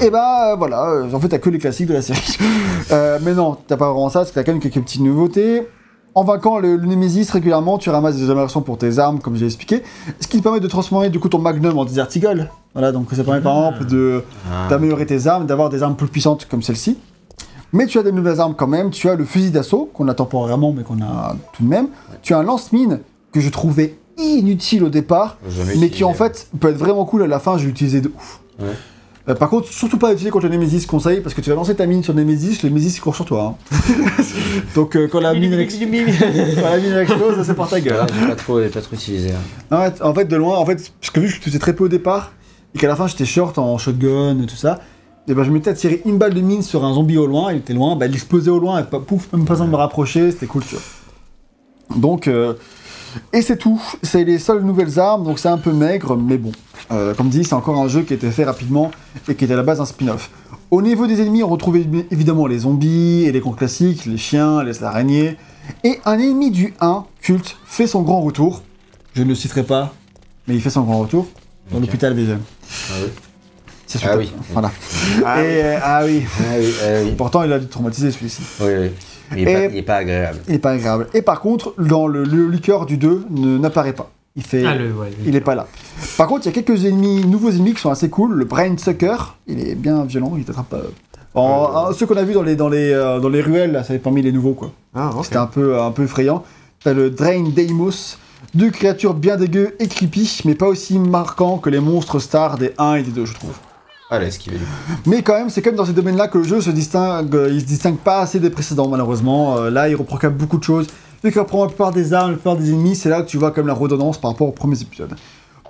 Et 0.00 0.10
bah 0.10 0.52
euh, 0.52 0.56
voilà, 0.56 0.88
euh, 0.90 1.12
en 1.12 1.20
fait 1.20 1.28
t'as 1.28 1.38
que 1.38 1.50
les 1.50 1.58
classiques 1.58 1.86
de 1.88 1.94
la 1.94 2.02
série. 2.02 2.36
Euh, 2.90 3.18
mais 3.22 3.32
non, 3.32 3.56
t'as 3.68 3.76
pas 3.76 3.86
vraiment 3.90 4.10
ça, 4.10 4.18
parce 4.20 4.30
que 4.30 4.34
t'as 4.34 4.42
quand 4.42 4.52
même 4.52 4.60
quelques 4.60 4.80
petites 4.82 5.00
nouveautés. 5.00 5.66
En 6.14 6.24
vainquant 6.24 6.58
le, 6.58 6.76
le 6.76 6.86
Nemesis 6.86 7.30
régulièrement, 7.30 7.78
tu 7.78 7.88
ramasses 7.88 8.16
des 8.16 8.24
améliorations 8.24 8.60
pour 8.60 8.76
tes 8.76 8.98
armes, 8.98 9.20
comme 9.20 9.36
j'ai 9.36 9.46
expliqué, 9.46 9.82
ce 10.20 10.26
qui 10.26 10.38
te 10.38 10.42
permet 10.42 10.60
de 10.60 10.66
transformer 10.66 11.08
du 11.08 11.18
coup 11.18 11.28
ton 11.30 11.38
Magnum 11.38 11.78
en 11.78 11.84
Desert 11.86 12.08
Eagle. 12.14 12.50
Voilà, 12.74 12.92
donc 12.92 13.06
ça 13.14 13.24
permet 13.24 13.40
par 13.40 13.56
exemple 13.56 13.86
de 13.90 14.24
Ah. 14.52 14.66
d'améliorer 14.68 15.06
tes 15.06 15.26
armes, 15.26 15.46
d'avoir 15.46 15.70
des 15.70 15.82
armes 15.82 15.96
plus 15.96 16.08
puissantes 16.08 16.46
comme 16.50 16.60
celle-ci. 16.62 16.98
Mais 17.72 17.86
tu 17.86 17.98
as 17.98 18.02
des 18.02 18.12
nouvelles 18.12 18.40
armes 18.40 18.54
quand 18.56 18.66
même. 18.66 18.90
Tu 18.90 19.08
as 19.08 19.14
le 19.14 19.24
fusil 19.24 19.50
d'assaut, 19.52 19.88
qu'on 19.94 20.08
a 20.08 20.14
temporairement, 20.14 20.72
mais 20.76 20.82
qu'on 20.82 21.00
a 21.00 21.34
tout 21.54 21.62
de 21.62 21.68
même. 21.68 21.86
Tu 22.20 22.34
as 22.34 22.38
un 22.38 22.42
lance-mine 22.42 23.00
que 23.32 23.40
je 23.40 23.48
trouvais 23.48 23.96
inutile 24.18 24.84
au 24.84 24.90
départ, 24.90 25.38
mais 25.78 25.88
qui 25.88 26.04
en 26.04 26.12
fait 26.12 26.48
peut 26.60 26.68
être 26.68 26.76
vraiment 26.76 27.06
cool 27.06 27.22
à 27.22 27.26
la 27.26 27.38
fin. 27.38 27.56
J'ai 27.56 27.68
utilisé 27.68 28.02
de 28.02 28.08
ouf. 28.14 28.40
Ouais. 28.60 28.66
Euh, 29.28 29.34
par 29.36 29.48
contre, 29.50 29.68
surtout 29.68 29.98
pas 29.98 30.10
utiliser 30.12 30.30
contre 30.30 30.46
le 30.48 30.52
Nemesis, 30.56 30.84
conseil, 30.86 31.20
parce 31.20 31.32
que 31.34 31.40
tu 31.40 31.48
vas 31.50 31.54
lancer 31.56 31.76
ta 31.76 31.86
mine 31.86 32.02
sur 32.02 32.12
Nemesis, 32.12 32.62
le 32.64 32.70
Nemesis 32.70 32.98
court 33.00 33.14
sur 33.14 33.24
toi. 33.24 33.56
hein. 33.72 33.76
Donc 34.74 34.96
euh, 34.96 35.06
quand 35.06 35.20
la 35.20 35.32
mine 35.32 35.60
quand 36.56 36.70
la 36.70 36.78
mine 36.78 36.92
explose, 36.94 37.40
c'est 37.46 37.54
pour 37.54 37.68
ta 37.68 37.80
gueule. 37.80 38.00
hein. 38.00 38.06
Ouais, 38.06 38.12
j'ai 38.20 38.26
pas 38.26 38.34
trop, 38.36 38.60
j'ai 38.62 38.68
pas 38.68 38.80
trop 38.80 38.94
utilisé. 38.96 39.30
hein. 39.70 39.90
En 40.00 40.12
fait, 40.14 40.26
de 40.26 40.36
loin, 40.36 40.58
en 40.58 40.66
fait, 40.66 40.92
parce 41.00 41.10
que 41.12 41.20
vu 41.20 41.28
que 41.28 41.34
je 41.34 41.40
faisais 41.40 41.58
très 41.60 41.72
peu 41.74 41.84
au 41.84 41.88
départ, 41.88 42.32
et 42.74 42.78
qu'à 42.78 42.88
la 42.88 42.96
fin 42.96 43.06
j'étais 43.06 43.24
short 43.26 43.58
en 43.58 43.78
shotgun 43.78 44.40
et 44.42 44.46
tout 44.46 44.56
ça, 44.56 44.80
et 45.28 45.34
ben 45.34 45.44
je 45.44 45.50
m'étais 45.52 45.72
tiré 45.74 46.02
une 46.04 46.18
balle 46.18 46.34
de 46.34 46.40
mine 46.40 46.62
sur 46.62 46.84
un 46.84 46.92
zombie 46.94 47.16
au 47.18 47.26
loin, 47.28 47.52
il 47.52 47.58
était 47.58 47.74
loin, 47.74 47.94
bah, 47.94 48.06
il 48.06 48.12
explosait 48.14 48.50
au 48.50 48.58
loin, 48.58 48.80
et 48.80 48.82
pouf, 48.82 49.32
même 49.32 49.44
pas 49.44 49.52
besoin 49.54 49.66
de 49.66 49.70
me 49.70 49.76
rapprocher, 49.76 50.32
c'était 50.32 50.46
cool, 50.46 50.64
tu 50.64 50.74
vois. 50.74 50.82
Donc, 51.96 52.26
euh, 52.26 52.54
et 53.32 53.42
c'est 53.42 53.56
tout, 53.56 53.80
c'est 54.02 54.24
les 54.24 54.38
seules 54.38 54.62
nouvelles 54.62 54.98
armes, 54.98 55.24
donc 55.24 55.38
c'est 55.38 55.48
un 55.48 55.58
peu 55.58 55.72
maigre, 55.72 56.16
mais 56.16 56.36
bon. 56.38 56.52
Euh, 56.90 57.14
comme 57.14 57.28
dit, 57.28 57.44
c'est 57.44 57.54
encore 57.54 57.78
un 57.78 57.88
jeu 57.88 58.02
qui 58.02 58.12
a 58.12 58.16
été 58.16 58.30
fait 58.30 58.44
rapidement 58.44 58.90
et 59.28 59.34
qui 59.34 59.44
était 59.44 59.54
à 59.54 59.56
la 59.56 59.62
base 59.62 59.80
un 59.80 59.84
spin-off. 59.86 60.30
Au 60.70 60.80
niveau 60.82 61.06
des 61.06 61.20
ennemis, 61.20 61.42
on 61.42 61.48
retrouve 61.48 61.76
évi- 61.76 62.06
évidemment 62.10 62.46
les 62.46 62.60
zombies 62.60 63.24
et 63.24 63.32
les 63.32 63.40
cons 63.40 63.52
classiques, 63.52 64.06
les 64.06 64.16
chiens, 64.16 64.62
les 64.62 64.82
araignées. 64.82 65.36
Et 65.84 66.00
un 66.04 66.18
ennemi 66.18 66.50
du 66.50 66.74
1, 66.80 67.04
culte, 67.20 67.56
fait 67.66 67.86
son 67.86 68.02
grand 68.02 68.20
retour. 68.20 68.62
Je 69.14 69.22
ne 69.22 69.28
le 69.28 69.34
citerai 69.34 69.62
pas, 69.62 69.92
mais 70.48 70.54
il 70.54 70.60
fait 70.60 70.70
son 70.70 70.80
grand 70.82 70.98
retour 70.98 71.26
dans 71.70 71.78
l'hôpital 71.78 72.14
VGM. 72.14 72.40
Ah 72.40 72.94
oui. 73.02 73.10
C'est 73.86 74.00
Ah 74.06 74.16
oui. 74.16 74.32
Voilà. 74.54 74.70
Ah, 75.26 75.42
et, 75.42 75.62
euh, 75.64 75.78
ah 75.82 76.02
oui. 76.06 76.22
Ah 76.40 76.42
oui, 76.58 76.66
ah 76.82 76.86
oui. 77.04 77.12
Pourtant, 77.16 77.42
il 77.42 77.52
a 77.52 77.58
dû 77.58 77.66
traumatiser 77.68 78.10
celui-ci. 78.10 78.40
Oui, 78.60 78.70
oui. 78.80 78.90
Il 79.36 79.48
est, 79.48 79.70
Et- 79.78 79.82
pas, 79.82 79.96
agréable. 79.96 80.38
Il 80.48 80.54
est 80.54 80.58
pas 80.58 80.70
agréable. 80.70 81.06
Et 81.14 81.22
par 81.22 81.40
contre, 81.40 81.74
dans 81.78 82.06
le, 82.06 82.24
le 82.24 82.48
liqueur 82.48 82.86
du 82.86 82.96
2, 82.96 83.24
ne- 83.30 83.58
n'apparaît 83.58 83.92
pas. 83.92 84.10
Il 84.36 84.42
fait. 84.42 84.64
Ah, 84.66 84.74
le, 84.74 84.92
ouais, 84.92 85.10
le- 85.10 85.28
Il 85.28 85.36
est 85.36 85.40
pas 85.42 85.54
là. 85.54 85.66
Par 86.16 86.26
contre, 86.26 86.46
il 86.46 86.54
y 86.54 86.58
a 86.58 86.62
quelques 86.62 86.84
ennemis, 86.86 87.24
nouveaux 87.26 87.50
ennemis 87.50 87.74
qui 87.74 87.80
sont 87.80 87.90
assez 87.90 88.08
cool. 88.08 88.32
Le 88.34 88.44
Brain 88.46 88.76
Sucker, 88.78 89.16
il 89.46 89.60
est 89.66 89.74
bien 89.74 90.04
violent, 90.04 90.32
il 90.38 90.44
t'attrape. 90.44 90.72
euh, 90.74 90.82
en- 91.34 91.88
un- 91.88 91.92
ceux 91.92 92.06
qu'on 92.06 92.16
a 92.16 92.22
vus 92.24 92.32
dans 92.34 92.42
les, 92.42 92.56
dans, 92.56 92.68
les, 92.68 92.92
euh, 92.92 93.20
dans 93.20 93.28
les 93.28 93.40
ruelles, 93.42 93.72
là, 93.72 93.84
ça 93.84 93.94
parmi 93.98 94.22
les 94.22 94.32
nouveaux, 94.32 94.54
quoi. 94.54 94.70
Ah. 94.94 95.10
C'était 95.22 95.36
un 95.36 95.46
peu, 95.46 95.80
un 95.80 95.90
peu 95.90 96.04
effrayant. 96.04 96.44
T'as 96.82 96.92
le 96.94 97.10
Drain 97.10 97.44
Deimos, 97.54 98.16
deux 98.54 98.70
créatures 98.70 99.14
bien 99.14 99.36
dégueu 99.36 99.74
et 99.78 99.86
creepy, 99.88 100.40
mais 100.46 100.54
pas 100.54 100.66
aussi 100.66 100.98
marquants 100.98 101.58
que 101.58 101.70
les 101.70 101.80
monstres 101.80 102.18
stars 102.18 102.58
des 102.58 102.72
1 102.78 102.94
et 102.96 103.02
des 103.02 103.10
2, 103.10 103.24
je 103.26 103.34
trouve. 103.34 103.54
Mais 105.06 105.22
quand 105.22 105.34
même, 105.34 105.50
c'est 105.50 105.62
comme 105.62 105.74
dans 105.74 105.84
ces 105.84 105.92
domaines-là 105.92 106.28
que 106.28 106.38
le 106.38 106.44
jeu 106.44 106.60
se 106.60 106.70
distingue, 106.70 107.34
euh, 107.34 107.50
il 107.50 107.60
se 107.60 107.66
distingue 107.66 107.96
pas 107.96 108.20
assez 108.20 108.40
des 108.40 108.50
précédents, 108.50 108.88
malheureusement. 108.88 109.56
Euh, 109.56 109.70
là, 109.70 109.88
il 109.88 109.96
reprend 109.96 110.16
quand 110.16 110.28
même 110.28 110.38
beaucoup 110.38 110.58
de 110.58 110.64
choses. 110.64 110.86
Vu 111.24 111.30
qu'il 111.30 111.40
reprend 111.40 111.62
la 111.62 111.68
plupart 111.68 111.92
des 111.92 112.12
armes, 112.12 112.30
la 112.30 112.36
plupart 112.36 112.56
des 112.56 112.70
ennemis, 112.70 112.96
c'est 112.96 113.08
là 113.08 113.22
que 113.22 113.28
tu 113.28 113.38
vois 113.38 113.50
comme 113.52 113.66
la 113.66 113.74
redondance 113.74 114.18
par 114.18 114.32
rapport 114.32 114.48
aux 114.48 114.52
premiers 114.52 114.80
épisodes. 114.80 115.14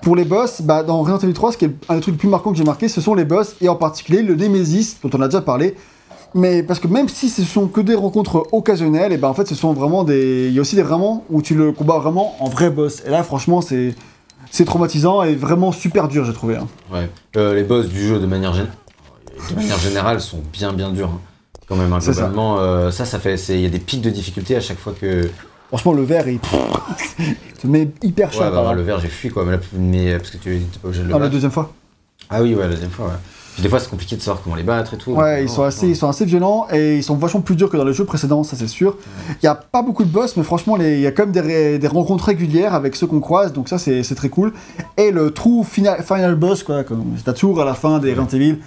Pour 0.01 0.17
les 0.17 0.25
boss, 0.25 0.63
bah, 0.63 0.83
dans 0.83 1.01
Resident 1.01 1.19
Evil 1.19 1.33
3, 1.33 1.53
ce 1.53 1.59
qui 1.59 1.67
est 1.67 1.75
un 1.89 1.95
des 1.95 2.01
trucs 2.01 2.15
les 2.15 2.19
plus 2.19 2.29
marquants 2.29 2.51
que 2.51 2.59
j'ai 2.59 2.65
marqué, 2.65 2.89
ce 2.89 3.01
sont 3.01 3.15
les 3.15 3.25
boss, 3.25 3.55
et 3.61 3.69
en 3.69 3.77
particulier 3.77 4.23
le 4.23 4.35
Nemesis, 4.35 4.97
dont 5.03 5.11
on 5.15 5.21
a 5.21 5.29
déjà 5.29 5.41
parlé. 5.41 5.77
Mais 6.35 6.63
parce 6.63 6.81
que 6.81 6.89
même 6.89 7.09
si 7.09 7.29
ce 7.29 7.43
sont 7.43 7.69
que 7.69 7.81
des 7.81 7.95
rencontres 7.95 8.47
occasionnelles, 8.53 9.13
et 9.13 9.19
ben 9.19 9.29
en 9.29 9.35
fait, 9.35 9.47
ce 9.47 9.55
sont 9.55 9.75
vraiment 9.75 10.03
des. 10.03 10.49
Il 10.49 10.55
y 10.55 10.59
a 10.59 10.63
aussi 10.63 10.77
des 10.77 10.83
vraiment 10.83 11.25
où 11.31 11.43
tu 11.43 11.55
le 11.55 11.73
combats 11.73 11.99
vraiment 11.99 12.35
en 12.41 12.49
vrai 12.49 12.71
boss. 12.71 13.03
Et 13.07 13.11
là, 13.11 13.23
franchement, 13.23 13.61
c'est. 13.61 13.95
C'est 14.55 14.67
traumatisant 14.67 15.23
et 15.23 15.35
vraiment 15.35 15.73
super 15.73 16.09
dur, 16.09 16.25
j'ai 16.27 16.35
trouvé. 16.35 16.57
hein. 16.57 16.69
Ouais. 16.93 17.09
Euh, 17.37 17.55
les 17.55 17.63
boss 17.63 17.89
du 17.89 18.07
jeu, 18.07 18.21
de 18.21 18.27
manière, 18.27 18.53
gén- 18.55 18.67
de 19.51 19.55
manière 19.57 19.79
générale, 19.79 20.21
sont 20.21 20.43
bien, 20.53 20.73
bien 20.75 20.91
durs. 20.91 21.09
hein. 21.09 21.21
Quand 21.69 21.77
même, 21.77 21.91
hein, 21.93 22.01
ça. 22.01 22.13
globalement, 22.13 22.59
euh, 22.59 22.91
ça, 22.91 23.07
ça 23.07 23.19
fait. 23.19 23.37
Il 23.49 23.61
y 23.61 23.67
a 23.67 23.71
des 23.71 23.79
pics 23.79 24.03
de 24.03 24.11
difficulté 24.11 24.55
à 24.55 24.61
chaque 24.61 24.79
fois 24.79 24.93
que. 25.01 25.31
Franchement, 25.69 25.95
le 25.95 26.03
verre, 26.03 26.29
il, 26.29 26.39
te 26.39 27.67
met 27.67 27.89
hyper 28.03 28.29
Ouais, 28.29 28.35
cher. 28.35 28.51
bah, 28.53 28.61
moi, 28.61 28.71
là. 28.73 28.75
le 28.75 28.83
verre, 28.83 29.01
j'ai 29.01 29.09
fui 29.09 29.31
quoi. 29.31 29.45
Mais, 29.47 29.53
là, 29.53 29.59
mais, 29.73 30.19
parce 30.19 30.29
que 30.31 30.37
tu 30.37 30.61
t'es 30.71 30.79
pas 30.81 30.89
obligé 30.89 31.03
de 31.03 31.09
le 31.09 31.13
Non, 31.15 31.19
la 31.19 31.31
deuxième 31.31 31.51
fois? 31.51 31.73
Ah 32.29 32.43
oui, 32.43 32.55
ouais, 32.55 32.63
la 32.65 32.69
deuxième 32.75 32.91
fois, 32.91 33.07
ouais. 33.07 33.13
Puis 33.55 33.63
des 33.63 33.69
fois, 33.69 33.79
c'est 33.79 33.91
compliqué 33.91 34.17
de 34.17 34.23
savoir 34.23 34.43
comment 34.43 34.57
les 34.57 34.63
battre 34.63 34.95
et 34.95 34.97
tout. 34.97 35.13
Ouais, 35.13 35.45
ils 35.45 35.49
sont, 35.51 35.63
assez, 35.63 35.89
ils 35.89 35.97
sont 35.97 36.09
assez 36.09 36.25
violents 36.25 36.67
et 36.73 36.97
ils 36.97 37.03
sont 37.03 37.17
vachement 37.17 37.43
plus 37.43 37.55
durs 37.55 37.69
que 37.69 37.77
dans 37.77 37.85
les 37.85 37.93
jeux 37.93 38.07
précédents, 38.07 38.45
ça 38.45 38.57
c'est 38.57 38.67
sûr. 38.67 38.97
Il 39.43 39.45
y 39.45 39.49
a 39.49 39.55
pas 39.55 39.83
beaucoup 39.83 40.05
de 40.05 40.09
boss, 40.09 40.37
mais 40.37 40.43
franchement, 40.43 40.77
il 40.79 41.01
y 41.01 41.07
a 41.07 41.13
quand 41.13 41.27
même 41.27 41.79
des, 41.79 41.89
rencontres 41.89 42.25
régulières 42.25 42.75
avec 42.75 42.97
ceux 42.97 43.07
qu'on 43.07 43.21
croise, 43.21 43.53
donc 43.53 43.69
ça 43.69 43.79
c'est 43.79 44.15
très 44.15 44.31
cool. 44.31 44.53
Et 44.97 45.11
le 45.11 45.31
true 45.31 45.65
final, 45.65 46.03
final 46.03 46.35
boss, 46.35 46.63
quoi, 46.63 46.83
comme 46.83 47.05
c'est 47.17 47.25
ta 47.25 47.35
tour 47.35 47.61
à 47.61 47.65
la 47.65 47.75
fin 47.75 47.99
des 47.99 48.15
Resident 48.15 48.39
Evil, 48.39 48.59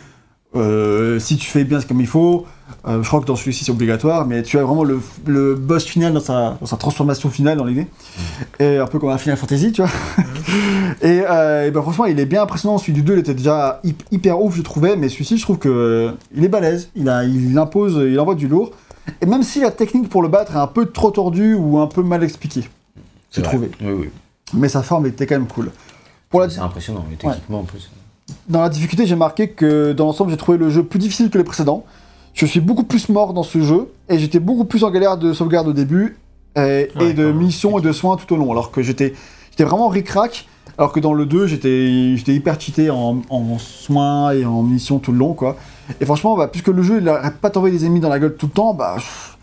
euh, 0.55 1.19
si 1.19 1.37
tu 1.37 1.47
fais 1.47 1.63
bien 1.63 1.81
comme 1.81 1.99
il 2.01 2.07
faut, 2.07 2.45
euh, 2.87 3.01
je 3.03 3.07
crois 3.07 3.19
que 3.21 3.25
dans 3.25 3.35
celui-ci 3.35 3.65
c'est 3.65 3.71
obligatoire, 3.71 4.25
mais 4.25 4.41
tu 4.43 4.57
as 4.57 4.63
vraiment 4.63 4.83
le, 4.83 4.99
le 5.25 5.55
boss 5.55 5.83
final 5.85 6.13
dans 6.13 6.19
sa, 6.19 6.57
dans 6.59 6.65
sa 6.65 6.77
transformation 6.77 7.29
finale 7.29 7.57
dans 7.57 7.65
l'idée. 7.65 7.87
Et 8.59 8.77
un 8.77 8.87
peu 8.87 8.99
comme 8.99 9.09
un 9.09 9.17
Final 9.17 9.37
Fantasy, 9.37 9.71
tu 9.71 9.81
vois. 9.81 9.91
et, 11.01 11.21
euh, 11.29 11.67
et 11.67 11.71
ben 11.71 11.81
franchement, 11.81 12.05
il 12.05 12.19
est 12.19 12.25
bien 12.25 12.41
impressionnant. 12.43 12.77
Celui 12.77 12.93
du 12.93 13.01
2, 13.01 13.13
il 13.13 13.19
était 13.19 13.33
déjà 13.33 13.79
hy- 13.83 13.95
hyper 14.11 14.41
ouf, 14.41 14.55
je 14.55 14.61
trouvais, 14.61 14.95
mais 14.95 15.09
celui-ci, 15.09 15.37
je 15.37 15.43
trouve 15.43 15.57
que 15.57 16.13
il 16.35 16.43
est 16.43 16.47
balèze. 16.49 16.89
Il, 16.95 17.09
a, 17.09 17.23
il 17.23 17.57
impose, 17.57 17.99
il 18.07 18.19
envoie 18.19 18.35
du 18.35 18.47
lourd. 18.47 18.71
Et 19.21 19.25
même 19.25 19.43
si 19.43 19.61
la 19.61 19.71
technique 19.71 20.09
pour 20.09 20.21
le 20.23 20.29
battre 20.29 20.53
est 20.55 20.59
un 20.59 20.67
peu 20.67 20.85
trop 20.87 21.11
tordue 21.11 21.53
ou 21.53 21.77
un 21.79 21.87
peu 21.87 22.01
mal 22.01 22.23
expliquée, 22.23 22.67
C'est 23.29 23.41
trouvé. 23.43 23.69
Oui, 23.81 23.91
oui. 23.91 24.09
Mais 24.53 24.69
sa 24.69 24.81
forme 24.83 25.05
était 25.07 25.25
quand 25.27 25.35
même 25.35 25.47
cool. 25.47 25.71
Pour 26.29 26.39
la, 26.39 26.49
C'est 26.49 26.59
impressionnant, 26.59 27.05
mais 27.09 27.15
techniquement 27.15 27.59
en 27.59 27.63
plus. 27.63 27.89
Dans 28.47 28.61
la 28.61 28.69
difficulté, 28.69 29.05
j'ai 29.05 29.15
marqué 29.15 29.49
que 29.49 29.93
dans 29.93 30.05
l'ensemble, 30.05 30.31
j'ai 30.31 30.37
trouvé 30.37 30.57
le 30.57 30.69
jeu 30.69 30.83
plus 30.83 30.99
difficile 30.99 31.29
que 31.29 31.37
les 31.37 31.43
précédents. 31.43 31.85
Je 32.33 32.45
suis 32.45 32.59
beaucoup 32.59 32.83
plus 32.83 33.09
mort 33.09 33.33
dans 33.33 33.43
ce 33.43 33.61
jeu 33.61 33.91
et 34.09 34.19
j'étais 34.19 34.39
beaucoup 34.39 34.65
plus 34.65 34.83
en 34.83 34.91
galère 34.91 35.17
de 35.17 35.33
sauvegarde 35.33 35.67
au 35.67 35.73
début 35.73 36.17
et, 36.55 36.89
de 36.95 37.31
missions 37.31 37.79
et 37.79 37.81
de 37.81 37.91
soins 37.91 38.17
tout 38.17 38.33
au 38.33 38.37
long. 38.37 38.51
Alors 38.51 38.71
que 38.71 38.81
j'étais 38.81 39.13
j'étais 39.51 39.63
vraiment 39.63 39.87
ric-rac. 39.87 40.47
Alors 40.77 40.91
que 40.91 40.99
dans 40.99 41.13
le 41.13 41.25
2, 41.25 41.47
j'étais 41.47 42.17
j'étais 42.17 42.33
hyper 42.33 42.59
cheaté 42.59 42.89
en, 42.89 43.21
en 43.29 43.57
soins 43.57 44.31
et 44.31 44.43
en 44.43 44.61
missions 44.63 44.99
tout 44.99 45.13
le 45.13 45.17
long, 45.17 45.33
quoi. 45.33 45.55
Et 46.01 46.05
franchement, 46.05 46.35
bah, 46.35 46.49
puisque 46.49 46.67
le 46.67 46.81
jeu, 46.81 46.99
il 46.99 47.07
arrête 47.07 47.37
pas 47.37 47.49
d'envoyer 47.49 47.77
des 47.77 47.85
ennemis 47.85 48.01
dans 48.01 48.09
la 48.09 48.19
gueule 48.19 48.35
tout 48.35 48.47
le 48.47 48.51
temps, 48.51 48.73
bah, 48.73 48.95
pff, 48.97 49.34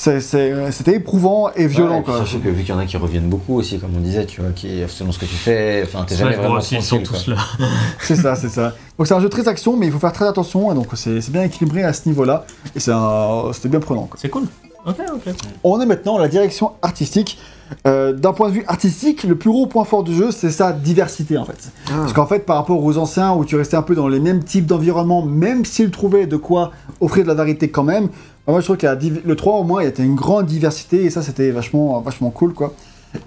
c'était 0.00 0.94
éprouvant 0.94 1.50
et 1.54 1.66
violent, 1.66 1.96
Ouais, 1.96 2.00
et 2.00 2.02
puis 2.02 2.12
quoi. 2.12 2.24
Surtout 2.26 2.44
que 2.44 2.48
vu 2.48 2.62
qu'il 2.62 2.74
y 2.74 2.76
en 2.76 2.78
a 2.78 2.86
qui 2.86 2.96
reviennent 2.96 3.28
beaucoup 3.28 3.56
aussi, 3.58 3.78
comme 3.78 3.90
on 3.96 4.00
disait, 4.00 4.24
tu 4.24 4.40
vois, 4.40 4.50
qui 4.52 4.82
selon 4.88 5.12
ce 5.12 5.18
que 5.18 5.26
tu 5.26 5.34
fais, 5.34 5.82
enfin, 5.84 6.04
t'es 6.06 6.16
jamais 6.16 6.36
vraiment 6.36 6.58
ils 6.58 6.82
sont 6.82 7.00
tous 7.02 7.24
quoi. 7.24 7.34
là. 7.34 7.40
C'est 8.00 8.16
ça, 8.16 8.34
c'est 8.34 8.48
ça. 8.48 8.72
Donc 8.96 9.06
c'est 9.06 9.14
un 9.14 9.20
jeu 9.20 9.28
très 9.28 9.46
action, 9.46 9.76
mais 9.76 9.86
il 9.86 9.92
faut 9.92 9.98
faire 9.98 10.12
très 10.12 10.26
attention, 10.26 10.72
et 10.72 10.74
donc 10.74 10.86
c'est 10.94 11.30
bien 11.30 11.42
équilibré 11.42 11.82
à 11.82 11.92
ce 11.92 12.08
niveau-là. 12.08 12.44
Et 12.74 12.80
c'était 12.80 13.68
bien 13.68 13.80
prenant. 13.80 14.08
C'est 14.16 14.30
cool. 14.30 14.44
Ok, 14.86 14.96
ok. 15.14 15.34
On 15.62 15.78
est 15.80 15.86
maintenant 15.86 16.16
à 16.16 16.20
la 16.20 16.28
direction 16.28 16.72
artistique. 16.80 17.38
Euh, 17.86 18.12
D'un 18.14 18.32
point 18.32 18.48
de 18.48 18.54
vue 18.54 18.64
artistique, 18.66 19.22
le 19.24 19.36
plus 19.36 19.50
gros 19.50 19.66
point 19.66 19.84
fort 19.84 20.02
du 20.02 20.14
jeu, 20.14 20.30
c'est 20.32 20.50
sa 20.50 20.72
diversité 20.72 21.36
en 21.36 21.44
fait. 21.44 21.70
Ah. 21.88 21.92
Parce 21.98 22.14
qu'en 22.14 22.26
fait, 22.26 22.40
par 22.46 22.56
rapport 22.56 22.82
aux 22.82 22.96
anciens 22.96 23.34
où 23.34 23.44
tu 23.44 23.56
restais 23.56 23.76
un 23.76 23.82
peu 23.82 23.94
dans 23.94 24.08
les 24.08 24.18
mêmes 24.20 24.42
types 24.42 24.64
d'environnements, 24.66 25.22
même 25.22 25.64
s'ils 25.66 25.90
trouvaient 25.90 26.26
de 26.26 26.36
quoi 26.36 26.72
offrir 27.00 27.24
de 27.24 27.28
la 27.28 27.34
variété 27.34 27.70
quand 27.70 27.84
même, 27.84 28.08
moi 28.50 28.60
je 28.60 28.64
trouve 28.64 28.76
que 28.76 28.86
le 29.26 29.36
3 29.36 29.54
au 29.56 29.64
moins, 29.64 29.82
il 29.82 29.88
y 29.88 30.00
a 30.00 30.04
une 30.04 30.14
grande 30.14 30.46
diversité 30.46 31.04
et 31.04 31.10
ça 31.10 31.22
c'était 31.22 31.50
vachement, 31.50 32.02
cool 32.34 32.54
quoi. 32.54 32.74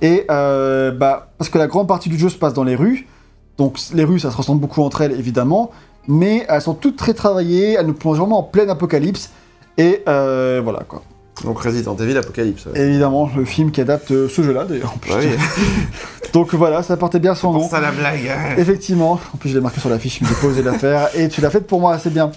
Et 0.01 0.25
euh, 0.31 0.91
bah, 0.91 1.31
parce 1.37 1.49
que 1.49 1.57
la 1.57 1.67
grande 1.67 1.87
partie 1.87 2.09
du 2.09 2.17
jeu 2.17 2.29
se 2.29 2.37
passe 2.37 2.53
dans 2.53 2.63
les 2.63 2.75
rues, 2.75 3.07
donc 3.57 3.77
les 3.93 4.03
rues 4.03 4.19
ça 4.19 4.31
se 4.31 4.37
ressemble 4.37 4.61
beaucoup 4.61 4.81
entre 4.81 5.01
elles 5.01 5.11
évidemment, 5.11 5.71
mais 6.07 6.45
elles 6.47 6.61
sont 6.61 6.73
toutes 6.73 6.95
très 6.95 7.13
travaillées, 7.13 7.73
elles 7.73 7.85
nous 7.85 7.93
plongent 7.93 8.19
vraiment 8.19 8.39
en 8.39 8.43
pleine 8.43 8.69
apocalypse. 8.69 9.31
Et 9.77 10.03
euh, 10.07 10.61
voilà 10.63 10.81
quoi. 10.87 11.01
Donc 11.43 11.59
Resident 11.59 11.95
Evil 11.97 12.17
Apocalypse. 12.17 12.65
ouais. 12.67 12.79
Évidemment, 12.79 13.29
le 13.35 13.43
film 13.45 13.71
qui 13.71 13.81
adapte 13.81 14.11
euh, 14.11 14.29
ce 14.29 14.41
jeu-là 14.43 14.65
d'ailleurs. 14.65 14.93
oui, 15.09 15.27
Donc 16.33 16.53
voilà, 16.55 16.81
ça 16.83 16.97
portait 16.97 17.19
bien 17.19 17.35
son 17.35 17.51
nom. 17.53 17.67
à 17.71 17.79
la 17.79 17.91
blague. 17.91 18.27
hein. 18.27 18.55
Effectivement, 18.57 19.19
en 19.33 19.37
plus 19.37 19.49
je 19.49 19.55
l'ai 19.55 19.61
marqué 19.61 19.79
sur 19.79 19.89
l'affiche, 19.89 20.19
mais 20.21 20.27
j'ai 20.27 20.33
pas 20.35 20.47
osé 20.47 20.63
la 20.63 20.73
faire, 20.73 21.09
et 21.15 21.27
tu 21.29 21.41
l'as 21.41 21.49
faite 21.51 21.67
pour 21.67 21.79
moi, 21.79 21.99
c'est 21.99 22.09
bien. 22.11 22.31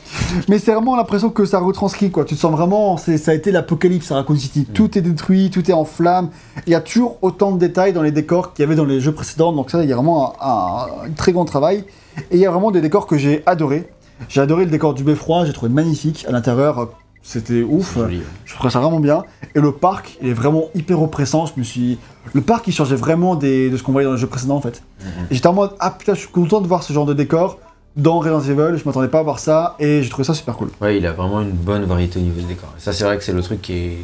Mais 0.48 0.58
c'est 0.58 0.72
vraiment 0.74 0.96
l'impression 0.96 1.30
que 1.30 1.44
ça 1.46 1.60
retranscrit, 1.60 2.10
quoi. 2.10 2.24
Tu 2.24 2.34
te 2.34 2.40
sens 2.40 2.52
vraiment, 2.52 2.96
ça 2.98 3.12
a 3.30 3.34
été 3.34 3.52
l'apocalypse 3.52 4.10
à 4.12 4.16
Raccoon 4.16 4.36
City. 4.36 4.66
Tout 4.66 4.98
est 4.98 5.00
détruit, 5.00 5.50
tout 5.50 5.70
est 5.70 5.74
en 5.74 5.84
flammes. 5.86 6.28
Il 6.66 6.72
y 6.72 6.74
a 6.74 6.80
toujours 6.80 7.18
autant 7.22 7.52
de 7.52 7.58
détails 7.58 7.92
dans 7.94 8.02
les 8.02 8.10
décors 8.12 8.52
qu'il 8.52 8.64
y 8.64 8.66
avait 8.66 8.74
dans 8.76 8.84
les 8.84 9.00
jeux 9.00 9.12
précédents, 9.12 9.52
donc 9.52 9.70
ça, 9.70 9.82
il 9.82 9.88
y 9.88 9.92
a 9.92 9.96
vraiment 9.96 10.34
un, 10.42 10.46
un- 10.46 11.06
un 11.06 11.10
très 11.16 11.32
grand 11.32 11.44
travail. 11.46 11.84
Et 12.30 12.36
il 12.36 12.38
y 12.38 12.46
a 12.46 12.50
vraiment 12.50 12.70
des 12.70 12.80
décors 12.82 13.06
que 13.06 13.16
j'ai 13.16 13.42
adorés. 13.46 13.88
J'ai 14.28 14.40
adoré 14.40 14.64
le 14.64 14.70
décor 14.70 14.94
du 14.94 15.04
beffroi, 15.04 15.44
j'ai 15.46 15.52
trouvé 15.52 15.70
magnifique. 15.72 16.24
À 16.28 16.32
l'intérieur, 16.32 16.88
c'était 17.28 17.62
ouf. 17.62 17.93
C'est 17.94 18.01
joli, 18.01 18.16
ouais. 18.19 18.23
Je 18.44 18.55
trouvais 18.55 18.70
ça 18.70 18.78
vraiment 18.81 19.01
bien. 19.01 19.24
Et 19.55 19.61
le 19.61 19.73
parc, 19.73 20.16
il 20.23 20.28
est 20.28 20.32
vraiment 20.32 20.66
hyper 20.74 21.03
oppressant. 21.03 21.47
Je 21.47 21.53
me 21.57 21.65
suis. 21.65 21.98
Le 22.32 22.40
parc, 22.40 22.66
il 22.69 22.73
changeait 22.73 22.94
vraiment 22.97 23.35
des- 23.35 23.69
de 23.70 23.77
ce 23.77 23.82
qu'on 23.82 23.93
voyait 23.93 24.07
dans 24.07 24.12
les 24.15 24.19
jeux 24.20 24.27
précédents, 24.28 24.57
en 24.57 24.61
fait. 24.61 24.82
Mhm. 25.01 25.09
J'étais 25.32 25.47
en 25.48 25.53
mode, 25.53 25.73
ah 25.81 25.90
putain, 25.90 26.15
je 26.15 26.20
suis 26.20 26.28
content 26.28 26.61
de 26.61 26.69
voir 26.69 26.82
ce 26.82 26.93
genre 26.93 27.05
de 27.07 27.15
décor 27.15 27.59
dans 27.97 28.20
Resident 28.20 28.40
Evil. 28.40 28.78
Je 28.78 28.85
m'attendais 28.85 29.09
pas 29.09 29.19
à 29.20 29.23
voir 29.24 29.39
ça. 29.40 29.74
Et 29.81 30.03
j'ai 30.03 30.09
trouvé 30.09 30.24
ça 30.24 30.35
super 30.35 30.57
cool. 30.57 30.69
Ouais, 30.81 30.97
il 30.98 31.07
a 31.07 31.12
vraiment 31.12 31.40
une 31.40 31.51
bonne 31.51 31.85
variété 31.85 32.19
au 32.19 32.23
niveau 32.23 32.40
des 32.40 32.47
décors. 32.47 32.73
Et 32.78 32.81
ça, 32.81 32.93
c'est 32.93 33.05
vrai 33.05 33.16
que 33.19 33.24
c'est 33.24 33.32
le 33.32 33.43
truc 33.43 33.61
qui 33.62 33.73
est, 33.73 33.98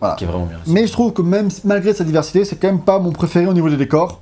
Voilà. 0.00 0.14
qui 0.14 0.24
est 0.24 0.26
vraiment 0.28 0.46
bien. 0.46 0.58
Mais 0.66 0.86
je 0.86 0.92
trouve 0.92 1.12
que 1.12 1.22
même 1.22 1.48
malgré 1.64 1.92
sa 1.92 2.04
diversité, 2.04 2.44
c'est 2.44 2.56
quand 2.56 2.68
même 2.68 2.82
pas 2.82 2.98
mon 2.98 3.10
préféré 3.12 3.46
au 3.46 3.52
niveau 3.52 3.68
des 3.68 3.76
décors 3.76 4.20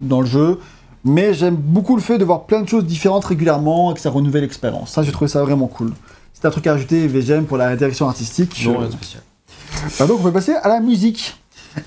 dans 0.00 0.20
le 0.20 0.26
jeu. 0.26 0.58
Mais 1.04 1.32
j'aime 1.34 1.54
beaucoup 1.56 1.94
le 1.96 2.02
fait 2.02 2.18
de 2.18 2.24
voir 2.24 2.44
plein 2.44 2.60
de 2.62 2.68
choses 2.68 2.84
différentes 2.84 3.24
régulièrement 3.24 3.92
et 3.92 3.94
que 3.94 4.00
ça 4.00 4.10
renouvelle 4.10 4.42
l'expérience. 4.42 4.90
Ça, 4.92 5.02
j'ai 5.02 5.12
trouvé 5.12 5.28
ça 5.28 5.42
vraiment 5.42 5.66
cool. 5.68 5.92
C'est 6.40 6.46
un 6.46 6.50
truc 6.50 6.68
à 6.68 6.74
ajouter, 6.74 7.08
VGM, 7.08 7.46
pour 7.46 7.56
la 7.56 7.74
direction 7.74 8.06
artistique. 8.06 8.62
Non, 8.64 8.78
rien 8.78 8.86
de 8.86 8.92
spécial. 8.92 9.22
Bah 9.98 10.06
donc 10.06 10.20
on 10.20 10.22
peut 10.22 10.32
passer 10.32 10.54
à 10.54 10.68
la 10.68 10.78
musique. 10.78 11.36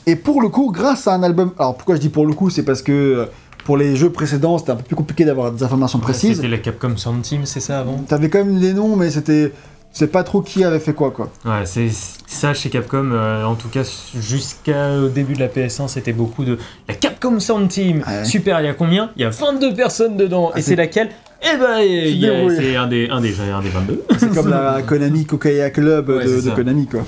Et 0.05 0.17
pour 0.17 0.41
le 0.41 0.49
coup, 0.49 0.71
grâce 0.71 1.07
à 1.07 1.13
un 1.13 1.23
album... 1.23 1.53
Alors 1.57 1.77
pourquoi 1.77 1.95
je 1.95 2.01
dis 2.01 2.09
pour 2.09 2.25
le 2.25 2.33
coup 2.33 2.49
C'est 2.49 2.63
parce 2.63 2.81
que 2.81 2.91
euh, 2.91 3.25
pour 3.63 3.77
les 3.77 3.95
jeux 3.95 4.09
précédents, 4.09 4.57
c'était 4.57 4.71
un 4.71 4.75
peu 4.75 4.83
plus 4.83 4.95
compliqué 4.97 5.23
d'avoir 5.23 5.53
des 5.53 5.63
informations 5.63 5.99
précises. 5.99 6.35
C'était 6.35 6.49
la 6.49 6.57
Capcom 6.57 6.97
Sound 6.97 7.21
Team, 7.21 7.45
c'est 7.45 7.61
ça 7.61 7.79
avant? 7.79 7.99
T'avais 7.99 8.29
quand 8.29 8.39
même 8.39 8.57
les 8.57 8.73
noms, 8.73 8.97
mais 8.97 9.09
c'était. 9.09 9.53
C'est 9.93 10.07
pas 10.07 10.23
trop 10.23 10.41
qui 10.41 10.63
avait 10.63 10.79
fait 10.79 10.93
quoi, 10.93 11.11
quoi. 11.11 11.29
Ouais, 11.43 11.65
c'est 11.65 11.89
ça 12.25 12.53
chez 12.53 12.69
Capcom, 12.69 13.11
euh, 13.11 13.43
en 13.43 13.55
tout 13.55 13.67
cas 13.67 13.83
jusqu'au 14.17 15.09
début 15.09 15.33
de 15.33 15.39
la 15.39 15.49
PS1, 15.49 15.89
c'était 15.89 16.13
beaucoup 16.13 16.45
de 16.45 16.57
la 16.87 16.93
Capcom 16.93 17.39
Sound 17.41 17.67
Team. 17.67 18.03
Ouais. 18.07 18.23
Super, 18.23 18.61
il 18.61 18.65
y 18.65 18.69
a 18.69 18.73
combien? 18.73 19.11
Il 19.17 19.21
y 19.21 19.25
a 19.25 19.29
22 19.29 19.73
personnes 19.73 20.15
dedans. 20.15 20.51
Ah, 20.53 20.59
et 20.59 20.61
c'est 20.61 20.77
laquelle? 20.77 21.09
Eh 21.43 21.57
ben, 21.57 21.79
débrouille. 22.19 22.55
c'est 22.55 22.75
un 22.75 22.87
des, 22.87 23.09
un, 23.09 23.19
des, 23.19 23.33
un 23.39 23.61
des 23.61 23.69
22. 23.69 24.03
C'est 24.19 24.33
comme 24.33 24.49
la 24.49 24.81
Konami 24.83 25.25
Kokaya 25.25 25.71
Club 25.71 26.09
Ouais, 26.09 26.23
de. 26.25 26.49
Konami, 26.51 26.85
quoi. 26.85 27.01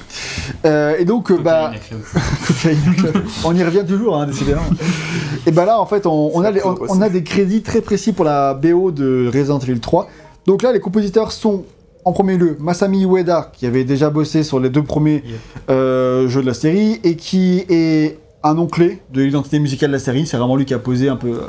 Euh, 0.65 0.95
et 0.97 1.05
donc, 1.05 1.29
euh, 1.31 1.37
bah. 1.37 1.71
Club. 1.87 3.13
on 3.45 3.55
y 3.55 3.63
revient 3.63 3.83
toujours, 3.87 4.17
hein, 4.17 4.25
décidément. 4.25 4.63
Et 5.45 5.51
bah 5.51 5.65
là, 5.65 5.79
en 5.79 5.85
fait, 5.85 6.07
on, 6.07 6.31
on 6.35 6.41
a 6.43 6.49
les- 6.51 6.65
on, 6.65 6.75
on 6.89 7.01
a 7.01 7.09
des 7.09 7.23
crédits 7.23 7.61
très 7.61 7.81
précis 7.81 8.11
pour 8.11 8.25
la 8.25 8.53
BO 8.55 8.89
de 8.91 9.29
Resident 9.31 9.59
Evil 9.59 9.79
3. 9.79 10.09
Donc 10.47 10.63
là, 10.63 10.71
les 10.73 10.79
compositeurs 10.79 11.31
sont, 11.31 11.63
en 12.03 12.11
premier 12.11 12.35
lieu, 12.37 12.57
Masami 12.59 13.05
Ueda, 13.05 13.51
qui 13.53 13.67
avait 13.67 13.83
déjà 13.83 14.09
bossé 14.09 14.41
sur 14.43 14.59
les 14.59 14.69
deux 14.71 14.83
premiers 14.83 15.23
euh, 15.69 16.27
jeux 16.27 16.41
de 16.41 16.47
la 16.47 16.53
série, 16.55 16.99
et 17.03 17.15
qui 17.15 17.65
est 17.69 18.17
un 18.41 18.55
nom 18.55 18.65
clé 18.67 18.99
de 19.13 19.21
l'identité 19.21 19.59
musicale 19.59 19.89
de 19.91 19.95
la 19.95 19.99
série. 19.99 20.25
C'est 20.25 20.37
vraiment 20.37 20.55
lui 20.55 20.65
qui 20.65 20.73
a 20.73 20.79
posé 20.79 21.07
un 21.07 21.15
peu 21.17 21.39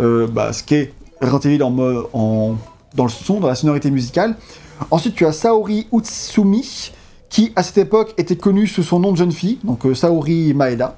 euh, 0.00 0.26
bah, 0.26 0.52
ce 0.54 0.62
qu'est 0.64 0.92
Resident 1.22 1.40
Evil 1.40 1.62
en, 1.62 2.56
dans 2.94 3.04
le 3.04 3.10
son, 3.10 3.40
dans 3.40 3.48
la 3.48 3.54
sonorité 3.54 3.90
musicale. 3.90 4.36
Ensuite, 4.90 5.14
tu 5.14 5.24
as 5.24 5.32
Saori 5.32 5.86
Utsumi, 5.92 6.92
qui 7.28 7.52
à 7.56 7.62
cette 7.62 7.78
époque 7.78 8.14
était 8.18 8.36
connue 8.36 8.66
sous 8.66 8.82
son 8.82 9.00
nom 9.00 9.12
de 9.12 9.16
jeune 9.16 9.32
fille, 9.32 9.58
donc 9.64 9.86
euh, 9.86 9.94
Saori 9.94 10.52
Maeda, 10.54 10.96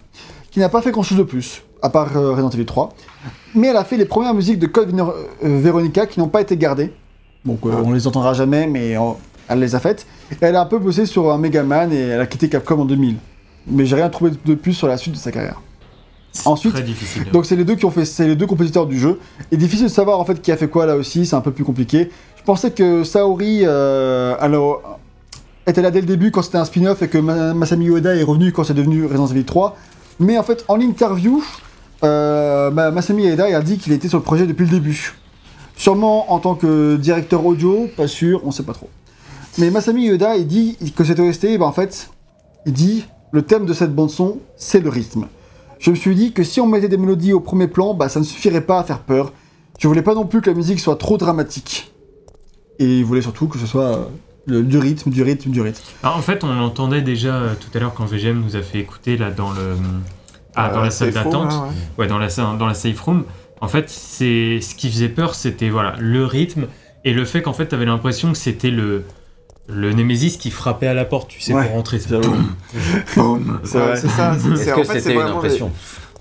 qui 0.51 0.61
n'a 0.61 0.69
pas 0.69 0.83
fait 0.83 0.91
grand-chose 0.91 1.19
de 1.19 1.23
plus, 1.23 1.63
à 1.83 1.91
part 1.91 2.17
euh, 2.17 2.31
Resident 2.31 2.51
Evil 2.51 2.65
3. 2.65 2.95
Mais 3.55 3.69
elle 3.69 3.77
a 3.77 3.85
fait 3.85 3.97
les 3.97 4.05
premières 4.05 4.35
musiques 4.35 4.59
de 4.59 4.67
Code 4.67 4.93
euh, 4.99 5.13
Veronica 5.43 6.07
qui 6.07 6.19
n'ont 6.21 6.29
pas 6.29 6.41
été 6.41 6.57
gardées. 6.57 6.93
Donc 7.45 7.61
euh, 7.67 7.73
on 7.85 7.93
les 7.93 8.07
entendra 8.07 8.33
jamais, 8.35 8.67
mais 8.67 8.97
elle 9.49 9.59
les 9.59 9.75
a 9.75 9.81
faites. 9.81 10.07
Elle 10.41 10.57
a 10.57 10.63
un 10.63 10.67
peu 10.67 10.79
bossé 10.79 11.07
sur 11.07 11.31
un 11.31 11.39
Mega 11.39 11.63
Man 11.63 11.93
et 11.93 11.99
elle 11.99 12.21
a 12.21 12.27
quitté 12.27 12.49
Capcom 12.49 12.81
en 12.81 12.85
2000. 12.85 13.17
Mais 13.67 13.87
j'ai 13.87 13.97
rien 13.97 14.09
trouvé 14.09 14.31
de 14.45 14.55
plus 14.55 14.73
sur 14.73 14.89
la 14.89 14.97
suite 14.97 15.15
de 15.15 15.19
sa 15.19 15.31
carrière. 15.31 15.61
Ensuite, 16.45 16.75
très 16.75 16.83
difficile. 16.83 17.25
Donc 17.33 17.47
c'est 17.47 17.57
les 17.57 17.65
deux 17.65 17.77
qui 17.77 17.85
ont 17.85 17.91
fait, 17.91 18.05
c'est 18.05 18.27
les 18.27 18.37
deux 18.37 18.47
compositeurs 18.47 18.87
du 18.87 18.99
jeu. 18.99 19.21
Et 19.53 19.57
difficile 19.57 19.87
de 19.87 19.91
savoir 19.91 20.19
en 20.21 20.25
fait 20.25 20.41
qui 20.43 20.51
a 20.53 20.57
fait 20.57 20.69
quoi 20.69 20.85
là 20.87 20.97
aussi, 20.97 21.27
c'est 21.27 21.37
un 21.37 21.41
peu 21.41 21.53
plus 21.53 21.65
compliqué. 21.65 22.11
Je 22.37 22.43
pensais 22.43 22.71
que 22.73 23.05
Saori, 23.05 23.61
euh, 23.63 24.35
alors, 24.41 24.99
était 25.67 25.81
là 25.81 25.91
dès 25.91 26.01
le 26.01 26.07
début 26.07 26.31
quand 26.31 26.43
c'était 26.43 26.59
un 26.59 26.65
spin-off 26.65 27.01
et 27.03 27.09
que 27.09 27.19
Ma- 27.19 27.55
Masami 27.55 27.87
Ueda 27.87 28.15
est 28.17 28.23
revenu 28.23 28.53
quand 28.53 28.65
c'est 28.65 28.75
devenu 28.75 29.05
Resident 29.07 29.29
Evil 29.29 29.45
3. 29.45 29.77
Mais 30.21 30.37
en 30.37 30.43
fait, 30.43 30.65
en 30.69 30.79
interview, 30.81 31.43
euh, 32.03 32.71
Ma- 32.71 32.91
Masami 32.91 33.27
Ueda 33.29 33.45
a 33.57 33.63
dit 33.63 33.79
qu'il 33.79 33.93
était 33.93 34.09
sur 34.09 34.19
le 34.19 34.25
projet 34.25 34.47
depuis 34.47 34.65
le 34.65 34.71
début. 34.71 35.15
Sûrement 35.77 36.33
en 36.33 36.39
tant 36.39 36.55
que 36.55 36.97
directeur 36.97 37.45
audio, 37.47 37.89
pas 37.97 38.07
sûr, 38.07 38.41
on 38.45 38.51
sait 38.51 38.63
pas 38.63 38.75
trop. 38.75 38.89
Mais 39.59 39.71
Masami 39.71 40.09
Ueda, 40.09 40.37
il 40.37 40.47
dit 40.47 40.77
que 40.97 41.05
cette 41.05 41.19
OST, 41.21 41.59
ben 41.59 41.63
en 41.63 41.73
fait, 41.73 42.11
il 42.67 42.73
dit 42.73 43.07
le 43.33 43.43
thème 43.43 43.67
de 43.67 43.73
cette 43.73 43.95
bande 43.95 44.11
son, 44.11 44.39
c'est 44.57 44.81
le 44.81 44.91
rythme. 44.91 45.27
Je 45.85 45.91
me 45.91 45.97
suis 45.97 46.15
dit 46.15 46.33
que 46.33 46.43
si 46.45 46.63
on 46.63 46.67
mettait 46.67 46.89
des 46.89 46.97
mélodies 46.97 47.35
au 47.35 47.41
premier 47.41 47.69
plan, 47.69 47.93
bah 47.93 48.09
ça 48.09 48.19
ne 48.19 48.25
suffirait 48.25 48.63
pas 48.63 48.79
à 48.81 48.85
faire 48.85 49.01
peur. 49.01 49.35
Je 49.79 49.87
voulais 49.87 50.01
pas 50.01 50.15
non 50.15 50.25
plus 50.25 50.41
que 50.41 50.49
la 50.49 50.57
musique 50.57 50.81
soit 50.81 50.97
trop 50.97 51.19
dramatique. 51.19 51.93
Et 52.79 53.01
il 53.01 53.05
voulait 53.05 53.21
surtout 53.21 53.49
que 53.49 53.59
ce 53.59 53.67
soit 53.67 53.97
euh, 53.99 54.05
le- 54.47 54.63
du 54.63 54.79
rythme, 54.79 55.11
du 55.11 55.23
rythme, 55.23 55.51
du 55.51 55.61
rythme. 55.61 55.83
Alors, 56.03 56.17
en 56.17 56.23
fait, 56.23 56.43
on 56.43 56.55
l'entendait 56.55 57.03
déjà 57.03 57.35
euh, 57.35 57.55
tout 57.61 57.69
à 57.77 57.81
l'heure 57.81 57.93
quand 57.93 58.07
VGM 58.07 58.41
nous 58.43 58.57
a 58.57 58.63
fait 58.63 58.79
écouter 58.79 59.19
là 59.19 59.31
dans 59.31 59.51
le 59.53 59.77
ah, 60.57 60.71
dans 60.71 60.81
la 60.81 60.91
salle 60.91 61.13
safe 61.13 61.23
room, 61.25 61.33
d'attente. 61.33 61.53
ouais. 61.99 62.05
Ouais, 62.05 62.07
dans 62.07 62.17
la, 62.19 62.29
dans 62.29 62.67
la 62.67 62.75
safe 62.75 62.99
room, 63.03 63.25
en 63.61 63.69
fait, 63.69 63.91
c'est 63.91 64.61
ce 64.63 64.75
qui 64.75 64.89
faisait 64.91 65.11
peur, 65.11 65.35
c'était 65.35 65.69
voilà 65.69 65.97
le 65.99 66.25
rythme 66.25 66.67
et 67.05 67.13
le 67.13 67.27
fait 67.27 67.43
qu'en 67.43 67.53
fait, 67.53 67.67
t'avais 67.67 67.85
l'impression 67.85 68.33
que 68.33 68.39
c'était 68.39 68.71
le 68.71 69.05
le 69.69 69.93
Némésis 69.93 70.37
qui 70.37 70.51
frappait 70.51 70.87
à 70.87 70.95
la 70.95 71.05
porte, 71.05 71.29
tu 71.29 71.41
sais, 71.41 71.55
Ouais. 71.55 71.65
pour 71.65 71.73
rentrer. 71.73 71.99
C'est 71.99 72.09
ça. 72.09 72.21
c'est- 74.39 74.49
Est-ce 74.53 74.65
que 74.67 74.81
en 74.81 74.85
fait, 74.85 74.85
c'est 74.85 75.01
c'était 75.01 75.15
une 75.15 75.21
les- 75.21 75.31
impression 75.31 75.71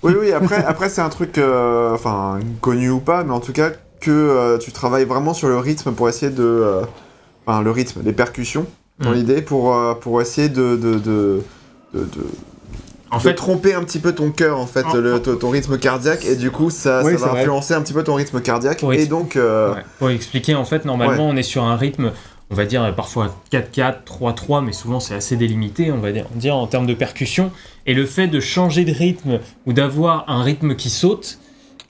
Oui, 0.02 0.12
oui, 0.20 0.32
après, 0.32 0.62
après 0.64 0.88
c'est 0.88 1.00
un 1.00 1.08
truc, 1.08 1.38
euh, 1.38 1.92
enfin, 1.94 2.38
connu 2.60 2.90
ou 2.90 3.00
pas, 3.00 3.24
mais 3.24 3.32
en 3.32 3.40
tout 3.40 3.52
cas, 3.52 3.70
que 4.00 4.10
euh, 4.10 4.58
tu 4.58 4.70
travailles 4.72 5.04
vraiment 5.06 5.32
sur 5.34 5.48
le 5.48 5.58
rythme 5.58 5.92
pour 5.92 6.08
essayer 6.08 6.30
de. 6.32 6.42
euh, 6.42 6.82
Enfin, 7.46 7.60
le 7.60 7.70
rythme, 7.70 8.00
les 8.02 8.14
percussions, 8.14 8.64
dans 9.00 9.10
Mm. 9.10 9.14
l'idée, 9.14 9.42
pour, 9.42 9.74
euh, 9.74 9.92
pour 9.94 10.22
essayer 10.22 10.48
de. 10.48 10.76
de, 10.76 10.94
de, 10.94 11.42
de- 11.92 12.00
de- 12.00 12.06
En 13.10 13.18
fait, 13.20 13.34
tromper 13.34 13.74
un 13.74 13.82
petit 13.84 13.98
peu 13.98 14.12
ton 14.12 14.30
cœur, 14.30 14.58
en 14.58 14.66
fait, 14.66 14.84
En- 14.86 14.94
le, 14.94 15.20
ton, 15.20 15.36
ton 15.36 15.50
rythme 15.50 15.78
cardiaque, 15.78 16.24
et 16.24 16.36
du 16.36 16.50
coup, 16.50 16.70
ça, 16.70 17.02
Oui, 17.04 17.12
ça 17.18 17.26
va 17.26 17.32
vrai. 17.32 17.40
influencer 17.40 17.74
un 17.74 17.82
petit 17.82 17.92
peu 17.92 18.02
ton 18.02 18.14
rythme 18.14 18.40
cardiaque, 18.40 18.80
Oui. 18.82 18.96
et 18.96 19.06
donc. 19.06 19.36
euh, 19.36 19.74
Ouais. 19.74 19.82
Pour 19.98 20.08
expliquer, 20.10 20.54
en 20.54 20.64
fait, 20.64 20.84
normalement, 20.86 21.28
on 21.28 21.36
est 21.36 21.42
sur 21.42 21.62
un 21.64 21.76
rythme, 21.76 22.12
on 22.54 22.56
va 22.56 22.66
dire 22.66 22.94
parfois 22.94 23.34
4-4, 23.50 24.04
3-3, 24.06 24.64
mais 24.64 24.72
souvent 24.72 25.00
c'est 25.00 25.16
assez 25.16 25.36
délimité, 25.36 25.90
on 25.90 25.98
va 25.98 26.12
dire, 26.12 26.56
en 26.56 26.68
termes 26.68 26.86
de 26.86 26.94
percussion. 26.94 27.50
Et 27.84 27.94
le 27.94 28.06
fait 28.06 28.28
de 28.28 28.38
changer 28.38 28.84
de 28.84 28.92
rythme 28.92 29.40
ou 29.66 29.72
d'avoir 29.72 30.24
un 30.28 30.40
rythme 30.44 30.76
qui 30.76 30.88
saute, 30.88 31.40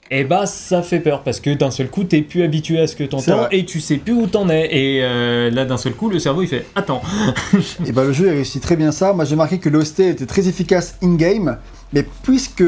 eh 0.09 0.23
bah 0.23 0.47
ça 0.47 0.81
fait 0.81 0.99
peur 0.99 1.21
parce 1.21 1.39
que 1.39 1.51
d'un 1.51 1.69
seul 1.69 1.87
coup 1.87 2.03
t'es 2.03 2.23
plus 2.23 2.41
habitué 2.41 2.79
à 2.79 2.87
ce 2.87 2.95
que 2.95 3.03
t'entends 3.03 3.47
et 3.51 3.65
tu 3.65 3.79
sais 3.79 3.97
plus 3.97 4.13
où 4.13 4.25
t'en 4.25 4.49
es. 4.49 4.69
Et 4.71 5.03
euh, 5.03 5.51
là 5.51 5.65
d'un 5.65 5.77
seul 5.77 5.93
coup 5.93 6.09
le 6.09 6.17
cerveau 6.17 6.41
il 6.41 6.47
fait 6.47 6.65
attends. 6.75 7.03
Et 7.85 7.91
bah 7.91 8.03
le 8.03 8.13
jeu 8.13 8.29
a 8.29 8.31
réussi 8.31 8.59
très 8.59 8.75
bien 8.75 8.91
ça. 8.91 9.13
Moi 9.13 9.25
j'ai 9.25 9.35
marqué 9.35 9.59
que 9.59 9.69
l'OST 9.69 9.99
était 10.01 10.25
très 10.25 10.47
efficace 10.47 10.97
in-game. 11.03 11.57
Mais 11.93 12.05
puisque, 12.23 12.63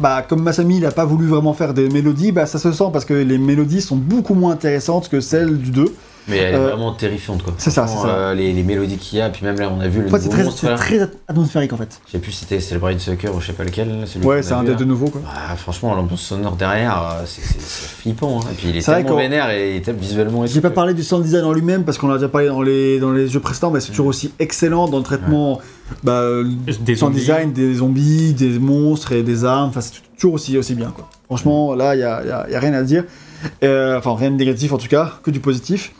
bah, 0.00 0.22
comme 0.28 0.42
Masami 0.42 0.78
il 0.78 0.86
a 0.86 0.90
pas 0.90 1.04
voulu 1.04 1.26
vraiment 1.26 1.52
faire 1.54 1.74
des 1.74 1.88
mélodies, 1.88 2.32
bah 2.32 2.46
ça 2.46 2.58
se 2.58 2.72
sent 2.72 2.84
parce 2.92 3.04
que 3.04 3.14
les 3.14 3.38
mélodies 3.38 3.80
sont 3.82 3.96
beaucoup 3.96 4.34
moins 4.34 4.52
intéressantes 4.52 5.08
que 5.08 5.20
celles 5.20 5.58
du 5.58 5.70
2. 5.70 5.94
Mais 6.28 6.36
elle 6.36 6.54
est 6.54 6.58
Euh, 6.58 6.68
vraiment 6.68 6.92
terrifiante 6.92 7.42
quoi. 7.42 7.54
c'est 7.56 7.70
ça, 7.70 7.86
c'est 7.86 7.96
ça. 7.96 8.06
euh, 8.08 8.34
les, 8.34 8.52
les 8.52 8.62
mélodies 8.62 8.98
qu'il 8.98 9.18
y 9.18 9.22
a, 9.22 9.30
puis 9.30 9.44
même 9.44 9.58
là 9.58 9.72
on 9.74 9.80
a 9.80 9.88
vu 9.88 10.02
le 10.02 10.06
En 10.06 10.10
fait 10.10 10.18
c'est 10.18 10.24
nouveau 10.26 10.34
très, 10.36 10.44
monstre 10.44 10.60
c'est 10.60 10.68
là. 10.68 10.74
très 10.76 11.10
atmosphérique 11.28 11.72
en 11.72 11.76
fait. 11.78 11.98
Je 12.06 12.12
sais 12.12 12.18
plus 12.18 12.30
si 12.30 12.40
c'était 12.40 12.60
Celebrate 12.60 13.00
Sucker 13.00 13.28
ou 13.34 13.40
je 13.40 13.46
sais 13.46 13.52
pas 13.54 13.64
lequel. 13.64 14.02
celui 14.06 14.26
Ouais 14.26 14.42
c'est 14.42 14.52
a 14.52 14.58
un 14.58 14.62
des 14.62 14.72
là. 14.72 14.76
deux 14.76 14.84
nouveaux 14.84 15.08
quoi. 15.08 15.22
Ah, 15.26 15.56
franchement, 15.56 15.94
l'ambiance 15.94 16.20
sonore 16.20 16.56
derrière, 16.56 16.96
euh, 17.20 17.22
c'est 17.24 17.40
c'est- 17.40 17.58
c'est 17.60 17.88
flippant. 17.88 18.40
hein. 18.40 18.48
Et 18.52 18.54
puis 18.54 18.68
il 18.68 18.76
est, 18.76 18.80
C'est 18.82 18.92
vrai 18.92 19.02
tellement 19.02 19.18
vénère 19.18 19.50
et 19.50 19.70
il 19.70 19.76
est 19.76 19.80
tellement 19.80 20.00
visuellement. 20.02 20.46
J'ai 20.46 20.60
pas 20.60 20.70
parlé 20.70 20.92
du 20.94 21.02
sound 21.02 21.24
design 21.24 21.44
en 21.44 21.52
lui-même 21.52 21.84
parce 21.84 21.96
qu'on 21.96 22.06
l'a 22.08 22.14
déjà 22.16 22.28
parlé 22.28 22.48
dans 22.48 22.62
les, 22.62 23.00
dans 23.00 23.12
les 23.12 23.26
jeux 23.26 23.40
précédents, 23.40 23.70
mais 23.70 23.80
c'est 23.80 23.90
toujours 23.90 24.06
aussi 24.06 24.30
excellent 24.38 24.88
dans 24.88 24.98
le 24.98 25.04
traitement 25.04 25.58
bah, 26.04 26.22
Des 26.44 26.92
du 26.92 26.96
sound 26.96 27.12
zombies. 27.14 27.18
design 27.20 27.52
des 27.52 27.74
zombies, 27.74 28.32
des 28.34 28.58
monstres 28.60 29.10
et 29.12 29.22
des 29.24 29.44
armes. 29.44 29.70
Enfin, 29.70 29.80
c'est 29.92 30.16
toujours 30.16 30.34
aussi, 30.34 30.56
aussi 30.58 30.74
bien. 30.74 30.90
Quoi. 30.94 31.08
Franchement, 31.26 31.74
là, 31.74 31.94
il 31.94 31.98
n'y 31.98 32.04
a, 32.04 32.24
y 32.24 32.30
a- 32.30 32.50
y 32.50 32.54
a 32.54 32.60
rien 32.60 32.74
à 32.74 32.82
dire. 32.82 33.04
Euh, 33.64 33.96
enfin, 33.98 34.14
rien 34.16 34.30
de 34.30 34.36
négatif 34.36 34.72
en 34.72 34.78
tout 34.78 34.88
cas, 34.88 35.14
que 35.22 35.30
du 35.30 35.40
positif. 35.40 35.92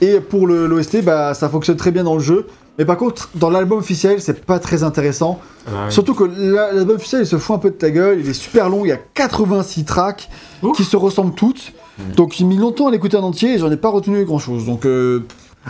Et 0.00 0.20
pour 0.20 0.46
le- 0.46 0.66
l'OST, 0.66 1.02
bah, 1.02 1.34
ça 1.34 1.48
fonctionne 1.48 1.76
très 1.76 1.90
bien 1.90 2.04
dans 2.04 2.14
le 2.14 2.20
jeu. 2.20 2.46
Mais 2.78 2.84
par 2.84 2.96
contre, 2.96 3.28
dans 3.34 3.50
l'album 3.50 3.78
officiel, 3.78 4.20
c'est 4.20 4.44
pas 4.46 4.58
très 4.58 4.82
intéressant. 4.82 5.38
Ah. 5.66 5.90
Surtout 5.90 6.14
que 6.14 6.24
la- 6.24 6.72
l'album 6.72 6.96
officiel, 6.96 7.22
il 7.22 7.26
se 7.26 7.36
fout 7.36 7.54
un 7.56 7.58
peu 7.58 7.70
de 7.70 7.74
ta 7.76 7.90
gueule. 7.90 8.20
Il 8.20 8.28
est 8.28 8.32
super 8.32 8.68
long, 8.70 8.84
il 8.84 8.88
y 8.88 8.92
a 8.92 8.96
86 9.14 9.84
tracks 9.84 10.28
qui 10.76 10.84
se 10.84 10.96
ressemblent 10.96 11.34
toutes. 11.34 11.72
Donc 12.16 12.32
j'ai 12.36 12.44
mis 12.44 12.56
longtemps 12.56 12.86
à 12.88 12.90
l'écouter 12.90 13.16
en 13.18 13.22
entier 13.22 13.54
et 13.54 13.58
j'en 13.58 13.70
ai 13.70 13.76
pas 13.76 13.90
retenu 13.90 14.24
grand 14.24 14.38
chose. 14.38 14.64
Donc 14.64 14.86
euh, 14.86 15.24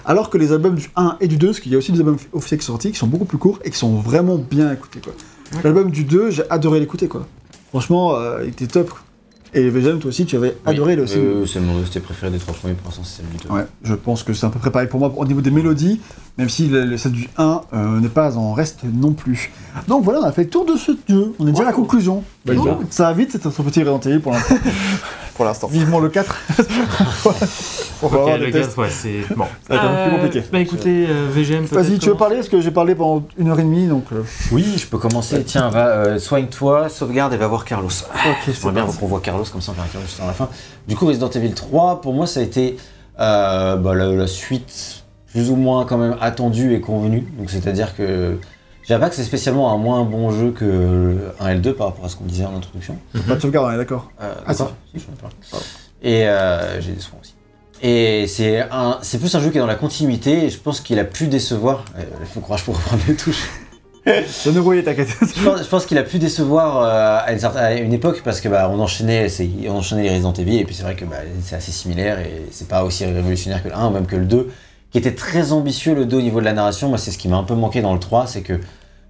alors 0.06 0.30
que 0.30 0.39
les 0.39 0.52
albums 0.52 0.76
du 0.76 0.89
1 0.97 1.16
et 1.20 1.26
du 1.26 1.36
2, 1.36 1.48
parce 1.48 1.60
qu'il 1.60 1.72
y 1.72 1.74
a 1.74 1.78
aussi 1.78 1.90
des 1.93 1.98
albums 1.98 2.16
officiels 2.32 2.60
qui 2.60 2.64
sont 2.66 2.72
sortis, 2.74 2.93
qui 2.93 2.98
sont 2.98 3.09
beaucoup 3.09 3.24
plus 3.26 3.39
courts 3.39 3.59
et 3.64 3.70
qui 3.70 3.76
sont 3.76 3.97
vraiment 3.97 4.36
bien 4.36 4.72
écoutés. 4.72 5.01
quoi. 5.01 5.12
L'album 5.64 5.90
du 5.90 6.05
2, 6.05 6.30
j'ai 6.30 6.44
adoré 6.48 6.78
l'écouter 6.80 7.09
quoi. 7.09 7.26
Franchement, 7.73 8.15
euh, 8.16 8.40
il 8.44 8.51
était 8.51 8.66
top. 8.66 8.90
Et 9.55 9.69
VGM, 9.69 9.99
toi 9.99 10.09
aussi, 10.09 10.24
tu 10.24 10.35
avais 10.36 10.57
Oui, 10.66 10.73
adoré 10.73 10.97
le 10.97 11.03
aussi. 11.03 11.19
euh, 11.19 11.44
c'est 11.44 11.61
mon 11.61 11.78
OST 11.82 12.01
préféré 12.01 12.32
des 12.32 12.39
trois 12.39 12.55
premiers 12.55 12.73
pour 12.73 12.86
l'instant, 12.89 13.03
c'est 13.05 13.19
celle 13.19 13.27
du 13.31 13.36
deux. 13.36 13.53
Ouais, 13.53 13.66
je 13.82 13.93
pense 13.94 14.23
que 14.23 14.32
c'est 14.32 14.47
un 14.47 14.51
peu 14.51 14.59
préparé 14.59 14.89
pour 14.89 14.99
moi 14.99 15.12
au 15.15 15.27
niveau 15.27 15.43
des 15.43 15.51
mélodies, 15.51 16.01
même 16.39 16.49
si 16.49 16.69
le, 16.69 16.86
le 16.86 16.97
set 16.97 17.12
du 17.12 17.28
1 17.36 17.61
euh, 17.74 18.01
n'est 18.01 18.09
pas 18.09 18.39
en 18.39 18.55
reste 18.55 18.81
non 18.85 19.12
plus. 19.12 19.51
Donc 19.89 20.05
voilà, 20.05 20.20
on 20.20 20.24
a 20.24 20.32
fait 20.32 20.44
le 20.44 20.49
tour 20.49 20.65
de 20.65 20.77
ce 20.77 20.93
jeu. 21.07 21.35
On 21.39 21.47
est 21.47 21.51
déjà 21.51 21.65
à 21.65 21.66
la 21.66 21.73
conclusion. 21.74 22.24
Bah, 22.47 22.55
Oh, 22.59 22.66
ça 22.89 23.05
va 23.05 23.12
vite, 23.12 23.28
c'est 23.32 23.44
notre 23.44 23.62
petit 23.62 23.82
Resident 23.82 24.20
pour 24.20 24.32
l'instant. 24.32 24.55
pour 25.35 25.45
l'instant. 25.45 25.67
Vivement 25.69 26.01
le 26.01 26.09
4. 26.09 26.37
on 28.03 28.07
va 28.09 28.19
Ok, 28.19 28.21
avoir 28.23 28.39
le 28.39 28.47
des 28.47 28.53
gars, 28.53 28.61
tests. 28.65 28.77
ouais, 28.77 28.91
c'est 28.91 29.35
bon. 29.37 29.45
Ça 29.69 29.75
va 29.75 29.77
être 29.77 29.85
un 29.85 29.95
peu 30.05 30.11
plus 30.11 30.21
compliqué. 30.21 30.47
Bah 30.53 30.59
écoutez, 30.61 31.07
euh, 31.09 31.29
VGM 31.31 31.67
peut-être. 31.67 31.83
Vas-y, 31.85 31.99
tu 31.99 32.09
veux 32.09 32.15
parler? 32.17 32.37
Parce 32.37 32.49
que 32.49 32.61
j'ai 32.61 32.71
parlé 32.71 32.95
pendant 32.95 33.25
une 33.39 33.49
heure 33.49 33.59
et 33.61 33.65
demie, 33.65 33.87
donc... 33.87 34.05
euh, 34.13 34.23
Oui, 34.51 34.65
je 34.77 34.87
peux 34.87 34.99
commencer. 34.99 35.43
Tiens, 35.45 35.69
va, 35.71 35.87
euh, 35.89 36.19
soigne-toi, 36.19 36.89
sauvegarde 36.89 37.33
et 37.33 37.37
va 37.37 37.47
voir 37.47 37.65
Carlos. 37.65 37.89
Ok, 37.89 38.37
c'est 38.47 38.53
J'aimerais 38.55 38.73
bien 38.83 38.87
qu'on 38.87 39.07
voit 39.07 39.21
Carlos 39.21 39.45
comme 39.51 39.61
ça, 39.61 39.73
on 39.73 39.75
verra 39.75 39.89
Carlos 39.93 40.07
juste 40.07 40.21
à 40.21 40.27
la 40.27 40.33
fin. 40.33 40.49
Du 40.89 40.97
coup, 40.97 41.07
Resident 41.07 41.31
Evil 41.31 41.53
3, 41.55 42.01
pour 42.01 42.13
moi, 42.13 42.27
ça 42.27 42.41
a 42.41 42.43
été 42.43 42.77
euh, 43.21 43.77
bah, 43.77 43.95
la, 43.95 44.07
la 44.09 44.27
suite 44.27 45.05
plus 45.31 45.51
ou 45.51 45.57
moins 45.57 45.87
quand 45.87 45.97
même 45.99 46.17
attendue 46.21 46.75
et 46.75 46.81
convenue. 46.81 47.27
Donc, 47.39 47.51
c'est-à-dire 47.51 47.97
que 47.97 48.39
je 48.83 48.87
dirais 48.89 49.01
pas 49.01 49.09
que 49.09 49.15
c'est 49.17 49.25
spécialement 49.25 49.73
un 49.73 49.79
moins 49.79 50.05
bon 50.05 50.31
jeu 50.31 50.51
que 50.51 50.65
le 50.65 51.19
1 51.41 51.49
et 51.51 51.55
le 51.55 51.61
2 51.61 51.75
par 51.75 51.89
rapport 51.89 52.05
à 52.05 52.09
ce 52.09 52.17
qu'on 52.17 52.25
disait 52.25 52.45
en 52.45 52.57
introduction. 52.57 52.97
Pas 53.29 53.35
de 53.37 53.41
sauvegarde, 53.41 53.67
on 53.71 53.73
est 53.75 53.77
d'accord. 53.79 54.11
Euh, 54.21 54.33
Ah, 54.47 54.51
d'accord. 54.51 54.73
Si, 54.95 55.01
je. 55.01 55.57
Et 56.03 56.27
euh, 56.29 56.81
j'ai 56.81 56.93
des 56.93 57.01
soins 57.01 57.19
aussi. 57.23 57.35
Et 57.85 58.27
c'est 58.29 58.61
un, 58.71 58.99
c'est 59.03 59.19
plus 59.19 59.35
un 59.35 59.41
jeu 59.41 59.51
qui 59.51 59.59
est 59.59 59.61
dans 59.61 59.67
la 59.67 59.75
continuité 59.75 60.45
et 60.45 60.51
je 60.51 60.59
pense 60.59 60.81
qu'il 60.81 60.99
a 60.99 61.05
pu 61.05 61.27
décevoir. 61.27 61.85
Euh, 61.99 62.03
il 62.21 62.27
faut 62.27 62.41
courage 62.41 62.65
pour 62.65 62.77
reprendre 62.77 63.03
les 63.09 63.17
touches. 63.17 63.49
De 64.05 64.51
nouveau, 64.51 64.75
t'inquiète. 64.83 65.09
Je 65.21 65.45
pense, 65.45 65.63
je 65.63 65.69
pense 65.69 65.87
qu'il 65.87 65.97
a 65.99 66.03
pu 66.03 66.19
décevoir 66.19 66.79
euh, 66.83 67.19
à, 67.25 67.33
une 67.33 67.39
certaine- 67.39 67.63
à 67.63 67.73
une 67.75 67.93
époque 67.93 68.23
parce 68.25 68.41
que 68.41 68.49
bah, 68.49 68.69
on 68.73 68.81
enchaînait, 68.81 69.29
on 69.69 69.77
enchaînait 69.77 70.03
les 70.03 70.11
Resident 70.11 70.33
Evil 70.33 70.59
et 70.59 70.65
puis 70.65 70.75
c'est 70.75 70.83
vrai 70.83 70.97
que 70.97 71.05
bah, 71.05 71.19
c'est 71.45 71.55
assez 71.55 71.71
similaire 71.71 72.19
et 72.19 72.47
c'est 72.51 72.67
pas 72.67 72.83
aussi 72.83 73.05
révolutionnaire 73.05 73.63
que 73.63 73.69
le 73.69 73.77
1 73.77 73.87
ou 73.87 73.91
même 73.91 74.07
que 74.07 74.17
le 74.17 74.25
2 74.25 74.51
qui 74.93 74.98
était 74.98 75.14
très 75.14 75.52
ambitieux 75.52 75.94
le 75.94 76.05
2 76.05 76.19
au 76.19 76.23
niveau 76.23 76.40
de 76.40 76.44
la 76.44 76.52
narration. 76.52 76.89
Moi, 76.89 76.98
c'est 76.98 77.10
ce 77.10 77.19
qui 77.19 77.28
m'a 77.28 77.39
un 77.39 77.44
peu 77.44 77.55
manqué 77.55 77.81
dans 77.81 77.94
le 77.94 77.98
3, 77.98 78.27
c'est 78.27 78.43
que 78.43 78.60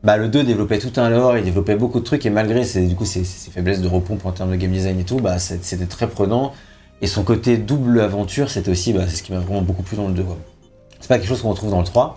bah, 0.05 0.17
le 0.17 0.29
2 0.29 0.45
développait 0.45 0.79
tout 0.79 0.93
un 1.01 1.11
lore, 1.11 1.37
il 1.37 1.45
développait 1.45 1.77
beaucoup 1.77 1.99
de 2.01 2.05
trucs 2.05 2.25
et 2.25 2.31
malgré 2.31 2.65
ses, 2.65 2.87
du 2.87 2.95
coup, 2.95 3.05
ses, 3.05 3.25
ses 3.25 3.51
faiblesses 3.51 3.81
de 3.81 3.89
repompe 3.89 4.25
en 4.25 4.33
termes 4.33 4.51
de 4.53 4.57
game 4.57 4.71
design 4.71 4.99
et 5.01 5.05
tout, 5.05 5.19
bah, 5.19 5.39
c'était 5.39 5.87
très 5.87 6.09
prenant. 6.09 6.53
Et 7.01 7.09
son 7.09 7.25
côté 7.25 7.57
double 7.57 8.01
aventure, 8.01 8.49
c'était 8.49 8.71
aussi 8.71 8.93
bah, 8.93 9.09
ce 9.09 9.23
qui 9.23 9.33
m'a 9.33 9.41
vraiment 9.41 9.63
beaucoup 9.63 9.83
plu 9.83 9.97
dans 9.97 10.07
le 10.07 10.15
2. 10.15 10.23
quoi. 10.23 10.39
C'est 11.01 11.09
pas 11.09 11.19
quelque 11.19 11.29
chose 11.29 11.43
qu'on 11.43 11.51
retrouve 11.51 11.71
dans 11.71 11.81
le 11.81 11.85
3. 11.85 12.17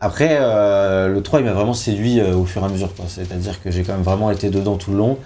Après, 0.00 0.38
euh, 0.40 1.08
le 1.08 1.20
3, 1.20 1.40
il 1.40 1.46
m'a 1.46 1.52
vraiment 1.52 1.74
séduit 1.74 2.20
euh, 2.20 2.36
au 2.36 2.44
fur 2.44 2.62
et 2.62 2.64
à 2.64 2.68
mesure. 2.68 2.90
C'est-à-dire 3.08 3.60
que 3.60 3.72
j'ai 3.72 3.82
quand 3.82 3.92
même 3.92 4.02
vraiment 4.02 4.30
été 4.30 4.48
dedans 4.50 4.76
tout 4.76 4.92
le 4.92 4.98
long. 4.98 5.18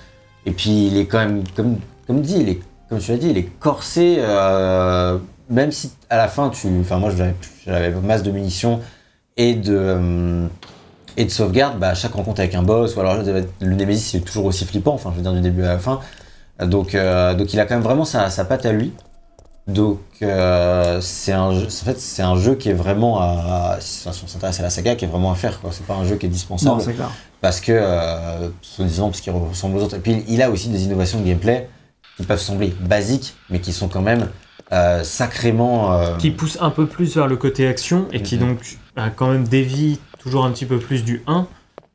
Et 0.46 0.52
puis, 0.52 0.86
il 0.86 0.96
est 0.96 1.04
quand 1.06 1.18
même, 1.18 1.44
comme, 1.54 1.76
comme 2.06 2.22
dit, 2.22 2.38
il 2.40 2.48
est, 2.48 2.60
comme 2.88 2.98
tu 2.98 3.12
l'as 3.12 3.18
dit, 3.18 3.28
il 3.28 3.36
est 3.36 3.48
corsé. 3.60 4.16
euh, 4.18 5.18
même 5.48 5.72
si 5.72 5.92
à 6.10 6.16
la 6.16 6.28
fin, 6.28 6.50
tu, 6.50 6.68
enfin 6.80 6.98
moi, 6.98 7.10
j'avais 7.66 7.90
masse 7.90 8.22
de 8.22 8.30
munitions 8.30 8.80
et 9.36 9.54
de, 9.54 9.74
euh, 9.76 10.46
et 11.16 11.24
de 11.24 11.30
sauvegarde. 11.30 11.78
Bah, 11.78 11.90
à 11.90 11.94
chaque 11.94 12.12
rencontre 12.12 12.40
avec 12.40 12.54
un 12.54 12.62
boss, 12.62 12.96
ou 12.96 13.00
alors 13.00 13.16
le 13.16 13.74
Nemesis, 13.74 14.10
c'est 14.12 14.20
toujours 14.20 14.46
aussi 14.46 14.64
flippant. 14.64 14.94
Enfin, 14.94 15.10
je 15.12 15.16
veux 15.16 15.22
dire, 15.22 15.32
du 15.32 15.40
début 15.40 15.62
à 15.64 15.68
la 15.74 15.78
fin. 15.78 16.00
Donc, 16.60 16.94
euh, 16.94 17.34
donc 17.34 17.52
il 17.52 17.58
a 17.60 17.66
quand 17.66 17.74
même 17.74 17.82
vraiment 17.84 18.04
sa, 18.04 18.30
sa 18.30 18.44
patte 18.44 18.64
à 18.66 18.72
lui. 18.72 18.92
Donc 19.66 19.98
euh, 20.20 21.00
c'est 21.00 21.32
un, 21.32 21.52
jeu- 21.58 21.66
en 21.66 21.84
fait, 21.86 21.98
c'est 21.98 22.20
un 22.22 22.36
jeu 22.36 22.54
qui 22.54 22.68
est 22.68 22.74
vraiment 22.74 23.18
à, 23.20 23.78
si 23.80 24.06
on 24.06 24.12
s'intéresse 24.12 24.60
à 24.60 24.62
la 24.62 24.68
saga, 24.70 24.94
qui 24.94 25.06
est 25.06 25.08
vraiment 25.08 25.32
à 25.32 25.34
faire. 25.36 25.58
quoi. 25.60 25.70
C'est 25.72 25.86
pas 25.86 25.94
un 25.94 26.04
jeu 26.04 26.16
qui 26.16 26.26
est 26.26 26.28
dispensable 26.28 26.76
Non, 26.76 26.80
c'est 26.84 26.92
clair. 26.92 27.10
parce 27.40 27.60
que, 27.62 27.72
euh, 27.72 28.50
soi-disant, 28.60 29.08
parce 29.08 29.22
qu'il 29.22 29.32
ressemble 29.32 29.78
aux 29.78 29.82
autres. 29.84 29.96
Et 29.96 30.00
puis 30.00 30.22
il 30.28 30.42
a 30.42 30.50
aussi 30.50 30.68
des 30.68 30.84
innovations 30.84 31.18
de 31.18 31.24
gameplay 31.26 31.68
qui 32.18 32.24
peuvent 32.24 32.40
sembler 32.40 32.74
basiques, 32.80 33.34
mais 33.48 33.58
qui 33.60 33.72
sont 33.72 33.88
quand 33.88 34.02
même 34.02 34.28
euh, 34.74 35.02
sacrément. 35.04 35.92
euh, 35.94 36.16
Qui 36.18 36.30
pousse 36.30 36.58
un 36.60 36.70
peu 36.70 36.86
plus 36.86 37.14
vers 37.16 37.26
le 37.28 37.36
côté 37.36 37.66
action 37.66 38.06
et 38.12 38.20
qui 38.22 38.36
Mhm. 38.36 38.40
donc 38.48 38.58
a 38.96 39.10
quand 39.10 39.28
même 39.30 39.46
dévie 39.48 39.98
toujours 40.18 40.44
un 40.44 40.50
petit 40.50 40.66
peu 40.66 40.78
plus 40.78 41.04
du 41.04 41.22
1. 41.26 41.46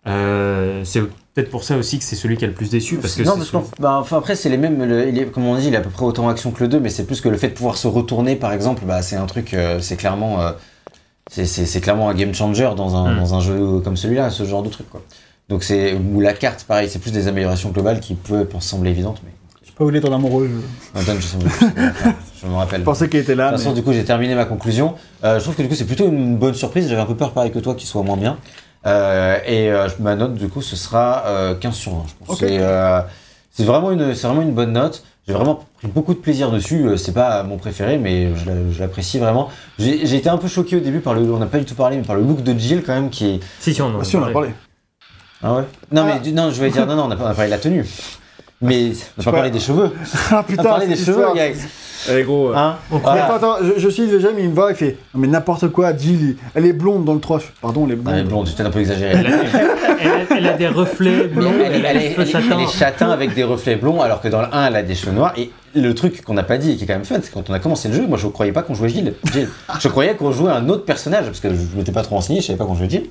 Euh, 0.08 0.82
c'est 0.86 1.02
peut-être 1.34 1.50
pour 1.50 1.64
ça 1.64 1.78
aussi 1.78 1.98
que 2.00 2.04
c'est 2.04 2.16
celui 2.16 2.38
qui 2.38 2.46
a 2.46 2.48
le 2.48 2.54
plus 2.54 2.70
déçu. 2.70 2.98
Parce 2.98 3.16
que 3.16 3.24
non, 3.24 3.36
parce 3.38 3.52
qu'en 3.52 3.64
bah, 3.80 3.98
enfin, 4.00 4.18
après, 4.18 4.36
c'est 4.36 4.50
les 4.50 4.58
mêmes. 4.58 4.84
le- 4.84 5.08
il 5.10 5.18
est, 5.20 5.26
comme 5.26 5.46
on 5.46 5.56
dit, 5.56 5.68
il 5.68 5.74
est 5.74 5.78
à 5.78 5.82
peu 5.82 5.90
près 5.90 6.06
autant 6.06 6.30
action 6.30 6.52
que 6.52 6.64
le 6.64 6.70
2, 6.70 6.80
mais 6.80 6.90
c'est 6.90 7.06
plus 7.06 7.22
que 7.22 7.30
le 7.30 7.38
fait 7.38 7.50
de 7.50 7.54
pouvoir 7.54 7.78
se 7.78 7.88
retourner, 7.88 8.36
par 8.36 8.54
exemple, 8.54 8.84
bah, 8.86 9.02
c'est 9.02 9.16
un 9.18 9.26
truc, 9.26 9.56
c'est 9.82 9.96
clairement. 9.98 10.40
c'est- 11.32 11.46
c'est 11.46 11.68
c'est 11.68 11.80
clairement 11.82 12.10
un 12.10 12.16
game 12.16 12.34
changer 12.34 12.72
dans 12.76 12.96
un, 12.96 13.14
Mm. 13.14 13.20
dans 13.20 13.36
un 13.36 13.40
jeu 13.40 13.80
comme 13.84 13.96
celui-là, 13.98 14.32
ce 14.32 14.46
genre 14.46 14.64
de 14.64 14.70
truc. 14.70 14.90
Quoi. 14.90 15.02
Donc, 15.48 15.64
c'est. 15.64 15.94
Ou 15.94 16.22
la 16.22 16.34
carte, 16.34 16.64
pareil, 16.64 16.90
c'est 16.90 16.98
plus 17.00 17.12
des 17.12 17.28
améliorations 17.28 17.70
globales 17.70 18.00
qui 18.00 18.16
peuvent 18.16 18.48
sembler 18.60 18.90
évidentes, 18.92 19.22
mais. 19.24 19.32
Pas 19.80 19.86
voulu 19.86 20.02
ton 20.02 20.14
amoureux. 20.14 20.50
Je, 20.94 21.02
je, 22.42 22.48
me 22.48 22.54
rappelle. 22.56 22.82
je 22.82 22.86
pensais 22.86 23.08
qu'il 23.10 23.20
était 23.22 23.32
De 23.32 23.38
là. 23.38 23.50
toute 23.50 23.58
façon, 23.60 23.70
mais- 23.70 23.76
du 23.76 23.84
coup, 23.84 23.94
j'ai 23.94 24.04
terminé 24.04 24.36
ma 24.36 24.44
conclusion. 24.46 24.96
Euh, 25.24 25.40
je 25.40 25.44
trouve 25.44 25.56
que 25.56 25.62
du 25.62 25.70
coup, 25.70 25.76
c'est 25.76 25.86
plutôt 25.86 26.06
une 26.08 26.36
bonne 26.38 26.54
surprise. 26.54 26.90
J'avais 26.90 27.02
un 27.02 27.06
peu 27.06 27.16
peur, 27.16 27.32
pareil 27.32 27.52
que 27.52 27.60
toi, 27.60 27.76
qu'il 27.76 27.88
soit 27.88 28.04
moins 28.04 28.18
bien. 28.18 28.38
Euh, 28.86 29.38
et 29.46 29.72
euh, 29.72 29.88
ma 30.02 30.16
note, 30.16 30.36
du 30.36 30.50
coup, 30.50 30.62
ce 30.62 30.76
sera 30.76 31.24
euh, 31.28 31.56
15 31.56 31.74
sur 31.74 31.94
20. 31.94 32.04
Je 32.08 32.14
pense. 32.26 32.30
Ok. 32.36 32.38
C'est 32.48 32.58
euh, 32.60 33.00
c'est 33.52 33.64
vraiment, 33.64 33.92
une- 33.92 34.14
c'est 34.16 34.28
vraiment 34.28 34.42
une 34.42 34.54
bonne 34.54 34.74
note. 34.74 35.04
J'ai 35.28 35.34
vraiment 35.34 35.64
pris 35.78 35.88
beaucoup 35.88 36.14
de 36.14 36.20
plaisir 36.20 36.52
dessus. 36.52 36.98
C'est 36.98 37.14
pas 37.14 37.44
mon 37.44 37.58
préféré, 37.58 37.98
mais 37.98 38.36
je 38.36 38.46
l'a- 38.50 38.72
je 38.72 38.80
l'apprécie 38.82 39.18
vraiment. 39.20 39.50
J'ai 39.78 40.06
j'ai 40.06 40.18
été 40.18 40.28
un 40.28 40.38
peu 40.38 40.48
choqué 40.50 40.76
au 40.76 40.80
début 40.82 41.00
par 41.00 41.14
le. 41.14 41.22
On 41.34 41.38
n'a 41.40 41.46
pas 41.46 41.58
du 41.60 41.66
tout 41.66 41.76
parlé, 41.76 41.96
mais 41.98 42.04
par 42.04 42.16
le 42.18 42.24
look 42.24 42.44
de 42.44 42.58
Jill 42.58 42.84
quand 42.86 42.94
même, 42.94 43.10
qui 43.10 43.28
est. 43.36 43.40
Si, 43.62 43.74
si, 43.74 43.82
on 43.82 43.88
en 43.96 44.00
Ah, 44.02 44.04
si, 44.04 44.18
on 44.18 44.24
en 44.24 44.28
a 44.28 44.32
parlé. 44.32 44.50
Ah 45.42 45.56
ouais? 45.56 45.64
Non, 45.92 46.04
Ah. 46.06 46.14
mais 46.16 46.20
du- 46.20 46.34
non, 46.34 46.50
je 46.52 46.58
voulais 46.58 46.70
dire 46.70 46.86
non, 46.86 46.96
non, 46.98 47.06
on 47.06 47.16
pas, 47.16 47.24
on 47.24 47.28
a 47.28 47.34
parlé 47.34 47.46
de 47.50 47.56
la 47.56 47.60
tenue. 47.60 47.86
Mais 48.62 48.88
on 48.88 48.90
n'a 48.90 48.96
pas 49.18 49.24
pas- 49.24 49.32
parlé 49.32 49.52
des 49.52 49.60
cheveux. 49.60 49.92
Ah 50.32 50.40
On 50.40 50.44
putain, 50.44 50.62
a 50.64 50.66
parlé 50.66 50.88
des 50.88 50.96
cheveux, 50.98 51.26
gars. 51.34 51.46
Eh 52.12 52.24
gros. 52.24 52.52
Hein 52.56 52.78
On 52.92 52.98
Voilà. 52.98 53.26
Attends, 53.26 53.36
attends, 53.54 53.66
je, 53.66 53.80
je 53.80 53.90
suis 53.90 54.08
déjà, 54.08 54.30
mais 54.36 54.44
il 54.44 54.50
me 54.50 54.56
voit, 54.56 54.72
il 54.72 54.76
fait 54.76 54.98
Mais 55.14 55.28
n'importe 55.28 55.68
quoi, 55.70 55.96
Jill, 55.96 56.38
elle 56.56 56.66
est 56.66 56.74
blonde 56.74 57.04
dans 57.06 57.14
le 57.14 57.20
3. 57.20 57.40
Je 57.40 57.44
fais, 57.46 57.52
Pardon, 57.62 57.86
elle 57.86 57.94
est 57.94 57.96
blonde. 57.96 58.16
mais 58.16 58.24
blonde, 58.24 58.48
c'est 58.48 58.56
peut-être 58.56 58.68
un 58.68 58.72
peu 58.72 58.80
exagéré. 58.80 59.12
Elle 59.18 59.28
a, 59.28 59.34
elle 60.38 60.46
elle 60.46 60.58
des 60.58 60.68
reflets 60.68 61.28
blonds, 61.28 61.52
elle, 61.64 61.74
elle 61.76 61.86
a 61.86 61.90
elle 61.92 61.98
des 62.00 62.06
est, 62.06 62.14
elle 62.18 62.22
est- 62.28 62.52
elle 62.54 62.60
est 62.62 62.68
châtain 62.72 63.10
avec 63.12 63.34
des 63.34 63.44
reflets 63.44 63.76
blonds, 63.76 64.02
alors 64.02 64.22
que 64.22 64.28
dans 64.30 64.42
le 64.42 64.48
1, 64.54 64.68
elle 64.68 64.76
a 64.78 64.84
des 64.84 64.96
cheveux 64.96 65.12
noirs. 65.12 65.34
Et 65.38 65.52
le 65.76 65.94
truc 65.94 66.22
qu'on 66.24 66.34
n'a 66.34 66.44
pas 66.44 66.58
dit 66.58 66.72
et 66.72 66.76
qui 66.78 66.86
est 66.86 66.88
quand 66.88 66.94
même 66.94 67.04
fun, 67.06 67.18
c'est 67.22 67.32
quand 67.34 67.50
on 67.50 67.54
a 67.54 67.60
commencé 67.60 67.90
le 67.90 67.96
jeu, 67.96 68.08
moi 68.08 68.18
je 68.18 68.28
croyais 68.28 68.52
pas 68.54 68.62
qu'on 68.62 68.76
jouait 68.76 68.90
Gilles. 68.90 69.14
Jill. 69.34 69.50
Je 69.80 69.88
croyais 69.90 70.16
qu'on 70.16 70.32
jouait 70.32 70.52
un 70.52 70.68
autre 70.70 70.86
personnage, 70.86 71.26
parce 71.26 71.40
que 71.42 71.50
je 71.50 71.78
m'étais 71.78 71.92
pas 71.92 72.02
trop 72.04 72.16
renseigné, 72.16 72.40
je 72.42 72.48
savais 72.48 72.58
pas 72.58 72.66
qu'on 72.66 72.76
jouait 72.76 72.90
Jill. 72.90 73.04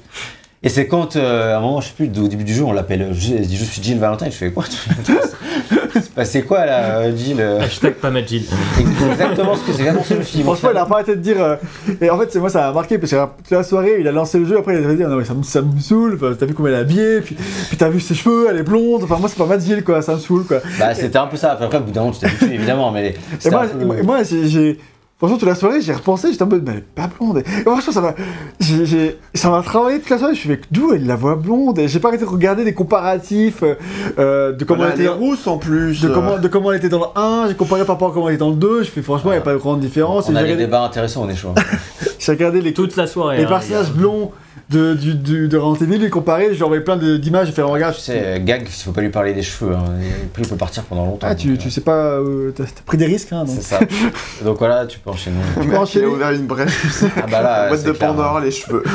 Et 0.63 0.69
c'est 0.69 0.89
quand, 0.89 1.15
euh, 1.15 1.55
à 1.55 1.59
un 1.59 1.61
moment, 1.61 1.81
je 1.81 1.87
sais 1.89 1.95
plus, 1.95 2.07
au 2.21 2.27
début 2.27 2.43
du 2.43 2.53
jeu, 2.53 2.65
on 2.65 2.73
l'appelle, 2.73 3.11
je, 3.13 3.35
elle 3.35 3.47
dit, 3.47 3.57
je 3.57 3.65
suis 3.65 3.81
Jill 3.81 3.99
Valentin, 4.01 4.27
et 4.27 4.31
je 4.33 4.37
fais 4.37 4.51
quoi 4.51 4.65
C'est 4.67 6.11
passé 6.15 6.43
quoi 6.43 6.67
là, 6.67 6.99
euh, 6.99 7.17
Jill 7.17 7.41
euh 7.41 7.61
Hashtag 7.61 7.95
pas 7.95 8.11
ma 8.11 8.25
Jill. 8.27 8.43
C'est 8.77 8.83
exactement 9.13 9.55
ce 9.55 9.61
que 9.63 9.73
c'est 9.73 9.85
je 10.19 10.23
suis 10.23 10.39
dit. 10.39 10.43
bon, 10.43 10.55
Franchement, 10.55 10.71
il 10.73 10.79
a 10.79 10.85
pas 10.87 10.95
arrêté 10.97 11.15
de 11.15 11.21
dire. 11.21 11.41
euh, 11.41 11.55
Et 12.01 12.11
en 12.11 12.19
fait, 12.19 12.33
c'est 12.33 12.41
moi, 12.41 12.51
ça 12.51 12.61
m'a 12.63 12.73
marqué 12.73 12.99
parce 12.99 13.13
que 13.13 13.17
toute 13.45 13.51
la 13.53 13.63
soirée, 13.63 13.99
il 14.01 14.09
a 14.09 14.13
lancé 14.13 14.39
le 14.41 14.47
jeu. 14.47 14.59
Après, 14.59 14.75
il 14.77 14.85
a 14.85 14.95
dit 14.95 15.03
Non, 15.05 15.17
mais 15.17 15.25
ça 15.25 15.35
me, 15.35 15.43
ça 15.45 15.63
me 15.63 15.79
saoule. 15.79 16.19
T'as 16.39 16.47
vu 16.47 16.55
comment 16.55 16.69
elle 16.69 16.75
est 16.75 16.79
habillée. 16.79 17.21
Puis, 17.21 17.37
puis 17.37 17.77
t'as 17.77 17.89
vu 17.89 18.01
ses 18.01 18.15
cheveux, 18.17 18.49
elle 18.51 18.57
est 18.59 18.63
blonde. 18.65 19.05
Enfin, 19.05 19.17
moi, 19.19 19.29
c'est 19.29 19.39
pas 19.39 19.47
ma 19.47 19.59
Jill, 19.61 19.85
quoi. 19.85 20.03
Ça 20.03 20.15
me 20.15 20.19
saoule, 20.19 20.45
quoi. 20.45 20.59
Bah, 20.79 20.93
c'était 20.95 21.19
un 21.19 21.27
peu 21.29 21.37
ça. 21.37 21.53
Après, 21.53 21.67
après, 21.67 21.79
au 21.79 21.83
bout 21.83 21.93
d'un 21.93 22.01
moment, 22.01 22.13
tu 22.13 22.21
t'habitues 22.21 22.53
évidemment, 22.55 22.91
mais 22.91 23.15
Et 23.45 23.51
moi, 23.51 23.67
peu- 23.67 24.03
moi- 24.03 24.23
j'ai. 24.25 24.79
Franchement, 25.19 25.37
toute 25.37 25.49
la 25.49 25.57
soirée, 25.57 25.81
j'ai 25.81 25.93
repensé, 25.93 26.31
j'étais 26.31 26.45
en 26.45 26.47
mode, 26.47 26.63
mais 26.65 26.71
elle 26.73 26.79
est 26.79 26.83
pas 26.95 27.09
blonde. 27.09 27.39
Et 27.39 27.63
franchement, 27.63 27.93
ça 27.93 28.01
m'a. 28.01 28.15
j'ai- 28.61 28.87
j'ai- 28.87 29.19
Ça 29.35 29.51
m'a 29.51 29.63
travaillé 29.63 29.99
toute 29.99 30.11
la 30.11 30.19
soirée. 30.19 30.35
Je 30.35 30.39
suis 30.41 30.49
fait, 30.49 30.61
d'où 30.71 30.93
elle 30.95 31.07
la 31.07 31.17
voit 31.17 31.35
blonde 31.35 31.79
Et 31.81 31.89
j'ai 31.89 31.99
pas 31.99 32.09
arrêté 32.09 32.25
de 32.25 32.29
regarder 32.31 32.63
des 32.65 32.73
comparatifs 32.73 33.65
euh, 33.65 33.75
euh, 34.21 34.53
de 34.53 34.65
comment 34.65 34.79
Voilà, 34.83 34.95
elle 34.95 35.01
était. 35.01 35.09
rousse 35.11 35.47
en 35.49 35.59
plus. 35.59 36.01
De 36.03 36.09
euh, 36.09 36.15
comment, 36.15 36.39
de 36.39 36.47
comment 36.47 36.71
elle 36.71 36.79
était 36.79 36.89
dans 36.89 37.01
le 37.01 37.21
1, 37.21 37.47
j'ai 37.49 37.55
comparé 37.55 37.81
par 37.85 37.97
rapport 37.97 38.11
à 38.11 38.15
comment 38.15 38.29
elle 38.29 38.35
était 38.37 38.45
dans 38.45 38.51
le 38.51 38.57
2, 38.57 38.85
je 38.85 38.91
fais 38.91 39.03
franchement, 39.03 39.33
il 39.33 39.35
n'y 39.35 39.39
a 39.41 39.45
pas 39.45 39.53
de 39.55 39.59
grande 39.59 39.81
différence. 39.81 40.29
On 40.29 40.33
Et 40.35 40.37
a 40.37 40.39
des 40.39 40.45
regardé, 40.45 40.65
débats 40.67 40.85
intéressants, 40.85 41.25
on 41.25 41.29
est 41.29 41.35
chaud. 41.37 41.53
j'ai 42.21 42.33
regardé 42.33 42.61
les, 42.61 42.73
Toute 42.73 42.95
la 42.97 43.09
soirée. 43.09 43.39
les 43.39 43.45
hein, 43.45 43.49
personnages 43.49 43.91
blonds 43.93 44.31
de, 44.71 44.93
du, 44.95 45.15
du- 45.15 45.49
de 45.49 45.57
Resident 45.57 45.87
Evil, 45.93 45.99
les 46.03 46.11
comparer, 46.11 46.55
j'ai 46.55 46.63
envoyé 46.63 46.83
plein 46.83 46.97
d'images, 46.97 47.47
j'ai 47.47 47.53
fait 47.53 47.63
regarde. 47.63 47.95
Tu 47.95 48.03
sais, 48.03 48.23
euh, 48.23 48.39
Gag, 48.39 48.63
il 48.67 48.69
faut 48.69 48.93
pas 48.93 49.01
lui 49.01 49.09
parler 49.09 49.33
des 49.33 49.43
cheveux. 49.43 49.75
Hein. 49.75 49.85
Et 50.03 50.27
puis 50.33 50.43
il 50.43 50.49
peut 50.49 50.57
partir 50.57 50.83
pendant 50.85 51.07
longtemps. 51.07 51.27
Ah, 51.31 51.35
tu, 51.35 51.49
donc, 51.49 51.59
tu 51.59 51.69
euh, 51.69 51.71
sais 51.71 51.81
pas, 51.81 52.19
euh, 52.19 52.51
t'as 52.55 52.65
t'as 52.65 52.83
pris 52.85 52.99
des 52.99 53.07
risques, 53.07 53.33
hein. 53.33 53.45
C'est 53.47 53.63
ça. 53.63 53.81
donc 54.45 54.59
voilà, 54.59 54.87
tu 54.87 54.99
peux 54.99 55.09
enchaîner. 55.11 55.37
Le 55.57 55.63
peux 55.63 55.67
mec, 55.69 55.71
il 55.73 55.79
enchaîner 55.79 56.05
a 56.05 56.09
ouvert 56.11 56.31
une 56.33 56.47
brèche, 56.47 56.81
tu 56.83 56.89
sais. 56.91 57.07
Ah 57.17 57.23
bah 57.31 57.43
là, 57.43 57.69
Boîte 57.69 57.81
c'est 57.81 57.87
de 57.89 57.93
clair, 57.93 58.11
Pandore, 58.11 58.37
hein. 58.37 58.41
les 58.45 58.51
cheveux. 58.51 58.83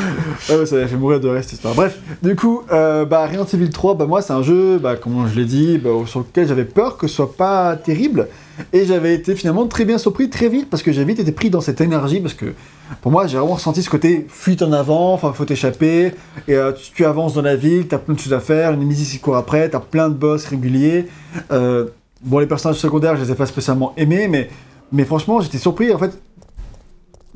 Ouais, 0.48 0.56
ouais, 0.56 0.66
ça 0.66 0.76
m'a 0.76 0.86
fait 0.86 0.96
mourir 0.96 1.20
de 1.20 1.28
reste 1.28 1.48
cette 1.50 1.54
histoire. 1.58 1.74
Bref, 1.74 1.98
du 2.22 2.36
coup, 2.36 2.62
euh, 2.70 3.04
bah, 3.04 3.26
Resident 3.26 3.46
Evil 3.54 3.70
3, 3.70 3.94
bah, 3.94 4.06
moi, 4.06 4.20
c'est 4.22 4.32
un 4.32 4.42
jeu, 4.42 4.78
bah, 4.78 4.96
comme 4.96 5.26
je 5.32 5.38
l'ai 5.38 5.46
dit, 5.46 5.78
bah, 5.78 5.90
sur 6.06 6.20
lequel 6.20 6.46
j'avais 6.46 6.64
peur 6.64 6.96
que 6.98 7.06
ce 7.08 7.14
soit 7.16 7.34
pas 7.36 7.76
terrible. 7.76 8.28
Et 8.72 8.86
j'avais 8.86 9.14
été 9.14 9.34
finalement 9.34 9.66
très 9.66 9.84
bien 9.84 9.98
surpris 9.98 10.30
très 10.30 10.48
vite 10.48 10.70
parce 10.70 10.82
que 10.82 10.92
j'ai 10.92 11.04
vite 11.04 11.20
été 11.20 11.32
pris 11.32 11.50
dans 11.50 11.60
cette 11.60 11.80
énergie 11.80 12.20
parce 12.20 12.34
que 12.34 12.54
pour 13.00 13.10
moi, 13.10 13.26
j'ai 13.26 13.38
vraiment 13.38 13.54
ressenti 13.54 13.82
ce 13.82 13.90
côté 13.90 14.26
fuite 14.28 14.62
en 14.62 14.72
avant, 14.72 15.12
enfin, 15.14 15.32
faut 15.32 15.44
t'échapper. 15.44 16.12
Et 16.48 16.54
euh, 16.54 16.72
tu, 16.72 17.04
avances 17.04 17.34
dans 17.34 17.42
la 17.42 17.56
ville, 17.56 17.88
t'as 17.88 17.98
plein 17.98 18.14
de 18.14 18.20
choses 18.20 18.32
à 18.32 18.40
faire, 18.40 18.70
le 18.72 18.76
Nemesis 18.76 19.14
il 19.14 19.20
court 19.20 19.36
après, 19.36 19.68
t'as 19.68 19.80
plein 19.80 20.08
de 20.08 20.14
boss 20.14 20.44
réguliers. 20.46 21.06
Euh, 21.50 21.86
bon, 22.22 22.38
les 22.38 22.46
personnages 22.46 22.78
secondaires, 22.78 23.16
je 23.16 23.22
les 23.22 23.32
ai 23.32 23.34
pas 23.34 23.46
spécialement 23.46 23.94
aimés, 23.96 24.28
mais, 24.28 24.50
mais 24.92 25.04
franchement, 25.04 25.40
j'étais 25.40 25.58
surpris. 25.58 25.92
En 25.92 25.98
fait, 25.98 26.18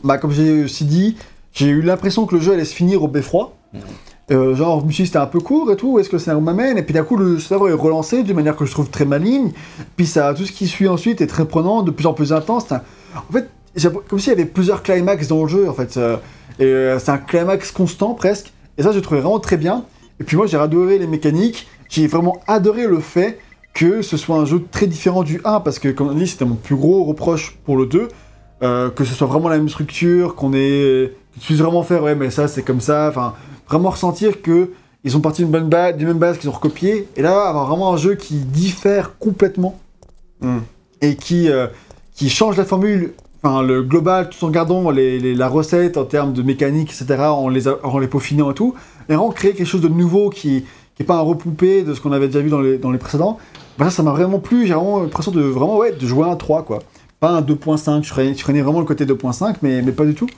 bah, 0.04 0.18
comme 0.18 0.30
j'ai 0.30 0.64
aussi 0.64 0.84
dit, 0.84 1.16
j'ai 1.52 1.68
eu 1.68 1.82
l'impression 1.82 2.26
que 2.26 2.36
le 2.36 2.40
jeu 2.40 2.52
allait 2.52 2.64
se 2.64 2.74
finir 2.74 3.02
au 3.02 3.08
beffroi. 3.08 3.54
Euh, 4.30 4.54
genre, 4.54 4.80
je 4.80 4.86
me 4.86 4.90
suis 4.92 5.04
dit 5.04 5.06
c'était 5.06 5.18
un 5.18 5.26
peu 5.26 5.40
court 5.40 5.70
et 5.72 5.76
tout, 5.76 5.98
est-ce 5.98 6.08
que 6.10 6.16
le 6.16 6.20
scénario 6.20 6.42
m'amène? 6.42 6.76
Et 6.76 6.82
puis 6.82 6.92
d'un 6.92 7.02
coup, 7.02 7.16
le 7.16 7.38
scénario 7.38 7.68
est 7.68 7.80
relancé 7.80 8.22
d'une 8.22 8.36
manière 8.36 8.56
que 8.56 8.66
je 8.66 8.72
trouve 8.72 8.90
très 8.90 9.06
maligne. 9.06 9.52
Puis 9.96 10.06
ça, 10.06 10.34
tout 10.34 10.44
ce 10.44 10.52
qui 10.52 10.66
suit 10.66 10.86
ensuite 10.88 11.20
est 11.20 11.26
très 11.26 11.46
prenant, 11.46 11.82
de 11.82 11.90
plus 11.90 12.06
en 12.06 12.12
plus 12.12 12.32
intense. 12.32 12.66
En 12.72 13.32
fait, 13.32 13.48
comme 14.08 14.18
s'il 14.18 14.30
y 14.30 14.36
avait 14.36 14.44
plusieurs 14.44 14.82
climax 14.82 15.28
dans 15.28 15.42
le 15.42 15.48
jeu, 15.48 15.68
en 15.68 15.72
fait. 15.72 15.96
euh, 15.96 16.16
euh, 16.60 16.98
c'est 16.98 17.10
un 17.10 17.18
climax 17.18 17.70
constant 17.70 18.14
presque. 18.14 18.52
Et 18.76 18.82
ça, 18.82 18.92
j'ai 18.92 19.00
trouvé 19.00 19.20
vraiment 19.20 19.38
très 19.40 19.56
bien. 19.56 19.84
Et 20.20 20.24
puis 20.24 20.36
moi, 20.36 20.46
j'ai 20.46 20.58
adoré 20.58 20.98
les 20.98 21.06
mécaniques. 21.06 21.66
J'ai 21.88 22.06
vraiment 22.06 22.38
adoré 22.46 22.86
le 22.86 22.98
fait 23.00 23.38
que 23.72 24.02
ce 24.02 24.16
soit 24.16 24.36
un 24.36 24.44
jeu 24.44 24.62
très 24.70 24.86
différent 24.88 25.22
du 25.22 25.40
1, 25.44 25.60
parce 25.60 25.78
que, 25.78 25.88
comme 25.88 26.08
on 26.08 26.14
dit, 26.14 26.26
c'était 26.26 26.44
mon 26.44 26.56
plus 26.56 26.74
gros 26.76 27.04
reproche 27.04 27.56
pour 27.64 27.76
le 27.76 27.86
2. 27.86 28.08
euh, 28.62 28.90
que 28.90 29.04
ce 29.04 29.14
soit 29.14 29.28
vraiment 29.28 29.48
la 29.48 29.56
même 29.56 29.68
structure, 29.68 30.34
qu'on 30.34 30.52
ait. 30.52 31.12
que 31.36 31.40
tu 31.40 31.54
vraiment 31.54 31.84
faire, 31.84 32.02
ouais, 32.02 32.16
mais 32.16 32.30
ça, 32.30 32.48
c'est 32.48 32.62
comme 32.62 32.80
ça. 32.80 33.06
Enfin, 33.08 33.34
vraiment 33.68 33.90
ressentir 33.90 34.42
que 34.42 34.70
ils 35.04 35.10
sont 35.12 35.20
partis 35.20 35.42
d'une 35.42 35.50
bonne 35.52 35.68
base, 35.68 35.96
d'une 35.96 36.08
même 36.08 36.18
base 36.18 36.38
qu'ils 36.38 36.48
ont 36.48 36.52
recopié. 36.52 37.06
Et 37.16 37.22
là, 37.22 37.48
avoir 37.48 37.66
vraiment 37.68 37.92
un 37.92 37.96
jeu 37.96 38.14
qui 38.16 38.34
diffère 38.34 39.18
complètement 39.18 39.78
Hmm. 40.40 40.58
et 41.02 41.16
qui, 41.16 41.48
euh, 41.50 41.66
qui 42.14 42.28
change 42.30 42.56
la 42.56 42.64
formule, 42.64 43.12
enfin 43.42 43.62
le 43.62 43.82
global, 43.82 44.28
tout 44.30 44.44
en 44.44 44.50
gardant 44.50 44.90
les, 44.90 45.18
les- 45.18 45.34
la 45.34 45.48
recette 45.48 45.96
en 45.96 46.04
termes 46.04 46.32
de 46.32 46.42
mécanique, 46.42 46.90
etc., 46.92 47.22
en 47.24 47.48
les, 47.48 47.66
a- 47.66 47.78
en 47.84 47.98
les 47.98 48.06
peaufinant 48.06 48.50
et 48.52 48.54
tout, 48.54 48.74
et 49.08 49.14
vraiment 49.14 49.30
créer 49.30 49.52
quelque 49.54 49.66
chose 49.66 49.80
de 49.80 49.88
nouveau 49.88 50.30
qui 50.30 50.64
n'est 51.00 51.06
pas 51.06 51.16
un 51.16 51.20
repoupé 51.22 51.82
de 51.82 51.92
ce 51.94 52.00
qu'on 52.00 52.12
avait 52.12 52.26
déjà 52.28 52.40
vu 52.40 52.50
dans 52.50 52.60
les, 52.60 52.78
dans 52.78 52.90
les 52.92 52.98
précédents, 52.98 53.38
bah 53.78 53.86
ça, 53.86 53.90
ça 53.90 54.02
m'a 54.04 54.12
vraiment 54.12 54.38
plu, 54.38 54.66
j'ai 54.66 54.74
vraiment 54.74 55.00
l'impression 55.02 55.32
de, 55.32 55.40
vraiment, 55.40 55.76
ouais, 55.78 55.90
de 55.92 56.06
jouer 56.06 56.24
à 56.28 56.30
un 56.30 56.36
3, 56.36 56.62
quoi. 56.62 56.78
Pas 57.20 57.30
un 57.30 57.40
2.5, 57.40 58.04
je 58.04 58.10
craignais, 58.12 58.34
je 58.36 58.62
vraiment 58.62 58.78
le 58.78 58.84
côté 58.86 59.04
2.5, 59.04 59.56
mais, 59.62 59.82
mais 59.82 59.92
pas 59.92 60.04
du 60.04 60.14
tout. 60.14 60.28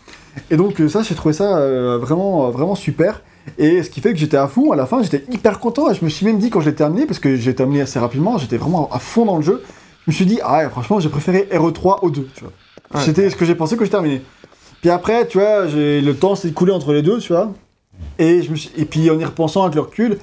Et 0.50 0.56
donc 0.56 0.80
euh, 0.80 0.88
ça, 0.88 1.02
j'ai 1.02 1.14
trouvé 1.14 1.34
ça 1.34 1.58
euh, 1.58 1.98
vraiment, 1.98 2.46
euh, 2.46 2.50
vraiment 2.50 2.74
super. 2.74 3.22
Et 3.58 3.82
ce 3.82 3.90
qui 3.90 4.00
fait 4.00 4.12
que 4.12 4.18
j'étais 4.18 4.36
à 4.36 4.48
fond, 4.48 4.72
à 4.72 4.76
la 4.76 4.86
fin 4.86 5.02
j'étais 5.02 5.24
hyper 5.30 5.58
content, 5.60 5.90
et 5.90 5.94
je 5.94 6.04
me 6.04 6.08
suis 6.10 6.24
même 6.24 6.38
dit 6.38 6.50
quand 6.50 6.60
je 6.60 6.70
l'ai 6.70 6.74
terminé, 6.74 7.06
parce 7.06 7.18
que 7.18 7.36
j'ai 7.36 7.54
terminé 7.54 7.82
assez 7.82 7.98
rapidement, 7.98 8.38
j'étais 8.38 8.56
vraiment 8.56 8.88
à 8.92 8.98
fond 8.98 9.24
dans 9.26 9.36
le 9.36 9.42
jeu, 9.42 9.62
je 10.06 10.10
me 10.10 10.14
suis 10.14 10.26
dit, 10.26 10.38
ah 10.42 10.58
ouais, 10.58 10.70
franchement 10.70 11.00
j'ai 11.00 11.08
préféré 11.08 11.48
RE3 11.52 11.98
au 12.02 12.10
2, 12.10 12.28
tu 12.34 12.44
vois. 12.44 12.52
Ouais. 12.94 13.00
C'était 13.04 13.28
ce 13.30 13.36
que 13.36 13.44
j'ai 13.44 13.54
pensé 13.54 13.76
que 13.76 13.84
je 13.84 13.90
terminais. 13.90 14.22
Puis 14.80 14.90
après, 14.90 15.26
tu 15.26 15.38
vois, 15.38 15.66
j'ai- 15.66 16.00
le 16.00 16.14
temps 16.16 16.34
s'est 16.34 16.48
écoulé 16.48 16.72
entre 16.72 16.92
les 16.92 17.02
deux, 17.02 17.18
tu 17.18 17.32
vois. 17.32 17.52
Et, 18.18 18.42
je 18.42 18.50
me 18.50 18.56
suis- 18.56 18.70
et 18.76 18.84
puis 18.86 19.10
en 19.10 19.18
y 19.18 19.24
repensant 19.24 19.62
avec 19.64 19.74
le 19.74 19.82
recul, 19.82 20.18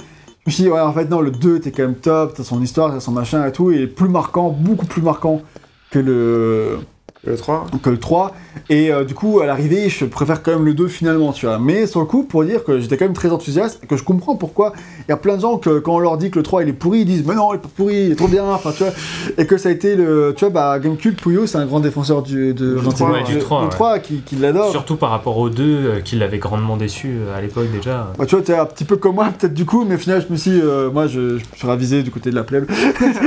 je 0.46 0.50
me 0.50 0.52
suis 0.52 0.64
dit, 0.64 0.70
ouais, 0.70 0.80
en 0.80 0.94
fait, 0.94 1.06
non, 1.10 1.22
le 1.22 1.32
2 1.32 1.58
était 1.58 1.72
quand 1.72 1.84
même 1.84 1.96
top, 1.96 2.34
t'as 2.36 2.44
son 2.44 2.62
histoire, 2.62 2.92
t'as 2.92 3.00
son 3.00 3.12
machin 3.12 3.46
et 3.46 3.52
tout, 3.52 3.72
et 3.72 3.76
il 3.76 3.82
est 3.84 3.88
plus 3.88 4.10
marquant, 4.10 4.50
beaucoup 4.50 4.86
plus 4.88 5.02
marquant 5.02 5.42
que 5.90 6.00
le, 6.00 6.80
Le 7.26 7.36
3 7.36 7.66
que 7.82 7.90
le 7.90 7.98
3. 7.98 8.34
Et 8.70 8.92
euh, 8.92 9.04
du 9.04 9.14
coup, 9.14 9.40
à 9.42 9.46
l'arrivée, 9.46 9.90
je 9.90 10.06
préfère 10.06 10.42
quand 10.44 10.52
même 10.52 10.66
le 10.66 10.74
2 10.74 10.88
finalement, 10.88 11.32
tu 11.34 11.46
vois. 11.46 11.58
Mais 11.60 11.86
sur 11.88 12.00
le 12.00 12.06
coup, 12.06 12.24
pour 12.24 12.44
dire 12.46 12.64
que 12.64 12.80
j'étais 12.80 12.96
quand 12.96 13.06
même 13.06 13.14
très 13.14 13.32
enthousiaste 13.32 13.80
et 13.84 13.88
que 13.88 13.98
je 13.98 14.04
comprends 14.04 14.36
pourquoi 14.36 14.74
il 15.08 15.10
y 15.10 15.14
a 15.14 15.18
plein 15.18 15.36
de 15.36 15.42
gens 15.42 15.58
que 15.58 15.80
quand 15.80 15.96
on 15.96 16.00
leur 16.00 16.18
dit 16.18 16.30
que 16.32 16.40
le 16.40 16.44
3 16.44 16.64
il 16.64 16.70
est 16.70 16.74
pourri, 16.74 17.00
ils 17.00 17.06
disent 17.06 17.26
Mais 17.26 17.36
non, 17.36 17.54
il 17.54 17.56
est 17.58 17.60
pas 17.60 17.70
pourri, 17.76 17.96
il 18.06 18.12
est 18.12 18.16
trop 18.16 18.28
bien, 18.28 18.46
enfin, 18.46 18.72
tu 18.72 18.84
vois. 18.84 18.94
Et 19.38 19.46
que 19.46 19.58
ça 19.58 19.70
a 19.70 19.72
été 19.72 19.96
le. 19.96 20.34
Tu 20.38 20.46
vois, 20.46 20.50
bah, 20.52 20.80
Gamecube, 20.80 21.16
Puyo, 21.16 21.48
c'est 21.48 21.58
un 21.58 21.66
grand 21.66 21.80
défenseur 21.80 22.22
du, 22.22 22.54
de, 22.54 22.76
Du 22.76 22.86
Resident 22.86 22.92
3, 22.92 23.10
Evil, 23.10 23.18
ouais, 23.20 23.24
du 23.28 23.34
du 23.34 23.40
3, 23.40 23.64
ouais. 23.64 23.70
3 23.70 24.00
qui, 24.00 24.18
qui 24.22 24.36
l'adore. 24.36 24.72
Surtout 24.72 24.96
par 24.96 25.10
rapport 25.10 25.38
aux 25.38 25.50
deux 25.50 25.64
euh, 25.86 26.00
qui 26.02 26.16
l'avaient 26.18 26.38
grandement 26.40 26.78
déçu 26.78 27.10
euh, 27.10 27.38
à 27.38 27.42
l'époque 27.42 27.72
déjà. 27.72 28.14
Bah, 28.18 28.26
tu 28.26 28.36
vois, 28.36 28.44
t'es 28.44 28.56
un 28.56 28.66
petit 28.66 28.86
peu 28.86 28.96
comme 28.98 29.16
moi, 29.16 29.30
peut-être 29.38 29.54
du 29.54 29.66
coup, 29.66 29.86
mais 29.86 29.96
au 29.96 30.00
final, 30.00 30.24
je 30.26 30.32
me 30.32 30.38
suis. 30.38 30.60
euh, 30.62 30.90
moi, 30.92 31.08
je, 31.08 31.40
suis 31.56 31.68
ravisé 31.68 32.04
du 32.04 32.12
côté 32.12 32.30
de 32.30 32.36
la 32.36 32.44
plèbe, 32.44 32.66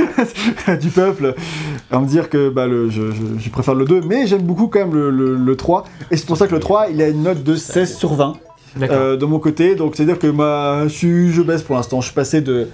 du 0.81 0.89
peuple, 0.89 1.35
à 1.91 1.99
me 1.99 2.05
dire 2.07 2.29
que 2.29 2.49
bah, 2.49 2.67
le, 2.67 2.89
je, 2.89 3.11
je- 3.11 3.39
je 3.39 3.49
préfère 3.49 3.75
le 3.75 3.80
2, 3.85 4.01
mais 4.01 4.27
j'aime 4.27 4.41
beaucoup 4.43 4.67
quand 4.67 4.79
même 4.79 4.93
le, 4.93 5.09
le- 5.09 5.35
le 5.35 5.55
3. 5.55 5.85
Et 6.11 6.17
c'est 6.17 6.25
pour 6.25 6.37
ça 6.37 6.47
que 6.47 6.53
le 6.53 6.59
3, 6.59 6.87
il 6.91 7.01
a 7.01 7.07
une 7.09 7.23
note 7.23 7.43
de 7.43 7.55
16 7.55 7.95
sur 7.97 8.13
20 8.13 8.33
D'accord. 8.77 8.97
euh, 8.97 9.17
de 9.17 9.25
mon 9.25 9.39
côté. 9.39 9.75
Donc, 9.75 9.95
c'est-à-dire 9.95 10.17
que 10.19 10.27
moi, 10.27 10.83
je, 10.87 11.27
je 11.29 11.41
baisse 11.41 11.61
pour 11.63 11.75
l'instant. 11.75 11.99
Je 12.01 12.05
suis 12.07 12.15
passé 12.15 12.41
de, 12.41 12.67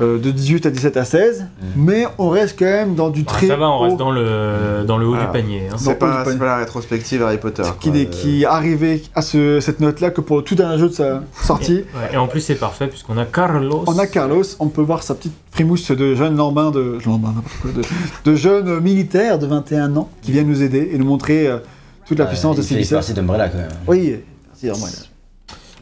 euh, 0.00 0.18
de 0.18 0.30
18 0.30 0.66
à 0.66 0.70
17 0.70 0.96
à 0.96 1.04
16, 1.04 1.46
mais 1.76 2.06
on 2.18 2.28
reste 2.28 2.58
quand 2.58 2.64
même 2.64 2.94
dans 2.94 3.08
du 3.10 3.22
Bah, 3.22 3.32
très. 3.32 3.46
ça 3.46 3.56
va, 3.56 3.68
on 3.70 3.78
haut- 3.78 3.82
reste 3.84 3.96
dans 3.96 4.10
le, 4.10 4.84
dans 4.86 4.98
le 4.98 5.06
haut 5.06 5.16
du 5.16 5.26
panier. 5.32 5.68
hein. 5.72 5.76
C'est 5.78 5.98
pas, 5.98 6.24
pas 6.24 6.30
c'est 6.32 6.38
la 6.38 6.56
rétrospective 6.56 7.22
Harry 7.22 7.38
Potter. 7.38 7.62
qui, 7.80 7.90
quoi. 7.90 7.98
est- 8.00 8.06
qui 8.10 8.42
est 8.42 8.46
arrivé 8.46 9.02
à 9.14 9.22
ce- 9.22 9.60
cette 9.60 9.80
note-là 9.80 10.10
que 10.10 10.20
pour 10.20 10.38
le 10.38 10.42
tout 10.42 10.54
dernier 10.54 10.78
jeu 10.78 10.88
de 10.88 10.94
sa 10.94 11.22
sortie. 11.42 11.84
Ouais, 11.94 12.14
et 12.14 12.16
en 12.16 12.26
plus, 12.26 12.40
c'est 12.40 12.54
parfait 12.56 12.86
puisqu'on 12.88 13.16
a 13.18 13.24
Carlos. 13.24 13.84
On 13.86 13.98
a 13.98 14.06
Carlos, 14.06 14.42
on 14.60 14.68
peut 14.68 14.82
voir 14.82 15.02
sa 15.02 15.14
petite 15.14 15.34
frimousse 15.52 15.90
de 15.90 16.14
jeune 16.14 16.36
lambin, 16.36 16.70
de, 16.70 16.98
lambin, 17.06 17.32
n'importe 17.34 17.56
quoi, 17.62 17.70
de, 17.72 18.30
de 18.30 18.36
jeune 18.36 18.80
militaire 18.80 19.38
de 19.38 19.46
21 19.46 19.96
ans 19.96 20.08
qui 20.22 20.32
vient 20.32 20.42
nous 20.44 20.62
aider 20.62 20.90
et 20.92 20.98
nous 20.98 21.06
montrer 21.06 21.46
euh, 21.48 21.58
toute 22.06 22.18
la 22.18 22.26
puissance 22.26 22.56
de 22.56 22.62
fait 22.62 22.74
biceps. 22.76 22.92
partie 23.00 23.14
d'Umbrella 23.14 23.48
quand 23.48 23.58
même. 23.58 23.68
Oui, 23.88 24.16
vraiment. 24.62 24.86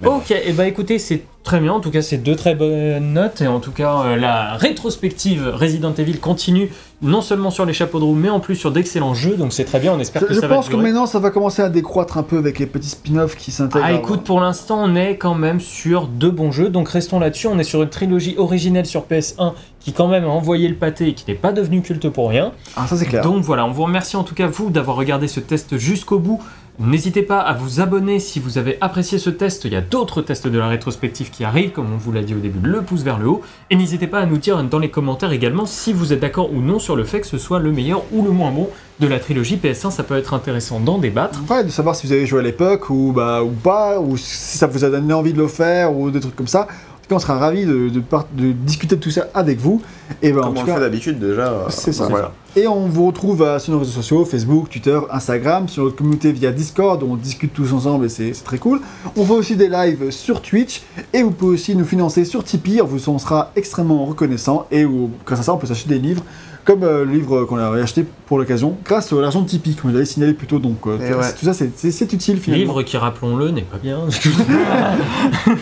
Ok, 0.04 0.30
et 0.32 0.52
bah 0.52 0.66
écoutez, 0.66 0.98
c'est 0.98 1.22
très 1.44 1.60
bien. 1.60 1.72
En 1.72 1.80
tout 1.80 1.90
cas, 1.92 2.02
c'est 2.02 2.16
deux 2.18 2.34
très 2.34 2.54
bonnes 2.56 3.12
notes. 3.12 3.40
Et 3.40 3.46
en 3.46 3.60
tout 3.60 3.70
cas, 3.70 4.00
euh, 4.04 4.16
la 4.16 4.54
rétrospective 4.56 5.46
Resident 5.54 5.92
Evil 5.94 6.18
continue 6.18 6.70
non 7.02 7.20
seulement 7.20 7.50
sur 7.50 7.66
les 7.66 7.74
chapeaux 7.74 7.98
de 8.00 8.04
roue, 8.04 8.14
mais 8.14 8.30
en 8.30 8.40
plus 8.40 8.56
sur 8.56 8.72
d'excellents 8.72 9.14
jeux. 9.14 9.36
Donc 9.36 9.52
c'est 9.52 9.64
très 9.64 9.78
bien. 9.78 9.92
On 9.92 10.00
espère 10.00 10.22
Je, 10.22 10.26
que 10.26 10.34
je 10.34 10.40
ça 10.40 10.48
pense 10.48 10.64
va 10.66 10.70
que 10.72 10.76
durer. 10.76 10.88
maintenant 10.88 11.06
ça 11.06 11.18
va 11.18 11.30
commencer 11.30 11.60
à 11.62 11.68
décroître 11.68 12.16
un 12.18 12.22
peu 12.22 12.38
avec 12.38 12.58
les 12.58 12.66
petits 12.66 12.88
spin-offs 12.88 13.36
qui 13.36 13.50
s'intègrent. 13.52 13.84
Ah 13.86 13.92
écoute, 13.92 14.24
pour 14.24 14.40
l'instant, 14.40 14.80
on 14.82 14.94
est 14.96 15.16
quand 15.18 15.34
même 15.34 15.60
sur 15.60 16.06
deux 16.06 16.30
bons 16.30 16.50
jeux, 16.50 16.70
donc 16.70 16.88
restons 16.88 17.18
là-dessus. 17.20 17.46
On 17.46 17.58
est 17.58 17.64
sur 17.64 17.82
une 17.82 17.90
trilogie 17.90 18.34
originelle 18.38 18.86
sur 18.86 19.02
PS1 19.02 19.52
qui 19.80 19.92
quand 19.92 20.08
même 20.08 20.24
a 20.24 20.28
envoyé 20.28 20.66
le 20.66 20.76
pâté 20.76 21.08
et 21.08 21.14
qui 21.14 21.24
n'est 21.28 21.36
pas 21.36 21.52
devenu 21.52 21.82
culte 21.82 22.08
pour 22.08 22.30
rien. 22.30 22.52
Ah, 22.74 22.86
ça 22.86 22.96
c'est 22.96 23.04
clair. 23.04 23.22
Donc 23.22 23.42
voilà, 23.42 23.66
on 23.66 23.70
vous 23.70 23.82
remercie 23.84 24.16
en 24.16 24.24
tout 24.24 24.34
cas 24.34 24.46
vous 24.46 24.70
d'avoir 24.70 24.96
regardé 24.96 25.28
ce 25.28 25.40
test 25.40 25.76
jusqu'au 25.76 26.18
bout. 26.18 26.40
N'hésitez 26.80 27.22
pas 27.22 27.38
à 27.38 27.54
vous 27.54 27.80
abonner 27.80 28.18
si 28.18 28.40
vous 28.40 28.58
avez 28.58 28.78
apprécié 28.80 29.18
ce 29.20 29.30
test. 29.30 29.64
Il 29.64 29.72
y 29.72 29.76
a 29.76 29.80
d'autres 29.80 30.22
tests 30.22 30.48
de 30.48 30.58
la 30.58 30.66
rétrospective 30.66 31.30
qui 31.30 31.44
arrivent, 31.44 31.70
comme 31.70 31.92
on 31.94 31.96
vous 31.96 32.10
l'a 32.10 32.22
dit 32.22 32.34
au 32.34 32.40
début, 32.40 32.58
le 32.66 32.82
pouce 32.82 33.02
vers 33.02 33.20
le 33.20 33.28
haut. 33.28 33.42
Et 33.70 33.76
n'hésitez 33.76 34.08
pas 34.08 34.18
à 34.18 34.26
nous 34.26 34.38
dire 34.38 34.60
dans 34.64 34.80
les 34.80 34.90
commentaires 34.90 35.30
également 35.30 35.66
si 35.66 35.92
vous 35.92 36.12
êtes 36.12 36.18
d'accord 36.18 36.52
ou 36.52 36.60
non 36.60 36.80
sur 36.80 36.96
le 36.96 37.04
fait 37.04 37.20
que 37.20 37.28
ce 37.28 37.38
soit 37.38 37.60
le 37.60 37.70
meilleur 37.70 38.02
ou 38.10 38.24
le 38.24 38.32
moins 38.32 38.50
bon 38.50 38.68
de 38.98 39.06
la 39.06 39.20
trilogie 39.20 39.56
PS1. 39.56 39.92
Ça 39.92 40.02
peut 40.02 40.16
être 40.16 40.34
intéressant 40.34 40.80
d'en 40.80 40.98
débattre. 40.98 41.40
Ouais, 41.48 41.62
de 41.62 41.68
savoir 41.68 41.94
si 41.94 42.08
vous 42.08 42.12
avez 42.12 42.26
joué 42.26 42.40
à 42.40 42.42
l'époque 42.42 42.90
ou, 42.90 43.12
bah, 43.14 43.44
ou 43.44 43.50
pas, 43.50 44.00
ou 44.00 44.16
si 44.16 44.58
ça 44.58 44.66
vous 44.66 44.84
a 44.84 44.90
donné 44.90 45.14
envie 45.14 45.32
de 45.32 45.38
le 45.38 45.46
faire 45.46 45.96
ou 45.96 46.10
des 46.10 46.18
trucs 46.18 46.34
comme 46.34 46.48
ça. 46.48 46.66
En 47.10 47.16
on 47.16 47.18
sera 47.18 47.38
ravis 47.38 47.66
de, 47.66 47.90
de 47.90 48.52
discuter 48.52 48.96
de 48.96 49.00
tout 49.00 49.10
ça 49.10 49.26
avec 49.34 49.58
vous. 49.58 49.82
Et 50.22 50.32
ben, 50.32 50.40
en 50.40 50.44
Comme 50.44 50.54
tout 50.54 50.60
on 50.60 50.62
le 50.62 50.66
cas, 50.68 50.74
fait 50.74 50.80
d'habitude 50.80 51.18
déjà. 51.18 51.48
euh, 51.48 51.66
C'est 51.68 51.92
ça. 51.92 52.06
Voilà. 52.08 52.32
Et 52.56 52.66
on 52.66 52.86
vous 52.86 53.06
retrouve 53.06 53.42
euh, 53.42 53.58
sur 53.58 53.72
nos 53.72 53.80
réseaux 53.80 53.90
sociaux, 53.90 54.24
Facebook, 54.24 54.70
Twitter, 54.70 54.98
Instagram, 55.10 55.68
sur 55.68 55.84
notre 55.84 55.96
communauté 55.96 56.32
via 56.32 56.50
Discord, 56.52 57.02
on 57.02 57.16
discute 57.16 57.52
tous 57.52 57.72
ensemble 57.72 58.06
et 58.06 58.08
c'est 58.08 58.32
très 58.44 58.58
cool. 58.58 58.80
On 59.16 59.24
fait 59.24 59.32
aussi 59.32 59.56
des 59.56 59.68
lives 59.68 60.10
sur 60.10 60.40
Twitch, 60.40 60.82
et 61.12 61.22
vous 61.22 61.32
pouvez 61.32 61.54
aussi 61.54 61.74
nous 61.74 61.84
financer 61.84 62.24
sur 62.24 62.44
Tipeee, 62.44 62.80
on 62.80 62.86
vous 62.86 63.08
en 63.08 63.18
sera 63.18 63.50
extrêmement 63.56 64.04
reconnaissant, 64.06 64.66
et 64.70 64.84
où, 64.84 65.10
grâce 65.26 65.40
à 65.40 65.42
ça 65.42 65.52
on 65.54 65.56
peut 65.56 65.66
s'acheter 65.66 65.88
des 65.90 65.98
livres, 65.98 66.22
comme 66.64 66.82
euh, 66.82 67.04
le 67.04 67.12
livre 67.12 67.44
qu'on 67.44 67.56
a 67.58 67.68
acheté 67.82 68.04
pour 68.26 68.38
l'occasion, 68.38 68.76
grâce 68.84 69.12
à 69.12 69.16
l'argent 69.16 69.42
de 69.42 69.48
Tipeee, 69.48 69.74
comme 69.74 69.90
je 69.90 69.94
l'avais 69.96 70.06
signalé 70.06 70.32
plus 70.34 70.46
tôt, 70.46 70.58
donc 70.58 70.78
euh, 70.86 70.96
ouais. 70.98 71.32
tout 71.38 71.44
ça 71.44 71.52
c'est- 71.52 71.70
c'est 71.76 71.90
c'est 71.90 72.12
utile 72.12 72.38
finalement. 72.38 72.64
Livre 72.64 72.82
qui, 72.82 72.96
rappelons-le, 72.96 73.50
n'est 73.50 73.62
pas 73.62 73.78
bien. 73.78 73.98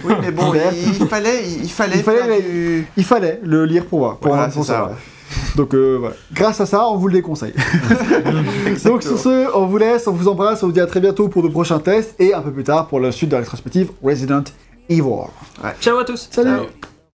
Oui, 0.05 0.13
mais 0.23 0.31
bon, 0.31 0.53
il, 0.55 0.89
il 1.01 1.07
fallait, 1.09 1.43
il, 1.63 1.69
fallait, 1.69 1.97
Il 1.99 2.03
fallait 2.03 2.19
faire 2.19 2.29
les- 2.29 2.43
du- 2.43 2.87
Il 2.97 3.05
fallait 3.05 3.41
le 3.43 3.65
lire 3.67 3.87
pour 3.87 3.99
voir, 4.01 4.17
pour, 4.19 4.33
Voilà, 4.33 4.49
pour 4.49 4.65
ça. 4.65 4.73
savoir. 4.73 4.91
ouais. 4.91 4.97
Donc 5.57 5.75
euh, 5.75 5.97
voilà. 5.99 6.15
Grâce 6.33 6.61
à 6.61 6.67
ça, 6.67 6.87
on 6.87 6.97
vous 6.99 7.09
le 7.09 7.15
déconseille. 7.15 7.55
Donc 8.85 9.03
sur 9.03 9.19
ce, 9.19 9.55
on 9.57 9.67
vous 9.67 9.79
laisse, 9.79 10.07
on 10.07 10.13
vous 10.13 10.29
embrasse, 10.29 10.63
on 10.63 10.67
vous 10.67 10.73
dit 10.73 10.81
à 10.81 10.87
très 10.87 11.01
bientôt 11.01 11.29
pour 11.29 11.43
de 11.43 11.49
prochains 11.49 11.79
tests 11.79 12.15
et 12.21 12.35
un 12.35 12.41
peu 12.43 12.53
plus 12.53 12.65
tard 12.65 12.87
pour 12.89 13.01
la 13.01 13.13
suite 13.13 13.31
de 13.31 13.35
la 13.37 13.41
rétrospective 13.41 13.91
Resident 14.03 14.45
Evil. 14.89 15.03
Ciao 15.81 15.99
à 15.99 16.05
tous 16.05 16.29
Salut 16.31 16.51
Ciao. 16.51 16.92